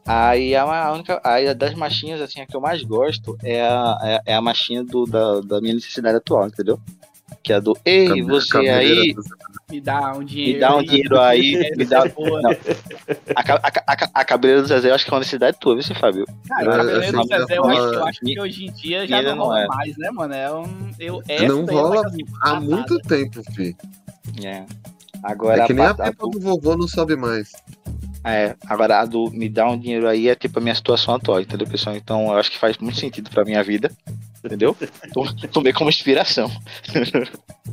Aí 0.05 0.55
a, 0.55 0.65
ma- 0.65 0.81
a 0.83 0.91
única. 0.93 1.21
Aí 1.23 1.53
das 1.53 1.73
machinhas, 1.75 2.19
assim, 2.21 2.41
a 2.41 2.45
que 2.47 2.55
eu 2.55 2.61
mais 2.61 2.81
gosto 2.83 3.37
é 3.43 3.61
a, 3.61 3.97
é, 4.03 4.31
é 4.31 4.35
a 4.35 4.41
machinha 4.41 4.83
do, 4.83 5.05
da, 5.05 5.41
da 5.41 5.61
minha 5.61 5.73
necessidade 5.75 6.17
atual, 6.17 6.47
entendeu? 6.47 6.79
Que 7.43 7.53
é 7.53 7.55
a 7.55 7.59
do 7.59 7.75
Ei, 7.85 8.07
Cabe- 8.07 8.21
você 8.23 8.49
cabeleira 8.51 9.01
aí, 9.01 9.15
Me 9.69 9.81
dá 9.81 10.11
um 10.13 10.23
dinheiro. 10.23 10.53
me 10.53 10.59
dá 10.59 10.75
um 10.75 10.83
dinheiro 10.83 11.19
aí, 11.19 11.71
me 11.77 11.85
dá. 11.85 12.03
A, 13.35 13.41
a, 13.41 13.71
a, 13.87 14.09
a 14.21 14.25
cabeleira 14.25 14.61
do 14.61 14.67
Zezé 14.67 14.89
eu 14.89 14.95
acho 14.95 15.05
que 15.05 15.11
é 15.11 15.13
uma 15.13 15.19
necessidade 15.19 15.57
tua, 15.59 15.75
viu, 15.75 15.95
Fábio? 15.95 16.25
Cara, 16.47 16.73
a 16.73 16.77
cabeleira 16.77 17.11
do 17.17 17.27
Zezé, 17.27 17.57
eu 17.57 17.65
acho, 17.65 17.81
eu 17.81 18.05
acho 18.05 18.19
que 18.19 18.39
hoje 18.39 18.65
em 18.65 18.71
dia 18.73 19.07
já 19.07 19.21
não 19.21 19.35
não 19.35 19.43
rola 19.45 19.61
é. 19.61 19.67
mais, 19.67 19.97
né, 19.97 20.11
mano? 20.11 20.33
É 20.33 20.51
um, 20.53 20.91
eu, 20.99 21.21
essa 21.27 21.47
Não 21.47 21.63
é 21.67 21.71
rola 21.73 22.01
coisa 22.03 22.17
há 22.41 22.59
muito 22.59 22.99
tempo, 22.99 23.41
fi. 23.53 23.75
É. 24.43 24.65
Agora 25.23 25.63
É 25.63 25.67
que 25.67 25.73
nem 25.73 25.85
a 25.85 25.93
pa- 25.93 26.05
pipa 26.11 26.27
do 26.27 26.39
vovô 26.39 26.75
não 26.75 26.87
sobe 26.87 27.15
mais. 27.15 27.51
É, 28.23 28.55
agora 28.67 28.99
a 28.99 29.05
do 29.05 29.31
me 29.31 29.49
dá 29.49 29.67
um 29.67 29.77
dinheiro 29.79 30.07
aí 30.07 30.27
é 30.29 30.35
tipo 30.35 30.59
a 30.59 30.61
minha 30.61 30.75
situação 30.75 31.15
atual, 31.15 31.41
entendeu, 31.41 31.67
pessoal? 31.67 31.95
Então 31.95 32.27
eu 32.31 32.37
acho 32.37 32.51
que 32.51 32.59
faz 32.59 32.77
muito 32.77 32.99
sentido 32.99 33.29
pra 33.31 33.43
minha 33.43 33.63
vida, 33.63 33.91
entendeu? 34.45 34.77
Tom- 35.13 35.33
Tomei 35.51 35.73
como 35.73 35.89
inspiração. 35.89 36.51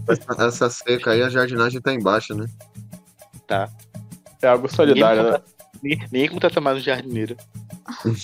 Essa, 0.08 0.46
essa 0.46 0.70
seca 0.70 1.10
aí, 1.10 1.22
a 1.22 1.28
jardinagem 1.28 1.80
tá 1.80 1.92
embaixo, 1.92 2.34
né? 2.34 2.46
Tá. 3.46 3.68
É 4.40 4.46
algo 4.48 4.72
solidário, 4.74 5.32
né? 5.32 5.38
Ninguém, 5.82 6.08
ninguém 6.10 6.28
contrata 6.30 6.60
mais 6.60 6.78
um 6.78 6.80
jardineiro. 6.80 7.36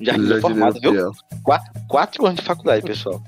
Jardineiro 0.00 0.40
Jardineiro 0.40 0.40
formado, 0.40 0.80
viu? 0.80 0.92
fiel. 0.92 1.12
Quatro, 1.42 1.72
quatro 1.88 2.26
anos 2.26 2.38
de 2.40 2.46
faculdade, 2.46 2.86
pessoal. 2.86 3.20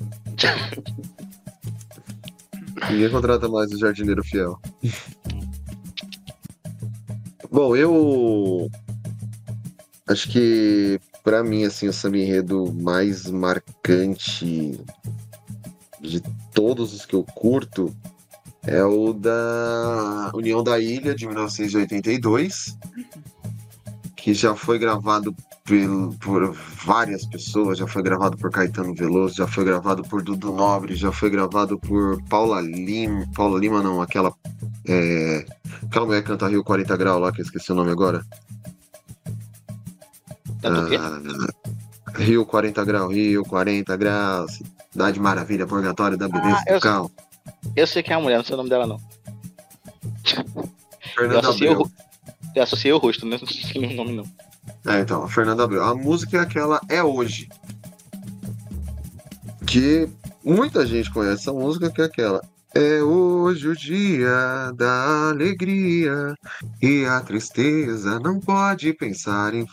Ninguém 2.90 3.10
contrata 3.10 3.48
mais 3.48 3.72
o 3.72 3.78
jardineiro 3.78 4.22
fiel. 4.22 4.60
Bom, 7.52 7.74
eu 7.74 8.70
acho 10.06 10.28
que 10.30 11.00
pra 11.24 11.42
mim 11.42 11.64
assim 11.64 11.88
o 11.88 11.92
samba 11.92 12.18
enredo 12.18 12.72
mais 12.72 13.26
marcante 13.26 14.78
de 16.00 16.20
todos 16.54 16.94
os 16.94 17.04
que 17.04 17.14
eu 17.14 17.24
curto 17.24 17.94
é 18.62 18.84
o 18.84 19.12
da 19.12 20.30
União 20.34 20.62
da 20.62 20.78
Ilha 20.78 21.14
de 21.14 21.26
1982, 21.26 22.78
que 24.16 24.32
já 24.32 24.54
foi 24.54 24.78
gravado 24.78 25.34
por 26.20 26.52
várias 26.84 27.24
pessoas, 27.26 27.78
já 27.78 27.86
foi 27.86 28.02
gravado 28.02 28.36
por 28.36 28.50
Caetano 28.50 28.94
Veloso, 28.94 29.34
já 29.36 29.46
foi 29.46 29.64
gravado 29.64 30.02
por 30.02 30.22
Dudu 30.22 30.52
Nobre, 30.52 30.94
já 30.94 31.12
foi 31.12 31.30
gravado 31.30 31.78
por 31.78 32.22
Paula 32.24 32.60
Lima, 32.60 33.26
Paula 33.34 33.58
Lima 33.58 33.82
não, 33.82 34.00
aquela 34.00 34.32
é, 34.86 35.46
aquela 35.84 36.06
mulher 36.06 36.22
que 36.22 36.28
canta 36.28 36.48
Rio 36.48 36.64
40 36.64 36.96
Grau 36.96 37.18
lá, 37.18 37.32
que 37.32 37.40
eu 37.40 37.44
esqueci 37.44 37.72
o 37.72 37.74
nome 37.74 37.90
agora. 37.90 38.24
Tanto 40.60 40.88
quê? 40.88 40.96
Ah, 40.96 42.18
Rio 42.18 42.44
40 42.44 42.84
Grau, 42.84 43.08
Rio 43.08 43.44
40 43.44 43.96
Graus, 43.96 44.60
Cidade 44.92 45.20
Maravilha, 45.20 45.66
Purgatório 45.66 46.18
da 46.18 46.28
Beleza 46.28 46.58
Ah, 46.58 46.64
eu 46.66 46.78
do 46.78 46.82
Cal. 46.82 47.10
Eu 47.76 47.86
sei 47.86 48.02
quem 48.02 48.14
é 48.14 48.16
a 48.16 48.20
mulher, 48.20 48.36
não 48.38 48.44
sei 48.44 48.54
o 48.54 48.56
nome 48.56 48.70
dela, 48.70 48.86
não. 48.86 49.00
Eu 50.56 50.70
Fernanda 51.14 51.40
associei, 51.40 51.68
o, 51.70 51.90
eu 52.54 52.62
associei 52.62 52.92
o 52.92 52.98
rosto, 52.98 53.26
né? 53.26 53.38
não 53.40 53.48
sei 53.48 53.84
o 53.84 53.96
nome, 53.96 54.12
não. 54.12 54.49
É, 54.86 55.00
então, 55.00 55.22
a 55.22 55.28
Fernanda 55.28 55.64
Abreu. 55.64 55.84
A 55.84 55.94
música 55.94 56.38
é 56.38 56.40
aquela 56.40 56.80
É 56.88 57.02
Hoje. 57.02 57.48
Que 59.66 60.08
muita 60.44 60.86
gente 60.86 61.10
conhece 61.10 61.42
essa 61.42 61.52
música, 61.52 61.90
que 61.90 62.00
é 62.00 62.04
aquela. 62.04 62.42
É 62.72 63.02
hoje 63.02 63.66
o 63.66 63.76
dia 63.76 64.72
da 64.76 65.30
alegria 65.30 66.36
e 66.80 67.04
a 67.04 67.20
tristeza 67.20 68.20
não 68.20 68.38
pode 68.38 68.92
pensar 68.92 69.54
em 69.54 69.66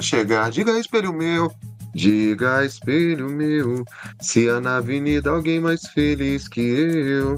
chegar. 0.00 0.50
Diga 0.50 0.78
espelho 0.78 1.12
meu, 1.12 1.52
diga 1.94 2.64
espelho 2.64 3.28
meu, 3.28 3.84
se 4.18 4.48
há 4.48 4.62
na 4.62 4.78
avenida 4.78 5.28
alguém 5.28 5.60
mais 5.60 5.86
feliz 5.88 6.48
que 6.48 6.60
eu. 6.60 7.36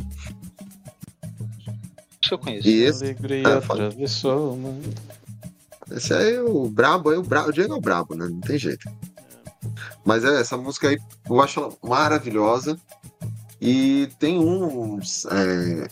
Que 2.21 2.35
eu 2.35 2.39
conheço. 2.39 2.69
E 2.69 2.83
esse, 2.85 3.05
Alegria 3.05 3.49
Ah, 3.49 3.59
atravessou, 3.59 4.57
mano. 4.57 4.81
Esse 5.91 6.15
aí 6.15 6.35
é 6.35 6.43
o 6.43 6.69
brabo, 6.69 7.13
é 7.13 7.19
o 7.19 7.23
brabo, 7.23 7.49
o 7.49 7.53
Diego 7.53 7.75
é 7.75 7.77
o 7.77 7.81
brabo, 7.81 8.15
né? 8.15 8.29
Não 8.29 8.41
tem 8.41 8.59
jeito. 8.59 8.89
Mas 10.05 10.25
é, 10.25 10.41
essa 10.41 10.57
música 10.57 10.89
aí 10.89 10.99
eu 11.29 11.41
acho 11.41 11.77
maravilhosa. 11.83 12.79
E 13.61 14.09
tem 14.19 14.39
uns. 14.39 15.27
é, 15.27 15.89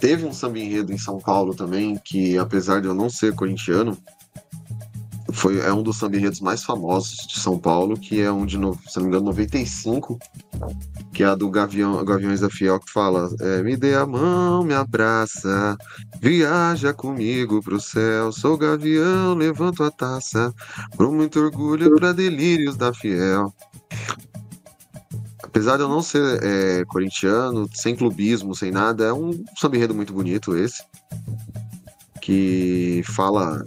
Teve 0.00 0.24
um 0.24 0.32
samba 0.32 0.58
enredo 0.58 0.92
em 0.92 0.98
São 0.98 1.18
Paulo 1.18 1.54
também, 1.54 2.00
que 2.02 2.38
apesar 2.38 2.80
de 2.80 2.88
eu 2.88 2.94
não 2.94 3.10
ser 3.10 3.34
corintiano, 3.34 3.96
foi, 5.32 5.58
é 5.60 5.72
um 5.72 5.82
dos 5.82 5.98
samba 5.98 6.16
enredos 6.16 6.40
mais 6.40 6.62
famosos 6.62 7.26
de 7.26 7.38
São 7.38 7.58
Paulo, 7.58 7.98
que 7.98 8.20
é 8.20 8.30
um 8.30 8.46
de, 8.46 8.56
se 8.56 8.96
não 8.96 9.02
me 9.02 9.08
engano, 9.08 9.26
95, 9.26 10.18
que 11.12 11.22
é 11.22 11.26
a 11.26 11.34
do 11.34 11.50
Gavião, 11.50 12.04
Gaviões 12.04 12.40
da 12.40 12.50
Fiel, 12.50 12.80
que 12.80 12.90
fala: 12.92 13.30
é, 13.40 13.62
Me 13.62 13.76
dê 13.76 13.94
a 13.94 14.06
mão, 14.06 14.64
me 14.64 14.74
abraça, 14.74 15.76
viaja 16.20 16.92
comigo 16.92 17.62
pro 17.62 17.80
céu, 17.80 18.32
sou 18.32 18.56
gavião, 18.56 19.34
levanto 19.34 19.82
a 19.82 19.90
taça, 19.90 20.54
com 20.96 21.12
muito 21.12 21.40
orgulho 21.40 21.94
pra 21.96 22.12
delírios 22.12 22.76
da 22.76 22.92
Fiel. 22.92 23.52
Apesar 25.42 25.76
de 25.76 25.82
eu 25.82 25.88
não 25.88 26.00
ser 26.00 26.40
é, 26.44 26.84
corintiano, 26.84 27.68
sem 27.74 27.96
clubismo, 27.96 28.54
sem 28.54 28.70
nada, 28.70 29.04
é 29.06 29.12
um 29.12 29.32
samba 29.56 29.76
enredo 29.76 29.94
muito 29.94 30.12
bonito 30.12 30.56
esse. 30.56 30.82
Que 32.20 33.02
fala 33.04 33.64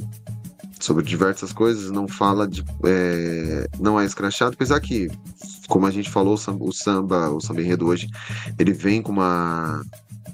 sobre 0.84 1.04
diversas 1.04 1.54
coisas, 1.54 1.90
não 1.90 2.08
fala 2.08 2.48
de. 2.48 2.64
é, 2.86 3.68
não 3.80 4.00
é 4.00 4.06
escrachado, 4.06 4.54
apesar 4.54 4.80
que, 4.82 5.10
como 5.68 5.86
a 5.86 5.92
gente 5.92 6.10
falou, 6.10 6.34
o 6.34 6.38
samba, 6.38 7.30
o 7.30 7.40
samba, 7.40 7.62
enredo 7.62 7.88
hoje, 7.88 8.10
ele 8.60 8.74
vem 8.74 9.02
com 9.02 9.12
uma 9.12 9.82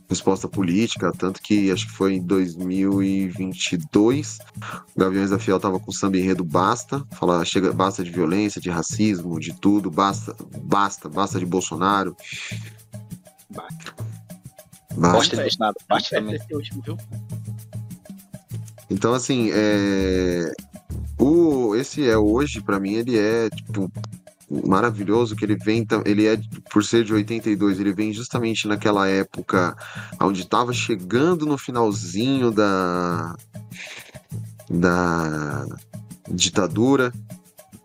resposta 0.10 0.47
política, 0.47 1.12
tanto 1.12 1.39
que 1.39 1.72
acho 1.72 1.86
que 1.86 1.93
foi 1.93 2.16
em 2.16 2.22
2022, 2.22 4.39
o 4.95 5.00
Gaviões 5.00 5.30
da 5.30 5.38
Fiel 5.38 5.60
tava 5.60 5.80
com 5.80 5.91
o 5.91 5.93
samba 5.93 6.18
enredo 6.18 6.43
basta, 6.43 7.06
fala, 7.12 7.45
chega, 7.45 7.72
basta 7.72 8.04
de 8.04 8.10
violência, 8.10 8.60
de 8.60 8.72
racismo, 8.72 9.39
de 9.39 9.54
tudo, 9.54 9.91
basta, 9.91 10.36
basta, 10.64 11.08
basta 11.08 11.38
de 11.38 11.45
Bolsonaro. 11.45 12.18
Basta. 13.52 13.93
Gosta 14.97 15.47
de 15.47 15.60
nada, 15.60 15.76
parte 15.88 16.10
Perto 16.10 16.24
também. 16.24 16.39
desse 16.39 16.56
último, 16.56 16.82
viu? 16.82 16.97
Então, 18.90 19.14
assim, 19.14 19.50
é... 19.54 20.52
o... 21.20 21.76
esse 21.76 22.08
é 22.08 22.18
hoje, 22.18 22.62
pra 22.62 22.80
mim, 22.80 22.94
ele 22.94 23.18
é, 23.18 23.50
tipo, 23.50 23.92
maravilhoso, 24.66 25.36
que 25.36 25.46
ele 25.46 25.56
vem, 25.56 25.86
ele 26.06 26.26
é, 26.26 26.40
por 26.72 26.84
ser 26.84 27.04
de 27.04 27.14
82, 27.14 27.80
ele 27.80 27.94
vem 27.94 28.12
justamente 28.12 28.68
naquela 28.68 29.08
época 29.08 29.76
onde 30.20 30.48
tava 30.48 30.74
chegando 30.74 31.46
no 31.46 31.58
finalzinho 31.58 32.52
da... 32.52 33.36
da 34.70 35.66
ditadura, 36.32 37.12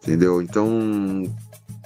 entendeu? 0.03 0.41
Então, 0.43 1.25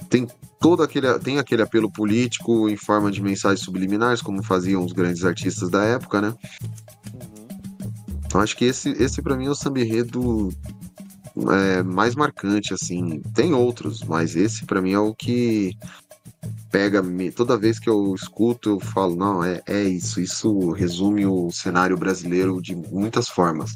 tem 0.09 0.27
todo 0.59 0.83
aquele, 0.83 1.17
tem 1.19 1.39
aquele 1.39 1.61
apelo 1.61 1.89
político 1.89 2.69
em 2.69 2.75
forma 2.75 3.09
de 3.11 3.21
mensagens 3.21 3.61
subliminares, 3.61 4.21
como 4.21 4.43
faziam 4.43 4.83
os 4.83 4.91
grandes 4.91 5.23
artistas 5.23 5.69
da 5.69 5.83
época, 5.83 6.21
né? 6.21 6.33
Eu 8.33 8.39
acho 8.41 8.55
que 8.55 8.65
esse, 8.65 8.89
esse 8.91 9.21
para 9.21 9.35
mim 9.35 9.45
é 9.47 9.49
o 9.49 9.55
samba 9.55 9.79
enredo 9.81 10.49
é, 11.51 11.81
mais 11.83 12.15
marcante, 12.15 12.73
assim. 12.73 13.21
Tem 13.33 13.53
outros, 13.53 14.03
mas 14.03 14.35
esse 14.35 14.65
para 14.65 14.81
mim 14.81 14.93
é 14.93 14.99
o 14.99 15.13
que 15.15 15.75
pega 16.71 17.01
me 17.01 17.31
toda 17.31 17.57
vez 17.57 17.79
que 17.79 17.89
eu 17.89 18.13
escuto 18.13 18.69
eu 18.69 18.79
falo 18.79 19.15
não 19.15 19.43
é, 19.43 19.59
é 19.65 19.83
isso 19.83 20.21
isso 20.21 20.69
resume 20.69 21.25
o 21.25 21.51
cenário 21.51 21.97
brasileiro 21.97 22.61
de 22.61 22.75
muitas 22.75 23.27
formas 23.27 23.71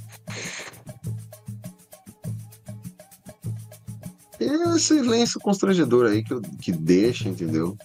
e 4.40 4.44
é 4.46 4.76
esse 4.76 4.80
silêncio 4.80 5.40
constrangedor 5.42 6.06
aí 6.06 6.24
que, 6.24 6.34
eu- 6.34 6.42
que 6.62 6.72
deixa 6.72 7.28
entendeu 7.28 7.76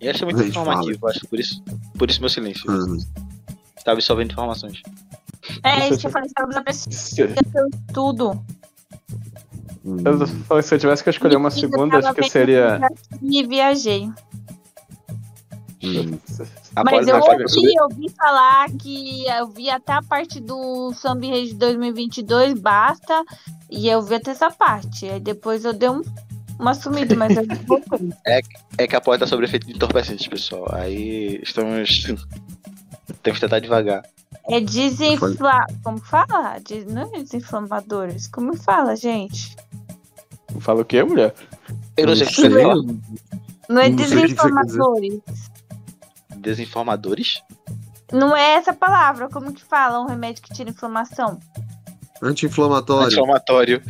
E 0.00 0.08
acho 0.08 0.24
muito 0.26 0.42
informativo, 0.42 1.08
acho 1.08 1.26
por 1.26 1.40
isso, 1.40 1.62
por 1.98 2.10
isso 2.10 2.20
meu 2.20 2.28
silêncio. 2.28 2.70
Uhum. 2.70 2.98
Tá 3.86 3.92
absorvendo 3.92 4.32
informações. 4.32 4.82
É 5.62 5.88
isso 5.88 6.00
que 6.00 6.08
eu 6.08 6.10
falei, 6.10 6.26
estava 6.26 6.50
da 6.50 6.60
pessoa 6.60 7.28
tudo. 7.94 8.44
Hum. 9.84 9.96
Eu 10.04 10.26
falei, 10.26 10.64
se 10.64 10.74
eu 10.74 10.78
tivesse 10.80 11.04
que 11.04 11.10
escolher 11.10 11.36
uma 11.36 11.52
segunda, 11.52 11.98
acho 11.98 12.12
que 12.14 12.28
seria. 12.28 12.80
E 13.22 13.46
viajei. 13.46 14.10
Hum. 15.84 16.18
Mas 16.84 17.06
eu 17.06 17.16
ouvi, 17.16 17.74
eu 17.78 17.84
ouvi 17.84 18.10
falar 18.10 18.70
que 18.72 19.24
eu 19.28 19.46
vi 19.50 19.70
até 19.70 19.92
a 19.92 20.02
parte 20.02 20.40
do 20.40 20.92
Samba 20.92 21.26
Enredo 21.26 21.46
de 21.46 21.54
2022, 21.54 22.54
basta, 22.54 23.22
e 23.70 23.88
eu 23.88 24.02
vi 24.02 24.16
até 24.16 24.32
essa 24.32 24.50
parte. 24.50 25.08
Aí 25.08 25.20
depois 25.20 25.64
eu 25.64 25.72
dei 25.72 25.90
um, 25.90 26.02
uma 26.58 26.74
sumida, 26.74 27.14
mas 27.14 27.36
eu. 27.36 27.44
É, 28.26 28.40
é 28.78 28.86
que 28.88 28.96
a 28.96 29.00
porta 29.00 29.20
tá 29.20 29.26
sobre 29.28 29.44
efeito 29.44 29.68
de 29.68 29.74
entorpecentes, 29.74 30.26
pessoal. 30.26 30.66
Aí 30.72 31.38
estamos. 31.40 32.04
Temos 33.22 33.38
que 33.38 33.46
tentar 33.46 33.60
devagar. 33.60 34.02
É 34.48 34.60
desinfla... 34.60 35.66
Como 35.82 35.98
fala? 35.98 36.58
Des- 36.58 36.86
Não 36.86 37.02
é 37.02 37.22
desinflamadores. 37.22 38.26
Como 38.28 38.56
fala, 38.56 38.96
gente? 38.96 39.56
Fala 40.60 40.82
o 40.82 40.84
quê, 40.84 41.02
mulher? 41.02 41.34
Eu 41.96 42.06
não 42.08 42.16
sei 42.16 42.26
o 42.26 42.28
que 42.28 42.34
você 42.36 42.50
fala. 42.50 42.82
Não 43.68 43.80
é 43.80 43.88
Não 43.88 43.96
desinformadores. 43.96 45.20
Desinformadores? 46.36 47.42
Não 48.12 48.36
é 48.36 48.54
essa 48.54 48.72
palavra. 48.72 49.28
Como 49.28 49.52
que 49.52 49.64
fala 49.64 50.00
um 50.00 50.06
remédio 50.06 50.42
que 50.42 50.52
tira 50.52 50.70
inflamação? 50.70 51.38
anti-inflamatório 52.22 53.06
Anti-inflamatório. 53.06 53.82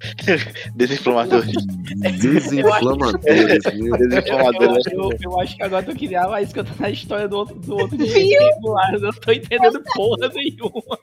Desinflamadores. 0.74 1.52
desinflamadores 2.18 3.64
meu 3.74 3.96
Desinflamadores. 3.98 4.86
Eu, 4.86 5.02
eu, 5.02 5.18
eu 5.22 5.40
acho 5.40 5.56
que 5.56 5.62
agora 5.62 5.84
tu 5.84 5.94
queria 5.94 6.26
mais 6.26 6.52
contar 6.52 6.86
a 6.86 6.90
história 6.90 7.28
do 7.28 7.36
outro, 7.36 7.54
do 7.56 7.76
outro 7.76 7.96
dia 7.96 8.40
regular. 8.40 8.94
Eu 8.94 9.00
não 9.00 9.12
tô 9.12 9.32
entendendo 9.32 9.82
porra 9.94 10.28
nenhuma. 10.28 10.98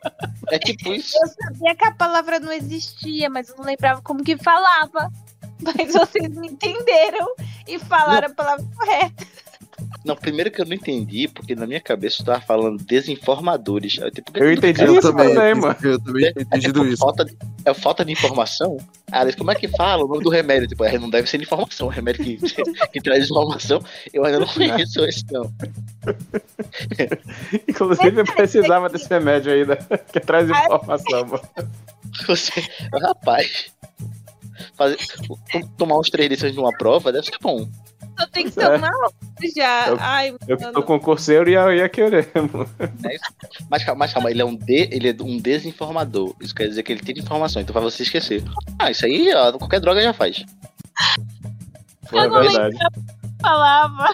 É 0.50 0.60
tipo 0.60 0.94
isso. 0.94 1.16
Eu 1.22 1.28
sabia 1.28 1.76
que 1.76 1.86
a 1.86 1.92
palavra 1.92 2.40
não 2.40 2.52
existia, 2.52 3.30
mas 3.30 3.50
eu 3.50 3.58
não 3.58 3.66
lembrava 3.66 4.02
como 4.02 4.24
que 4.24 4.38
falava. 4.38 5.12
Mas 5.62 5.94
vocês 5.94 6.36
me 6.36 6.48
entenderam 6.48 7.34
e 7.68 7.80
falaram 7.80 8.28
a 8.28 8.34
palavra 8.34 8.66
correta. 8.76 9.26
Não, 10.08 10.16
primeiro 10.16 10.50
que 10.50 10.62
eu 10.62 10.66
não 10.66 10.74
entendi, 10.74 11.28
porque 11.28 11.54
na 11.54 11.68
minha 11.68 11.82
cabeça 11.82 12.22
eu 12.22 12.26
tava 12.26 12.40
falando 12.40 12.82
desinformadores. 12.82 14.00
Aí, 14.02 14.10
tipo, 14.10 14.32
Eu 14.38 14.54
entendi 14.54 14.82
eu 14.82 14.94
isso 14.98 15.12
também, 15.12 15.34
também, 15.34 15.54
mano. 15.54 15.76
eu 15.84 16.00
também 16.02 16.32
tinha 16.32 16.44
entendido 16.44 16.80
tipo, 16.80 16.94
isso 16.94 16.98
Falta 17.04 17.26
de, 17.26 17.38
é 17.66 17.74
falta 17.74 18.06
de 18.06 18.14
informação? 18.14 18.78
Ah, 19.12 19.26
como 19.38 19.52
é 19.52 19.56
que 19.56 19.68
fala 19.68 20.06
o 20.06 20.08
nome 20.08 20.24
do 20.24 20.30
remédio? 20.30 20.66
Tipo, 20.66 20.86
é, 20.86 20.98
não 20.98 21.10
deve 21.10 21.30
ser 21.30 21.40
de 21.40 21.44
informação. 21.44 21.88
O 21.88 21.90
remédio 21.90 22.24
que, 22.24 22.38
que 22.94 23.02
traz 23.02 23.26
informação, 23.26 23.84
eu 24.14 24.24
ainda 24.24 24.40
não 24.40 24.48
conheço 24.48 25.04
esse, 25.04 25.26
não. 25.30 25.54
Inclusive, 27.68 28.22
eu 28.22 28.26
precisava 28.26 28.88
desse 28.88 29.10
remédio 29.10 29.52
aí, 29.52 29.66
né? 29.66 29.76
Que 30.14 30.22
traz 30.22 30.50
informação, 30.50 31.26
mano. 31.26 31.42
Você, 32.28 32.64
rapaz, 32.94 33.74
fazer, 34.78 34.98
tomar 35.78 36.00
uns 36.00 36.10
três 36.10 36.30
desses 36.30 36.56
numa 36.56 36.72
prova 36.72 37.12
deve 37.12 37.26
ser 37.26 37.38
bom. 37.42 37.68
Eu 38.20 38.28
tenho 38.28 38.52
que 38.52 38.60
É. 38.60 38.64
tomar 38.70 38.92
outra 38.92 39.16
já. 39.56 39.88
Eu- 39.90 39.98
Ai, 40.00 40.36
Eu 40.48 40.58
que 40.58 40.64
sou 40.72 40.84
concurseiro 40.84 41.50
ia, 41.50 41.76
ia 41.76 41.88
querer, 41.90 42.30
mano. 42.36 42.70
Mas, 43.70 43.84
calma- 43.84 44.00
mas 44.00 44.14
calma, 44.14 44.32
ele 44.32 44.42
é 44.42 44.46
um 44.46 44.56
de, 44.56 44.90
ele 44.92 45.10
é 45.10 45.16
um 45.22 45.38
desinformador. 45.38 46.36
Isso 46.42 46.54
quer 46.56 46.68
dizer 46.68 46.84
que 46.84 46.92
ele 46.92 47.02
tem 47.02 47.18
informação, 47.18 47.62
então 47.62 47.74
pra 47.74 47.82
você 47.82 48.04
esquecer. 48.04 48.44
Ah, 48.80 48.90
isso 48.92 49.06
aí, 49.06 49.32
ó, 49.36 49.52
qualquer 49.54 49.80
droga 49.80 50.02
já 50.02 50.14
faz. 50.14 50.44
Foi 52.08 52.20
a 52.20 52.28
não 52.28 52.42
verdade. 52.42 52.78
falava. 53.42 54.14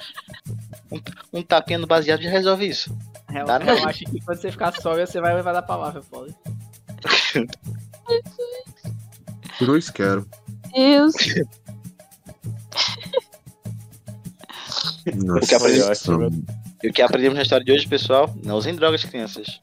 Um 1.32 1.42
tapinha 1.42 1.80
no 1.80 1.88
baseado 1.88 2.22
já 2.22 2.30
resolve 2.30 2.68
isso. 2.68 2.96
Eu, 3.34 3.46
Dá 3.46 3.58
não. 3.60 3.68
eu 3.78 3.88
acho 3.88 4.00
que 4.06 4.20
quando 4.22 4.38
você 4.40 4.52
ficar 4.52 4.72
sóbrio, 4.80 5.08
você 5.08 5.20
vai 5.22 5.34
levar 5.34 5.54
da 5.54 5.62
palavra, 5.62 6.02
Paulo. 6.12 6.28
Cruz 9.58 9.90
quero 9.90 10.28
Deus. 10.74 11.14
Nossa, 15.16 15.58
O 15.58 16.30
que. 16.30 16.44
E 16.88 16.90
o 16.90 16.94
que 16.94 17.02
aprendemos 17.02 17.36
na 17.36 17.44
história 17.44 17.66
de 17.66 17.72
hoje, 17.72 17.88
pessoal? 17.88 18.34
Não 18.44 18.56
usem 18.58 18.76
drogas, 18.76 19.04
crianças. 19.04 19.60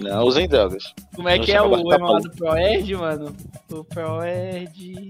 Não 0.00 0.24
usem 0.24 0.48
drogas. 0.48 0.94
Como 1.14 1.28
é 1.28 1.36
Não 1.36 1.44
que 1.44 1.52
é 1.52 1.60
o 1.60 1.74
lema 1.74 2.12
lá 2.12 2.18
do 2.20 2.30
Proerd, 2.30 2.94
mano? 2.94 3.36
O 3.70 3.84
Proerd. 3.84 5.08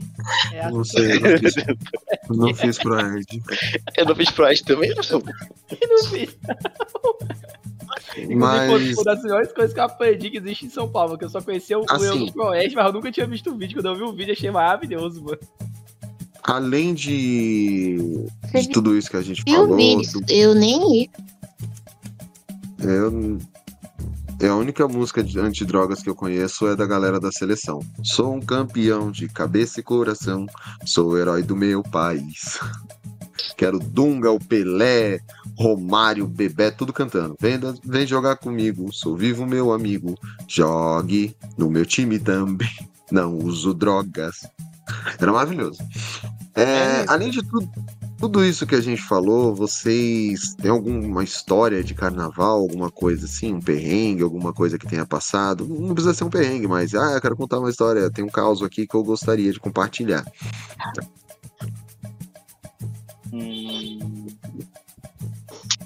É 0.53 0.61
a 0.63 0.71
Não 0.71 0.83
sei, 0.85 1.19
não 1.21 1.39
fiz, 1.39 1.55
não 2.31 2.55
fiz 2.55 2.79
pro 2.79 2.99
Erd. 2.99 3.27
Eu 3.97 4.07
não 4.07 4.15
fiz 4.17 4.31
Pride 4.31 4.65
também, 4.65 4.91
não. 4.95 5.21
que 5.69 5.87
não 5.87 6.05
fiz. 6.05 6.37
Inclusive, 8.17 8.35
Mas- 8.37 8.71
foi 8.71 8.93
uma 8.95 9.05
das 9.05 9.23
melhores 9.23 9.53
coisas 9.53 9.75
que 9.75 9.81
eu 9.81 9.85
aprendi 9.85 10.31
que 10.31 10.39
existe 10.39 10.67
em 10.67 10.71
São 10.71 10.89
Paulo, 10.91 11.17
que 11.19 11.25
eu 11.25 11.31
só 11.31 11.41
conhecia 11.41 11.79
o, 11.79 11.83
o 11.83 11.85
eu 11.85 11.95
Assim. 12.13 12.27
do 12.27 12.33
Proerd, 12.33 12.75
mas 12.75 12.87
eu 12.87 12.93
nunca 12.93 13.13
tinha 13.13 13.27
visto 13.27 13.51
o 13.51 13.57
vídeo. 13.57 13.77
Quando 13.77 13.87
eu 13.89 13.95
vi 13.97 14.03
o 14.03 14.13
vídeo, 14.13 14.33
achei 14.33 14.51
maravilhoso, 14.51 15.23
mano. 15.23 15.39
Além 16.49 16.95
de, 16.95 17.97
de 18.53 18.69
tudo 18.71 18.97
isso 18.97 19.11
que 19.11 19.17
a 19.17 19.23
gente 19.23 19.43
Eu 19.47 19.55
falou, 19.69 19.77
do- 19.77 20.33
eu 20.33 20.55
nem 20.55 21.03
ia. 21.03 21.09
eu, 22.81 23.39
é 24.41 24.49
a 24.49 24.55
única 24.55 24.87
música 24.89 25.23
de 25.23 25.39
antidrogas 25.39 26.03
que 26.03 26.09
eu 26.09 26.15
conheço 26.15 26.67
é 26.67 26.75
da 26.77 26.87
galera 26.87 27.21
da 27.21 27.31
seleção. 27.33 27.81
Sou 28.03 28.35
um 28.35 28.41
campeão 28.41 29.11
de 29.11 29.29
cabeça 29.29 29.81
e 29.81 29.83
coração, 29.83 30.47
sou 30.87 31.09
o 31.11 31.19
herói 31.19 31.43
do 31.43 31.55
meu 31.57 31.83
país. 31.83 32.59
Quero 33.57 33.79
Dunga, 33.81 34.31
o 34.31 34.39
Pelé, 34.39 35.21
Romário, 35.57 36.27
Bebé, 36.29 36.71
tudo 36.71 36.93
cantando. 36.93 37.37
Vem, 37.41 37.59
vem 37.85 38.07
jogar 38.07 38.37
comigo, 38.37 38.93
sou 38.93 39.17
vivo, 39.17 39.45
meu 39.45 39.73
amigo. 39.73 40.15
Jogue 40.47 41.37
no 41.57 41.69
meu 41.69 41.85
time 41.85 42.19
também. 42.21 42.69
Não 43.11 43.37
uso 43.37 43.75
drogas. 43.75 44.47
Era 45.19 45.33
maravilhoso. 45.33 45.79
É, 46.59 47.05
além 47.09 47.31
de 47.31 47.43
tudo, 47.43 47.69
tudo 48.19 48.45
isso 48.45 48.67
que 48.67 48.75
a 48.75 48.81
gente 48.81 49.01
falou, 49.03 49.55
vocês 49.55 50.55
têm 50.55 50.71
alguma 50.71 51.23
história 51.23 51.85
de 51.85 51.95
carnaval, 51.95 52.59
alguma 52.61 52.91
coisa 52.91 53.27
assim, 53.27 53.55
um 53.55 53.61
perrengue, 53.61 54.23
alguma 54.23 54.53
coisa 54.53 54.79
que 54.79 54.87
tenha 54.87 55.07
passado? 55.07 55.67
Não 55.69 55.95
precisa 55.95 56.15
ser 56.15 56.25
um 56.25 56.31
perrengue, 56.31 56.67
mas 56.67 56.95
ah, 56.95 57.13
eu 57.13 57.21
quero 57.21 57.37
contar 57.37 57.59
uma 57.61 57.71
história, 57.71 58.11
tem 58.11 58.25
um 58.25 58.29
caos 58.29 58.63
aqui 58.63 58.87
que 58.87 58.95
eu 58.95 59.05
gostaria 59.05 59.53
de 59.53 59.61
compartilhar. 59.61 60.25
Hum, 63.33 64.27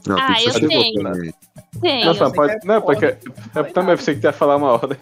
Não, 0.07 0.16
Ah, 0.19 0.43
eu 0.43 0.53
você, 0.53 0.66
tenho. 0.69 1.03
né? 1.03 1.32
Tenho. 1.81 2.15
Sei 2.15 2.32
pode. 2.32 2.53
é 2.53 2.59
Não, 2.65 2.81
porque. 2.81 3.16
Eu 3.55 3.73
também 3.73 3.97
pensei 3.97 4.15
que 4.16 4.27
ia 4.27 4.32
falar 4.32 4.57
uma 4.57 4.73
ordem. 4.73 4.99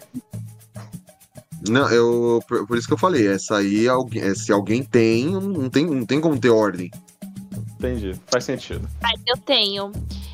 Não, 1.69 1.89
eu 1.89 2.41
por, 2.47 2.77
isso 2.77 2.87
que 2.87 2.93
eu 2.93 2.97
falei, 2.97 3.27
essa 3.27 3.57
aí 3.57 3.87
alguém, 3.87 4.21
é, 4.21 4.33
se 4.33 4.51
alguém 4.51 4.83
tem, 4.83 5.25
não 5.25 5.69
tem, 5.69 5.85
não 5.85 6.05
tem 6.05 6.19
como 6.19 6.39
ter 6.39 6.49
ordem. 6.49 6.89
Entendi. 7.73 8.15
Faz 8.27 8.43
sentido. 8.43 8.87
Mas 9.01 9.19
eu 9.27 9.37
tenho. 9.37 9.91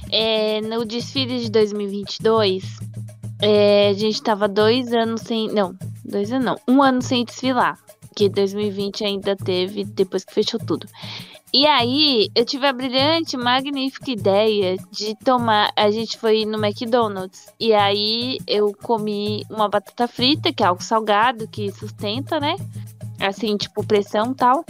É, 0.09 0.61
no 0.61 0.85
desfile 0.85 1.39
de 1.39 1.49
2022, 1.51 2.63
é, 3.41 3.89
a 3.89 3.93
gente 3.93 4.21
tava 4.21 4.47
dois 4.47 4.93
anos 4.93 5.21
sem. 5.21 5.49
Não, 5.49 5.75
dois 6.03 6.31
anos 6.31 6.45
não. 6.45 6.59
Um 6.67 6.81
ano 6.81 7.01
sem 7.01 7.23
desfilar. 7.23 7.77
Que 8.15 8.29
2020 8.29 9.05
ainda 9.05 9.35
teve, 9.35 9.83
depois 9.83 10.25
que 10.25 10.33
fechou 10.33 10.59
tudo. 10.59 10.87
E 11.53 11.65
aí, 11.65 12.29
eu 12.35 12.45
tive 12.45 12.67
a 12.67 12.73
brilhante, 12.73 13.37
magnífica 13.37 14.11
ideia 14.11 14.75
de 14.91 15.15
tomar. 15.23 15.71
A 15.75 15.89
gente 15.89 16.17
foi 16.17 16.45
no 16.45 16.63
McDonald's. 16.63 17.47
E 17.59 17.73
aí, 17.73 18.39
eu 18.45 18.75
comi 18.83 19.45
uma 19.49 19.69
batata 19.69 20.07
frita, 20.07 20.51
que 20.51 20.61
é 20.61 20.65
algo 20.65 20.83
salgado, 20.83 21.47
que 21.47 21.71
sustenta, 21.71 22.39
né? 22.39 22.57
Assim, 23.19 23.55
tipo, 23.55 23.85
pressão 23.85 24.31
e 24.31 24.35
tal. 24.35 24.65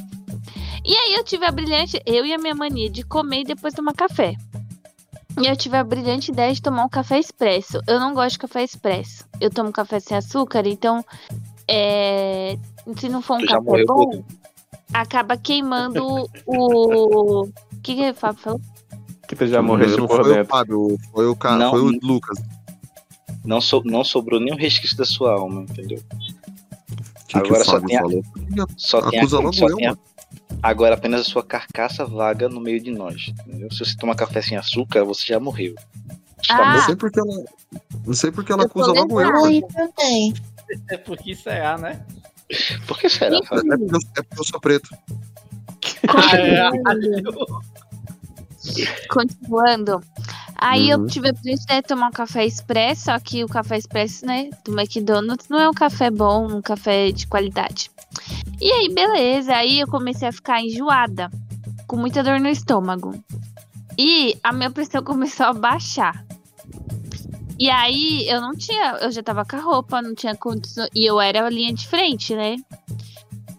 E 0.86 0.96
aí, 0.96 1.16
eu 1.16 1.24
tive 1.24 1.46
a 1.46 1.52
brilhante, 1.52 2.02
eu 2.06 2.26
e 2.26 2.34
a 2.34 2.38
minha 2.38 2.56
mania 2.56 2.90
de 2.90 3.04
comer 3.04 3.42
e 3.42 3.46
depois 3.46 3.74
tomar 3.74 3.94
café. 3.94 4.36
E 5.42 5.48
eu 5.48 5.56
tive 5.56 5.78
a 5.78 5.84
brilhante 5.84 6.32
ideia 6.32 6.54
de 6.54 6.62
tomar 6.62 6.86
um 6.86 6.90
café 6.90 7.20
expresso. 7.20 7.80
Eu 7.88 8.00
não 8.00 8.14
gosto 8.14 8.34
de 8.34 8.40
café 8.40 8.64
expresso. 8.64 9.26
Eu 9.42 9.50
tomo 9.50 9.72
café 9.72 10.00
sem 10.00 10.16
açúcar, 10.16 10.66
então. 10.68 11.04
É... 11.68 12.58
Se 12.98 13.10
não 13.10 13.22
for 13.22 13.38
um 13.38 13.42
já 13.42 13.58
café 13.60 13.84
bom, 13.86 14.10
por- 14.10 14.24
acaba 14.94 15.38
queimando 15.38 16.28
o. 16.46 17.46
O 17.46 17.52
que, 17.84 17.96
que 17.96 18.10
o 18.10 18.14
Fábio 18.16 18.42
falou? 18.42 18.62
Que 19.28 19.36
tu 19.36 19.48
já 19.48 19.62
morreu 19.62 19.98
não 19.98 20.08
por 20.08 20.24
foi 20.24 20.42
o. 20.42 20.46
Fábio, 20.46 20.98
foi 21.12 21.28
o, 21.28 21.36
ca... 21.36 21.56
Não. 21.56 21.72
foi 21.72 21.82
o 21.82 22.00
Lucas. 22.02 22.38
Não, 23.46 23.62
so, 23.62 23.82
não 23.86 24.04
sobrou 24.04 24.40
nenhum 24.40 24.58
resquício 24.58 24.98
da 24.98 25.06
sua 25.06 25.34
alma, 25.34 25.62
entendeu? 25.62 26.02
que 27.28 27.38
Agora 27.38 27.62
o 27.62 27.66
só 27.66 27.80
tem 27.80 27.98
a- 27.98 28.02
falou? 28.02 28.24
Só 28.78 29.10
tem, 29.10 29.20
a, 29.20 29.28
só 29.28 29.76
tem 29.76 29.88
a- 29.88 29.98
agora 30.64 30.96
apenas 30.96 31.22
a 31.22 31.24
sua 31.24 31.44
carcaça 31.44 32.06
vaga 32.06 32.48
no 32.50 32.60
meio 32.60 32.82
de 32.82 32.92
nós. 32.92 33.28
Entendeu? 33.46 33.72
Se 33.72 33.80
você 33.80 33.98
tomar 33.98 34.16
café 34.16 34.42
sem 34.42 34.58
açúcar, 34.58 35.04
você 35.04 35.26
já 35.26 35.40
morreu. 35.40 35.76
Você 36.42 36.48
tá 36.48 36.58
Ah. 36.72 36.76
Não 36.76 36.82
sei 36.86 36.96
porque 36.96 37.20
ela. 37.20 37.46
Não 38.06 38.14
sei 38.14 38.32
porque 38.32 38.52
ela 38.52 38.64
acusa 38.64 38.92
logo 38.92 39.22
eu, 39.22 39.68
também. 39.68 40.34
É 40.90 40.98
porque 40.98 41.32
isso 41.32 41.50
é 41.50 41.66
A, 41.66 41.78
né? 41.78 42.06
Por 42.88 42.98
que 42.98 43.10
será? 43.10 43.38
É 43.38 43.42
porque, 43.42 43.68
eu, 43.70 44.00
é 44.18 44.22
porque 44.22 44.40
eu 44.40 44.44
sou 44.44 44.60
preto. 44.60 44.90
Continuando. 49.10 50.02
Aí 50.60 50.90
eu 50.90 51.00
Uhum. 51.00 51.08
tive 51.08 51.28
a 51.28 51.32
oportunidade 51.32 51.82
de 51.82 51.88
tomar 51.88 52.08
um 52.08 52.12
café 52.12 52.46
expresso, 52.46 53.06
só 53.06 53.20
que 53.20 53.44
o 53.44 53.48
café 53.48 53.78
expresso, 53.78 54.26
né, 54.26 54.50
do 54.66 54.78
McDonald's 54.78 55.48
não 55.50 55.60
é 55.60 55.70
um 55.70 55.74
café 55.74 56.10
bom, 56.10 56.48
um 56.52 56.62
café 56.62 57.12
de 57.12 57.28
qualidade. 57.28 57.92
E 58.60 58.72
aí, 58.72 58.94
beleza. 58.94 59.56
Aí 59.56 59.80
eu 59.80 59.88
comecei 59.88 60.28
a 60.28 60.32
ficar 60.32 60.62
enjoada, 60.62 61.30
com 61.86 61.96
muita 61.96 62.24
dor 62.24 62.40
no 62.40 62.50
estômago. 62.50 63.14
E 63.98 64.36
a 64.44 64.52
minha 64.52 64.72
pressão 64.72 65.02
começou 65.04 65.46
a 65.46 65.54
baixar. 65.54 66.26
E 67.60 67.70
aí 67.70 68.28
eu 68.30 68.40
não 68.40 68.56
tinha, 68.56 68.98
eu 69.02 69.12
já 69.12 69.24
tava 69.24 69.44
com 69.44 69.56
a 69.56 69.62
roupa, 69.62 70.02
não 70.02 70.14
tinha 70.14 70.36
condição. 70.36 70.88
E 70.94 71.06
eu 71.06 71.20
era 71.20 71.46
a 71.46 71.50
linha 71.50 71.74
de 71.74 71.88
frente, 71.88 72.36
né? 72.36 72.58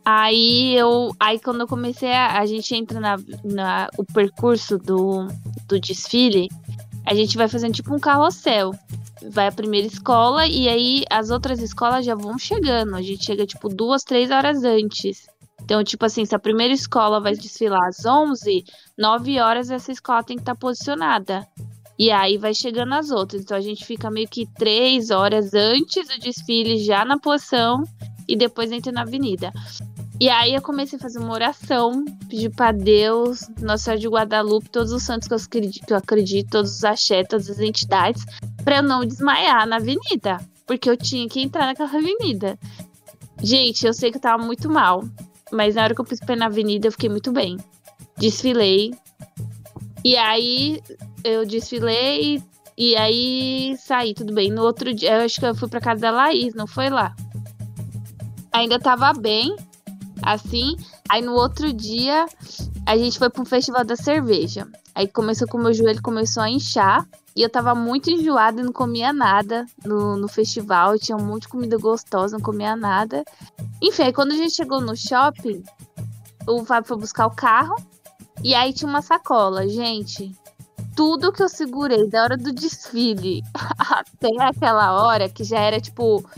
Aí 0.04 0.74
eu. 0.74 1.14
Aí 1.18 1.38
quando 1.38 1.60
eu 1.60 1.66
comecei 1.66 2.12
a. 2.12 2.38
A 2.38 2.46
gente 2.46 2.74
entra 2.74 3.00
na, 3.00 3.16
na 3.44 3.88
o 3.98 4.04
percurso 4.04 4.78
do, 4.78 5.26
do 5.66 5.80
desfile, 5.80 6.48
a 7.04 7.14
gente 7.14 7.36
vai 7.36 7.48
fazendo 7.48 7.74
tipo 7.74 7.94
um 7.94 7.98
carrossel. 7.98 8.72
Vai 9.30 9.48
a 9.48 9.52
primeira 9.52 9.86
escola 9.86 10.46
e 10.46 10.68
aí 10.68 11.04
as 11.10 11.28
outras 11.28 11.60
escolas 11.60 12.06
já 12.06 12.14
vão 12.14 12.38
chegando. 12.38 12.94
A 12.94 13.02
gente 13.02 13.24
chega 13.24 13.44
tipo 13.44 13.68
duas, 13.68 14.04
três 14.04 14.30
horas 14.30 14.62
antes. 14.62 15.26
Então, 15.62 15.84
tipo 15.84 16.06
assim, 16.06 16.24
se 16.24 16.34
a 16.34 16.38
primeira 16.38 16.72
escola 16.72 17.20
vai 17.20 17.34
desfilar 17.34 17.88
às 17.88 18.06
11, 18.06 18.64
9 18.96 19.40
horas 19.40 19.70
essa 19.70 19.92
escola 19.92 20.22
tem 20.22 20.36
que 20.36 20.42
estar 20.42 20.54
posicionada. 20.54 21.46
E 21.98 22.10
aí 22.10 22.38
vai 22.38 22.54
chegando 22.54 22.94
as 22.94 23.10
outras. 23.10 23.42
Então 23.42 23.56
a 23.56 23.60
gente 23.60 23.84
fica 23.84 24.10
meio 24.10 24.28
que 24.28 24.46
três 24.46 25.10
horas 25.10 25.52
antes 25.52 26.06
do 26.06 26.18
desfile 26.20 26.78
já 26.78 27.04
na 27.04 27.18
posição 27.18 27.82
e 28.28 28.36
depois 28.36 28.70
entra 28.70 28.92
na 28.92 29.02
avenida. 29.02 29.52
E 30.20 30.28
aí 30.28 30.54
eu 30.54 30.62
comecei 30.62 30.98
a 30.98 31.02
fazer 31.02 31.18
uma 31.18 31.32
oração, 31.32 32.04
pedir 32.28 32.50
pra 32.50 32.72
Deus, 32.72 33.48
Nossa 33.60 33.84
Senhora 33.84 34.00
de 34.00 34.08
Guadalupe, 34.08 34.68
todos 34.68 34.92
os 34.92 35.02
santos 35.02 35.28
que 35.28 35.34
eu 35.34 35.38
acredito, 35.38 35.86
que 35.86 35.92
eu 35.92 35.96
acredito 35.96 36.50
todos 36.50 36.76
os 36.76 36.84
axé, 36.84 37.22
todas 37.22 37.48
as 37.48 37.60
entidades, 37.60 38.24
pra 38.64 38.78
eu 38.78 38.82
não 38.82 39.04
desmaiar 39.04 39.66
na 39.66 39.76
avenida. 39.76 40.38
Porque 40.66 40.90
eu 40.90 40.96
tinha 40.96 41.28
que 41.28 41.40
entrar 41.40 41.66
naquela 41.66 41.88
avenida. 41.88 42.58
Gente, 43.40 43.86
eu 43.86 43.94
sei 43.94 44.10
que 44.10 44.18
eu 44.18 44.20
tava 44.20 44.42
muito 44.44 44.68
mal. 44.68 45.04
Mas 45.52 45.76
na 45.76 45.84
hora 45.84 45.94
que 45.94 46.00
eu 46.00 46.04
pus 46.04 46.18
o 46.18 46.26
pé 46.26 46.36
na 46.36 46.46
avenida, 46.46 46.88
eu 46.88 46.92
fiquei 46.92 47.08
muito 47.08 47.32
bem. 47.32 47.56
Desfilei. 48.18 48.92
E 50.04 50.16
aí 50.16 50.82
eu 51.24 51.46
desfilei 51.46 52.42
e 52.76 52.96
aí 52.96 53.76
saí, 53.76 54.14
tudo 54.14 54.32
bem. 54.32 54.50
No 54.50 54.62
outro 54.62 54.94
dia, 54.94 55.18
eu 55.18 55.24
acho 55.24 55.40
que 55.40 55.46
eu 55.46 55.54
fui 55.54 55.68
pra 55.68 55.80
casa 55.80 56.00
da 56.00 56.10
Laís, 56.10 56.54
não 56.54 56.66
foi 56.66 56.88
lá. 56.88 57.14
Ainda 58.52 58.78
tava 58.78 59.12
bem, 59.12 59.56
assim. 60.22 60.76
Aí 61.08 61.20
no 61.20 61.32
outro 61.32 61.72
dia, 61.72 62.26
a 62.86 62.96
gente 62.96 63.18
foi 63.18 63.28
pro 63.30 63.44
festival 63.44 63.84
da 63.84 63.96
cerveja. 63.96 64.68
Aí 64.94 65.08
começou 65.08 65.48
com 65.48 65.58
o 65.58 65.62
meu 65.62 65.74
joelho, 65.74 66.00
começou 66.00 66.42
a 66.42 66.48
inchar. 66.50 67.04
E 67.34 67.42
eu 67.42 67.50
tava 67.50 67.74
muito 67.74 68.10
enjoada 68.10 68.60
e 68.60 68.64
não 68.64 68.72
comia 68.72 69.12
nada 69.12 69.66
no, 69.84 70.16
no 70.16 70.28
festival. 70.28 70.92
Eu 70.92 70.98
tinha 70.98 71.16
um 71.16 71.24
monte 71.24 71.42
de 71.42 71.48
comida 71.48 71.76
gostosa, 71.78 72.36
não 72.36 72.44
comia 72.44 72.74
nada. 72.74 73.24
Enfim, 73.82 74.04
aí 74.04 74.12
quando 74.12 74.32
a 74.32 74.36
gente 74.36 74.54
chegou 74.54 74.80
no 74.80 74.96
shopping, 74.96 75.62
o 76.46 76.64
Fábio 76.64 76.88
foi 76.88 76.96
buscar 76.96 77.26
o 77.26 77.34
carro. 77.34 77.76
E 78.42 78.54
aí 78.54 78.72
tinha 78.72 78.88
uma 78.88 79.02
sacola. 79.02 79.68
Gente, 79.68 80.32
tudo 80.98 81.30
que 81.30 81.40
eu 81.40 81.48
segurei 81.48 82.08
da 82.08 82.24
hora 82.24 82.36
do 82.36 82.52
desfile 82.52 83.44
até 83.78 84.30
aquela 84.40 85.00
hora, 85.00 85.28
que 85.28 85.44
já 85.44 85.60
era 85.60 85.80
tipo, 85.80 86.28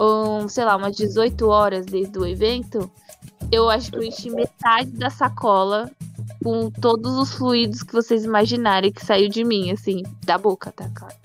um, 0.00 0.48
sei 0.48 0.64
lá, 0.64 0.74
umas 0.74 0.96
18 0.96 1.46
horas 1.46 1.84
desde 1.84 2.18
o 2.18 2.26
evento, 2.26 2.90
eu 3.52 3.68
acho 3.68 3.90
que 3.90 3.98
eu 3.98 4.02
enchi 4.02 4.30
metade 4.30 4.90
da 4.92 5.10
sacola 5.10 5.90
com 6.42 6.70
todos 6.70 7.14
os 7.18 7.34
fluidos 7.34 7.82
que 7.82 7.92
vocês 7.92 8.24
imaginarem 8.24 8.90
que 8.90 9.04
saiu 9.04 9.28
de 9.28 9.44
mim, 9.44 9.70
assim, 9.70 10.02
da 10.24 10.38
boca, 10.38 10.72
tá, 10.72 10.90
claro. 10.94 11.16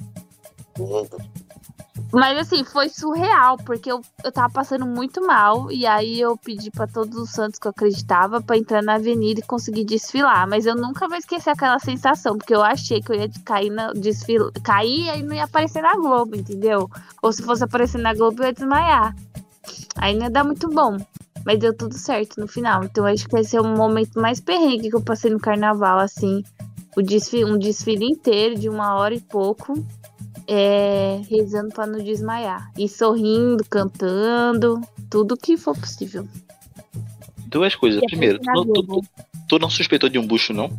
Mas 2.16 2.38
assim, 2.38 2.64
foi 2.64 2.88
surreal, 2.88 3.58
porque 3.58 3.92
eu, 3.92 4.00
eu 4.24 4.32
tava 4.32 4.50
passando 4.50 4.86
muito 4.86 5.22
mal. 5.28 5.70
E 5.70 5.86
aí 5.86 6.18
eu 6.18 6.38
pedi 6.38 6.72
pra 6.72 6.88
todos 6.88 7.18
os 7.18 7.30
santos 7.30 7.60
que 7.60 7.68
eu 7.68 7.72
acreditava 7.72 8.42
pra 8.42 8.58
entrar 8.58 8.82
na 8.82 8.94
avenida 8.94 9.42
e 9.42 9.44
conseguir 9.44 9.84
desfilar. 9.84 10.48
Mas 10.48 10.66
eu 10.66 10.76
nunca 10.78 11.10
vou 11.10 11.18
esquecer 11.18 11.50
aquela 11.50 11.78
sensação, 11.78 12.38
porque 12.38 12.56
eu 12.56 12.64
achei 12.64 13.02
que 13.02 13.12
eu 13.12 13.18
ia 13.18 13.30
cair 13.44 13.70
na 13.70 13.92
desfile, 13.92 14.50
cair 14.64 15.20
e 15.20 15.24
não 15.24 15.36
ia 15.36 15.44
aparecer 15.44 15.82
na 15.82 15.94
Globo, 15.96 16.38
entendeu? 16.38 16.90
Ou 17.22 17.34
se 17.34 17.44
fosse 17.44 17.66
aparecer 17.66 17.98
na 17.98 18.14
Globo, 18.14 18.42
eu 18.42 18.48
ia 18.48 18.54
desmaiar. 18.54 19.14
Aí 19.98 20.16
não 20.16 20.24
ia 20.24 20.32
dar 20.32 20.46
muito 20.46 20.70
bom. 20.70 20.96
Mas 21.46 21.60
deu 21.60 21.76
tudo 21.76 21.96
certo 21.96 22.40
no 22.40 22.48
final. 22.48 22.86
Então 22.86 23.06
acho 23.06 23.28
que 23.28 23.38
esse 23.38 23.58
é 23.58 23.62
o 23.62 23.66
momento 23.66 24.22
mais 24.22 24.40
perrengue 24.40 24.90
que 24.90 24.96
eu 24.96 25.04
passei 25.04 25.30
no 25.30 25.40
carnaval, 25.40 26.00
assim. 26.00 26.46
O 26.96 27.02
desfile, 27.02 27.44
um 27.44 27.58
desfile 27.58 28.06
inteiro 28.06 28.58
de 28.58 28.70
uma 28.70 28.96
hora 28.96 29.14
e 29.14 29.20
pouco 29.20 29.74
é, 30.48 31.22
rezando 31.30 31.70
pra 31.74 31.86
não 31.88 32.04
desmaiar. 32.04 32.72
E 32.78 32.88
sorrindo, 32.90 33.64
cantando, 33.70 34.82
tudo 35.10 35.36
que 35.38 35.58
for 35.58 35.78
possível. 35.78 36.28
Duas 37.48 37.76
coisas. 37.76 38.02
Primeiro, 38.06 38.40
tu, 38.40 38.46
não- 38.46 38.66
tu- 38.66 38.84
tu- 38.84 39.04
tu 39.48 39.60
não 39.60 39.70
suspeitou 39.70 40.10
de 40.10 40.20
um 40.20 40.26
bucho, 40.28 40.54
não? 40.54 40.70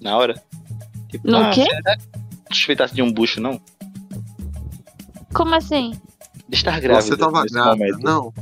Na 0.00 0.16
hora? 0.16 0.42
Tipo, 1.08 1.30
No 1.30 1.50
quê? 1.50 1.64
que 1.66 1.82
tu 2.48 2.54
suspeitasse 2.56 2.94
de 2.94 3.02
um 3.02 3.12
bucho, 3.12 3.40
não? 3.40 3.60
Como 5.34 5.54
assim? 5.54 5.92
De 6.48 6.56
estar 6.56 6.78
grávida. 6.80 7.02
Você 7.06 7.16
tava 7.16 7.44
grávida, 7.46 7.98
não? 8.02 8.32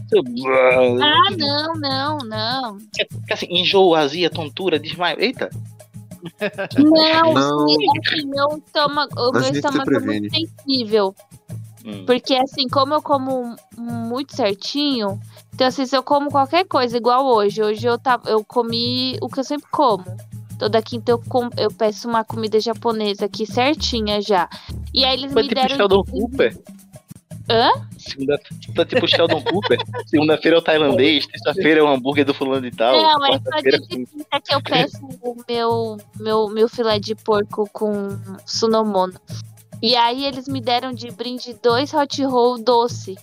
Ah, 1.03 1.31
não, 1.37 1.75
não, 1.75 2.19
não. 2.19 2.79
Fica 2.97 3.35
assim, 3.35 3.47
enjoo, 3.51 3.95
azia, 3.95 4.29
tontura, 4.31 4.79
desmaio. 4.79 5.21
Eita! 5.21 5.49
Não, 6.79 7.35
Não. 7.35 7.69
sim, 7.69 7.77
assim, 7.99 8.27
meu 8.27 8.59
estômago, 8.59 9.11
o 9.17 9.33
meu 9.33 9.51
estômago 9.51 9.95
é 9.95 10.01
muito 10.01 10.35
sensível. 10.35 11.15
Hum. 11.85 12.05
Porque 12.05 12.35
assim, 12.35 12.69
como 12.69 12.95
eu 12.95 13.03
como 13.03 13.57
muito 13.77 14.37
certinho, 14.37 15.19
então 15.55 15.67
assim, 15.67 15.87
se 15.87 15.97
eu 15.97 16.03
como 16.03 16.31
qualquer 16.31 16.67
coisa, 16.67 16.97
igual 16.97 17.27
hoje, 17.27 17.63
hoje 17.63 17.87
eu, 17.87 17.99
tava, 17.99 18.29
eu 18.29 18.45
comi 18.45 19.17
o 19.23 19.29
que 19.29 19.41
eu 19.41 19.45
sempre 19.45 19.69
como. 19.71 20.05
Toda 20.59 20.83
quinta 20.83 21.13
eu, 21.13 21.19
com, 21.19 21.49
eu 21.57 21.71
peço 21.71 22.07
uma 22.07 22.23
comida 22.23 22.61
japonesa 22.61 23.25
aqui 23.25 23.47
certinha 23.47 24.21
já. 24.21 24.47
E 24.93 25.07
aí 25.07 25.15
eles 25.15 25.33
Foi 25.33 25.43
me 25.43 25.49
tipo 25.49 25.61
deram. 25.61 25.77
Sheldon 25.77 26.05
Cooper. 26.05 26.59
Hã? 27.51 27.73
Segunda, 27.99 28.41
tá 28.77 28.87
tipo 28.87 29.09
Sheldon 29.09 29.43
Cooper. 29.43 29.79
Segunda-feira 30.07 30.57
é 30.57 30.61
o 30.61 30.63
tailandês, 30.63 31.27
terça-feira 31.27 31.81
é 31.81 31.83
o 31.83 31.89
hambúrguer 31.89 32.25
do 32.25 32.33
fulano 32.33 32.65
e 32.65 32.71
tal. 32.71 32.93
Não, 32.93 33.27
é 33.27 33.41
só 33.41 33.61
dia 33.61 33.73
de 33.73 33.87
quinta 33.89 34.41
que 34.41 34.55
eu 34.55 34.63
peço 34.63 35.05
o 35.21 35.37
meu, 35.49 35.97
meu, 36.19 36.49
meu 36.49 36.69
filé 36.69 37.01
de 37.01 37.17
porco 37.17 37.69
com 37.73 38.11
sunomono. 38.47 39.21
E 39.83 39.97
aí 39.97 40.25
eles 40.25 40.47
me 40.47 40.61
deram 40.61 40.93
de 40.93 41.11
brinde 41.11 41.55
dois 41.61 41.93
hot 41.93 42.23
roll 42.25 42.63
doce. 42.63 43.17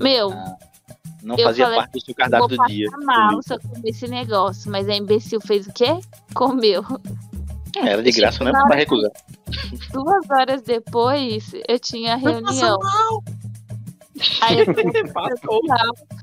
Meu, 0.00 0.30
não 1.22 1.34
eu 1.36 1.46
fazia 1.46 1.64
falei, 1.64 1.80
parte 1.80 1.92
do 1.92 2.00
seu 2.04 2.14
cardápio 2.14 2.56
do 2.56 2.64
dia. 2.66 2.88
mal 3.02 3.42
se 3.42 3.54
eu 3.54 3.60
comer 3.60 3.88
esse 3.88 4.06
negócio. 4.06 4.70
Mas 4.70 4.88
a 4.88 4.94
imbecil 4.94 5.40
fez 5.40 5.66
o 5.66 5.72
quê? 5.72 5.98
Comeu. 6.32 6.84
É, 7.76 7.90
Era 7.90 8.02
de 8.02 8.10
graça, 8.10 8.42
né? 8.42 8.52
Pra 8.52 8.76
recusar. 8.76 9.10
Duas 9.92 10.30
horas 10.30 10.62
depois, 10.62 11.52
eu 11.68 11.78
tinha 11.78 12.16
reunião. 12.16 12.78
Aí 14.40 14.58
eu. 14.60 14.66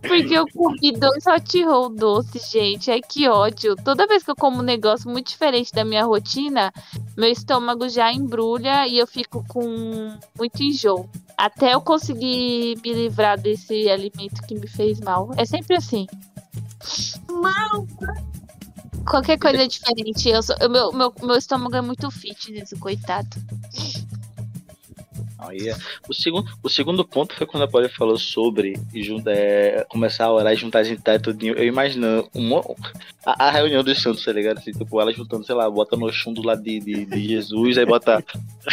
Porque 0.00 0.34
eu 0.34 0.46
comi 0.54 0.92
dois 0.92 1.26
hot 1.26 1.64
roll 1.64 1.88
doces, 1.88 2.48
gente. 2.48 2.90
Ai, 2.92 3.00
que 3.00 3.28
ódio. 3.28 3.74
Toda 3.74 4.06
vez 4.06 4.22
que 4.22 4.30
eu 4.30 4.36
como 4.36 4.60
um 4.60 4.62
negócio 4.62 5.10
muito 5.10 5.28
diferente 5.28 5.72
da 5.72 5.84
minha 5.84 6.04
rotina, 6.04 6.72
meu 7.16 7.28
estômago 7.28 7.88
já 7.88 8.12
embrulha 8.12 8.86
e 8.86 8.98
eu 8.98 9.06
fico 9.06 9.44
com 9.48 10.16
muito 10.38 10.62
enjoo. 10.62 11.10
Até 11.36 11.74
eu 11.74 11.80
conseguir 11.80 12.78
me 12.84 12.92
livrar 12.92 13.40
desse 13.40 13.90
alimento 13.90 14.46
que 14.46 14.54
me 14.54 14.68
fez 14.68 15.00
mal. 15.00 15.30
É 15.36 15.44
sempre 15.44 15.76
assim. 15.76 16.06
Mal. 17.28 17.84
Qualquer 19.08 19.38
coisa 19.38 19.66
diferente. 19.68 20.28
Eu 20.28 20.42
sou- 20.42 20.56
eu- 20.60 20.70
meu, 20.70 20.92
meu, 20.92 21.14
meu 21.22 21.36
estômago 21.36 21.76
é 21.76 21.80
muito 21.80 22.10
fitness, 22.10 22.70
coitado. 22.80 23.36
Aí, 25.48 25.68
é- 25.68 25.76
o, 26.08 26.14
segundo, 26.14 26.50
o 26.62 26.68
segundo 26.68 27.04
ponto 27.04 27.34
foi 27.34 27.46
quando 27.46 27.64
a 27.64 27.68
Polly 27.68 27.88
falou 27.88 28.18
sobre 28.18 28.74
é, 29.26 29.84
começar 29.88 30.26
a 30.26 30.32
orar 30.32 30.52
e 30.52 30.56
juntar 30.56 30.80
a 30.80 30.84
gente 30.84 31.02
e 31.04 31.18
tudinho. 31.18 31.54
Eu 31.54 31.64
imaginando 31.64 32.28
uma, 32.34 32.62
a, 33.24 33.48
a 33.48 33.50
reunião 33.50 33.82
dos 33.82 34.00
santos, 34.00 34.24
tá 34.24 34.32
ligado? 34.32 34.58
Assim, 34.58 34.72
tipo, 34.72 35.00
ela 35.00 35.12
juntando, 35.12 35.44
sei 35.44 35.54
lá, 35.54 35.68
bota 35.70 35.96
no 35.96 36.12
chão 36.12 36.32
do 36.32 36.42
lado 36.42 36.62
de, 36.62 36.80
de, 36.80 37.04
de 37.04 37.28
Jesus, 37.28 37.78
aí 37.78 37.86
bota 37.86 38.24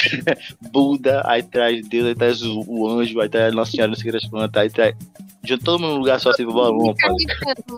Buda, 0.72 1.24
aí 1.26 1.44
traz 1.44 1.88
Deus, 1.88 2.08
aí 2.08 2.16
traz 2.16 2.42
o, 2.42 2.64
o 2.68 2.88
anjo, 2.88 3.20
aí 3.20 3.30
traz 3.30 3.54
Nossa 3.54 3.72
Senhora, 3.72 3.90
não 3.90 3.96
sei 3.96 4.12
o 4.12 4.50
que 4.50 4.60
aí 4.60 4.70
traz. 4.70 4.96
Junta 5.44 5.66
todo 5.66 5.80
mundo 5.80 5.94
num 5.94 6.00
lugar 6.00 6.20
só 6.20 6.30
assim, 6.30 6.46
balão, 6.46 6.94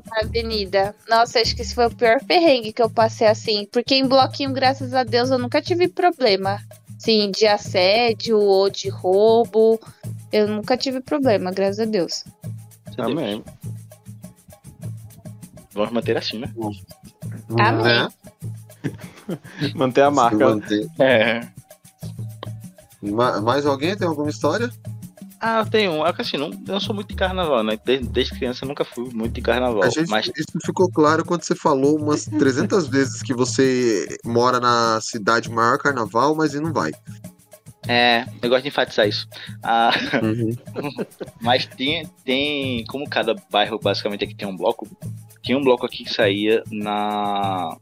na 0.06 0.20
avenida. 0.22 0.94
Nossa, 1.10 1.40
acho 1.40 1.56
que 1.56 1.62
esse 1.62 1.74
foi 1.74 1.86
o 1.86 1.96
pior 1.96 2.22
perrengue 2.26 2.74
que 2.74 2.82
eu 2.82 2.90
passei 2.90 3.26
assim. 3.26 3.66
Porque 3.72 3.96
em 3.96 4.06
bloquinho, 4.06 4.52
graças 4.52 4.94
a 4.94 5.04
Deus, 5.04 5.30
eu 5.30 5.38
nunca 5.38 5.62
tive 5.62 5.88
problema. 5.88 6.60
Sim, 7.04 7.32
de 7.32 7.46
assédio 7.46 8.40
ou 8.40 8.70
de 8.70 8.88
roubo. 8.90 9.80
Eu 10.32 10.48
nunca 10.48 10.78
tive 10.78 11.02
problema, 11.02 11.52
graças 11.52 11.80
a 11.80 11.86
Deus. 11.86 12.24
Amém. 12.98 13.44
Vamos 15.74 15.92
manter 15.92 16.16
assim, 16.18 16.40
né? 16.40 16.52
Amém. 17.60 18.08
Manter 19.76 20.02
a 20.04 20.12
marca. 20.12 20.38
Manter. 20.50 20.88
É. 21.00 21.42
Ma- 23.02 23.42
Mais 23.42 23.66
alguém 23.66 23.96
tem 23.98 24.08
alguma 24.08 24.30
história? 24.30 24.70
Ah, 25.46 25.60
eu 25.60 25.70
tenho 25.70 25.92
um. 25.92 26.08
É 26.08 26.14
que 26.14 26.22
assim, 26.22 26.38
não, 26.38 26.52
eu 26.52 26.58
não 26.66 26.80
sou 26.80 26.96
muito 26.96 27.10
de 27.10 27.16
carnaval, 27.16 27.64
né? 27.64 27.78
Desde, 27.86 28.08
desde 28.08 28.34
criança 28.34 28.64
eu 28.64 28.70
nunca 28.70 28.86
fui 28.86 29.10
muito 29.14 29.34
de 29.34 29.42
carnaval. 29.42 29.84
A 29.84 29.90
gente, 29.90 30.10
Mas 30.10 30.28
Isso 30.28 30.58
ficou 30.66 30.90
claro 30.90 31.26
quando 31.26 31.44
você 31.44 31.54
falou 31.54 32.00
umas 32.00 32.26
300 32.26 32.88
vezes 32.88 33.22
que 33.22 33.34
você 33.34 34.08
mora 34.24 34.60
na 34.62 35.02
cidade 35.02 35.50
maior 35.52 35.78
carnaval, 35.78 36.34
mas 36.34 36.54
e 36.54 36.62
não 36.62 36.72
vai. 36.72 36.92
é, 37.90 38.26
eu 38.42 38.50
gosto 38.50 38.62
de 38.64 38.70
enfatizar 38.70 39.06
isso. 39.06 39.28
Ah, 39.62 39.92
Uhum. 40.24 40.56
mas 41.42 41.66
tem, 41.66 42.08
tem. 42.24 42.86
Como 42.86 43.10
cada 43.10 43.36
bairro 43.52 43.78
basicamente 43.78 44.24
aqui 44.24 44.34
tem 44.34 44.48
um 44.48 44.56
bloco, 44.56 44.88
tinha 45.42 45.58
um 45.58 45.62
bloco 45.62 45.86
aqui 45.86 46.06
que 46.06 46.14
saía 46.14 46.64
na. 46.72 47.76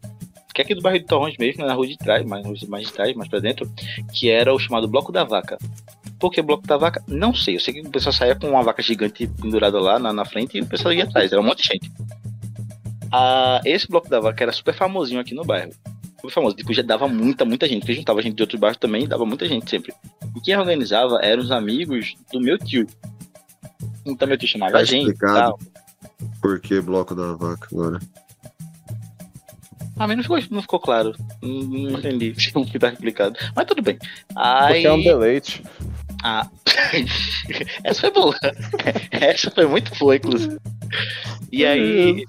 Que 0.54 0.62
é 0.62 0.66
aqui 0.66 0.74
do 0.74 0.82
bairro 0.82 1.00
de 1.00 1.06
Torrões 1.06 1.38
mesmo, 1.38 1.64
na 1.66 1.74
rua 1.74 1.86
de 1.88 1.98
trás, 1.98 2.26
mais, 2.26 2.44
mais 2.64 2.88
de 2.88 2.92
trás, 2.94 3.16
mais 3.16 3.30
pra 3.30 3.40
dentro, 3.40 3.72
que 4.12 4.30
era 4.30 4.52
o 4.54 4.60
chamado 4.60 4.88
Bloco 4.88 5.12
da 5.12 5.24
Vaca. 5.24 5.58
Por 6.22 6.30
que 6.30 6.40
Bloco 6.40 6.68
da 6.68 6.78
Vaca? 6.78 7.04
Não 7.08 7.34
sei. 7.34 7.56
Eu 7.56 7.60
sei 7.60 7.74
que 7.74 7.82
o 7.82 7.90
pessoal 7.90 8.14
saía 8.14 8.36
com 8.36 8.48
uma 8.48 8.62
vaca 8.62 8.82
gigante 8.84 9.26
pendurada 9.28 9.80
lá 9.80 9.98
na, 9.98 10.14
na 10.14 10.24
frente 10.24 10.56
e 10.56 10.62
o 10.62 10.66
pessoal 10.68 10.94
ia 10.94 11.04
atrás, 11.04 11.32
era 11.32 11.42
um 11.42 11.44
monte 11.44 11.64
de 11.64 11.70
gente. 11.70 11.92
Ah, 13.12 13.60
esse 13.66 13.88
Bloco 13.88 14.08
da 14.08 14.20
Vaca 14.20 14.44
era 14.44 14.52
super 14.52 14.74
famosinho 14.74 15.20
aqui 15.20 15.34
no 15.34 15.44
bairro. 15.44 15.72
Super 16.18 16.32
famoso, 16.32 16.56
tipo, 16.56 16.72
já 16.72 16.84
dava 16.84 17.08
muita, 17.08 17.44
muita 17.44 17.68
gente, 17.68 17.80
porque 17.80 17.96
juntava 17.96 18.22
gente 18.22 18.36
de 18.36 18.44
outros 18.44 18.60
bairros 18.60 18.78
também, 18.78 19.08
dava 19.08 19.26
muita 19.26 19.48
gente 19.48 19.68
sempre. 19.68 19.92
E 20.36 20.40
quem 20.40 20.56
organizava 20.56 21.18
eram 21.24 21.42
os 21.42 21.50
amigos 21.50 22.14
do 22.32 22.40
meu 22.40 22.56
tio. 22.60 22.86
Então 24.06 24.28
meu 24.28 24.38
tio 24.38 24.48
chamava 24.48 24.74
Tá 24.74 24.78
a 24.80 24.84
gente 24.84 25.18
tal. 25.18 25.60
Por 26.40 26.60
que 26.60 26.80
bloco 26.80 27.16
da 27.16 27.34
vaca 27.34 27.68
agora? 27.72 28.00
A 29.98 30.08
mim 30.08 30.16
não 30.16 30.24
ficou, 30.24 30.40
não 30.52 30.62
ficou 30.62 30.80
claro. 30.80 31.16
Não, 31.42 31.64
não 31.64 32.00
entendi 32.00 32.34
o 32.54 32.66
que 32.66 32.78
tá 32.78 32.90
explicado. 32.90 33.38
Mas 33.56 33.66
tudo 33.66 33.82
bem. 33.82 33.98
Porque 33.98 34.38
Aí. 34.38 34.86
é 34.86 34.94
um 34.94 35.02
deleite. 35.02 35.64
Ah. 36.24 36.48
Essa 37.84 38.02
foi 38.02 38.12
boa. 38.12 38.36
Essa 39.12 39.52
foi 39.52 39.66
muito 39.66 39.92
boa, 39.98 40.16
inclusive. 40.16 40.58
E 41.52 41.66
aí. 41.66 42.26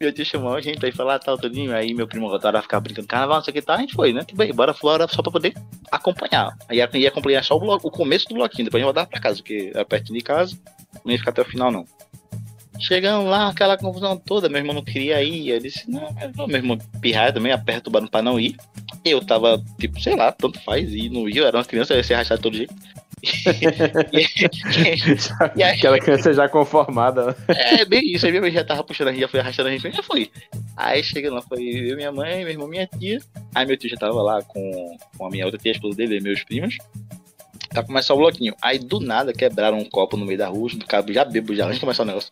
Meu 0.00 0.12
tio 0.12 0.24
chamou 0.24 0.54
a 0.54 0.60
gente 0.60 0.84
aí 0.84 0.90
falar 0.90 1.20
tal, 1.20 1.38
tudinho. 1.38 1.72
Aí 1.74 1.94
meu 1.94 2.08
primo 2.08 2.28
voltaram 2.28 2.58
a 2.58 2.62
ficar 2.62 2.80
brincando 2.80 3.06
carnaval, 3.06 3.36
não 3.36 3.44
sei 3.44 3.52
o 3.52 3.54
que 3.54 3.62
tal. 3.62 3.76
A 3.76 3.80
gente 3.80 3.94
foi, 3.94 4.12
né? 4.12 4.24
Tipo, 4.24 4.42
aí, 4.42 4.52
bora 4.52 4.74
fora 4.74 5.06
só 5.06 5.22
pra 5.22 5.30
poder 5.30 5.54
acompanhar. 5.92 6.56
Aí 6.68 6.78
ia, 6.78 7.08
acompanhar 7.08 7.44
só 7.44 7.56
o, 7.56 7.60
bloco, 7.60 7.86
o 7.86 7.90
começo 7.90 8.28
do 8.28 8.34
bloquinho, 8.34 8.64
depois 8.64 8.82
a 8.82 8.84
gente 8.84 8.92
voltava 8.92 9.06
pra 9.06 9.20
casa, 9.20 9.36
porque 9.36 9.70
era 9.72 9.84
perto 9.84 10.12
de 10.12 10.20
casa. 10.20 10.58
Não 11.04 11.12
ia 11.12 11.18
ficar 11.18 11.30
até 11.30 11.42
o 11.42 11.44
final, 11.44 11.70
não. 11.70 11.84
Chegamos 12.80 13.30
lá, 13.30 13.48
aquela 13.48 13.78
confusão 13.78 14.16
toda, 14.16 14.48
meu 14.48 14.58
irmão 14.58 14.74
não 14.74 14.82
queria 14.82 15.22
ir. 15.22 15.50
Eu 15.50 15.60
disse, 15.60 15.88
não, 15.88 16.12
meu 16.48 16.56
irmão 16.56 16.76
pirraia 17.00 17.32
também, 17.32 17.52
aperta 17.52 17.88
o 17.88 17.92
barulho 17.92 18.10
pra 18.10 18.22
não 18.22 18.40
ir. 18.40 18.56
Eu 19.04 19.24
tava, 19.24 19.62
tipo, 19.78 20.00
sei 20.00 20.16
lá, 20.16 20.32
tanto 20.32 20.58
faz, 20.64 20.92
e 20.92 21.08
não 21.08 21.28
ia, 21.28 21.42
eu 21.42 21.46
era 21.46 21.58
uma 21.58 21.64
criança, 21.64 21.92
eu 21.92 21.98
ia 21.98 22.02
ser 22.02 22.14
arrastado 22.14 22.42
todo 22.42 22.56
jeito. 22.56 22.74
E 25.56 25.62
aí- 25.62 25.76
Aquela 25.76 25.98
criança 25.98 26.32
já 26.32 26.48
conformada. 26.48 27.26
né? 27.26 27.34
É, 27.48 27.84
bem 27.84 28.02
isso, 28.12 28.26
aí 28.26 28.32
minha 28.32 28.42
mãe 28.42 28.50
já 28.50 28.64
tava 28.64 28.82
puxando 28.84 29.08
a 29.08 29.12
gente, 29.12 29.20
já 29.20 29.28
foi 29.28 29.40
arrastando 29.40 29.68
a 29.68 29.72
gente, 29.72 29.90
já 29.90 30.02
foi. 30.02 30.30
Aí 30.76 31.02
chegando 31.02 31.34
lá, 31.34 31.42
foi 31.42 31.62
eu, 31.62 31.96
minha 31.96 32.12
mãe, 32.12 32.38
meu 32.40 32.50
irmão, 32.50 32.68
minha 32.68 32.86
tia. 32.86 33.20
Aí 33.54 33.66
meu 33.66 33.76
tio 33.76 33.90
já 33.90 33.96
tava 33.96 34.20
lá 34.22 34.42
com, 34.42 34.96
com 35.16 35.26
a 35.26 35.30
minha 35.30 35.44
outra 35.44 35.58
tia, 35.60 35.72
a 35.72 35.74
esposa 35.74 35.96
dele, 35.96 36.18
e 36.18 36.20
meus 36.20 36.42
primos. 36.42 36.76
Pra 37.70 37.82
começar 37.82 38.14
o 38.14 38.18
bloquinho. 38.18 38.54
Aí 38.60 38.78
do 38.78 39.00
nada 39.00 39.32
quebraram 39.32 39.78
um 39.78 39.84
copo 39.84 40.16
no 40.16 40.26
meio 40.26 40.38
da 40.38 40.48
rua, 40.48 40.68
do 40.70 40.86
cabo 40.86 41.12
já 41.12 41.24
bebo 41.24 41.54
já, 41.54 41.64
antes 41.64 41.76
de 41.76 41.80
começar 41.80 42.02
o 42.02 42.06
negócio. 42.06 42.30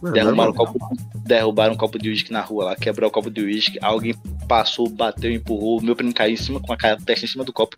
Não, 0.00 0.12
Derrubaram, 0.12 0.52
um 0.52 0.54
copo, 0.54 0.78
derrubaram 1.26 1.74
um 1.74 1.76
copo 1.76 1.98
de 1.98 2.08
uísque 2.08 2.32
na 2.32 2.40
rua 2.40 2.66
lá, 2.66 2.76
quebrou 2.76 3.08
o 3.08 3.12
copo 3.12 3.28
de 3.28 3.40
uísque, 3.40 3.80
alguém 3.82 4.14
passou, 4.46 4.88
bateu, 4.88 5.28
empurrou, 5.32 5.82
meu 5.82 5.96
primo 5.96 6.14
caiu 6.14 6.34
em 6.34 6.36
cima 6.36 6.60
com 6.60 6.72
a 6.72 6.76
cara, 6.76 6.96
testa 7.04 7.24
em 7.24 7.28
cima 7.28 7.42
do 7.42 7.52
copo. 7.52 7.76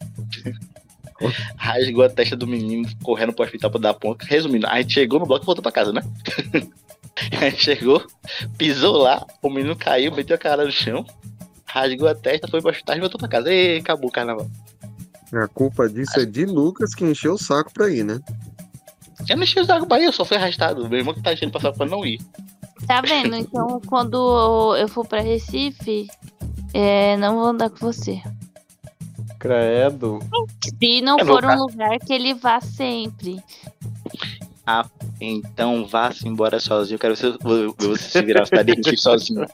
Rasgou 1.56 2.04
a 2.04 2.08
testa 2.08 2.36
do 2.36 2.46
menino, 2.46 2.88
correndo 3.02 3.32
pro 3.32 3.44
hospital 3.44 3.70
pra 3.70 3.80
dar 3.80 3.94
ponta. 3.94 4.24
Resumindo, 4.26 4.66
a 4.66 4.80
gente 4.80 4.94
chegou 4.94 5.20
no 5.20 5.26
bloco 5.26 5.44
e 5.44 5.46
voltou 5.46 5.62
pra 5.62 5.72
casa, 5.72 5.92
né? 5.92 6.02
a 7.38 7.50
gente 7.50 7.62
chegou, 7.62 8.04
pisou 8.56 8.96
lá, 8.96 9.26
o 9.42 9.50
menino 9.50 9.76
caiu, 9.76 10.12
meteu 10.12 10.36
a 10.36 10.38
cara 10.38 10.64
no 10.64 10.72
chão, 10.72 11.04
rasgou 11.64 12.08
a 12.08 12.14
testa, 12.14 12.48
foi 12.48 12.60
pro 12.60 12.70
hospital 12.70 12.96
e 12.96 13.00
voltou 13.00 13.18
pra 13.18 13.28
casa. 13.28 13.52
E 13.52 13.78
acabou 13.78 14.08
o 14.08 14.12
carnaval. 14.12 14.48
A 15.32 15.46
culpa 15.46 15.88
disso 15.88 16.18
é 16.18 16.24
de 16.24 16.44
Lucas 16.44 16.94
que 16.94 17.04
encheu 17.04 17.34
o 17.34 17.38
saco 17.38 17.72
pra 17.72 17.88
ir, 17.88 18.04
né? 18.04 18.18
Eu 19.28 19.36
não 19.36 19.44
enchi 19.44 19.60
o 19.60 19.64
saco 19.64 19.86
pra 19.86 20.00
ir, 20.00 20.06
eu 20.06 20.12
só 20.12 20.24
fui 20.24 20.36
arrastado. 20.36 20.88
Meu 20.88 20.98
irmão 20.98 21.14
que 21.14 21.22
tá 21.22 21.32
enchendo 21.32 21.52
passar 21.52 21.72
pra 21.72 21.86
não 21.86 22.04
ir. 22.04 22.20
Tá 22.86 23.00
vendo? 23.00 23.36
Então, 23.36 23.80
quando 23.86 24.76
eu 24.76 24.88
for 24.88 25.06
pra 25.06 25.20
Recife, 25.20 26.08
é, 26.72 27.16
não 27.16 27.36
vou 27.36 27.46
andar 27.46 27.70
com 27.70 27.78
você. 27.78 28.20
Credo. 29.40 30.20
Se 30.78 31.00
não 31.00 31.18
É 31.18 31.24
for 31.24 31.42
louca. 31.42 31.56
um 31.56 31.62
lugar 31.62 31.98
que 31.98 32.12
ele 32.12 32.34
vá 32.34 32.60
sempre. 32.60 33.42
Ah, 34.66 34.84
então 35.20 35.84
vá-se 35.86 36.28
embora 36.28 36.60
sozinho. 36.60 36.94
Eu 36.94 36.98
quero 37.00 37.16
ver 37.16 37.32
você, 37.42 37.74
você 37.78 38.02
se 38.10 38.22
virar 38.22 38.40
na 38.40 38.46
cidade 38.46 38.70
de 38.72 38.76
Recife 38.76 38.96
sozinho. 38.98 39.46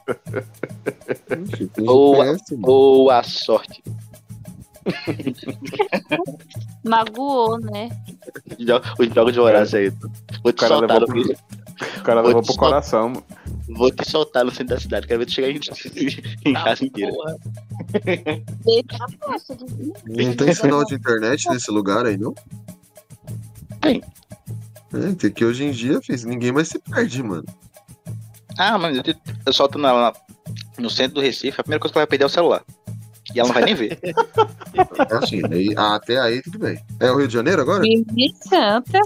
Ixi, 1.53 1.67
tem 1.67 1.89
Ou, 1.89 2.17
péssimo. 2.17 2.69
ou 2.69 3.09
a 3.09 3.23
sorte. 3.23 3.81
Magoou, 6.83 7.57
né? 7.59 7.89
Os 8.99 9.13
jogos 9.13 9.33
de 9.33 9.39
Horácio 9.39 9.79
aí. 9.79 9.89
Vou 10.43 10.53
te 10.53 10.59
cara 10.59 10.77
soltar, 10.77 10.99
levou 11.01 11.15
no- 11.15 11.31
O 11.31 12.03
cara 12.03 12.21
Vou 12.21 12.27
levou 12.27 12.43
pro 12.43 12.53
sol- 12.53 12.57
coração. 12.63 13.09
mano. 13.09 13.23
vou 13.69 13.91
te 13.91 14.09
soltar 14.09 14.45
no 14.45 14.51
centro 14.51 14.75
da 14.75 14.79
cidade. 14.81 15.07
Quero 15.07 15.19
ver 15.19 15.25
tu 15.25 15.31
chegar 15.33 15.49
em, 15.49 15.59
em 16.45 16.53
casa 16.53 16.85
inteira. 16.85 17.11
Não 20.05 20.35
tem 20.35 20.53
sinal 20.53 20.83
de 20.85 20.95
internet 20.95 21.49
nesse 21.49 21.71
lugar 21.71 22.05
aí, 22.05 22.17
não? 22.17 22.33
Tem. 23.81 24.03
É, 24.93 25.15
tem 25.15 25.31
que 25.31 25.45
hoje 25.45 25.63
em 25.65 25.71
dia, 25.71 26.01
fiz, 26.01 26.23
ninguém 26.23 26.51
mais 26.51 26.67
se 26.69 26.79
perde, 26.79 27.21
mano. 27.23 27.45
Ah, 28.57 28.77
mas 28.77 28.97
eu, 28.97 29.03
eu 29.45 29.53
solto 29.53 29.77
na, 29.77 29.93
na- 29.93 30.13
no 30.79 30.89
centro 30.89 31.15
do 31.15 31.21
Recife, 31.21 31.59
a 31.59 31.63
primeira 31.63 31.79
coisa 31.79 31.93
que 31.93 31.97
ela 31.99 32.05
vai 32.05 32.09
perder 32.09 32.23
é 32.23 32.27
o 32.27 32.29
celular. 32.29 32.63
E 33.35 33.39
ela 33.39 33.47
não 33.49 33.53
vai 33.53 33.63
nem 33.65 33.75
ver. 33.75 33.99
É 35.09 35.15
assim, 35.15 35.41
aí- 35.51 35.73
até 35.75 36.19
aí 36.19 36.41
tudo 36.41 36.59
bem. 36.59 36.79
É 36.99 37.11
o 37.11 37.17
Rio 37.17 37.27
de 37.27 37.33
Janeiro 37.33 37.61
agora? 37.61 37.81
Me 37.81 38.05
Santa. 38.47 38.99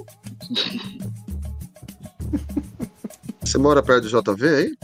Você 3.41 3.57
mora 3.57 3.81
perto 3.81 4.07
do 4.07 4.35
JV 4.35 4.47
aí? 4.47 4.77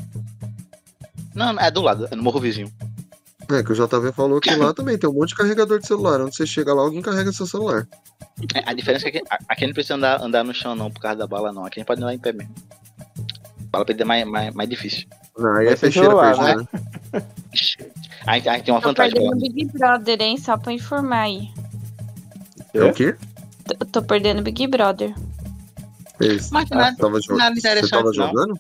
Não, 1.36 1.54
não, 1.54 1.62
é 1.62 1.70
do 1.70 1.82
lado, 1.82 2.08
é 2.10 2.16
no 2.16 2.24
morro 2.24 2.40
vizinho. 2.40 2.72
É, 3.50 3.64
que 3.64 3.72
o 3.72 3.76
JV 3.76 4.12
falou 4.12 4.42
que 4.42 4.54
lá 4.56 4.74
também 4.74 4.98
tem 4.98 5.10
um 5.10 5.14
monte 5.14 5.30
de 5.30 5.36
carregador 5.36 5.80
de 5.80 5.88
celular. 5.88 6.20
Onde 6.22 6.36
você 6.36 6.46
chega 6.46 6.74
lá, 6.74 6.82
alguém 6.82 7.02
carrega 7.02 7.32
seu 7.32 7.48
celular. 7.48 7.88
É, 8.54 8.64
A 8.70 8.74
diferença 8.74 9.08
é 9.08 9.12
que 9.12 9.20
aqui, 9.20 9.28
aqui 9.48 9.66
não 9.68 9.74
precisa 9.74 9.96
andar, 9.96 10.22
andar 10.22 10.44
no 10.44 10.54
chão 10.54 10.76
não, 10.76 10.92
por 10.92 11.00
causa 11.02 11.18
da 11.20 11.28
bala 11.28 11.54
não. 11.54 11.66
Aqui 11.66 11.80
a 11.80 11.82
gente 11.82 11.88
pode 11.88 12.02
andar 12.04 12.14
em 12.14 12.20
pé 12.20 12.34
mesmo. 12.34 12.54
Bala 13.72 13.86
perder 13.86 14.04
é 14.04 14.06
mais, 14.06 14.26
mais, 14.28 14.54
mais 14.54 14.70
difícil. 14.70 15.08
Não, 15.38 15.54
aí 15.56 15.68
é 15.68 15.76
peixeira 15.76 16.10
celular, 16.10 16.36
perdida, 16.36 16.56
né? 16.56 16.68
né? 17.14 17.24
A 18.26 18.36
gente, 18.36 18.50
a 18.50 18.54
gente 18.56 18.66
tem 18.66 18.74
uma 18.74 18.82
Tô 18.82 18.90
vantagem. 18.90 19.30
o 19.30 19.36
Big 19.36 19.66
Brother, 19.66 20.22
hein? 20.22 20.38
Só 20.38 20.58
pra 20.58 20.74
informar 20.74 21.22
aí. 21.22 21.50
É 22.74 22.84
o 22.84 22.94
quê? 22.94 23.16
Tô, 23.66 23.86
tô 23.86 24.02
perdendo 24.04 24.40
o 24.40 24.44
Big 24.44 24.68
Brother. 24.68 25.14
Fez. 26.18 26.50
Mas 26.52 26.70
nada- 26.70 26.92
Você 26.92 26.98
tava, 27.02 27.20
jo- 27.22 27.36
nada 27.38 27.56
você 27.60 27.88
tava 27.90 28.04
não. 28.06 28.14
jogando? 28.14 28.60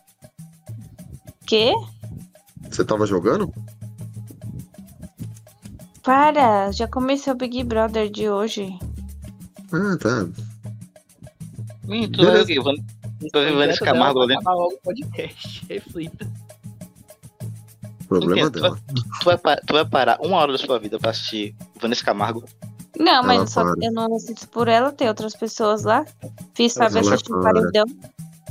Quê? 1.45 1.73
Você 2.69 2.85
tava 2.85 3.05
jogando? 3.05 3.51
Para, 6.07 6.71
já 6.71 6.87
comecei 6.87 7.33
o 7.33 7.35
Big 7.35 7.61
Brother 7.65 8.09
de 8.09 8.29
hoje. 8.29 8.79
Ah, 9.73 9.97
tá. 9.99 10.25
Ih, 11.89 12.07
tu 12.07 12.25
vai 12.25 12.41
o 12.43 12.45
quê? 12.45 12.61
Van- 12.61 12.75
Tô 13.33 13.41
vendo 13.41 13.61
esse 13.63 13.81
Camargo 13.81 14.25
dentro. 14.25 14.39
Acabar 14.43 14.55
logo 14.55 14.75
o 14.75 14.77
podcast. 14.85 15.65
Reflita. 15.67 16.25
Problema 18.07 18.39
Entendo, 18.47 18.61
dela. 18.61 18.79
tu, 19.19 19.25
vai, 19.25 19.37
tu 19.57 19.73
vai 19.73 19.83
parar 19.85 20.17
uma 20.21 20.37
hora 20.37 20.53
da 20.53 20.57
sua 20.57 20.79
vida 20.79 20.97
pra 20.97 21.09
assistir 21.11 21.53
Vanessa 21.81 22.05
Camargo. 22.05 22.45
Não, 22.97 23.21
mas 23.23 23.35
Ela 23.35 23.43
eu, 23.43 23.47
só, 23.47 23.63
para. 23.65 23.85
eu 23.85 23.91
não 23.91 24.15
assisto 24.15 24.47
por 24.47 24.69
ela, 24.69 24.93
tem 24.93 25.09
outras 25.09 25.35
pessoas 25.35 25.83
lá. 25.83 26.05
Fiz 26.55 26.71
saber 26.71 26.99
assistir 26.99 27.33
o 27.33 27.41
para. 27.41 27.53
paredão. 27.59 27.83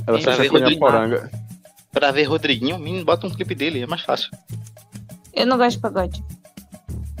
Ela 0.05 0.19
Pra 0.19 0.31
fecha 0.35 0.41
ver 0.43 0.47
Rodrigo. 0.49 0.79
poranga. 0.79 1.31
Pra 1.91 2.11
ver 2.11 2.23
Rodriguinho, 2.25 2.77
menino, 2.77 3.03
bota 3.03 3.25
um 3.25 3.31
clipe 3.31 3.55
dele, 3.55 3.81
é 3.81 3.87
mais 3.87 4.03
fácil. 4.03 4.29
Eu 5.33 5.47
não 5.47 5.57
gosto 5.57 5.77
de 5.77 5.81
pagode. 5.81 6.23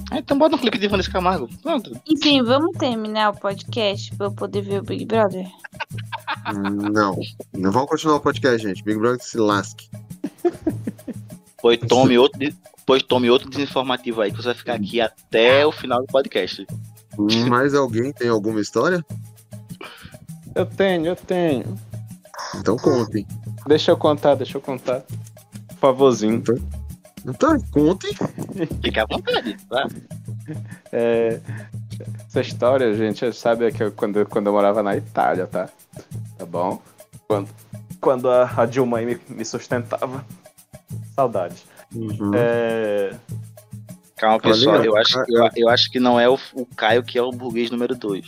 Ah, 0.09 0.19
então 0.19 0.37
bota 0.37 0.55
um 0.55 0.59
clipe 0.59 0.77
de 0.77 0.87
Vanessa 0.87 1.11
Camargo. 1.11 1.49
Pronto. 1.61 1.91
Enfim, 2.07 2.41
vamos 2.41 2.77
terminar 2.77 3.31
o 3.31 3.37
podcast 3.39 4.15
pra 4.15 4.27
eu 4.27 4.31
poder 4.31 4.61
ver 4.61 4.79
o 4.79 4.83
Big 4.83 5.05
Brother? 5.05 5.45
Não. 6.91 7.19
Não 7.53 7.71
vamos 7.71 7.89
continuar 7.89 8.15
o 8.15 8.21
podcast, 8.21 8.65
gente. 8.65 8.83
Big 8.83 8.97
Brother 8.97 9.21
se 9.21 9.37
lasque. 9.37 9.89
Pois 11.61 11.77
tome 11.79 12.17
outro, 12.17 12.39
de- 12.39 12.55
pois 12.85 13.03
tome 13.03 13.29
outro 13.29 13.49
desinformativo 13.49 14.21
aí, 14.21 14.31
que 14.31 14.37
você 14.37 14.45
vai 14.49 14.55
ficar 14.55 14.73
aqui 14.75 15.01
até 15.01 15.65
o 15.65 15.71
final 15.71 15.99
do 16.01 16.07
podcast. 16.07 16.65
Mais 17.49 17.73
alguém 17.73 18.13
tem 18.13 18.29
alguma 18.29 18.61
história? 18.61 19.03
Eu 20.55 20.65
tenho, 20.65 21.07
eu 21.07 21.15
tenho. 21.15 21.75
Então 22.55 22.77
contem. 22.77 23.27
Deixa 23.67 23.91
eu 23.91 23.97
contar, 23.97 24.35
deixa 24.35 24.57
eu 24.57 24.61
contar. 24.61 25.01
Por 25.67 25.77
favorzinho. 25.79 26.35
Então, 26.35 26.55
contem. 27.71 28.11
Fique 28.81 28.99
à 28.99 29.05
vontade, 29.05 29.57
tá? 29.69 29.87
É, 30.91 31.39
essa 32.27 32.41
história, 32.41 32.93
gente, 32.93 33.31
sabe 33.33 33.71
que 33.71 33.83
eu, 33.83 33.91
quando, 33.91 34.25
quando 34.25 34.47
eu 34.47 34.53
morava 34.53 34.81
na 34.81 34.95
Itália, 34.95 35.47
tá? 35.47 35.69
Tá 36.37 36.45
bom? 36.45 36.81
Quando, 37.27 37.49
quando 37.99 38.29
a, 38.29 38.49
a 38.55 38.65
Dilma 38.65 38.99
aí 38.99 39.05
me, 39.05 39.19
me 39.29 39.45
sustentava. 39.45 40.25
Saudade. 41.15 41.63
Uhum. 41.93 42.31
É, 42.35 43.15
Calma, 44.17 44.39
pessoal. 44.39 44.83
Eu 44.83 44.97
acho, 44.97 45.19
a- 45.19 45.25
eu, 45.29 45.49
eu 45.55 45.69
acho 45.69 45.91
que 45.91 45.99
não 45.99 46.19
é 46.19 46.27
o, 46.27 46.39
o 46.53 46.65
Caio 46.65 47.03
que 47.03 47.17
é 47.17 47.21
o 47.21 47.31
burguês 47.31 47.69
número 47.69 47.95
2. 47.95 48.25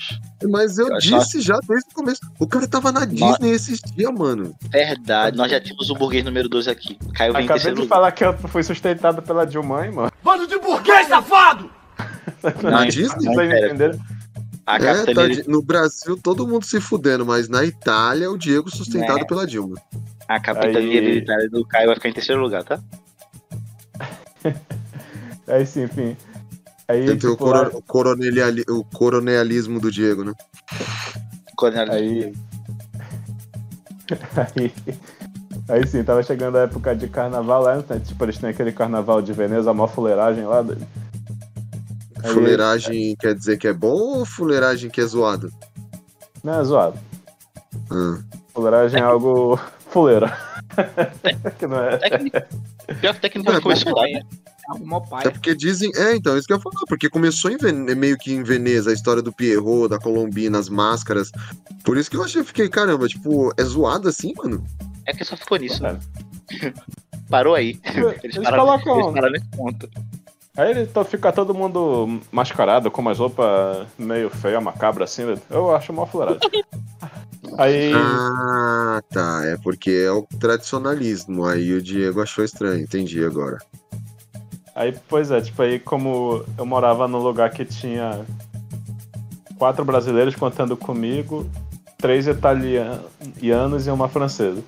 Mas 0.50 0.78
eu, 0.78 0.88
Eu 0.88 0.98
disse 1.00 1.42
já 1.42 1.58
desde 1.68 1.90
o 1.90 1.94
começo. 1.96 2.22
O 2.40 2.48
cara 2.48 2.68
tava 2.68 2.92
na 2.92 3.06
Disney 3.06 3.50
esses 3.52 3.80
dias, 3.82 4.12
mano. 4.14 4.56
Verdade, 4.70 5.36
nós 5.36 5.50
já 5.50 5.60
tínhamos 5.60 5.90
o 5.90 5.96
burguês 5.96 6.24
número 6.24 6.48
2 6.48 6.68
aqui. 6.68 6.98
Caio 7.16 7.34
vem 7.34 7.42
em 7.42 7.46
acabei 7.46 7.64
de 7.74 7.82
lugar. 7.82 7.88
falar 7.88 8.12
que 8.12 8.24
eu 8.24 8.38
fui 8.38 8.62
sustentado 8.64 9.22
pela 9.24 9.46
Dilma, 9.46 9.86
hein, 9.86 9.92
mano. 9.92 10.12
Bando 10.24 10.46
de 10.46 10.60
burguês, 10.60 11.08
safado! 11.08 11.70
Na 12.64 12.86
Disney? 12.86 13.26
não, 13.26 13.34
Vocês 13.34 13.64
entenderam? 13.66 14.00
A 14.68 14.76
É, 14.76 14.80
capitania, 14.80 15.44
tá- 15.44 15.52
no 15.52 15.62
Brasil 15.64 16.20
todo 16.22 16.48
mundo 16.48 16.64
se 16.64 16.80
fudendo, 16.80 17.26
mas 17.26 17.50
na 17.50 17.66
Itália 17.66 18.30
o 18.30 18.38
Diego 18.38 18.70
sustentado 18.70 19.22
É. 19.22 19.26
pela 19.26 19.48
Dilma. 19.48 19.76
a 20.28 20.40
capitania 20.40 20.80
Aí- 20.88 20.98
hereditária 20.98 21.50
do 21.50 21.66
Caio 21.66 21.88
vai 21.88 21.96
ficar 21.96 22.10
em 22.10 22.14
terceiro 22.14 22.40
lugar, 22.40 22.64
tá? 22.64 22.80
Aí 25.50 25.66
sim, 25.66 25.84
enfim. 25.84 26.16
Aí, 26.88 27.06
Tem 27.06 27.16
que 27.16 27.22
ter 27.22 27.28
o, 27.28 27.32
tipo, 27.32 27.46
lá- 27.46 27.66
coro- 27.66 27.78
o 27.78 27.82
coroneliali- 27.84 28.66
o 28.70 28.84
coronelismo 28.84 29.80
do 29.80 29.92
Diego, 29.92 30.24
né? 30.24 30.34
Coronel- 31.56 31.92
Aí. 31.92 32.34
Aí. 34.56 34.74
Aí 35.68 35.86
sim, 35.88 36.04
tava 36.04 36.24
chegando 36.24 36.58
a 36.58 36.62
época 36.62 36.96
de 36.96 37.08
carnaval 37.08 37.62
lá, 37.62 37.76
né? 37.78 38.00
Tipo, 38.04 38.26
eles 38.26 38.38
têm 38.40 38.50
aquele 38.50 38.72
carnaval 38.72 39.22
de 39.22 39.32
Veneza, 39.34 39.70
a 39.70 39.74
maior 39.74 39.88
fuleiragem 39.88 40.46
lá. 40.46 40.62
doido. 40.64 40.86
Aí- 42.24 42.34
Fuleiragem 42.34 43.16
quer 43.18 43.36
dizer 43.36 43.58
que 43.58 43.68
é 43.68 43.74
bom 43.74 44.18
ou 44.20 44.26
fuleiragem 44.26 44.90
que 44.90 45.00
é 45.00 45.06
zoado? 45.06 45.52
Não 46.44 46.60
é 46.60 46.64
zoado. 46.64 46.98
Ah. 47.92 48.20
Fuleiragem 48.54 49.00
é 49.00 49.04
algo 49.04 49.60
fuleira. 49.92 50.36
que 51.60 51.68
não 51.68 51.80
é. 51.84 51.98
Técnico- 51.98 52.38
Pior 53.00 53.14
que 53.14 53.22
técnico 53.22 53.62
começou 53.62 53.96
lá, 53.96 54.04
né? 54.04 54.22
É 54.76 54.80
mó 54.86 55.00
pai. 55.00 55.26
É 55.28 55.30
porque 55.30 55.56
dizem. 55.56 55.92
É, 55.96 56.16
então, 56.16 56.38
isso 56.38 56.46
que 56.48 56.54
eu 56.54 56.58
ia 56.58 56.64
falar, 56.64 56.82
porque 56.88 57.10
começou 57.10 57.50
em 57.52 57.58
Ven- 57.58 57.96
meio 57.96 58.18
que 58.18 58.32
em 58.34 58.44
Veneza 58.44 58.90
a 58.92 58.94
história 58.94 59.22
do 59.22 59.32
Pierrot, 59.34 59.90
da 59.90 59.98
Colombina, 60.00 60.58
as 60.60 60.70
máscaras. 60.70 61.32
Por 61.84 61.98
isso 61.98 62.10
que 62.10 62.18
eu 62.18 62.24
achei, 62.24 62.44
fiquei, 62.44 62.70
caramba, 62.70 63.08
tipo, 63.08 63.52
é 63.58 63.64
zoado 63.64 64.08
assim, 64.10 64.34
mano? 64.38 64.64
É 65.06 65.14
que 65.14 65.24
só 65.26 65.36
ficou 65.36 65.58
nisso. 65.58 65.82
Cara. 65.82 66.00
Parou 67.30 67.56
aí. 67.56 67.80
Eles 68.24 68.36
pararam- 68.44 68.66
colocam- 68.66 69.00
eles 69.00 69.14
pararam 69.14 69.32
nesse 69.34 69.48
ponto. 69.50 69.90
Aí 70.58 70.72
ele 70.72 70.86
to- 70.88 71.06
fica 71.06 71.32
todo 71.32 71.54
mundo 71.54 72.20
mascarado, 72.32 72.92
com 72.92 73.02
umas 73.02 73.18
roupas 73.18 73.88
meio 73.98 74.30
feia, 74.30 74.60
macabra 74.60 75.06
assim. 75.06 75.24
Eu 75.50 75.74
acho 75.76 75.92
uma 75.92 76.06
fuleiragem. 76.06 76.42
Aí. 77.58 77.92
Ah, 77.94 79.02
tá. 79.10 79.42
É 79.46 79.58
porque 79.58 79.90
é 79.92 80.12
o 80.12 80.24
tradicionalismo. 80.40 81.46
Aí 81.46 81.74
o 81.74 81.82
Diego 81.82 82.22
achou 82.22 82.44
estranho, 82.44 82.82
entendi 82.84 83.24
agora. 83.24 83.58
Aí, 84.80 84.96
pois 85.10 85.30
é, 85.30 85.42
tipo, 85.42 85.62
aí 85.62 85.78
como 85.78 86.46
eu 86.58 86.66
morava 86.66 87.06
num 87.06 87.18
lugar 87.18 87.50
que 87.50 87.66
tinha 87.66 88.26
quatro 89.58 89.84
brasileiros 89.84 90.36
contando 90.38 90.78
comigo, 90.78 91.46
três 91.98 92.26
italianos 92.28 93.86
e 93.86 93.92
uma 93.92 94.08
francesa. 94.08 94.64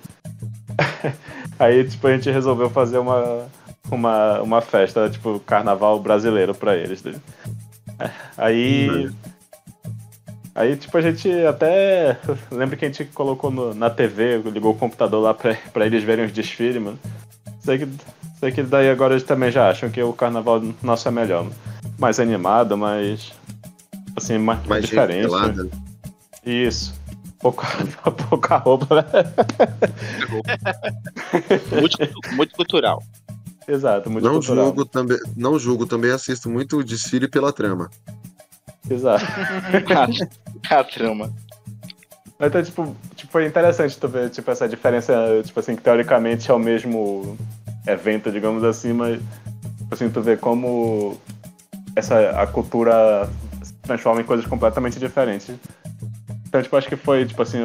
aí, 1.57 1.87
tipo, 1.87 2.05
a 2.07 2.11
gente 2.13 2.29
resolveu 2.29 2.69
fazer 2.69 2.97
uma, 2.97 3.45
uma, 3.89 4.41
uma 4.41 4.59
festa, 4.61 5.09
tipo, 5.09 5.39
carnaval 5.39 5.97
brasileiro 6.01 6.53
pra 6.53 6.75
eles. 6.75 7.01
né? 7.01 7.13
Aí. 8.37 9.09
Aí, 10.53 10.75
tipo, 10.75 10.97
a 10.97 11.01
gente 11.01 11.31
até. 11.45 12.17
Lembra 12.51 12.75
que 12.75 12.83
a 12.83 12.89
gente 12.89 13.05
colocou 13.05 13.49
no- 13.49 13.73
na 13.73 13.89
TV, 13.89 14.39
ligou 14.39 14.73
o 14.73 14.77
computador 14.77 15.21
lá 15.23 15.33
pra, 15.33 15.55
pra 15.71 15.85
eles 15.85 16.03
verem 16.03 16.25
os 16.25 16.33
desfiles, 16.33 16.81
mano. 16.81 16.99
Sei 17.61 17.77
que, 17.77 17.87
sei 18.41 18.51
que 18.51 18.61
daí 18.63 18.89
agora 18.89 19.13
eles 19.13 19.23
também 19.23 19.51
já 19.51 19.69
acham 19.69 19.89
que 19.89 20.01
o 20.03 20.11
carnaval 20.11 20.61
nosso 20.83 21.07
é 21.07 21.11
melhor. 21.11 21.47
Mais 21.97 22.19
animado, 22.19 22.75
mais. 22.77 23.31
Assim, 24.17 24.37
mais, 24.37 24.65
Mais 24.65 24.83
diferente. 24.85 25.21
pelada. 25.27 25.63
né? 25.63 25.69
Isso. 26.45 26.93
Pouca, 27.39 27.65
pouca 28.29 28.57
roupa, 28.57 28.95
né? 28.95 29.05
Multicultu- 31.79 32.35
Multicultural. 32.35 33.03
Exato, 33.67 34.09
muito 34.09 34.23
Não 34.25 34.33
cultural. 34.33 34.65
julgo, 34.65 34.85
também, 34.85 35.17
não 35.37 35.59
julgo, 35.59 35.85
também 35.85 36.11
assisto 36.11 36.49
muito 36.49 36.77
o 36.77 36.83
desfile 36.83 37.27
pela 37.27 37.53
trama. 37.53 37.89
Exato. 38.89 39.23
A 40.69 40.83
trama. 40.83 41.31
Mas 42.39 42.47
então, 42.49 42.63
tipo, 42.63 42.95
tipo, 43.15 43.39
é 43.39 43.45
interessante 43.47 43.97
tu 43.97 44.07
ver 44.07 44.29
tipo, 44.29 44.49
essa 44.49 44.67
diferença, 44.67 45.13
tipo 45.43 45.59
assim, 45.59 45.75
que 45.75 45.81
teoricamente 45.81 46.49
é 46.49 46.53
o 46.53 46.59
mesmo 46.59 47.37
evento, 47.87 48.31
digamos 48.31 48.63
assim, 48.63 48.93
mas 48.93 49.21
assim, 49.89 50.09
tu 50.09 50.21
vê 50.21 50.37
como 50.37 51.17
essa, 51.95 52.29
a 52.31 52.47
cultura 52.47 53.29
se 53.61 53.73
transforma 53.75 54.21
em 54.21 54.23
coisas 54.23 54.45
completamente 54.45 54.99
diferentes. 54.99 55.55
Então, 56.47 56.61
tipo, 56.61 56.75
acho 56.75 56.87
que 56.87 56.95
foi, 56.95 57.25
tipo 57.25 57.41
assim, 57.41 57.59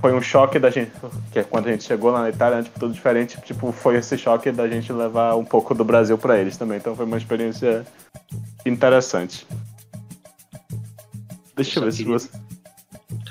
foi 0.00 0.12
um 0.14 0.20
choque 0.20 0.58
da 0.58 0.70
gente, 0.70 0.92
que 1.32 1.40
é 1.40 1.44
quando 1.44 1.68
a 1.68 1.70
gente 1.72 1.84
chegou 1.84 2.10
lá 2.10 2.22
na 2.22 2.30
Itália, 2.30 2.58
né, 2.58 2.64
tipo, 2.64 2.78
tudo 2.78 2.92
diferente, 2.92 3.40
tipo, 3.42 3.72
foi 3.72 3.96
esse 3.96 4.16
choque 4.16 4.50
da 4.52 4.68
gente 4.68 4.92
levar 4.92 5.36
um 5.36 5.44
pouco 5.44 5.74
do 5.74 5.84
Brasil 5.84 6.16
pra 6.16 6.38
eles 6.38 6.56
também. 6.56 6.78
Então 6.78 6.94
foi 6.94 7.04
uma 7.04 7.16
experiência 7.16 7.84
interessante. 8.64 9.46
Deixa 11.56 11.80
eu 11.80 11.84
ver 11.84 11.92
se 11.92 12.04
você. 12.04 12.28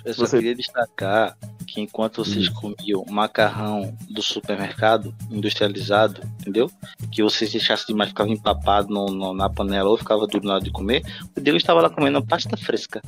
Eu 0.04 0.14
só 0.14 0.26
Você- 0.26 0.38
queria 0.38 0.56
destacar 0.56 1.38
que 1.68 1.82
enquanto 1.82 2.24
vocês 2.24 2.50
comiam 2.50 3.04
macarrão 3.10 3.96
do 4.10 4.22
supermercado 4.22 5.14
industrializado, 5.30 6.22
entendeu? 6.40 6.72
Que 7.12 7.22
vocês 7.22 7.52
deixassem 7.52 7.88
demais, 7.88 8.10
ficava 8.10 8.30
empapado 8.30 8.90
no, 8.92 9.08
no- 9.08 9.34
na 9.34 9.50
panela 9.50 9.90
ou 9.90 9.98
ficava 9.98 10.26
duro 10.26 10.48
na 10.48 10.56
hora 10.56 10.64
de 10.64 10.72
comer, 10.72 11.04
o 11.36 11.42
Diego 11.42 11.58
estava 11.58 11.82
lá 11.82 11.90
comendo 11.90 12.26
pasta 12.26 12.56
fresca. 12.58 13.02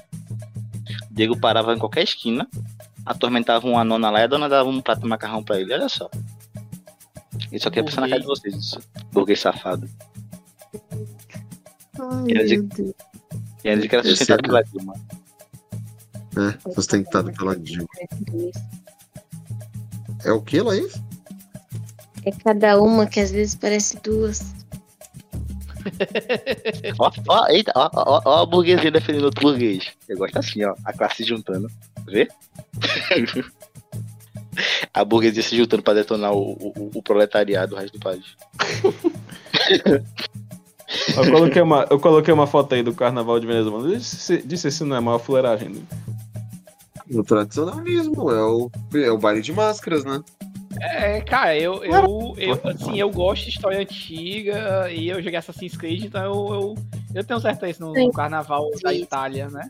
O 1.09 1.13
Diego 1.13 1.39
parava 1.39 1.73
em 1.73 1.79
qualquer 1.79 2.03
esquina, 2.03 2.47
atormentava 3.05 3.65
uma 3.67 3.83
nona 3.83 4.09
lá 4.11 4.19
e 4.19 4.23
a 4.23 4.27
dona 4.27 4.47
dava 4.49 4.69
um 4.69 4.81
prato 4.81 5.01
de 5.01 5.07
macarrão 5.07 5.43
pra 5.43 5.59
ele, 5.59 5.73
olha 5.73 5.89
só. 5.89 6.09
Isso 7.51 7.67
aqui 7.67 7.79
é 7.79 7.83
pensar 7.83 8.01
na 8.01 8.09
cara 8.09 8.21
de 8.21 8.27
vocês, 8.27 8.53
isso. 8.55 8.79
Burguês 9.11 9.39
safado. 9.39 9.89
Quer 12.27 12.43
dizer, 12.43 12.67
quer 13.63 13.75
dizer 13.75 13.87
que 13.87 13.95
era 13.95 14.03
sustentado 14.03 14.41
pela 14.43 14.61
Dilma. 14.63 14.93
É, 16.37 16.73
sustentado 16.73 17.31
pela 17.33 17.55
Dilma. 17.55 17.87
É 20.23 20.31
o 20.31 20.41
que, 20.41 20.61
Laís? 20.61 21.01
É 22.25 22.31
cada 22.31 22.81
uma 22.81 23.07
que 23.07 23.19
às 23.19 23.31
vezes 23.31 23.55
parece 23.55 23.97
duas. 24.01 24.53
Ó, 26.99 27.11
ó, 27.27 27.47
eita, 27.47 27.71
ó, 27.75 27.89
ó, 27.93 28.21
ó 28.25 28.43
a 28.43 28.45
burguesia 28.45 28.91
defendendo 28.91 29.25
outro 29.25 29.41
burguês. 29.41 29.91
Eu 30.07 30.17
gosto 30.17 30.37
assim, 30.37 30.63
ó, 30.63 30.75
a 30.83 30.93
classe 30.93 31.17
se 31.17 31.23
juntando. 31.23 31.67
Vê? 32.05 32.27
a 34.93 35.05
burguesia 35.05 35.41
se 35.41 35.55
juntando 35.55 35.83
pra 35.83 35.93
detonar 35.93 36.33
o, 36.33 36.53
o, 36.53 36.91
o 36.95 37.03
proletariado 37.03 37.75
do 37.75 37.79
resto 37.79 37.97
do 37.97 38.03
país. 38.03 38.25
Eu 41.15 41.31
coloquei, 41.31 41.61
uma, 41.61 41.87
eu 41.89 41.99
coloquei 41.99 42.33
uma 42.33 42.47
foto 42.47 42.73
aí 42.73 42.81
do 42.83 42.93
carnaval 42.93 43.39
de 43.39 43.45
Veneza, 43.47 43.69
mano. 43.69 43.95
Disse, 43.95 44.41
disse 44.45 44.71
se 44.71 44.83
não 44.83 44.95
é 44.95 44.99
maior 44.99 45.19
fuleiragem. 45.19 45.69
né? 45.69 45.81
O 47.11 47.23
tradicionalismo, 47.23 48.31
é 48.31 48.43
o, 48.43 48.71
é 48.95 49.11
o 49.11 49.17
baile 49.17 49.41
de 49.41 49.51
máscaras, 49.51 50.03
né? 50.03 50.21
É, 50.79 51.19
cara, 51.21 51.57
eu, 51.57 51.83
eu, 51.83 52.35
eu, 52.37 52.61
assim, 52.63 52.99
eu 52.99 53.09
gosto 53.09 53.45
de 53.45 53.49
história 53.49 53.79
antiga 53.79 54.89
e 54.91 55.09
eu 55.09 55.21
joguei 55.21 55.37
Assassin's 55.37 55.75
Creed, 55.75 56.05
então 56.05 56.23
eu, 56.23 56.53
eu, 56.53 56.75
Eu 57.15 57.23
tenho 57.23 57.39
certeza 57.39 57.83
no, 57.83 57.93
no 57.93 58.11
carnaval 58.11 58.69
da. 58.83 58.93
Itália, 58.93 59.47
né? 59.49 59.69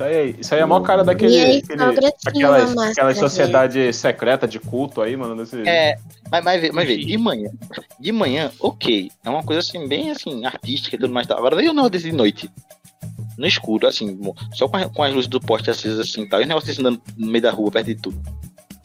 Isso 0.00 0.04
aí, 0.04 0.36
isso 0.38 0.54
aí 0.54 0.60
é 0.60 0.62
a 0.62 0.66
maior 0.66 0.80
cara 0.80 1.04
daquele. 1.04 1.34
E 1.34 1.40
aí, 1.40 1.58
aquele- 1.58 1.82
aquelas, 2.26 3.18
sociedade 3.18 3.92
secreta 3.92 4.48
de 4.48 4.58
culto 4.58 5.02
aí, 5.02 5.14
mano. 5.16 5.36
Desse... 5.36 5.60
É, 5.68 5.96
mas, 6.30 6.42
mas, 6.44 6.60
vê- 6.62 6.72
mas 6.72 6.86
vê, 6.88 6.96
de 6.96 7.18
manhã, 7.18 7.50
de 7.98 8.12
manhã, 8.12 8.50
ok. 8.58 9.10
É 9.24 9.28
uma 9.30 9.42
coisa 9.42 9.60
assim, 9.60 9.86
bem 9.86 10.10
assim, 10.10 10.44
artística 10.46 10.96
e 10.96 10.98
tudo 10.98 11.12
mais. 11.12 11.26
tal. 11.26 11.36
Agora 11.38 11.54
veio 11.56 11.70
o 11.70 11.74
negócio 11.74 11.98
de 11.98 12.12
noite. 12.12 12.50
No 13.36 13.46
escuro, 13.46 13.86
assim, 13.86 14.18
só 14.54 14.68
com, 14.68 14.76
a- 14.78 14.88
com 14.88 15.02
as 15.02 15.12
luzes 15.12 15.28
do 15.28 15.40
poste 15.40 15.70
acesas 15.70 16.00
assim 16.00 16.26
tal. 16.28 16.40
E 16.40 16.44
o 16.44 16.46
negócio 16.48 16.72
andando 16.80 17.00
no 17.16 17.26
meio 17.26 17.42
da 17.42 17.50
rua, 17.50 17.70
perto 17.70 17.86
de 17.86 17.94
tudo. 17.96 18.18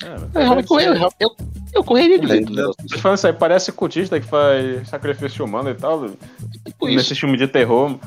É, 0.03 0.07
Eu, 0.39 0.41
realmente 0.43 0.67
corri- 0.67 0.85
eu, 0.85 1.09
eu, 1.19 1.35
eu 1.73 1.83
correria 1.83 2.19
de 2.19 2.27
medo. 2.27 2.73
Tô 2.91 2.99
falando 2.99 3.17
isso 3.17 3.27
aí, 3.27 3.33
parece 3.33 3.71
cultista 3.71 4.19
que 4.19 4.27
faz 4.27 4.87
sacrifício 4.89 5.45
humano 5.45 5.69
e 5.69 5.75
tal. 5.75 6.09
Tipo 6.65 6.89
isso. 6.89 6.97
Nesse 6.97 7.15
filme 7.15 7.37
de 7.37 7.47
terror. 7.47 7.97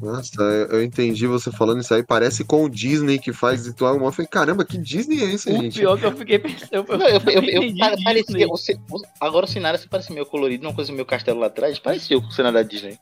Nossa, 0.00 0.42
eu 0.70 0.82
entendi 0.82 1.26
você 1.26 1.50
falando 1.50 1.80
isso 1.80 1.92
aí. 1.94 2.02
Parece 2.02 2.44
com 2.44 2.64
o 2.64 2.68
Disney 2.70 3.18
que 3.18 3.32
faz 3.32 3.66
ritual. 3.66 3.96
Eu 3.96 4.12
falei, 4.12 4.28
caramba, 4.28 4.64
que 4.64 4.76
Disney 4.78 5.22
é 5.22 5.32
esse, 5.34 5.50
O 5.50 5.56
gente? 5.62 5.78
pior 5.78 5.98
que 5.98 6.04
eu 6.06 6.12
fiquei 6.16 6.38
pensando. 6.38 6.68
Eu, 6.72 6.84
eu, 6.88 6.98
Não, 6.98 7.06
eu, 7.08 7.20
eu, 7.26 7.42
eu, 7.62 7.74
parecia, 8.04 8.78
agora 9.20 9.46
o 9.46 9.48
cenário 9.48 9.80
parece 9.90 10.12
meio 10.12 10.26
colorido, 10.26 10.66
uma 10.66 10.74
coisa 10.74 10.92
meio 10.92 11.06
castelo 11.06 11.40
lá 11.40 11.46
atrás, 11.46 11.78
parecia 11.78 12.18
o 12.18 12.30
cenário 12.30 12.58
da 12.58 12.62
Disney. 12.62 12.98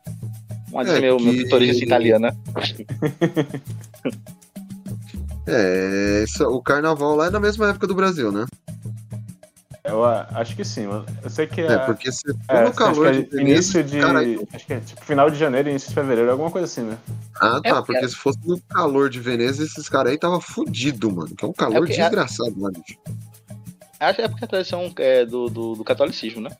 Uma 0.71 0.83
É 0.83 1.01
meio, 1.01 1.16
que- 1.19 1.25
meio 1.25 1.41
futurista 1.43 1.85
italiana. 1.85 2.37
É, 5.47 6.25
isso- 6.25 6.45
o 6.45 6.62
carnaval 6.62 7.15
lá 7.16 7.27
é 7.27 7.31
na 7.31 7.39
mesma 7.39 7.69
época 7.69 7.87
do 7.87 7.95
Brasil, 7.95 8.33
né? 8.33 8.47
Eu 9.95 10.05
acho 10.05 10.57
que 10.57 10.65
sim, 10.65 10.87
mano. 10.87 11.05
Eu 11.23 11.31
sei 11.31 11.47
que 11.47 11.61
é. 11.61 11.66
É, 11.73 11.79
porque 11.79 12.11
se 12.11 12.23
for 12.27 12.37
é, 12.49 12.65
no 12.65 12.73
calor 12.73 13.09
acho 13.09 13.23
de 13.25 13.39
é 13.39 13.41
início 13.41 13.83
de. 13.85 14.01
cara, 14.01 14.21
Acho 14.53 14.66
que 14.66 14.73
é 14.75 14.81
tipo 14.81 15.05
final 15.05 15.31
de 15.31 15.37
janeiro, 15.39 15.69
início 15.69 15.89
de 15.89 15.95
fevereiro, 15.95 16.31
alguma 16.31 16.51
coisa 16.51 16.66
assim, 16.66 16.83
né? 16.83 16.99
Ah, 17.41 17.61
É 17.65 17.69
tá, 17.71 17.77
porque- 17.77 17.93
porque 17.93 18.09
se 18.09 18.16
fosse 18.16 18.39
no 18.47 18.61
calor 18.62 19.09
de 19.09 19.21
Veneza, 19.21 19.62
esses 19.62 19.89
caras 19.89 20.12
aí 20.12 20.19
tava 20.19 20.41
fudido, 20.41 21.11
mano. 21.11 21.35
Que 21.37 21.45
é 21.45 21.49
um 21.49 21.53
calor 21.53 21.79
porque- 21.79 21.95
desgraçado 21.97 22.55
lá, 22.61 22.71
bicho. 22.71 22.99
Acho 24.01 24.16
que 24.16 24.23
é 24.23 24.29
porque 24.29 24.45
a 24.45 24.49
tradição 24.49 24.93
é 24.99 25.25
do, 25.25 25.49
do, 25.49 25.75
do 25.77 25.85
catolicismo, 25.85 26.41
né? 26.41 26.51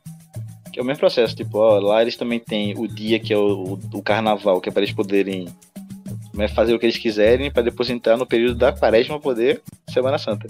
Que 0.73 0.81
é 0.81 0.83
o 0.83 0.87
mesmo 0.87 1.01
processo, 1.01 1.37
tipo, 1.37 1.59
ó, 1.59 1.79
lá 1.79 2.01
eles 2.03 2.17
também 2.17 2.41
têm 2.41 2.75
o 2.79 2.87
dia 2.89 3.21
que 3.21 3.33
é 3.33 3.37
o, 3.37 3.75
o, 3.75 3.81
o 3.99 4.03
carnaval, 4.03 4.61
que 4.61 4.69
é 4.69 4.73
para 4.73 4.83
eles 4.83 4.95
poderem 4.95 5.49
né, 6.33 6.49
fazer 6.49 6.75
o 6.75 6.79
que 6.79 6.87
eles 6.87 6.97
quiserem, 6.97 7.51
para 7.51 7.63
depois 7.63 7.89
entrar 7.91 8.17
no 8.17 8.27
período 8.27 8.57
da 8.57 8.73
quaresma 8.73 9.21
poder 9.21 9.61
Semana 9.93 10.19
Santa. 10.19 10.49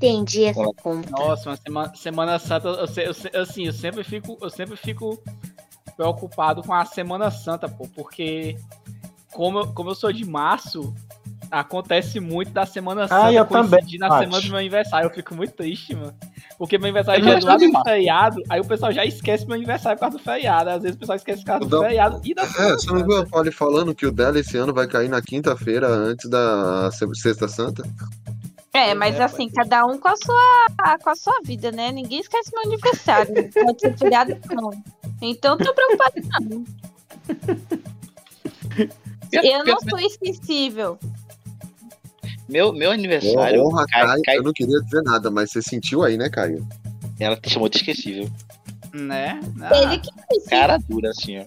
Entendi 0.00 0.44
essa 0.44 0.64
conta. 0.82 1.10
Nossa, 1.10 1.50
uma 1.50 1.56
semana, 1.56 1.94
semana 1.94 2.38
Santa, 2.38 2.68
eu, 2.68 2.86
eu 3.32 3.42
assim, 3.42 3.66
eu 3.66 3.72
sempre 3.72 4.02
fico, 4.02 4.38
eu 4.40 4.48
sempre 4.48 4.76
fico 4.76 5.22
preocupado 5.96 6.62
com 6.62 6.72
a 6.72 6.84
Semana 6.86 7.30
Santa, 7.30 7.68
pô, 7.68 7.86
porque 7.94 8.56
como, 9.32 9.58
eu- 9.60 9.66
como 9.74 9.90
eu 9.90 9.94
sou 9.94 10.10
de 10.12 10.24
março, 10.24 10.94
acontece 11.50 12.18
muito 12.20 12.50
da 12.52 12.64
Semana 12.64 13.06
Santa 13.06 13.32
eu 13.32 13.44
coincidir 13.44 13.76
também, 13.80 13.98
na 13.98 14.08
Paty. 14.08 14.24
semana 14.24 14.42
do 14.42 14.48
meu 14.48 14.58
aniversário. 14.58 15.06
Eu 15.06 15.14
fico 15.14 15.34
muito 15.34 15.52
triste, 15.52 15.94
mano. 15.94 16.14
Porque 16.56 16.78
meu 16.78 16.86
aniversário 16.86 17.20
Eu 17.22 17.24
já 17.24 17.36
é 17.36 17.40
do 17.40 17.46
lado 17.46 17.66
do 17.70 17.82
feriado, 17.84 18.42
aí 18.48 18.60
o 18.60 18.64
pessoal 18.64 18.92
já 18.92 19.04
esquece 19.04 19.46
meu 19.46 19.56
aniversário 19.56 19.98
por 19.98 20.02
causa 20.02 20.18
do 20.18 20.22
feriado. 20.22 20.70
Às 20.70 20.82
vezes 20.82 20.96
o 20.96 21.00
pessoal 21.00 21.16
esquece 21.16 21.40
por 21.40 21.46
causa 21.46 21.66
do 21.66 21.76
Não. 21.76 21.84
feriado 21.84 22.20
e 22.24 22.34
da 22.34 22.42
É, 22.42 22.46
Semana 22.46 22.78
você 22.78 22.86
não 22.92 23.04
viu 23.06 23.16
a 23.18 23.26
Polly 23.26 23.50
falando 23.52 23.94
que 23.94 24.06
o 24.06 24.12
dela 24.12 24.38
esse 24.38 24.56
ano 24.56 24.72
vai 24.72 24.86
cair 24.86 25.08
na 25.08 25.20
quinta-feira 25.22 25.88
antes 25.88 26.28
da 26.30 26.90
se- 26.92 27.14
Sexta 27.14 27.48
Santa? 27.48 27.82
É, 28.72 28.94
mas 28.94 29.16
é, 29.16 29.24
assim, 29.24 29.48
cada 29.48 29.84
um 29.84 29.98
com 29.98 30.08
a 30.08 30.14
sua, 30.16 30.66
com 31.02 31.10
a 31.10 31.16
sua 31.16 31.40
vida, 31.44 31.72
né? 31.72 31.90
Ninguém 31.90 32.20
esquece 32.20 32.50
meu 32.54 32.62
aniversário. 32.64 33.34
Pode 33.52 33.80
ser 33.80 33.98
feriado 33.98 34.36
não. 34.50 34.70
Então 35.20 35.58
tô 35.58 35.74
preocupada 35.74 36.14
não. 36.48 36.64
Eu 39.32 39.64
não 39.64 39.78
sou 39.88 39.98
esquecível. 39.98 40.98
Meu, 42.48 42.72
meu 42.72 42.90
aniversário. 42.90 43.64
Honra, 43.64 43.86
cai- 43.86 44.06
Caio. 44.06 44.22
cai- 44.24 44.36
Eu 44.38 44.42
não 44.42 44.52
queria 44.52 44.80
dizer 44.80 45.02
nada, 45.02 45.30
mas 45.30 45.50
você 45.50 45.62
sentiu 45.62 46.02
aí, 46.02 46.16
né, 46.16 46.28
Caio? 46.28 46.66
Ela 47.18 47.36
te 47.36 47.50
chamou 47.50 47.68
de 47.68 47.76
esquecível. 47.76 48.28
Né? 48.92 49.38
Ele 49.82 49.98
que 49.98 50.10
disse. 50.32 50.48
Cara 50.50 50.78
dura, 50.78 51.10
assim, 51.10 51.38
ó. 51.38 51.44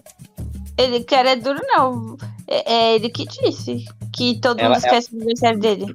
Ele 0.78 1.04
quer 1.04 1.26
é 1.26 1.36
duro, 1.36 1.60
não. 1.62 2.16
É, 2.48 2.72
é 2.74 2.94
ele 2.94 3.10
que 3.10 3.26
disse 3.26 3.84
que 4.12 4.40
todo 4.40 4.58
Ela- 4.60 4.74
mundo 4.74 4.84
esquece 4.84 5.12
o 5.12 5.16
aniversário 5.16 5.58
dele. 5.60 5.94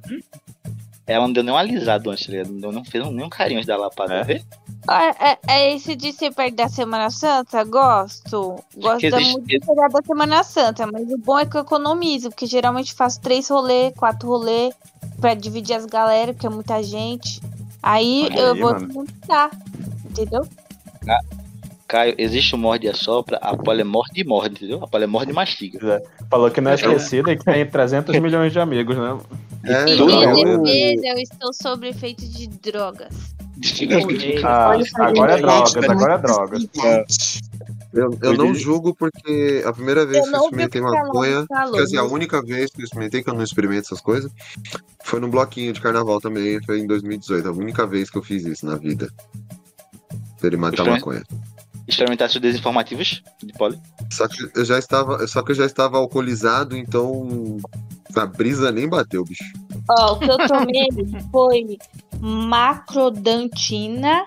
Ela 1.06 1.26
não 1.26 1.32
deu 1.32 1.42
nem 1.42 1.52
um 1.52 1.56
alisado 1.56 2.10
antes, 2.10 2.26
tá? 2.26 2.32
Não, 2.50 2.60
deu, 2.60 2.72
não 2.72 2.84
fez 2.84 3.04
nenhum 3.10 3.28
carinho 3.28 3.58
antes 3.58 3.66
da 3.66 3.76
lapada. 3.76 4.22
vê? 4.22 4.42
Ah, 4.86 5.06
É, 5.18 5.38
é 5.48 5.74
esse 5.74 5.96
de 5.96 6.12
ser 6.12 6.32
perto 6.32 6.54
da 6.54 6.68
Semana 6.68 7.10
Santa? 7.10 7.64
Gosto. 7.64 8.56
Gosto 8.76 8.98
Que 9.00 9.10
da 9.10 9.16
existe- 9.18 9.32
muito 9.32 9.46
de 9.48 9.58
pegar 9.60 9.88
da 9.88 10.00
Semana 10.02 10.42
Santa, 10.44 10.86
mas 10.86 11.10
o 11.10 11.18
bom 11.18 11.38
é 11.38 11.44
que 11.46 11.56
eu 11.56 11.62
economizo, 11.62 12.30
porque 12.30 12.46
geralmente 12.46 12.94
faço 12.94 13.20
três 13.20 13.48
rolê, 13.48 13.90
quatro 13.92 14.28
rolê, 14.28 14.72
pra 15.20 15.34
dividir 15.34 15.74
as 15.76 15.84
galera, 15.84 16.32
porque 16.32 16.46
é 16.46 16.50
muita 16.50 16.82
gente. 16.82 17.40
Aí 17.82 18.24
Olha 18.30 18.40
eu 18.40 18.52
aí, 18.54 18.60
vou 18.60 18.72
mano. 18.72 18.86
desmontar, 18.86 19.50
entendeu? 20.04 20.46
Caio, 21.90 22.14
existe 22.18 22.54
o 22.54 22.58
morde 22.58 22.86
e 22.86 22.88
assopra, 22.88 23.36
a 23.42 23.56
pole 23.56 23.82
morde 23.82 24.20
e 24.20 24.24
morde, 24.24 24.54
entendeu? 24.54 24.78
A 24.80 24.86
pole 24.86 25.08
morde 25.08 25.32
e 25.32 25.34
mastiga. 25.34 26.00
Falou 26.30 26.48
que 26.48 26.60
não 26.60 26.70
é 26.70 26.74
esquecido 26.76 27.28
e 27.32 27.36
que 27.36 27.44
tem 27.44 27.66
300 27.66 28.14
milhões 28.22 28.52
de 28.52 28.60
amigos, 28.60 28.96
né? 28.96 29.18
É, 29.64 29.96
tudo 29.96 30.06
minha 30.06 30.58
defesa, 30.58 31.06
eu 31.08 31.16
estou 31.16 31.52
sob 31.52 31.88
efeito 31.88 32.24
de 32.24 32.46
drogas. 32.46 33.34
Ah, 34.44 34.72
agora 35.00 35.32
é 35.36 35.40
drogas, 35.40 35.76
agora 35.76 36.14
é 36.14 36.18
drogas. 36.18 37.40
Eu, 37.92 38.16
eu 38.22 38.34
não 38.34 38.54
julgo 38.54 38.94
porque 38.94 39.64
a 39.66 39.72
primeira 39.72 40.06
vez 40.06 40.24
Eu 40.24 40.30
que 40.30 40.36
eu 40.36 40.42
experimentei 40.42 40.80
maconha, 40.80 41.44
quer 41.72 41.82
dizer, 41.82 41.98
a 41.98 42.04
única 42.04 42.40
vez 42.40 42.70
que 42.70 42.82
eu 42.82 42.84
experimentei, 42.84 43.20
que 43.20 43.28
eu 43.28 43.34
não 43.34 43.42
experimento 43.42 43.86
essas 43.86 44.00
coisas, 44.00 44.30
foi 45.02 45.18
no 45.18 45.26
bloquinho 45.26 45.72
de 45.72 45.80
carnaval 45.80 46.20
também, 46.20 46.62
foi 46.64 46.78
em 46.78 46.86
2018. 46.86 47.48
A 47.48 47.52
única 47.52 47.84
vez 47.84 48.08
que 48.08 48.16
eu 48.16 48.22
fiz 48.22 48.44
isso 48.46 48.64
na 48.64 48.76
vida. 48.76 49.12
Experimentar 50.36 50.86
maconha. 50.86 51.24
Experimentasse 51.90 52.36
os 52.36 52.40
desinformativos 52.40 53.22
de 53.42 53.52
pole. 53.52 53.78
Só 54.10 54.26
que 54.28 54.36
eu 54.54 54.64
já 54.64 54.78
estava, 54.78 55.26
só 55.26 55.42
que 55.42 55.50
eu 55.52 55.56
já 55.56 55.66
estava 55.66 55.98
alcoolizado, 55.98 56.76
então 56.76 57.58
a 58.16 58.26
brisa 58.26 58.70
nem 58.72 58.88
bateu, 58.88 59.24
bicho. 59.24 59.44
Ó, 59.98 60.12
o 60.12 60.18
que 60.18 60.30
eu 60.30 60.38
tomei 60.46 60.88
foi 61.30 61.78
macrodantina 62.20 64.24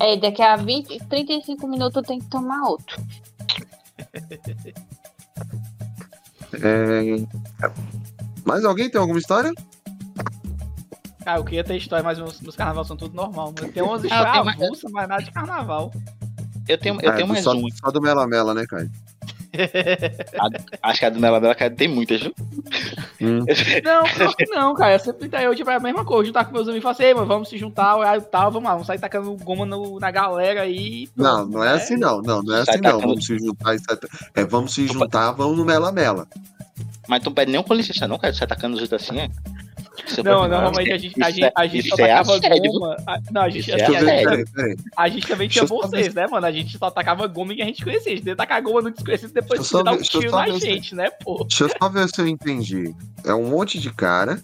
É, 0.00 0.16
daqui 0.16 0.42
a 0.42 0.56
20, 0.56 0.98
35 1.08 1.66
minutos 1.66 1.96
eu 1.96 2.02
tenho 2.02 2.20
que 2.20 2.28
tomar 2.28 2.62
outro. 2.68 3.00
É... 6.62 7.16
Mais 8.44 8.64
alguém 8.64 8.88
tem 8.88 9.00
alguma 9.00 9.18
história? 9.18 9.52
Cara, 11.24 11.38
eu 11.40 11.44
queria 11.44 11.64
ter 11.64 11.76
história, 11.76 12.04
mas 12.04 12.18
meus, 12.18 12.40
meus 12.40 12.54
carnaval 12.54 12.84
são 12.84 12.96
tudo 12.96 13.14
normal. 13.14 13.52
umas 13.58 13.64
Ah, 13.66 13.66
eu 13.66 13.72
tenho 13.72 14.06
histórias 14.06 14.44
mais- 14.44 14.62
avulsas, 14.62 14.92
mas 14.92 15.08
nada 15.08 15.22
de 15.24 15.30
carnaval. 15.32 15.92
Eu 16.68 16.78
tenho, 16.78 17.00
eu 17.00 17.10
É, 17.10 17.16
tenho 17.16 17.28
mais 17.28 17.42
só, 17.44 17.52
uma. 17.52 17.68
só 17.74 17.90
do 17.90 18.00
Mela 18.00 18.26
Mela, 18.26 18.54
né, 18.54 18.64
Caio? 18.66 18.90
Acho 20.82 20.98
que 21.00 21.04
a 21.06 21.10
do 21.10 21.18
Mela 21.20 21.40
Mela 21.40 21.54
cara, 21.54 21.70
tem 21.74 21.88
muitas, 21.88 22.20
viu? 22.20 22.34
Hum. 23.20 23.44
Não, 23.84 24.04
que 24.36 24.46
não, 24.46 24.74
cara. 24.74 24.94
Eu 24.94 24.98
sempre 25.00 25.28
eu, 25.44 25.54
tipo, 25.54 25.70
é 25.70 25.76
a 25.76 25.80
mesma 25.80 26.04
coisa. 26.04 26.26
Juntar 26.26 26.44
com 26.44 26.52
meus 26.52 26.66
amigos 26.68 26.80
e 26.80 26.82
falar 26.82 26.92
assim, 26.92 27.02
"Ei, 27.04 27.14
mano, 27.14 27.26
vamos 27.26 27.48
se 27.48 27.56
juntar, 27.56 27.96
horário 27.96 28.22
tal, 28.22 28.50
vamos 28.50 28.66
lá, 28.68 28.72
vamos 28.74 28.86
sair 28.86 28.98
tacando 28.98 29.34
goma 29.36 29.64
no- 29.64 29.98
na 29.98 30.10
galera 30.10 30.62
aí. 30.62 31.08
Não, 31.16 31.46
não 31.46 31.62
é 31.64 31.68
né? 31.68 31.74
assim 31.74 31.96
não, 31.96 32.20
não, 32.20 32.42
não 32.42 32.56
é 32.56 32.60
assim 32.60 32.80
não. 32.80 33.00
Vamos 33.00 33.24
se 33.26 33.38
juntar 33.38 33.74
e 33.74 33.78
sai- 33.78 33.98
É, 34.34 34.44
vamos 34.44 34.74
se 34.74 34.86
juntar, 34.86 35.32
vamos 35.32 35.56
no 35.56 35.64
Mela 35.64 35.90
Mela. 35.92 36.26
Mas 37.08 37.22
tu 37.22 37.26
não 37.26 37.34
pede 37.34 37.52
nenhum 37.52 37.62
com 37.62 37.72
licença, 37.72 38.08
não, 38.08 38.18
cara. 38.18 38.32
Você 38.32 38.40
tá 38.40 38.46
atacando 38.46 38.74
os 38.76 38.82
outros 38.82 39.02
assim, 39.02 39.18
é? 39.20 39.28
Você 40.06 40.22
Não, 40.22 40.38
pode- 40.40 40.50
normalmente 40.50 40.92
a 40.92 40.98
gente, 40.98 41.22
a 41.22 41.30
gente, 41.30 41.44
é- 41.44 41.52
a 41.56 41.66
gente 41.66 41.86
isso 41.86 41.96
só 41.96 42.04
é 42.04 42.08
tacava 42.08 42.38
goma. 42.58 42.96
a- 43.06 43.18
Não, 43.30 43.42
a 43.42 43.48
gente, 43.48 43.70
é 43.72 43.74
assim, 43.82 43.96
a, 43.96 44.00
gente, 45.08 45.14
gente 45.14 45.26
também 45.28 45.48
tinha 45.48 45.64
vocês, 45.64 46.14
né, 46.14 46.26
mano? 46.30 46.46
A 46.46 46.52
gente 46.52 46.76
só 46.78 46.90
tacava 46.90 47.26
goma 47.26 47.52
em 47.52 47.56
quem 47.56 47.64
a 47.64 47.68
gente 47.68 47.84
conhecia. 47.84 48.12
A 48.12 48.16
gente 48.16 48.34
tacar 48.34 48.60
goma 48.62 48.82
no 48.82 48.90
desconhecido 48.90 49.32
depois 49.32 49.66
de 49.68 49.82
dar 49.82 49.92
um 49.92 49.98
tiro 49.98 50.30
na 50.30 50.48
gente, 50.50 50.94
né, 50.94 51.10
pô? 51.24 51.44
Deixa 51.48 51.64
eu 51.64 51.70
só 51.80 51.88
ver 51.88 52.08
se 52.08 52.20
eu 52.20 52.26
entendi. 52.26 52.94
É 53.24 53.34
um 53.34 53.48
monte 53.48 53.78
de 53.78 53.92
cara 53.92 54.40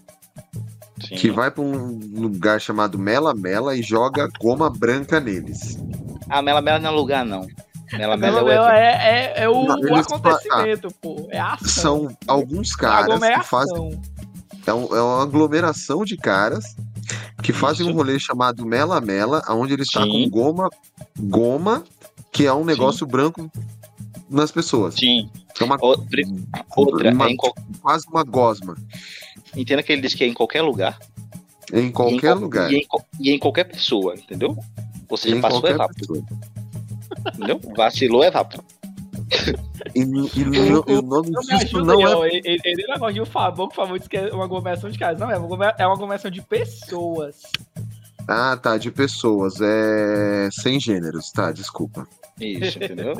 Sim. 1.07 1.15
que 1.15 1.29
vai 1.31 1.51
pra 1.51 1.63
um 1.63 1.99
lugar 2.15 2.59
chamado 2.61 2.97
Mela 2.97 3.33
Mela 3.33 3.75
e 3.75 3.81
joga 3.81 4.29
goma 4.39 4.69
branca 4.69 5.19
neles. 5.19 5.77
Ah, 6.29 6.41
Mela 6.41 6.61
Mela 6.61 6.79
não 6.79 6.89
é 6.89 6.93
lugar, 6.93 7.25
não. 7.25 7.45
Mela 7.91 8.17
Mela 8.17 8.43
Mela 8.43 8.75
é 8.75 8.81
é, 8.85 9.33
é, 9.41 9.43
é 9.43 9.49
o, 9.49 9.65
Não, 9.65 9.75
o 9.79 9.95
acontecimento, 9.95 10.87
pô. 10.99 11.27
É 11.29 11.39
ação. 11.39 11.67
São 11.67 12.17
alguns 12.27 12.75
caras 12.75 13.21
é 13.21 13.37
que 13.37 13.43
fazem. 13.45 14.01
É, 14.65 14.73
um- 14.73 14.95
é 14.95 15.01
uma 15.01 15.23
aglomeração 15.23 16.03
de 16.05 16.15
caras 16.15 16.63
que 17.43 17.51
fazem 17.51 17.85
um 17.85 17.89
Isso. 17.89 17.97
rolê 17.97 18.19
chamado 18.19 18.65
Mela 18.65 19.01
Mela, 19.01 19.41
onde 19.49 19.73
eles 19.73 19.87
Sim. 19.87 19.99
tacam 19.99 20.29
goma, 20.29 20.69
goma, 21.19 21.83
que 22.31 22.45
é 22.45 22.53
um 22.53 22.63
negócio 22.63 23.05
branco 23.05 23.51
nas 24.29 24.51
pessoas. 24.51 24.95
Sim. 24.95 25.29
É 25.59 25.63
uma, 25.63 25.77
Outra, 25.81 26.21
outra 26.75 27.11
uma- 27.13 27.27
é 27.27 27.31
em 27.31 27.35
qual- 27.35 27.53
quase 27.81 28.07
uma 28.07 28.23
gosma. 28.23 28.75
entenda 29.55 29.83
que 29.83 29.91
ele 29.91 30.01
diz 30.01 30.13
que 30.15 30.23
é 30.23 30.27
em 30.27 30.33
qualquer 30.33 30.61
lugar. 30.61 30.97
Em 31.71 31.77
e 31.77 31.81
em 31.87 31.91
qualquer 31.91 32.31
qual- 32.33 32.39
lugar. 32.39 32.71
E 32.71 32.77
em, 32.77 32.87
e 33.19 33.31
em 33.31 33.39
qualquer 33.39 33.65
pessoa, 33.65 34.15
entendeu? 34.15 34.57
Ou 35.09 35.17
seja, 35.17 35.35
Em 35.35 35.41
passou 35.41 35.67
é 35.67 35.73
rápido. 35.73 36.25
Entendeu? 37.35 37.61
Vacilou 37.75 38.23
é 38.23 38.29
rápido. 38.29 38.63
E, 39.95 39.99
e 40.01 40.05
no- 40.05 40.83
e 40.87 40.93
o 40.93 41.01
nome 41.01 41.31
disso 41.31 41.81
não 41.83 42.23
é. 42.23 42.27
Ele, 42.29 42.59
ele, 42.63 42.85
gosta 42.87 43.13
de 43.13 43.21
um 43.21 43.25
Fabão, 43.25 43.67
que 43.67 43.73
o 43.73 43.75
Fabão 43.75 43.97
disse 43.97 44.09
que 44.09 44.17
é 44.17 44.33
uma 44.33 44.45
aglomeração 44.45 44.89
de 44.89 44.97
casas. 44.97 45.19
Não, 45.19 45.29
é 45.31 45.37
uma, 45.37 45.65
é 45.77 45.85
uma 45.85 45.93
aglomeração 45.95 46.31
de 46.31 46.41
pessoas. 46.41 47.41
Ah, 48.27 48.57
tá, 48.61 48.77
de 48.77 48.89
pessoas. 48.91 49.55
É 49.61 50.49
sem 50.51 50.79
gêneros, 50.79 51.31
tá, 51.31 51.51
desculpa. 51.51 52.07
Isso, 52.39 52.77
entendeu? 52.77 53.13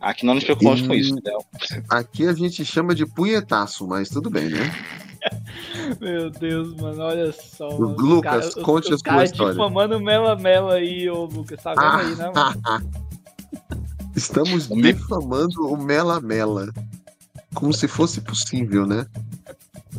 Aqui 0.00 0.24
não 0.24 0.34
nos 0.34 0.44
preocupamos 0.44 0.82
com 0.82 0.94
isso, 0.94 1.12
entendeu? 1.12 1.44
Aqui 1.88 2.26
a 2.26 2.32
gente 2.32 2.64
chama 2.64 2.94
de 2.94 3.04
punhetaço, 3.04 3.86
mas 3.86 4.08
tudo 4.08 4.30
bem, 4.30 4.48
né? 4.48 4.72
Meu 6.00 6.30
Deus, 6.30 6.74
mano, 6.76 7.02
olha 7.02 7.32
só. 7.32 7.68
O 7.68 7.80
mano. 7.80 7.96
Lucas, 7.98 8.54
os- 8.56 8.62
conte 8.62 8.92
os 8.94 9.02
a 9.04 9.12
sua 9.12 9.24
história. 9.24 9.52
difamando 9.52 10.00
Mela 10.00 10.34
Mela 10.36 10.74
aí, 10.76 11.10
ô 11.10 11.24
Lucas. 11.24 11.62
Tá 11.62 11.74
vendo 11.74 12.08
aí, 12.08 12.14
né, 12.16 12.32
mano? 12.34 12.90
Estamos 14.14 14.66
defamando 14.66 15.66
o 15.66 15.76
Mela 15.76 16.20
Mela. 16.20 16.72
Como 17.54 17.72
se 17.72 17.88
fosse 17.88 18.20
possível, 18.20 18.86
né? 18.86 19.06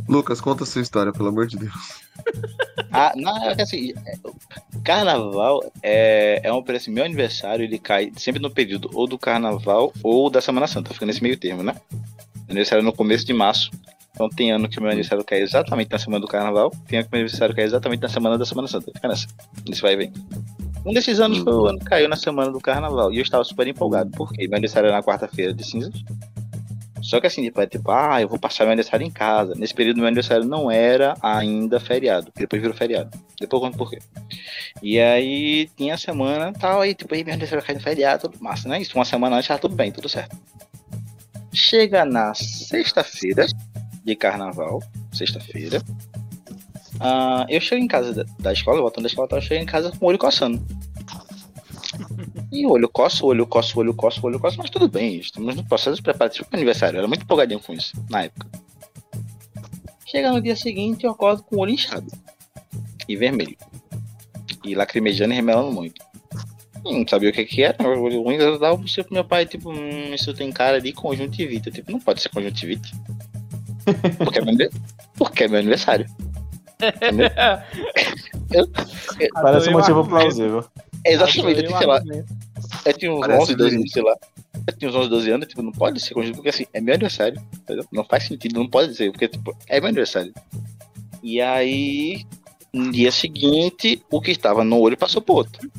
Lucas, 0.07 0.41
conta 0.41 0.63
a 0.63 0.67
sua 0.67 0.81
história, 0.81 1.11
pelo 1.11 1.29
amor 1.29 1.47
de 1.47 1.57
Deus. 1.57 2.01
Ah, 2.93 3.13
não, 3.15 3.37
é 3.49 3.55
que 3.55 3.61
assim, 3.61 3.93
é, 4.05 4.15
carnaval 4.83 5.63
é, 5.81 6.41
é 6.43 6.51
um 6.51 6.61
preço. 6.61 6.91
Meu 6.91 7.05
aniversário 7.05 7.63
ele 7.63 7.79
cai 7.79 8.11
sempre 8.17 8.41
no 8.41 8.51
período 8.51 8.89
ou 8.93 9.07
do 9.07 9.17
carnaval 9.17 9.93
ou 10.03 10.29
da 10.29 10.41
Semana 10.41 10.67
Santa, 10.67 10.93
fica 10.93 11.05
nesse 11.05 11.23
meio 11.23 11.37
termo, 11.37 11.63
né? 11.63 11.73
Meu 11.89 12.49
aniversário 12.49 12.81
é 12.81 12.85
no 12.85 12.91
começo 12.91 13.25
de 13.25 13.33
março. 13.33 13.71
Então 14.13 14.27
tem 14.27 14.51
ano 14.51 14.67
que 14.67 14.77
meu 14.79 14.89
aniversário 14.89 15.23
cai 15.23 15.39
exatamente 15.39 15.89
na 15.89 15.97
semana 15.97 16.19
do 16.19 16.27
carnaval, 16.27 16.69
tem 16.85 16.99
ano 16.99 17.07
que 17.07 17.13
meu 17.13 17.21
aniversário 17.21 17.55
cai 17.55 17.63
exatamente 17.63 18.01
na 18.01 18.09
semana 18.09 18.37
da 18.37 18.45
Semana 18.45 18.67
Santa. 18.67 18.91
Fica 18.93 19.07
nessa. 19.07 19.27
Isso 19.65 19.81
vai 19.81 19.93
e 19.93 19.95
vem. 19.95 20.13
Um 20.85 20.93
desses 20.93 21.19
anos 21.19 21.37
foi 21.39 21.53
o 21.53 21.67
ano 21.67 21.79
que 21.79 21.85
caiu 21.85 22.09
na 22.09 22.15
semana 22.15 22.51
do 22.51 22.59
carnaval. 22.59 23.13
E 23.13 23.17
eu 23.17 23.21
estava 23.21 23.43
super 23.43 23.67
empolgado, 23.67 24.09
porque 24.11 24.47
meu 24.47 24.57
aniversário 24.57 24.87
era 24.87 24.97
na 24.97 25.03
quarta-feira 25.03 25.53
de 25.53 25.63
cinzas. 25.63 25.93
Só 27.01 27.19
que 27.19 27.27
assim, 27.27 27.43
tipo, 27.43 27.59
é 27.59 27.65
tipo, 27.65 27.89
ah, 27.91 28.21
eu 28.21 28.27
vou 28.27 28.37
passar 28.37 28.63
meu 28.63 28.73
aniversário 28.73 29.05
em 29.05 29.11
casa. 29.11 29.55
Nesse 29.55 29.73
período, 29.73 29.97
meu 29.97 30.07
aniversário 30.07 30.45
não 30.45 30.69
era 30.69 31.15
ainda 31.21 31.79
feriado. 31.79 32.31
Depois 32.35 32.61
virou 32.61 32.75
feriado. 32.75 33.09
Depois 33.39 33.61
eu 33.61 33.67
conto 33.67 33.77
por 33.77 33.89
quê. 33.89 33.99
E 34.81 34.99
aí 34.99 35.69
tinha 35.75 35.95
a 35.95 35.97
semana 35.97 36.53
tal, 36.53 36.81
aí 36.81 36.93
tipo, 36.93 37.13
aí 37.13 37.23
meu 37.23 37.33
aniversário 37.33 37.65
cai 37.65 37.75
no 37.75 37.81
feriado, 37.81 38.29
tudo 38.29 38.43
massa, 38.43 38.69
né? 38.69 38.81
Isso 38.81 38.95
uma 38.95 39.05
semana 39.05 39.35
antes, 39.35 39.47
tá 39.47 39.57
tudo 39.57 39.75
bem, 39.75 39.91
tudo 39.91 40.07
certo. 40.07 40.37
Chega 41.53 42.05
na 42.05 42.33
sexta-feira 42.33 43.45
de 44.03 44.15
carnaval, 44.15 44.81
sexta-feira. 45.11 45.81
Ah, 47.03 47.47
eu 47.49 47.59
chego 47.59 47.83
em 47.83 47.87
casa 47.87 48.13
da, 48.13 48.25
da 48.39 48.53
escola, 48.53 48.79
voltando 48.79 49.03
da 49.03 49.09
escola, 49.09 49.27
eu 49.31 49.41
chego 49.41 49.63
em 49.63 49.65
casa 49.65 49.91
com 49.91 50.05
o 50.05 50.09
olho 50.09 50.19
coçando. 50.19 50.63
E 52.51 52.65
olho 52.65 52.87
coça, 52.87 53.25
o 53.25 53.29
olho 53.29 53.47
coça, 53.47 53.75
o 53.75 53.79
olho 53.79 53.93
coça, 53.93 54.19
o 54.21 54.25
olho 54.25 54.39
coça, 54.39 54.57
mas 54.57 54.69
tudo 54.69 54.87
bem, 54.87 55.17
estamos 55.17 55.55
no 55.55 55.63
processo 55.63 55.95
de 55.95 56.03
preparação 56.03 56.45
para 56.45 56.55
o 56.55 56.59
aniversário. 56.59 56.97
Eu 56.97 56.99
era 56.99 57.07
muito 57.07 57.23
empolgadinho 57.23 57.59
com 57.59 57.73
isso, 57.73 57.93
na 58.07 58.25
época. 58.25 58.47
Chega 60.05 60.31
no 60.31 60.41
dia 60.41 60.55
seguinte, 60.55 61.05
eu 61.05 61.11
acordo 61.11 61.41
com 61.41 61.55
o 61.55 61.59
olho 61.59 61.71
inchado 61.71 62.11
e 63.07 63.15
vermelho. 63.15 63.57
E 64.63 64.75
lacrimejando 64.75 65.33
e 65.33 65.35
remelando 65.37 65.71
muito. 65.71 66.05
Não 66.83 67.07
sabia 67.07 67.29
o 67.29 67.33
que 67.33 67.45
que 67.45 67.63
era, 67.63 67.81
o 67.83 68.03
olho 68.03 68.21
ruim, 68.21 68.35
eu 68.35 68.59
dava 68.59 68.77
pro 68.77 68.87
meu 69.09 69.25
pai, 69.25 69.47
tipo, 69.47 69.71
hum, 69.71 70.13
isso 70.13 70.33
tem 70.35 70.51
cara 70.51 70.79
de 70.79 70.93
conjuntivite. 70.93 71.67
Eu, 71.67 71.73
tipo, 71.73 71.91
não 71.91 71.99
pode 71.99 72.21
ser 72.21 72.29
conjuntivite. 72.29 72.91
Porque 74.17 74.39
é 74.39 74.41
meu, 74.41 74.69
porque 75.15 75.43
é 75.45 75.47
meu 75.47 75.59
aniversário. 75.59 76.05
Parece 79.33 79.69
um 79.69 79.73
motivo 79.73 80.07
plausível. 80.07 80.65
Exatamente, 81.05 81.63
eu 81.63 81.77
sei 81.77 81.87
lá, 81.87 82.01
eu 82.85 82.93
tinha 82.93 83.11
uns 83.11 83.19
Parece 83.21 83.41
11, 83.41 83.55
12 83.55 83.69
verídico. 83.75 83.79
anos, 83.79 83.91
sei 83.91 84.03
lá. 84.03 84.15
Eu 84.67 84.77
tinha 84.77 84.89
uns 84.89 84.95
11, 84.95 85.09
12 85.09 85.31
anos, 85.31 85.47
tipo, 85.47 85.61
não 85.61 85.71
pode 85.71 85.99
ser 85.99 86.13
conjunto, 86.13 86.35
porque 86.35 86.49
assim, 86.49 86.65
é 86.73 86.81
meu 86.81 86.93
aniversário, 86.93 87.41
entendeu? 87.53 87.85
Não 87.91 88.03
faz 88.03 88.23
sentido, 88.23 88.59
não 88.59 88.67
pode 88.67 88.95
ser, 88.95 89.11
porque, 89.11 89.27
tipo, 89.27 89.55
é 89.67 89.79
meu 89.79 89.89
aniversário. 89.89 90.33
E 91.23 91.41
aí, 91.41 92.25
no 92.73 92.91
dia 92.91 93.11
seguinte, 93.11 94.03
o 94.11 94.21
que 94.21 94.31
estava 94.31 94.63
no 94.63 94.79
olho 94.79 94.97
passou 94.97 95.21
pro 95.21 95.35
outro. 95.35 95.71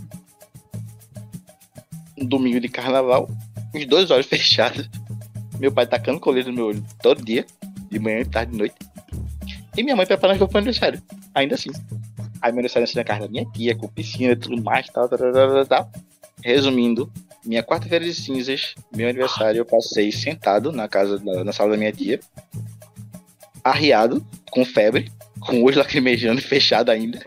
Um 2.19 2.27
domingo 2.27 2.61
de 2.61 2.69
carnaval, 2.69 3.29
os 3.75 3.87
dois 3.87 4.11
olhos 4.11 4.27
fechados. 4.29 4.89
Meu 5.59 5.71
pai 5.71 5.87
tacando 5.87 6.19
colete 6.19 6.49
no 6.49 6.55
meu 6.55 6.67
olho 6.67 6.85
todo 7.01 7.25
dia, 7.25 7.47
de 7.91 7.99
manhã, 7.99 8.23
de 8.23 8.31
tarde, 8.31 8.53
de 8.53 8.59
noite. 8.59 8.75
E 9.77 9.83
minha 9.83 9.97
mãe 9.97 10.07
preparando 10.07 10.39
roupa 10.39 10.53
pro 10.53 10.61
meu 10.63 10.69
aniversário, 10.71 11.03
ainda 11.35 11.55
assim. 11.55 11.71
Aí 12.41 12.51
meu 12.53 12.59
aniversário 12.61 12.85
assim 12.85 12.97
na 12.99 13.05
casa 13.05 13.21
da 13.23 13.29
minha 13.29 13.47
tia, 13.47 13.75
com 13.75 13.89
piscina 13.89 14.33
e 14.33 14.37
tudo 14.37 14.63
mais, 14.63 14.87
tal, 14.89 15.09
tal, 15.09 15.19
tal, 15.19 15.33
tal, 15.33 15.67
tal. 15.67 15.91
Resumindo, 16.45 17.11
minha 17.45 17.63
quarta-feira 17.63 18.05
de 18.05 18.13
cinzas, 18.15 18.75
meu 18.95 19.09
aniversário, 19.09 19.59
eu 19.59 19.65
passei 19.65 20.11
sentado 20.13 20.73
na 20.73 20.89
casa, 20.89 21.19
da- 21.19 21.45
na 21.45 21.53
sala 21.53 21.71
da 21.71 21.77
minha 21.77 21.93
tia, 21.93 22.19
arriado, 23.65 24.25
com 24.51 24.65
febre, 24.65 25.11
com 25.41 25.61
o 25.61 25.65
olho 25.65 25.79
lacrimejando 25.79 26.41
e 26.41 26.43
fechado 26.45 26.91
ainda. 26.91 27.21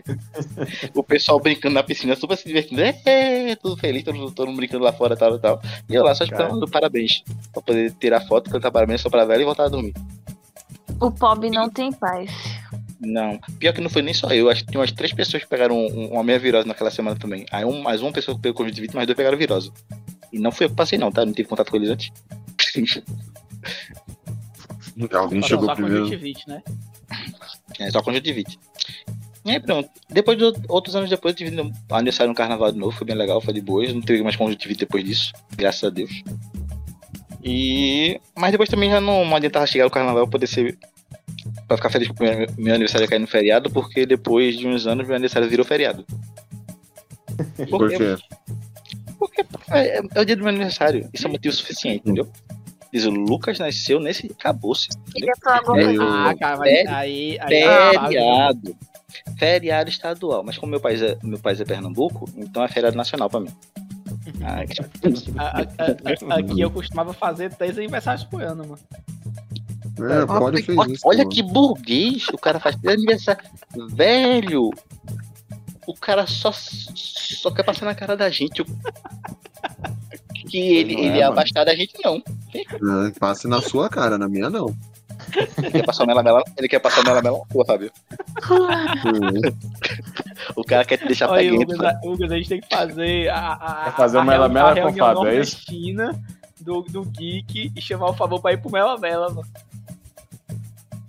o 0.94 1.02
pessoal 1.02 1.40
brincando 1.40 1.74
na 1.74 1.82
piscina, 1.82 2.14
super 2.14 2.36
se 2.36 2.46
divertindo, 2.46 2.82
é, 2.82 3.56
tudo 3.56 3.76
feliz, 3.76 4.04
todo, 4.04 4.30
todo 4.32 4.46
mundo 4.48 4.58
brincando 4.58 4.84
lá 4.84 4.92
fora, 4.92 5.16
tal, 5.16 5.38
tal. 5.38 5.60
E 5.88 5.94
eu 5.94 6.02
lá 6.04 6.14
só 6.14 6.24
esperando 6.24 6.68
parabéns, 6.68 7.22
pra 7.52 7.62
poder 7.62 7.90
tirar 7.98 8.20
foto, 8.20 8.50
cantar 8.50 8.70
parabéns 8.70 9.00
só 9.00 9.08
pra 9.10 9.24
velha 9.24 9.42
e 9.42 9.44
voltar 9.44 9.64
a 9.64 9.68
dormir. 9.68 9.94
O 11.00 11.10
pobre 11.10 11.50
não 11.50 11.68
tem 11.68 11.92
paz. 11.92 12.30
Não, 13.00 13.38
pior 13.58 13.72
que 13.74 13.80
não 13.80 13.90
foi 13.90 14.00
nem 14.02 14.14
só 14.14 14.28
eu, 14.30 14.48
acho 14.48 14.64
que 14.64 14.70
tinha 14.70 14.80
umas 14.80 14.90
três 14.92 15.12
pessoas 15.12 15.42
que 15.42 15.48
pegaram 15.48 15.76
um- 15.76 16.12
uma 16.12 16.24
meia 16.24 16.38
virose 16.38 16.66
naquela 16.66 16.90
semana 16.90 17.16
também. 17.16 17.44
Aí 17.50 17.64
um, 17.64 17.82
mais 17.82 18.00
uma 18.00 18.10
pessoa 18.12 18.34
que 18.34 18.40
pegou 18.42 18.64
Covid-20, 18.64 18.94
mais 18.94 19.06
dois 19.06 19.16
pegaram 19.16 19.36
virose. 19.36 19.70
E 20.32 20.38
não 20.38 20.50
foi 20.50 20.66
eu 20.66 20.70
que 20.70 20.76
passei 20.76 20.98
não, 20.98 21.12
tá? 21.12 21.24
Não 21.24 21.32
tive 21.32 21.48
contato 21.48 21.70
com 21.70 21.76
eles 21.76 21.90
antes. 21.90 22.10
Alguém 25.12 25.42
Só- 25.42 25.48
chegou 25.48 25.66
só 25.66 25.74
primeiro. 25.74 26.04
conjuntivite, 26.04 26.48
né? 26.48 26.62
É 27.78 27.90
só 27.90 28.02
conjuntivite. 28.02 28.58
E 29.44 29.50
aí 29.50 29.60
pronto. 29.60 29.88
Depois 30.08 30.38
de 30.38 30.44
outros 30.68 30.96
anos 30.96 31.10
depois, 31.10 31.34
eu 31.34 31.46
tive 31.46 31.60
um 31.60 31.70
aniversário 31.90 32.30
no 32.30 32.34
carnaval 32.34 32.72
de 32.72 32.78
novo, 32.78 32.96
foi 32.96 33.06
bem 33.06 33.14
legal, 33.14 33.40
foi 33.40 33.52
de 33.52 33.60
boas. 33.60 33.92
Não 33.92 34.00
teve 34.00 34.22
mais 34.22 34.34
conjuntivite 34.36 34.80
depois 34.80 35.04
disso, 35.04 35.32
graças 35.54 35.84
a 35.84 35.90
Deus. 35.90 36.10
E. 37.46 38.20
Mas 38.36 38.50
depois 38.50 38.68
também 38.68 38.90
já 38.90 39.00
não, 39.00 39.24
não 39.24 39.36
adiantava 39.36 39.66
chegar 39.66 39.86
o 39.86 39.90
carnaval 39.90 40.26
poder 40.26 40.46
ser. 40.48 40.76
Pra 41.68 41.76
ficar 41.76 41.90
feliz 41.90 42.08
com 42.08 42.24
o 42.24 42.26
meu, 42.26 42.46
meu 42.58 42.74
aniversário 42.74 43.08
cair 43.08 43.20
no 43.20 43.26
feriado, 43.26 43.70
porque 43.70 44.04
depois 44.04 44.56
de 44.56 44.66
uns 44.66 44.86
anos 44.86 45.06
meu 45.06 45.14
aniversário 45.14 45.48
virou 45.48 45.64
feriado. 45.64 46.04
Por 47.70 47.88
quê? 47.88 48.16
Porque 49.18 49.44
é, 49.70 49.98
é 50.14 50.20
o 50.20 50.24
dia 50.24 50.36
do 50.36 50.42
meu 50.42 50.50
aniversário. 50.50 51.08
Isso 51.12 51.26
é 51.26 51.30
motivo 51.30 51.54
suficiente, 51.54 52.00
entendeu? 52.00 52.28
Diz, 52.92 53.04
o 53.04 53.10
Lucas 53.10 53.58
nasceu 53.58 54.00
nesse. 54.00 54.30
Acabou-se. 54.38 54.88
Ah, 56.00 56.34
cara, 56.38 56.56
mas 56.56 56.70
Feri- 56.70 56.88
aí. 56.88 57.38
aí 57.40 57.62
é 57.62 57.66
né? 57.66 58.00
Feriado. 58.00 58.76
Feriado 59.38 59.90
estadual. 59.90 60.42
Mas 60.44 60.58
como 60.58 60.70
meu 60.70 60.80
país 60.80 61.02
é, 61.02 61.16
meu 61.22 61.38
país 61.38 61.60
é 61.60 61.64
Pernambuco, 61.64 62.28
então 62.36 62.62
é 62.64 62.68
feriado 62.68 62.96
nacional 62.96 63.28
pra 63.30 63.40
mim. 63.40 63.50
Aqui 66.30 66.60
eu 66.60 66.70
costumava 66.70 67.12
fazer 67.12 67.54
três 67.54 67.76
aniversários 67.78 68.24
por 68.24 68.42
ano, 68.42 68.66
mano. 68.66 68.78
É, 69.98 70.26
pode 70.26 70.70
olha, 70.70 70.92
isso. 70.92 71.02
olha 71.06 71.18
mano. 71.18 71.30
que 71.30 71.42
burguês, 71.42 72.28
o 72.28 72.36
cara 72.38 72.60
faz 72.60 72.76
aniversário. 72.86 73.42
Velho! 73.88 74.70
O 75.86 75.94
cara 75.94 76.26
só, 76.26 76.52
só 76.52 77.50
quer 77.50 77.62
passar 77.62 77.86
na 77.86 77.94
cara 77.94 78.16
da 78.16 78.28
gente. 78.28 78.64
Que 80.48 80.58
ele, 80.58 80.94
Não 80.94 81.00
é, 81.00 81.06
ele 81.06 81.18
é 81.18 81.22
mano. 81.22 81.32
abastado, 81.32 81.68
a 81.68 81.74
gente 81.74 81.94
não. 82.04 82.22
Ah, 82.82 83.10
Passe 83.18 83.48
na 83.48 83.60
sua 83.62 83.88
cara, 83.88 84.18
na 84.18 84.28
minha 84.28 84.50
não. 84.50 84.74
Ele 85.58 85.70
quer 85.70 85.84
passar 85.86 86.04
o 86.04 86.06
mela-mela, 86.06 86.42
ele 86.56 86.68
quer 86.68 86.78
passar 86.80 87.00
o 87.00 87.04
mela-mela 87.04 87.38
na 87.38 87.44
rua, 87.54 87.64
Fábio. 87.64 87.90
O 90.54 90.64
cara 90.64 90.84
quer 90.84 90.98
te 90.98 91.06
deixar 91.06 91.30
Olha 91.30 91.40
aí, 91.40 91.50
peguento. 91.50 91.72
Hugo, 91.74 91.84
a- 91.86 92.00
Hugo, 92.04 92.24
a 92.24 92.28
gente 92.28 92.48
tem 92.48 92.60
que 92.60 92.68
fazer 92.74 93.28
a, 93.28 93.52
a, 93.88 93.92
fazer 93.92 94.18
a 94.18 94.24
Mela 94.24 94.48
Mela 94.48 94.70
a 94.70 94.74
com 94.74 94.80
o 94.80 94.84
reunião 94.86 95.06
Fábio, 95.14 95.28
é 95.28 95.40
isso? 95.40 95.56
do, 96.60 96.82
do 96.82 97.04
Geek 97.04 97.72
e 97.76 97.80
chamar 97.80 98.10
o 98.10 98.14
favor 98.14 98.40
pra 98.40 98.52
ir 98.52 98.58
pro 98.60 98.70
Mela 98.70 98.98
Mela, 98.98 99.28
mano. 99.30 99.46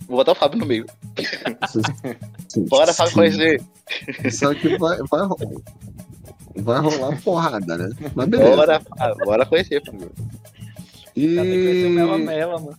Vou 0.07 0.17
botar 0.17 0.31
o 0.31 0.35
Fábio 0.35 0.59
no 0.59 0.65
meio. 0.65 0.85
Bora, 2.69 2.93
Fábio, 2.93 3.13
conhecer. 3.13 3.61
Só 4.31 4.53
que 4.53 4.77
vai, 4.77 4.97
vai, 5.09 5.21
ro- 5.25 5.63
vai 6.55 6.79
rolar 6.81 7.21
porrada, 7.21 7.77
né? 7.77 7.89
Mas 8.15 8.27
beleza. 8.27 8.55
Bora, 8.55 8.81
bora 9.25 9.45
conhecer, 9.45 9.83
Fábio. 9.85 10.11
E... 11.15 11.35
Tem 11.35 11.43
que 11.45 11.63
conhecer 11.63 11.87
o 11.87 11.89
Mela 11.91 12.17
Mela, 12.17 12.59
mano. 12.59 12.77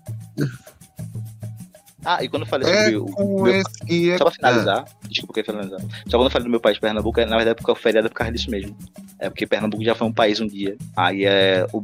Ah, 2.10 2.24
e 2.24 2.28
quando 2.28 2.42
eu 2.42 2.48
falei 2.48 2.68
É 2.70 2.84
sobre 2.90 2.96
o. 2.96 3.42
meu- 3.42 3.54
esse 3.54 3.68
e 3.88 4.10
é... 4.10 4.16
Só 4.18 4.24
pra 4.24 4.32
finalizar, 4.34 4.84
desculpa 5.08 5.34
que 5.34 5.40
eu 5.40 5.42
ia 5.42 5.60
finalizar. 5.60 5.80
Só 6.08 6.16
quando 6.18 6.24
eu 6.26 6.30
falei 6.30 6.44
do 6.46 6.50
meu 6.50 6.60
país, 6.60 6.78
Pernambuco, 6.78 7.20
é, 7.20 7.26
na 7.26 7.36
verdade, 7.36 7.56
porque 7.56 7.70
o 7.70 7.74
feriado 7.74 8.06
é 8.06 8.08
por 8.10 8.16
causa 8.16 8.32
disso 8.32 8.50
mesmo. 8.50 8.74
É 9.18 9.28
porque 9.28 9.46
Pernambuco 9.46 9.84
já 9.84 9.94
foi 9.94 10.06
um 10.06 10.12
país 10.12 10.40
um 10.40 10.46
dia. 10.46 10.76
Aí 10.96 11.24
é. 11.24 11.66
O, 11.72 11.82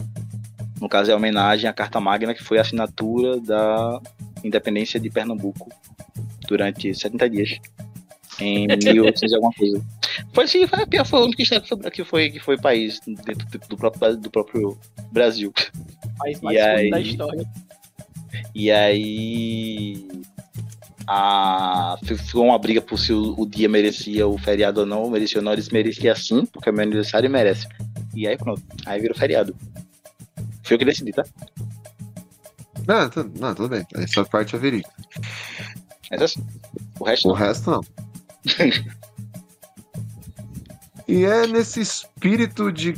No 0.81 0.89
caso, 0.89 1.11
é 1.11 1.15
homenagem 1.15 1.69
à 1.69 1.73
Carta 1.73 2.01
Magna, 2.01 2.35
que 2.35 2.43
foi 2.43 2.59
a 2.59 2.63
assinatura 2.63 3.39
da 3.41 4.01
independência 4.43 4.99
de 5.01 5.09
Pernambuco 5.11 5.69
durante 6.49 6.93
70 6.95 7.29
dias. 7.31 7.59
Em 8.41 8.67
1800 8.69 9.31
e 9.33 9.35
alguma 9.35 9.53
coisa. 9.53 9.81
Foi 10.33 10.45
assim, 10.45 10.67
foi 10.67 10.83
a 10.83 10.87
pior, 10.87 11.05
foi 11.07 11.21
o 11.21 11.25
único 11.25 11.41
estado 11.43 11.63
que 11.65 11.75
foi, 11.75 11.91
que 11.91 12.05
foi, 12.05 12.31
que 12.31 12.41
foi 12.41 12.57
país 12.59 13.01
dentro 13.07 13.47
do- 13.47 13.69
do 13.69 13.77
próprio, 13.77 14.17
do 14.17 14.31
próprio 14.31 14.79
Brasil. 15.13 15.53
País 16.19 16.39
E 16.41 16.45
mais 16.45 16.59
fundo 16.59 16.69
aí- 16.79 16.91
da 16.91 17.01
história. 17.01 17.47
E 18.55 18.71
aí. 18.71 20.07
A... 21.07 21.97
Ficou 22.05 22.47
uma 22.47 22.59
briga 22.59 22.81
por 22.81 22.99
se 22.99 23.13
o, 23.13 23.35
o 23.39 23.47
dia 23.47 23.69
merecia 23.69 24.27
o 24.27 24.39
feriado 24.39 24.81
ou 24.81 24.87
não. 24.87 25.11
Merecia 25.11 25.39
ou 25.39 25.45
não, 25.45 25.53
eles 25.53 25.69
mereciam 25.69 26.17
sim, 26.17 26.47
porque 26.47 26.69
é 26.69 26.73
meu 26.73 26.83
aniversário 26.83 27.27
e 27.27 27.31
merece. 27.31 27.67
E 28.15 28.27
aí 28.27 28.37
pronto. 28.39 28.63
Aí 28.87 29.01
virou 29.01 29.17
feriado. 29.17 29.55
Foi 30.63 30.75
eu 30.75 30.79
que 30.79 30.85
decidi, 30.85 31.13
tá? 31.13 31.25
Não, 32.87 33.09
tu- 33.11 33.31
não, 33.39 33.55
tudo 33.55 33.69
bem. 33.69 33.87
Essa 33.95 34.25
parte 34.25 34.57
é 34.57 34.59
verídica. 34.59 34.91
Mas 36.11 36.23
assim. 36.23 36.47
O 37.01 37.05
resto 37.05 37.27
O 37.27 37.29
não. 37.33 37.37
resto 37.37 37.71
não. 37.71 37.81
E 41.07 41.25
é 41.25 41.47
nesse 41.47 41.83
espírito 41.83 42.73
de 42.73 42.95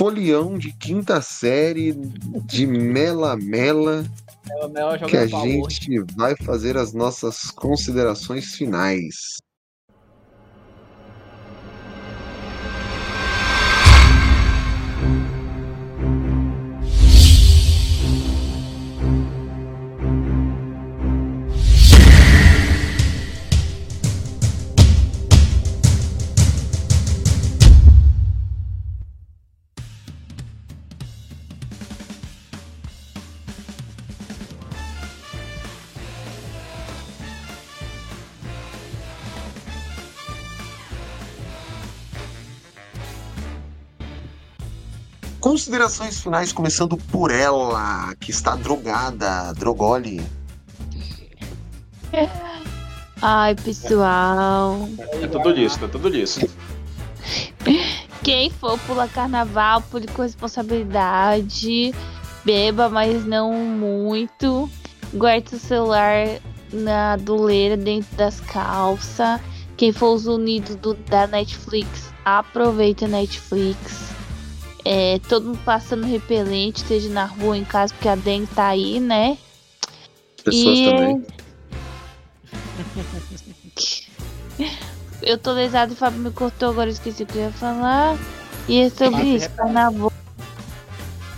folião 0.00 0.56
de 0.56 0.72
quinta 0.72 1.20
série, 1.20 1.92
de 1.92 2.66
mela-mela, 2.66 4.02
É 4.50 4.64
o 4.64 4.68
Mel 4.70 4.98
que 5.06 5.14
a 5.14 5.26
gente 5.26 6.00
vai 6.16 6.34
fazer 6.36 6.78
as 6.78 6.94
nossas 6.94 7.50
considerações 7.50 8.54
finais. 8.54 9.36
Considerações 45.60 46.18
finais, 46.22 46.52
começando 46.54 46.96
por 46.96 47.30
ela, 47.30 48.14
que 48.18 48.30
está 48.30 48.56
drogada, 48.56 49.52
drogole. 49.52 50.22
Ai, 53.20 53.54
pessoal. 53.56 54.88
É 55.20 55.26
tudo 55.26 55.50
listo, 55.50 55.84
é 55.84 55.88
tudo 55.88 56.08
listo. 56.08 56.50
Quem 58.24 58.48
for 58.48 58.78
pular 58.86 59.06
carnaval, 59.08 59.82
pule 59.82 60.06
com 60.06 60.22
responsabilidade. 60.22 61.94
Beba, 62.42 62.88
mas 62.88 63.26
não 63.26 63.52
muito. 63.52 64.66
Guarde 65.12 65.56
o 65.56 65.58
celular 65.58 66.40
na 66.72 67.16
doleira 67.18 67.76
dentro 67.76 68.16
das 68.16 68.40
calças. 68.40 69.38
Quem 69.76 69.92
for 69.92 70.14
os 70.14 70.26
unidos 70.26 70.74
do, 70.76 70.94
da 70.94 71.26
Netflix, 71.26 72.10
aproveita 72.24 73.04
a 73.04 73.08
Netflix. 73.08 74.19
É, 74.84 75.18
todo 75.28 75.46
mundo 75.46 75.60
passando 75.64 76.06
repelente, 76.06 76.78
esteja 76.78 77.08
na 77.08 77.24
rua, 77.24 77.56
em 77.56 77.64
casa, 77.64 77.94
porque 77.94 78.08
a 78.08 78.16
dengue 78.16 78.46
tá 78.54 78.68
aí, 78.68 79.00
né? 79.00 79.38
Pessoas 80.44 80.78
E- 80.78 80.84
também. 80.84 81.26
Eu 85.22 85.36
tô 85.36 85.52
lesado 85.52 85.92
e 85.92 85.94
o 85.94 85.96
Fábio 85.96 86.20
me 86.20 86.30
cortou, 86.30 86.70
agora 86.70 86.88
eu 86.88 86.92
esqueci 86.92 87.24
o 87.24 87.26
que 87.26 87.36
eu 87.36 87.42
ia 87.42 87.52
falar. 87.52 88.16
E 88.66 88.80
é 88.80 88.90
sobre 88.90 89.22
isso, 89.22 89.50
carnaval. 89.50 90.12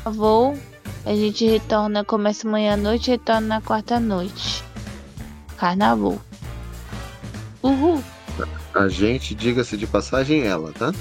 Carnaval, 0.05 0.57
a 1.05 1.15
gente 1.15 1.47
retorna, 1.47 2.05
começa 2.05 2.47
amanhã 2.47 2.75
à 2.75 2.77
noite, 2.77 3.11
retorna 3.11 3.41
na 3.41 3.61
quarta 3.61 3.99
noite. 3.99 4.63
Carnaval. 5.57 6.21
Uhul. 7.63 8.03
A 8.75 8.89
gente, 8.89 9.35
diga-se 9.35 9.77
de 9.77 9.87
passagem, 9.87 10.43
ela, 10.43 10.73
tá? 10.73 10.93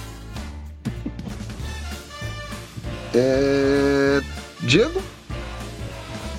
É... 3.13 4.21
Diego? 4.61 5.01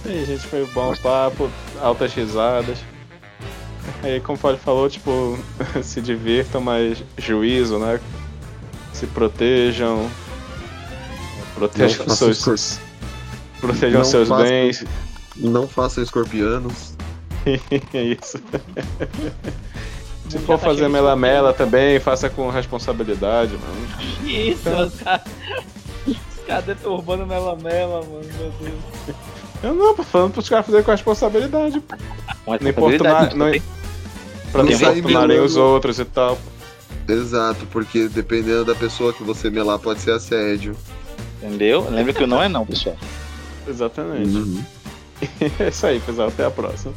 E 0.05 0.09
aí, 0.09 0.25
gente, 0.25 0.41
foi 0.47 0.63
um 0.65 0.69
bom 0.69 0.95
papo, 0.97 1.51
altas 1.81 2.13
risadas. 2.15 2.79
Aí, 4.03 4.21
como 4.21 4.37
o 4.37 4.41
Fábio 4.41 4.59
falou, 4.59 4.89
tipo, 4.89 5.39
se 5.83 6.01
divirtam, 6.01 6.61
mas 6.61 7.03
juízo, 7.19 7.79
né? 7.79 8.01
Se 8.93 9.07
protejam. 9.07 10.09
Protejam 11.55 12.07
Não 12.07 12.17
seus. 12.17 12.79
Protejam 13.61 13.99
Não 13.99 14.05
seus 14.05 14.29
façam- 14.29 14.47
bens. 14.47 14.85
Não 15.37 15.69
façam 15.69 16.03
escorpianos. 16.03 16.93
É 17.93 18.03
isso. 18.03 18.39
Se 20.31 20.39
for 20.39 20.59
fazer 20.59 20.89
melamela 20.89 21.53
também, 21.53 21.99
faça 21.99 22.31
com 22.31 22.49
responsabilidade, 22.49 23.53
mano. 23.53 23.89
Que 24.21 24.51
isso, 24.51 24.69
os 24.71 24.93
Os 26.43 26.47
caras 26.47 26.65
deturbando 26.65 27.27
melamela, 27.27 28.03
mano, 28.03 28.25
meu 28.39 28.53
Deus. 28.61 29.17
Eu 29.63 29.75
não, 29.75 29.95
tô 29.95 30.03
falando 30.03 30.33
pros 30.33 30.49
caras 30.49 30.67
fazerem 30.67 30.85
com 30.85 30.91
responsabilidade. 30.91 31.81
pô. 31.81 31.97
Não 32.61 32.69
importunar, 32.69 33.35
não, 33.37 33.47
pra 34.51 34.63
não 34.65 34.71
importunarem 34.73 35.41
os 35.41 35.55
melando. 35.55 35.61
outros 35.73 35.99
e 36.01 36.05
tal. 36.05 36.37
Exato, 37.09 37.65
porque 37.67 38.09
dependendo 38.09 38.65
da 38.65 38.75
pessoa 38.75 39.13
que 39.13 39.23
você 39.23 39.51
melar, 39.51 39.79
pode 39.79 40.01
ser 40.01 40.13
assédio. 40.13 40.77
Entendeu? 41.41 41.89
Lembra 41.89 42.13
que 42.13 42.23
o 42.25 42.27
não 42.27 42.43
é 42.43 42.49
não, 42.49 42.67
pessoal. 42.67 42.97
Exatamente. 43.67 44.37
Uhum. 44.37 44.65
É 45.61 45.69
isso 45.69 45.87
aí, 45.87 46.01
pessoal. 46.01 46.29
Até 46.29 46.45
a 46.45 46.51
próxima. 46.51 46.93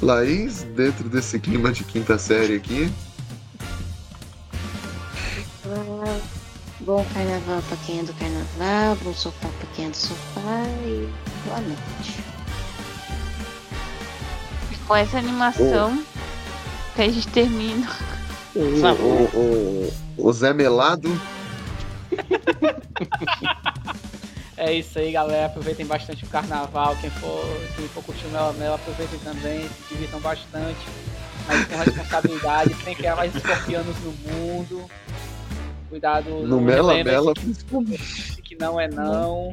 Laís, 0.00 0.62
dentro 0.74 1.06
desse 1.10 1.38
clima 1.38 1.70
de 1.70 1.84
quinta 1.84 2.16
série 2.16 2.56
aqui, 2.56 2.90
Ah, 5.66 6.18
Bom 6.84 7.04
carnaval 7.14 7.62
pra 7.68 7.76
quem 7.86 8.00
é 8.00 8.02
do 8.02 8.12
carnaval, 8.14 8.96
bom 9.02 9.14
sofá 9.14 9.48
pra 9.58 9.68
quem 9.74 9.86
é 9.86 9.90
do 9.90 9.96
sofá 9.96 10.64
e 10.84 11.08
boa 11.46 11.60
noite. 11.60 12.24
Com 14.88 14.96
essa 14.96 15.18
animação 15.18 16.04
que 16.96 17.02
a 17.02 17.08
gente 17.08 17.28
termina. 17.28 17.88
o, 18.56 18.58
o, 18.60 19.92
o, 20.18 20.28
o 20.28 20.32
Zé 20.32 20.52
Melado, 20.52 21.08
É 24.56 24.72
isso 24.72 24.98
aí, 24.98 25.10
galera. 25.10 25.46
Aproveitem 25.46 25.86
bastante 25.86 26.24
o 26.24 26.28
carnaval. 26.28 26.96
Quem 27.00 27.10
for, 27.10 27.44
quem 27.74 27.88
for 27.88 28.02
curtir 28.04 28.26
o 28.26 28.30
Mela 28.30 28.52
Mela, 28.52 28.74
aproveitem 28.76 29.18
também. 29.20 29.68
Se 29.68 29.94
divirtam 29.94 30.20
bastante. 30.20 30.78
Mas 31.46 31.66
com 31.66 31.76
responsabilidade. 31.76 32.74
Tem 32.74 32.94
que 32.94 33.00
criar 33.00 33.16
mais 33.16 33.34
escorpianos 33.34 33.96
no 34.00 34.12
mundo. 34.12 34.90
Cuidado. 35.92 36.30
no 36.46 36.58
Mela 36.58 37.04
Mela, 37.04 37.34
que 38.42 38.56
não 38.58 38.80
é 38.80 38.88
não. 38.88 39.52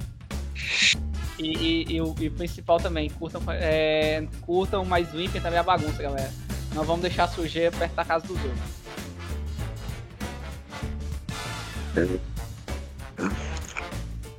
E, 1.38 1.44
e- 1.84 1.95
e 1.95 2.02
o, 2.02 2.16
e 2.18 2.28
o 2.30 2.32
principal 2.32 2.78
também, 2.80 3.10
curtam, 3.10 3.41
é, 3.49 4.26
curtam, 4.44 4.86
mas 4.86 5.14
limpem 5.14 5.41
também 5.41 5.60
a 5.60 5.64
bagunça, 5.64 6.02
galera. 6.02 6.32
Não 6.74 6.86
vamos 6.86 7.02
deixar 7.02 7.28
sujeira 7.28 7.76
perto 7.76 7.94
da 7.94 8.06
casa 8.06 8.26
dos 8.26 8.38
outros. 8.41 8.80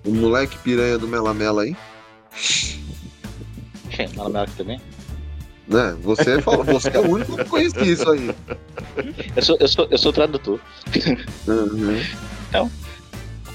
o 0.07 0.11
moleque 0.11 0.57
piranha 0.59 0.97
do 0.97 1.07
Mela 1.07 1.35
Mela 1.35 1.65
aí? 1.65 1.77
Melamela 4.17 4.45
aqui 4.45 4.57
também? 4.57 4.81
Né? 5.71 5.97
Você 6.03 6.43
falou, 6.43 6.65
você 6.65 6.91
é 6.93 6.99
o 6.99 7.09
único 7.09 7.37
que 7.37 7.45
conhecia 7.45 7.83
isso 7.83 8.11
aí. 8.11 8.35
Eu 9.37 9.43
sou, 9.43 9.57
eu 9.61 9.69
sou, 9.69 9.89
eu 9.91 9.99
sou 9.99 10.13
tradutor. 10.13 10.61
Uhum. 11.47 12.03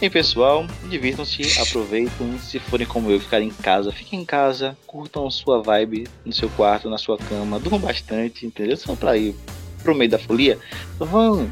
E 0.02 0.10
pessoal, 0.10 0.66
divirtam-se, 0.90 1.60
aproveitem. 1.60 2.38
Se 2.40 2.60
forem 2.60 2.88
como 2.88 3.12
eu, 3.12 3.20
ficarem 3.20 3.50
em 3.50 3.52
casa, 3.52 3.92
fiquem 3.92 4.22
em 4.22 4.26
casa, 4.26 4.78
curtam 4.88 5.30
sua 5.30 5.62
vibe 5.62 6.08
no 6.26 6.32
seu 6.34 6.50
quarto, 6.50 6.90
na 6.90 6.98
sua 6.98 7.18
cama, 7.18 7.60
durmam 7.60 7.80
bastante, 7.80 8.46
entendeu? 8.46 8.78
For 8.78 8.96
pra 8.96 9.18
ir 9.18 9.36
pro 9.84 9.96
meio 9.96 10.10
da 10.10 10.20
folia, 10.20 10.58
vão. 10.98 11.50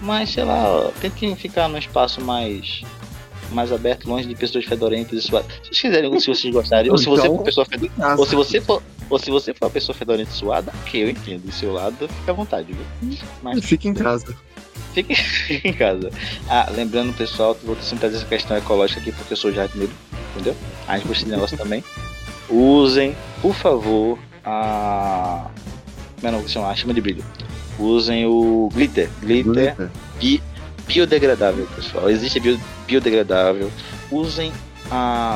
Mas 0.00 0.30
sei 0.30 0.44
lá, 0.44 0.90
tentem 1.00 1.36
ficar 1.36 1.68
num 1.68 1.78
espaço 1.78 2.20
mais 2.20 2.82
mais 3.50 3.72
aberto, 3.72 4.08
longe 4.08 4.26
de 4.26 4.34
pessoas 4.34 4.64
fedorentas 4.64 5.18
e 5.18 5.22
suadas. 5.22 5.50
Se 5.52 5.58
vocês 5.68 5.80
quiserem, 5.80 6.20
se 6.20 6.26
vocês 6.26 6.54
gostarem, 6.54 6.90
ou 6.90 6.98
se 6.98 7.06
você 7.06 7.22
for 7.26 7.34
uma 7.34 7.42
pessoa 7.44 7.66
fedorenta, 7.66 8.16
ou 8.16 8.26
se 8.26 8.34
você 8.34 8.60
for, 8.60 8.82
ou 9.10 9.18
se 9.18 9.30
você 9.30 9.52
for 9.54 9.64
uma 9.66 9.70
pessoa 9.70 9.94
fedorenta 9.96 10.30
e 10.30 10.34
suada, 10.34 10.72
ok, 10.82 11.02
eu 11.02 11.10
entendo. 11.10 11.42
Do 11.42 11.52
seu 11.52 11.72
lado, 11.72 11.96
fica 12.08 12.32
à 12.32 12.34
vontade, 12.34 12.72
viu? 12.72 13.18
Mas 13.42 13.64
Fique 13.64 13.88
em 13.88 13.94
casa. 13.94 14.34
Fique, 14.94 15.14
em 15.68 15.72
casa. 15.72 16.10
Ah, 16.48 16.68
lembrando, 16.74 17.12
pessoal, 17.16 17.56
vou 17.64 17.76
sempre 17.76 18.00
trazer 18.00 18.16
essa 18.16 18.26
questão 18.26 18.56
ecológica 18.56 19.00
aqui 19.00 19.10
porque 19.12 19.32
eu 19.32 19.36
sou 19.36 19.52
jardineiro, 19.52 19.92
entendeu? 20.34 20.54
A 20.86 20.96
gente 20.98 21.08
gosta 21.08 21.24
desse 21.24 21.30
negócio 21.34 21.56
também. 21.58 21.82
Usem, 22.50 23.14
por 23.40 23.54
favor, 23.54 24.18
a. 24.44 25.46
É 26.22 26.28
o 26.28 26.32
nome 26.32 26.44
que 26.44 26.50
chama? 26.50 26.68
A 26.68 26.74
chama 26.76 26.94
de 26.94 27.00
brilho. 27.00 27.24
Usem 27.78 28.26
o 28.26 28.68
glitter. 28.72 29.08
Glitter, 29.22 29.90
bi- 30.20 30.42
biodegradável, 30.86 31.66
pessoal. 31.74 32.10
Existe 32.10 32.40
bio, 32.40 32.60
biodegradável. 32.86 33.70
Usem. 34.10 34.52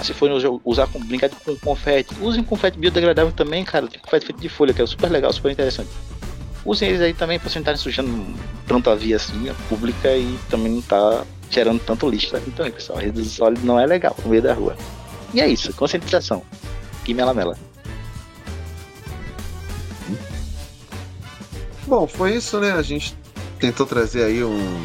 Se 0.03 0.13
forem 0.13 0.37
usar- 0.65 0.87
com 0.89 1.01
brincar 1.03 1.31
com 1.31 1.57
confete, 1.57 2.15
usem 2.21 2.43
confete 2.45 2.79
biodegradável 2.79 3.33
também, 3.33 3.65
cara. 3.65 3.87
Tem 3.87 3.99
confete 3.99 4.27
feito 4.27 4.41
de 4.41 4.49
folha, 4.51 4.75
que 4.75 4.83
é 4.83 4.87
super 4.87 5.11
legal, 5.11 5.33
super 5.33 5.51
interessante. 5.51 5.89
Usem 6.65 6.89
eles 6.91 7.01
aí 7.01 7.15
também 7.15 7.39
vocês 7.39 7.55
não 7.55 7.61
estarem 7.63 7.81
sujando 7.81 8.35
tanto 8.67 8.91
a 8.91 8.95
via 8.95 9.17
assim, 9.17 9.49
a 9.49 9.55
pública, 9.69 10.15
e 10.15 10.39
também 10.51 10.73
não 10.73 10.83
tá 10.83 11.25
gerando 11.49 11.81
tanto 11.81 12.11
lixo. 12.11 12.37
Então, 12.47 12.71
pessoal, 12.71 12.99
resíduo 12.99 13.25
sólido 13.25 13.65
não 13.65 13.81
é 13.81 13.87
legal 13.87 14.15
no 14.23 14.29
meio 14.29 14.43
da 14.43 14.53
rua. 14.53 14.77
E 15.33 15.41
é 15.41 15.49
isso, 15.49 15.73
conscientização. 15.73 16.43
E 17.07 17.15
melamela. 17.15 17.57
Bom, 21.87 22.07
foi 22.07 22.35
isso, 22.35 22.59
né? 22.59 22.73
A 22.73 22.83
gente 22.83 23.17
tentou 23.61 23.87
trazer 23.87 24.25
aí 24.25 24.43
um 24.43 24.85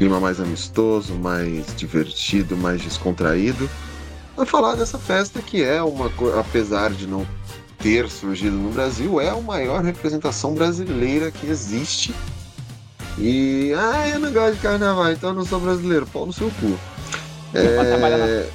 clima 0.00 0.18
mais 0.18 0.40
amistoso, 0.40 1.12
mais 1.12 1.76
divertido, 1.76 2.56
mais 2.56 2.80
descontraído. 2.80 3.68
Pra 4.34 4.46
falar 4.46 4.74
dessa 4.74 4.98
festa 4.98 5.42
que 5.42 5.62
é 5.62 5.82
uma 5.82 6.08
coisa, 6.08 6.40
apesar 6.40 6.90
de 6.90 7.06
não 7.06 7.26
ter 7.78 8.08
surgido 8.08 8.56
no 8.56 8.70
Brasil, 8.70 9.20
é 9.20 9.28
a 9.28 9.36
maior 9.36 9.84
representação 9.84 10.54
brasileira 10.54 11.30
que 11.30 11.46
existe. 11.46 12.14
E, 13.18 13.74
ah, 13.76 14.08
eu 14.08 14.20
não 14.20 14.32
gosto 14.32 14.54
de 14.54 14.60
carnaval, 14.60 15.12
então 15.12 15.30
eu 15.30 15.34
não 15.34 15.44
sou 15.44 15.60
brasileiro. 15.60 16.06
Pau 16.06 16.24
no 16.24 16.32
seu 16.32 16.50
cu. 16.58 16.78
É, 17.52 18.48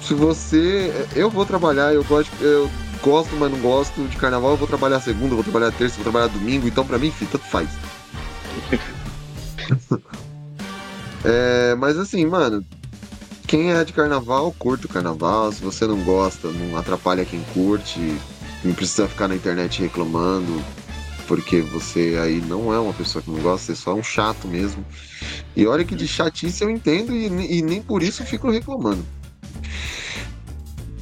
se 0.00 0.14
você. 0.14 0.92
Eu 1.16 1.28
vou 1.28 1.44
trabalhar, 1.44 1.92
eu 1.92 2.04
gosto, 2.04 2.30
eu 2.40 2.70
gosto, 3.02 3.34
mas 3.34 3.50
não 3.50 3.58
gosto 3.58 4.00
de 4.06 4.16
carnaval. 4.16 4.52
Eu 4.52 4.58
vou 4.58 4.68
trabalhar 4.68 5.00
segunda, 5.00 5.34
vou 5.34 5.42
trabalhar 5.42 5.72
terça, 5.72 5.96
vou 5.96 6.04
trabalhar 6.04 6.28
domingo. 6.28 6.68
Então, 6.68 6.86
pra 6.86 6.98
mim, 6.98 7.08
enfim, 7.08 7.26
tanto 7.26 7.46
faz. 7.46 7.68
É, 11.26 11.74
mas 11.76 11.96
assim, 11.96 12.26
mano, 12.26 12.62
quem 13.46 13.72
é 13.72 13.82
de 13.82 13.94
carnaval, 13.94 14.54
curte 14.58 14.84
o 14.84 14.88
carnaval. 14.88 15.50
Se 15.52 15.62
você 15.62 15.86
não 15.86 16.02
gosta, 16.02 16.50
não 16.50 16.76
atrapalha 16.76 17.24
quem 17.24 17.42
curte. 17.54 17.98
Não 18.62 18.74
precisa 18.74 19.08
ficar 19.08 19.28
na 19.28 19.34
internet 19.34 19.82
reclamando, 19.82 20.62
porque 21.26 21.60
você 21.60 22.18
aí 22.20 22.40
não 22.40 22.72
é 22.72 22.78
uma 22.78 22.94
pessoa 22.94 23.22
que 23.22 23.30
não 23.30 23.40
gosta, 23.40 23.66
você 23.66 23.76
só 23.76 23.92
é 23.92 23.94
um 23.94 24.02
chato 24.02 24.48
mesmo. 24.48 24.84
E 25.54 25.66
olha 25.66 25.84
que 25.84 25.94
de 25.94 26.08
chatice 26.08 26.62
eu 26.62 26.70
entendo 26.70 27.12
e, 27.14 27.58
e 27.58 27.62
nem 27.62 27.82
por 27.82 28.02
isso 28.02 28.24
fico 28.24 28.50
reclamando. 28.50 29.04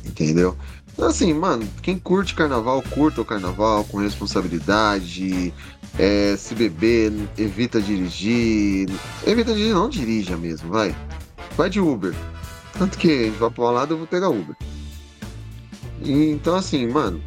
Entendeu? 0.04 0.56
Então, 0.92 1.08
assim, 1.08 1.32
mano, 1.32 1.66
quem 1.80 1.98
curte 1.98 2.34
carnaval, 2.34 2.82
curta 2.90 3.20
o 3.20 3.24
carnaval 3.24 3.84
com 3.84 3.98
responsabilidade. 3.98 5.54
É, 5.98 6.36
se 6.36 6.54
beber, 6.54 7.12
evita 7.36 7.80
dirigir. 7.80 8.88
Evita 9.26 9.52
dirigir, 9.52 9.74
não 9.74 9.88
dirija 9.88 10.36
mesmo, 10.36 10.70
vai. 10.70 10.94
Vai 11.56 11.68
de 11.68 11.80
Uber. 11.80 12.14
Tanto 12.78 12.98
que 12.98 13.10
a 13.10 13.24
gente 13.24 13.38
vai 13.38 13.50
pro 13.50 13.70
lado, 13.70 13.94
eu 13.94 13.98
vou 13.98 14.06
pegar 14.06 14.30
Uber. 14.30 14.56
E, 16.02 16.30
então, 16.30 16.56
assim, 16.56 16.86
mano, 16.86 17.22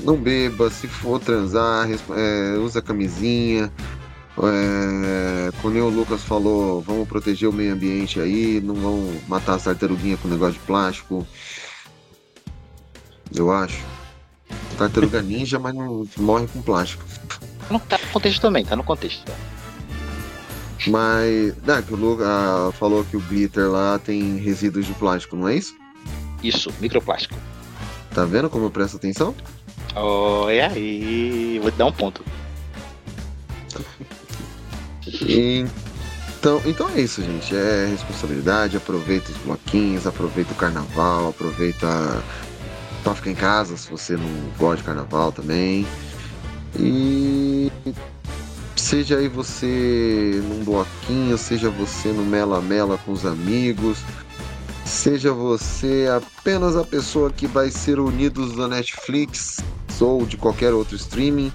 não 0.00 0.16
beba, 0.16 0.70
se 0.70 0.88
for 0.88 1.20
transar, 1.20 1.88
é, 1.90 2.58
usa 2.58 2.82
camisinha. 2.82 3.72
É, 4.42 5.50
nem 5.68 5.82
o 5.82 5.88
Lucas 5.88 6.22
falou, 6.22 6.80
vamos 6.80 7.06
proteger 7.06 7.48
o 7.48 7.52
meio 7.52 7.74
ambiente 7.74 8.18
aí, 8.18 8.60
não 8.60 8.74
vão 8.74 9.12
matar 9.28 9.54
as 9.54 9.64
tartaruguinhas 9.64 10.18
com 10.20 10.28
negócio 10.28 10.54
de 10.54 10.60
plástico. 10.60 11.26
Eu 13.34 13.50
acho. 13.52 13.84
Tartaruga 14.78 15.20
ninja, 15.20 15.58
mas 15.58 15.74
não 15.74 16.06
morre 16.16 16.46
com 16.46 16.62
plástico. 16.62 17.04
Não, 17.70 17.78
tá 17.78 17.98
no 17.98 18.06
contexto 18.08 18.40
também, 18.40 18.64
tá 18.64 18.76
no 18.76 18.84
contexto. 18.84 19.30
Mas. 20.86 21.54
Ah, 21.68 21.82
que 21.82 21.92
o 21.92 21.96
Lucas 21.96 22.26
ah, 22.26 22.70
falou 22.78 23.04
que 23.04 23.16
o 23.16 23.20
glitter 23.20 23.70
lá 23.70 23.98
tem 23.98 24.36
resíduos 24.38 24.86
de 24.86 24.92
plástico, 24.94 25.36
não 25.36 25.48
é 25.48 25.56
isso? 25.56 25.74
Isso, 26.42 26.72
microplástico. 26.80 27.36
Tá 28.14 28.24
vendo 28.24 28.48
como 28.50 28.66
eu 28.66 28.70
presto 28.70 28.96
atenção? 28.96 29.34
Olha 29.94 30.68
aí, 30.68 31.58
vou 31.60 31.70
te 31.70 31.76
dar 31.76 31.86
um 31.86 31.92
ponto. 31.92 32.24
Então, 36.38 36.62
então 36.64 36.88
é 36.88 37.00
isso, 37.00 37.22
gente. 37.22 37.54
É 37.54 37.86
responsabilidade. 37.90 38.76
Aproveita 38.76 39.30
os 39.30 39.36
bloquinhos, 39.38 40.06
aproveita 40.06 40.52
o 40.52 40.56
carnaval, 40.56 41.28
aproveita 41.28 42.22
pra 43.02 43.14
ficar 43.14 43.30
em 43.30 43.34
casa 43.34 43.76
se 43.76 43.90
você 43.90 44.16
não 44.16 44.28
gosta 44.58 44.78
de 44.78 44.84
carnaval 44.84 45.32
também. 45.32 45.86
E 46.78 47.29
seja 48.90 49.18
aí 49.18 49.28
você 49.28 50.42
num 50.48 50.64
bloquinho, 50.64 51.38
seja 51.38 51.70
você 51.70 52.08
no 52.08 52.24
mela-mela 52.24 52.98
com 52.98 53.12
os 53.12 53.24
amigos, 53.24 53.98
seja 54.84 55.32
você 55.32 56.08
apenas 56.12 56.74
a 56.76 56.82
pessoa 56.82 57.30
que 57.30 57.46
vai 57.46 57.70
ser 57.70 58.00
unidos 58.00 58.56
da 58.56 58.66
Netflix 58.66 59.58
ou 60.00 60.26
de 60.26 60.36
qualquer 60.36 60.74
outro 60.74 60.96
streaming. 60.96 61.52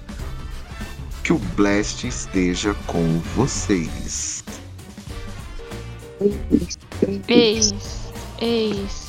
Que 1.22 1.34
o 1.34 1.38
Blast 1.38 2.06
esteja 2.06 2.74
com 2.86 3.18
vocês. 3.34 4.42
Eis, 7.28 7.68
eis. 8.40 9.05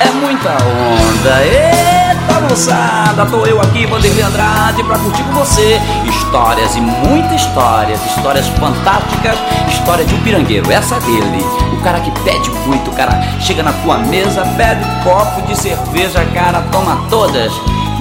É 0.00 0.10
muita 0.10 0.50
onda, 0.50 1.44
eita 1.44 2.40
moçada, 2.48 3.26
tô 3.26 3.46
eu 3.46 3.60
aqui, 3.60 3.86
Vanderlei 3.86 4.22
Andrade, 4.22 4.82
pra 4.84 4.98
curtir 4.98 5.22
com 5.24 5.32
você 5.32 5.80
histórias 6.06 6.74
e 6.76 6.80
muitas 6.80 7.40
histórias, 7.40 8.04
histórias 8.06 8.46
fantásticas, 8.48 9.38
história 9.68 10.04
de 10.04 10.14
um 10.14 10.20
pirangueiro, 10.22 10.70
essa 10.70 10.96
é 10.96 11.00
dele, 11.00 11.44
o 11.72 11.82
cara 11.82 12.00
que 12.00 12.10
pede 12.22 12.50
muito, 12.66 12.90
o 12.90 12.94
cara 12.94 13.20
chega 13.40 13.62
na 13.62 13.72
tua 13.72 13.98
mesa, 13.98 14.44
bebe 14.56 14.84
um 14.84 15.04
copo 15.04 15.42
de 15.42 15.56
cerveja, 15.56 16.24
cara, 16.34 16.62
toma 16.72 16.98
todas 17.08 17.52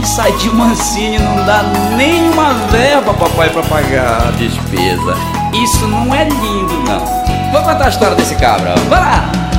e 0.02 0.06
sai 0.06 0.32
de 0.34 0.50
mansinho, 0.50 1.22
não 1.22 1.46
dá 1.46 1.64
nenhuma 1.96 2.54
verba, 2.72 3.14
papai, 3.14 3.50
pra 3.50 3.62
pagar 3.64 4.28
a 4.28 4.32
despesa. 4.32 5.16
Isso 5.54 5.86
não 5.88 6.14
é 6.16 6.24
lindo, 6.24 6.84
não. 6.88 7.06
Vou 7.52 7.62
contar 7.62 7.86
a 7.86 7.90
história 7.90 8.16
desse 8.16 8.36
cabra, 8.36 8.74
vai 8.90 9.00
lá! 9.00 9.51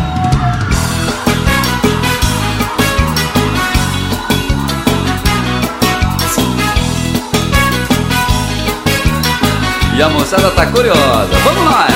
A 10.02 10.08
moçada 10.08 10.50
tá 10.50 10.66
curiosa, 10.66 11.28
vamos 11.44 11.64
lá! 11.64 11.86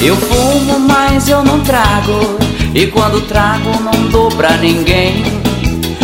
Eu 0.00 0.14
fumo, 0.14 0.78
mas 0.78 1.28
eu 1.28 1.42
não 1.42 1.58
trago. 1.60 2.38
E 2.72 2.86
quando 2.86 3.26
trago, 3.26 3.70
não 3.80 4.08
dou 4.08 4.28
pra 4.28 4.56
ninguém. 4.56 5.24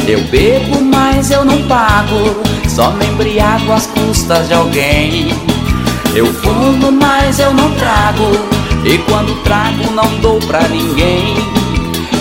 Eu 0.08 0.20
bebo, 0.24 0.82
mas 0.82 1.30
eu 1.30 1.44
não 1.44 1.62
pago. 1.68 2.42
Só 2.68 2.90
me 2.90 3.06
embriago 3.06 3.72
às 3.72 3.86
custas 3.86 4.48
de 4.48 4.54
alguém. 4.54 5.28
Eu 6.16 6.26
fumo, 6.26 6.90
mas 6.90 7.38
eu 7.38 7.54
não 7.54 7.70
trago. 7.76 8.24
E 8.84 8.98
quando 8.98 9.40
trago, 9.44 9.92
não 9.92 10.18
dou 10.18 10.40
pra 10.40 10.66
ninguém. 10.66 11.36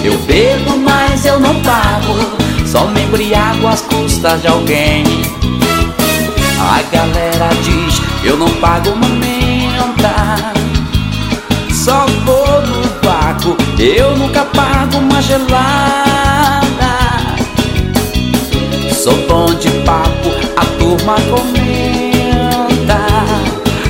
Eu 0.04 0.20
bebo, 0.20 0.78
mas 0.78 1.26
eu 1.26 1.40
não 1.40 1.56
pago. 1.62 2.16
Só 2.68 2.86
me 2.90 3.02
embriago 3.02 3.68
às 3.68 3.82
custas 3.82 4.40
de 4.44 4.48
alguém. 4.48 5.04
A 6.68 6.82
galera 6.92 7.50
diz: 7.62 8.02
Eu 8.24 8.38
não 8.38 8.50
pago 8.56 8.96
mamenta. 8.96 10.36
Só 11.72 12.08
vou 12.26 12.62
no 12.64 12.82
vácuo, 13.04 13.56
eu 13.78 14.18
nunca 14.18 14.44
pago 14.46 14.98
uma 14.98 15.22
gelada. 15.22 16.66
Sou 18.92 19.16
bom 19.28 19.46
de 19.54 19.70
papo, 19.86 20.32
a 20.58 20.66
turma 20.80 21.16
comenta. 21.30 22.98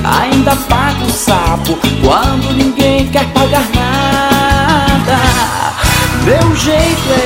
Ainda 0.03 0.53
pago 0.67 1.09
sapo 1.09 1.79
quando 2.03 2.53
ninguém 2.53 3.07
quer 3.07 3.25
pagar 3.27 3.65
nada. 3.73 5.17
Meu 6.25 6.55
jeito 6.55 6.79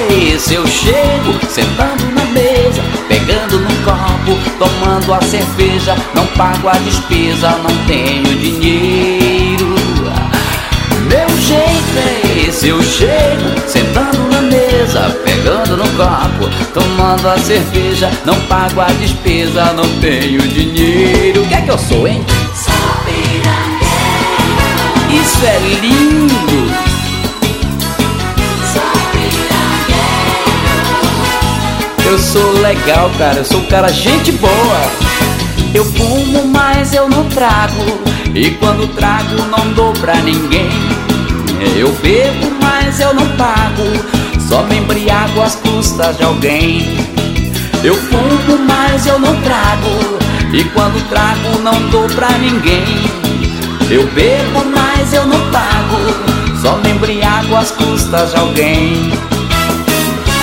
é 0.10 0.34
esse, 0.36 0.56
eu 0.56 0.68
chego 0.68 1.34
sentando 1.48 2.12
na 2.14 2.26
mesa, 2.26 2.84
pegando 3.08 3.58
no 3.58 3.70
copo, 3.86 4.38
tomando 4.60 5.14
a 5.14 5.22
cerveja, 5.22 5.96
não 6.14 6.28
pago 6.28 6.68
a 6.68 6.74
despesa, 6.74 7.50
não 7.64 7.86
tenho 7.88 8.26
dinheiro. 8.26 9.68
Meu 11.08 11.30
jeito 11.38 11.98
é 11.98 12.50
esse, 12.50 12.68
eu 12.68 12.84
chego 12.84 13.70
sentando 13.70 14.18
na 14.30 14.42
mesa, 14.42 15.18
pegando 15.24 15.78
no 15.78 15.88
copo, 15.96 16.50
tomando 16.74 17.30
a 17.30 17.38
cerveja, 17.38 18.12
não 18.26 18.36
pago 18.48 18.82
a 18.82 18.88
despesa, 18.88 19.72
não 19.72 19.88
tenho 20.02 20.42
dinheiro. 20.42 21.42
O 21.44 21.48
que 21.48 21.54
é 21.54 21.62
que 21.62 21.72
eu 21.72 21.78
sou, 21.78 22.06
hein? 22.06 22.22
Isso 25.10 25.46
é 25.46 25.58
lindo! 25.80 26.89
Só 32.18 32.40
piranha. 32.40 32.62
legal, 32.62 33.12
cara. 33.18 33.38
Eu 33.38 33.46
sou 33.46 33.60
um 33.60 33.66
cara 33.66 33.90
gente 33.90 34.32
boa. 34.34 34.92
Eu 35.74 35.86
fumo, 35.86 36.48
mas 36.48 36.94
eu 36.94 37.08
não 37.08 37.26
trago. 37.30 38.02
E 38.34 38.52
quando 38.52 38.88
trago, 38.96 39.36
não 39.50 39.74
dou 39.74 39.94
pra 39.94 40.16
ninguém. 40.16 40.70
Eu 41.78 41.92
bebo, 42.02 42.52
mas 42.62 43.00
eu 43.00 43.14
não 43.14 43.28
pago. 43.38 43.84
Só 44.48 44.64
me 44.64 44.78
embriago 44.78 45.42
às 45.42 45.56
custas 45.56 46.18
de 46.18 46.24
alguém. 46.24 46.98
Eu 47.84 47.96
fumo, 47.96 48.58
mas 48.68 49.06
eu 49.06 49.20
não 49.20 49.36
trago. 49.42 50.20
E 50.52 50.64
quando 50.66 51.08
trago, 51.10 51.60
não 51.62 51.90
dou 51.90 52.08
pra 52.10 52.30
ninguém. 52.40 52.84
Eu 53.90 54.08
bebo, 54.08 54.66
mas 54.74 55.14
eu 55.14 55.26
não 55.28 55.40
pago. 55.52 56.60
Só 56.62 56.78
me 56.78 56.92
embriago 56.92 57.56
às 57.56 57.72
custas 57.72 58.32
de 58.32 58.38
alguém. 58.38 59.12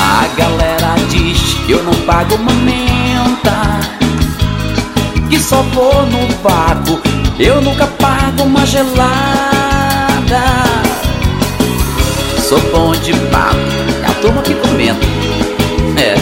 A 0.01 0.29
galera 0.37 0.76
diz 1.17 1.55
que 1.67 1.73
eu 1.73 1.83
não 1.83 1.95
pago 2.05 2.37
mamenta. 2.39 3.81
Que 5.29 5.39
só 5.39 5.63
vou 5.63 6.07
no 6.07 6.29
vago. 6.43 7.01
Eu 7.39 7.61
nunca 7.61 7.87
pago 7.87 8.43
uma 8.45 8.65
gelada. 8.67 8.97
Sou 12.41 12.61
bom 12.73 12.93
de 12.93 13.13
papo. 13.31 13.57
É 14.05 14.11
a 14.11 14.15
turma 14.21 14.43
que 14.43 14.55
comenta. 14.55 15.07
É. 15.97 16.15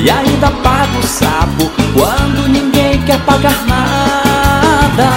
E 0.00 0.10
ainda 0.10 0.50
pago 0.50 0.98
o 0.98 1.06
sapo 1.06 1.70
quando 1.92 2.48
ninguém 2.48 3.00
quer 3.02 3.18
pagar 3.20 3.64
nada. 3.66 5.10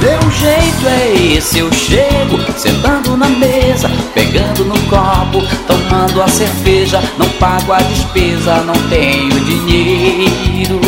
Meu 0.00 0.30
jeito 0.30 0.88
é 0.88 1.34
esse, 1.36 1.58
eu 1.58 1.70
chego 1.72 2.38
sentando 2.56 3.16
na 3.16 3.28
mesa, 3.28 3.90
tomando 5.70 6.20
a 6.20 6.26
cerveja, 6.26 7.00
não 7.16 7.28
pago 7.30 7.72
a 7.72 7.78
despesa, 7.78 8.56
não 8.56 8.74
tenho 8.88 9.38
dinheiro. 9.44 10.80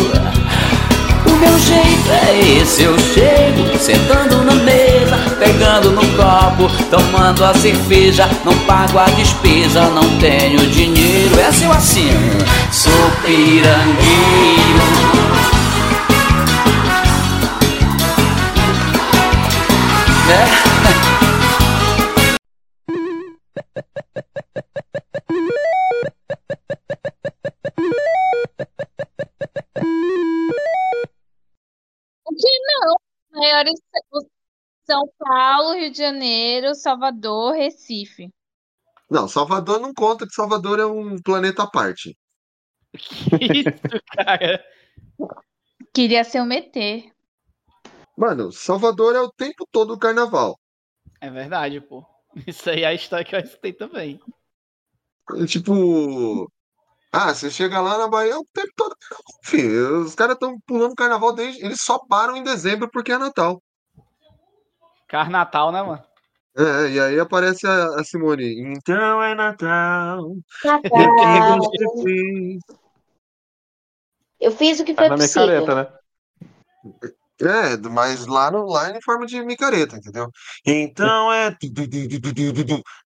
O 1.24 1.30
meu 1.30 1.58
jeito 1.58 2.10
é 2.10 2.60
esse, 2.60 2.82
eu 2.82 2.98
chego 2.98 3.78
sentando 3.78 4.42
na 4.42 4.54
mesa, 4.54 5.16
pegando 5.38 5.92
no 5.92 6.04
copo, 6.16 6.68
tomando 6.90 7.44
a 7.44 7.54
cerveja, 7.54 8.28
não 8.44 8.56
pago 8.60 8.98
a 8.98 9.04
despesa, 9.04 9.82
não 9.90 10.18
tenho 10.18 10.66
dinheiro. 10.66 11.38
É 11.38 11.46
assim, 11.46 11.70
assim, 11.70 12.10
sou 12.72 13.10
pirangueiro. 13.24 14.02
O 20.66 20.71
Paulo, 35.52 35.74
Rio 35.74 35.90
de 35.90 35.98
Janeiro, 35.98 36.74
Salvador, 36.74 37.52
Recife. 37.52 38.32
Não, 39.10 39.28
Salvador 39.28 39.78
não 39.78 39.92
conta, 39.92 40.26
que 40.26 40.32
Salvador 40.32 40.80
é 40.80 40.86
um 40.86 41.20
planeta 41.20 41.64
à 41.64 41.70
parte. 41.70 42.16
Isso, 42.94 44.00
cara. 44.16 44.64
Queria 45.92 46.24
ser 46.24 46.40
um 46.40 46.50
ET. 46.50 46.74
Mano, 48.16 48.50
Salvador 48.50 49.14
é 49.14 49.20
o 49.20 49.30
tempo 49.30 49.68
todo 49.70 49.92
o 49.92 49.98
carnaval. 49.98 50.58
É 51.20 51.28
verdade, 51.28 51.82
pô. 51.82 52.02
Isso 52.46 52.70
aí 52.70 52.84
é 52.84 52.86
a 52.86 52.94
história 52.94 53.22
que 53.22 53.36
eu 53.36 53.40
escutei 53.40 53.74
também. 53.74 54.18
É 55.34 55.44
Tipo. 55.44 56.50
Ah, 57.12 57.34
você 57.34 57.50
chega 57.50 57.78
lá 57.78 57.98
na 57.98 58.08
Bahia 58.08 58.32
é 58.32 58.36
o 58.38 58.46
tempo 58.54 58.72
todo. 58.74 58.96
Enfim, 59.44 59.68
os 60.02 60.14
caras 60.14 60.32
estão 60.32 60.58
pulando 60.66 60.94
carnaval 60.94 61.34
desde. 61.34 61.62
Eles 61.62 61.82
só 61.82 61.98
param 61.98 62.38
em 62.38 62.42
dezembro 62.42 62.90
porque 62.90 63.12
é 63.12 63.18
Natal. 63.18 63.62
Car 65.12 65.28
Natal, 65.28 65.70
né, 65.70 65.82
mano? 65.82 66.02
É, 66.56 66.62
é, 66.62 66.90
e 66.90 66.98
aí 67.00 67.20
aparece 67.20 67.66
a, 67.66 68.00
a 68.00 68.02
Simone. 68.02 68.72
Então 68.72 69.22
é 69.22 69.34
Natal. 69.34 70.36
Natal. 70.64 71.58
Eu 71.74 72.02
fiz. 72.02 72.60
Eu 74.40 74.52
fiz 74.52 74.80
o 74.80 74.84
que 74.86 74.94
foi 74.94 75.10
tá 75.10 75.14
possível. 75.14 75.46
Na 75.46 75.66
Careta, 75.66 75.74
né? 75.74 75.86
É, 77.42 77.76
mas 77.90 78.26
lá 78.26 78.50
no 78.50 78.64
lá 78.64 78.88
é 78.88 78.96
em 78.96 79.02
forma 79.02 79.26
de 79.26 79.44
micareta, 79.44 79.96
entendeu? 79.96 80.30
Então 80.64 81.30
é 81.30 81.54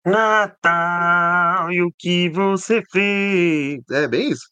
Natal 0.05 1.73
e 1.73 1.83
o 1.83 1.91
que 1.99 2.29
você 2.29 2.85
fez. 2.93 3.83
É 3.91 4.07
bem 4.07 4.31
isso. 4.31 4.49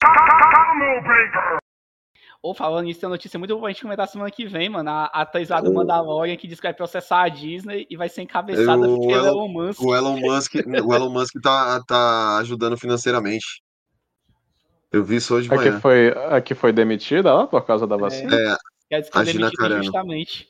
Tá, 0.00 0.14
tá, 0.14 0.66
Come, 0.68 1.58
ou 2.48 2.54
falando 2.54 2.86
nisso, 2.86 2.98
tem 2.98 3.06
uma 3.06 3.12
notícia 3.12 3.38
muito 3.38 3.50
boa 3.50 3.60
pra 3.60 3.72
gente 3.72 3.82
comentar 3.82 4.08
semana 4.08 4.30
que 4.30 4.46
vem, 4.46 4.70
mano. 4.70 4.88
A 4.88 5.10
a 5.12 5.30
lá 5.50 5.60
do 5.60 5.74
Mandalorian 5.74 6.34
que 6.34 6.48
diz 6.48 6.58
que 6.58 6.66
vai 6.66 6.72
processar 6.72 7.24
a 7.24 7.28
Disney 7.28 7.86
e 7.90 7.94
vai 7.94 8.08
ser 8.08 8.22
encabeçada 8.22 8.80
pelo 8.80 9.10
Elon, 9.10 9.26
Elon 9.26 9.48
Musk. 9.48 9.82
o 9.82 9.94
Elon 9.94 10.16
Musk, 10.18 10.54
o 10.82 10.94
Elon 10.94 11.10
Musk 11.10 11.34
tá, 11.42 11.84
tá 11.86 12.38
ajudando 12.38 12.78
financeiramente. 12.78 13.62
Eu 14.90 15.04
vi 15.04 15.16
isso 15.16 15.34
hoje 15.34 15.46
de 15.46 15.54
Aqui 15.54 15.68
manhã. 15.68 15.78
foi, 15.78 16.08
aqui 16.30 16.54
foi 16.54 16.72
demitida 16.72 17.34
ó, 17.34 17.46
por 17.46 17.66
causa 17.66 17.86
da 17.86 17.98
vacina. 17.98 18.34
É, 18.34 18.56
dizer 18.98 19.10
que 19.10 19.12
foi 19.12 19.20
a 19.20 19.24
Gina 19.26 19.52
Carano. 19.52 19.80
injustamente. 19.80 20.48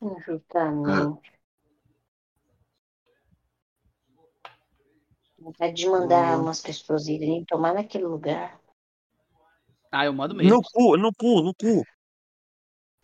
Injustamente. 0.00 1.35
Vontade 5.46 5.74
de 5.74 5.88
mandar 5.88 6.36
Hum. 6.36 6.42
umas 6.42 6.60
pessoas 6.60 7.06
irem 7.06 7.44
tomar 7.44 7.72
naquele 7.72 8.02
lugar. 8.04 8.58
Ah, 9.92 10.04
eu 10.04 10.12
mando 10.12 10.34
mesmo. 10.34 10.56
No 10.56 10.60
cu, 10.60 10.96
no 10.96 11.12
cu, 11.14 11.40
no 11.40 11.54
cu. 11.54 11.84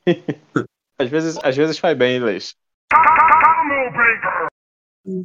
Às 0.98 1.08
vezes, 1.08 1.38
às 1.40 1.56
vezes 1.56 1.78
faz 1.78 1.96
bem 1.96 2.16
inglês. 2.16 2.56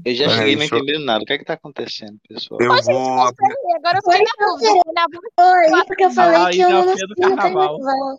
Eu 0.06 0.14
já 0.16 0.26
É, 0.26 0.30
cheguei 0.30 0.56
não 0.56 0.64
isso- 0.64 0.76
entendendo 0.76 1.06
nada. 1.06 1.24
O 1.24 1.26
que 1.26 1.34
é 1.34 1.38
que 1.40 1.44
tá 1.46 1.54
acontecendo, 1.54 2.20
pessoal? 2.30 2.60
Eu 2.62 2.70
vou. 2.84 3.32
E 3.32 3.76
agora 3.76 3.98
eu 3.98 4.04
fiquei 4.04 4.22
na 4.24 4.46
dúvida. 4.46 4.70
Foi 4.70 4.94
na 4.94 5.06
Foi, 5.72 5.86
porque 5.88 6.06
eu 6.06 6.12
falei 6.12 6.38
Ah, 6.40 6.50
que 6.52 6.60
eu 6.62 6.68
o 6.68 6.72
não 6.72 6.86
nasci 6.86 7.02
no 7.08 7.16
carnaval. 7.16 7.80
carnaval. 7.80 8.18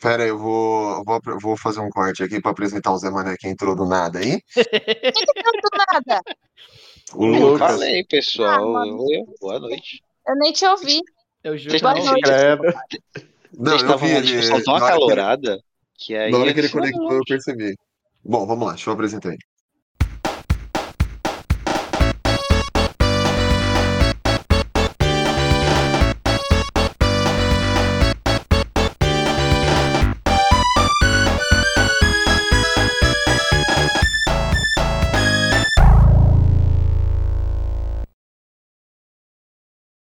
Pera 0.00 0.22
aí, 0.24 0.28
eu 0.28 0.38
vou, 0.38 1.02
vou, 1.04 1.20
vou 1.40 1.56
fazer 1.56 1.80
um 1.80 1.88
corte 1.88 2.22
aqui 2.24 2.40
pra 2.42 2.50
apresentar 2.50 2.92
o 2.92 2.98
Zé 2.98 3.10
Mané 3.10 3.36
que 3.38 3.46
entrou 3.48 3.74
do 3.76 3.86
nada 3.86 4.18
aí. 4.18 4.40
do 5.62 5.70
nada. 5.92 6.20
O 7.14 7.24
Eu 7.26 7.52
Lucas. 7.52 7.70
falei, 7.72 8.04
pessoal. 8.04 8.76
Ah. 8.76 8.84
Oi, 8.86 9.24
boa 9.40 9.58
noite. 9.60 10.02
Eu 10.26 10.36
nem 10.36 10.52
te 10.52 10.66
ouvi. 10.66 11.00
Eu 11.42 11.56
juro 11.56 11.70
Vocês 11.70 11.80
que 11.80 11.86
eu 11.86 11.90
Boa 11.92 12.04
não 12.04 12.12
noite. 12.12 13.02
Não, 13.56 13.64
Vocês 13.72 13.82
eu 13.82 13.86
estavam 13.88 13.98
vi 13.98 14.06
numa 14.14 14.18
ele. 14.18 14.26
discussão 14.26 14.62
tão 14.62 14.74
Na 14.78 14.84
hora 14.84 14.84
que 14.84 14.84
ele, 14.84 15.04
acalorada 15.12 15.62
que 15.96 16.16
aí. 16.16 16.30
na 16.30 16.38
hora 16.38 16.52
que 16.54 16.60
ele 16.60 16.66
eu- 16.66 16.72
conectou, 16.72 17.12
eu 17.12 17.22
percebi. 17.26 17.74
Bom, 18.24 18.46
vamos 18.46 18.66
lá, 18.66 18.72
deixa 18.74 18.90
eu 18.90 18.94
apresentar 18.94 19.28
ele. 19.30 19.38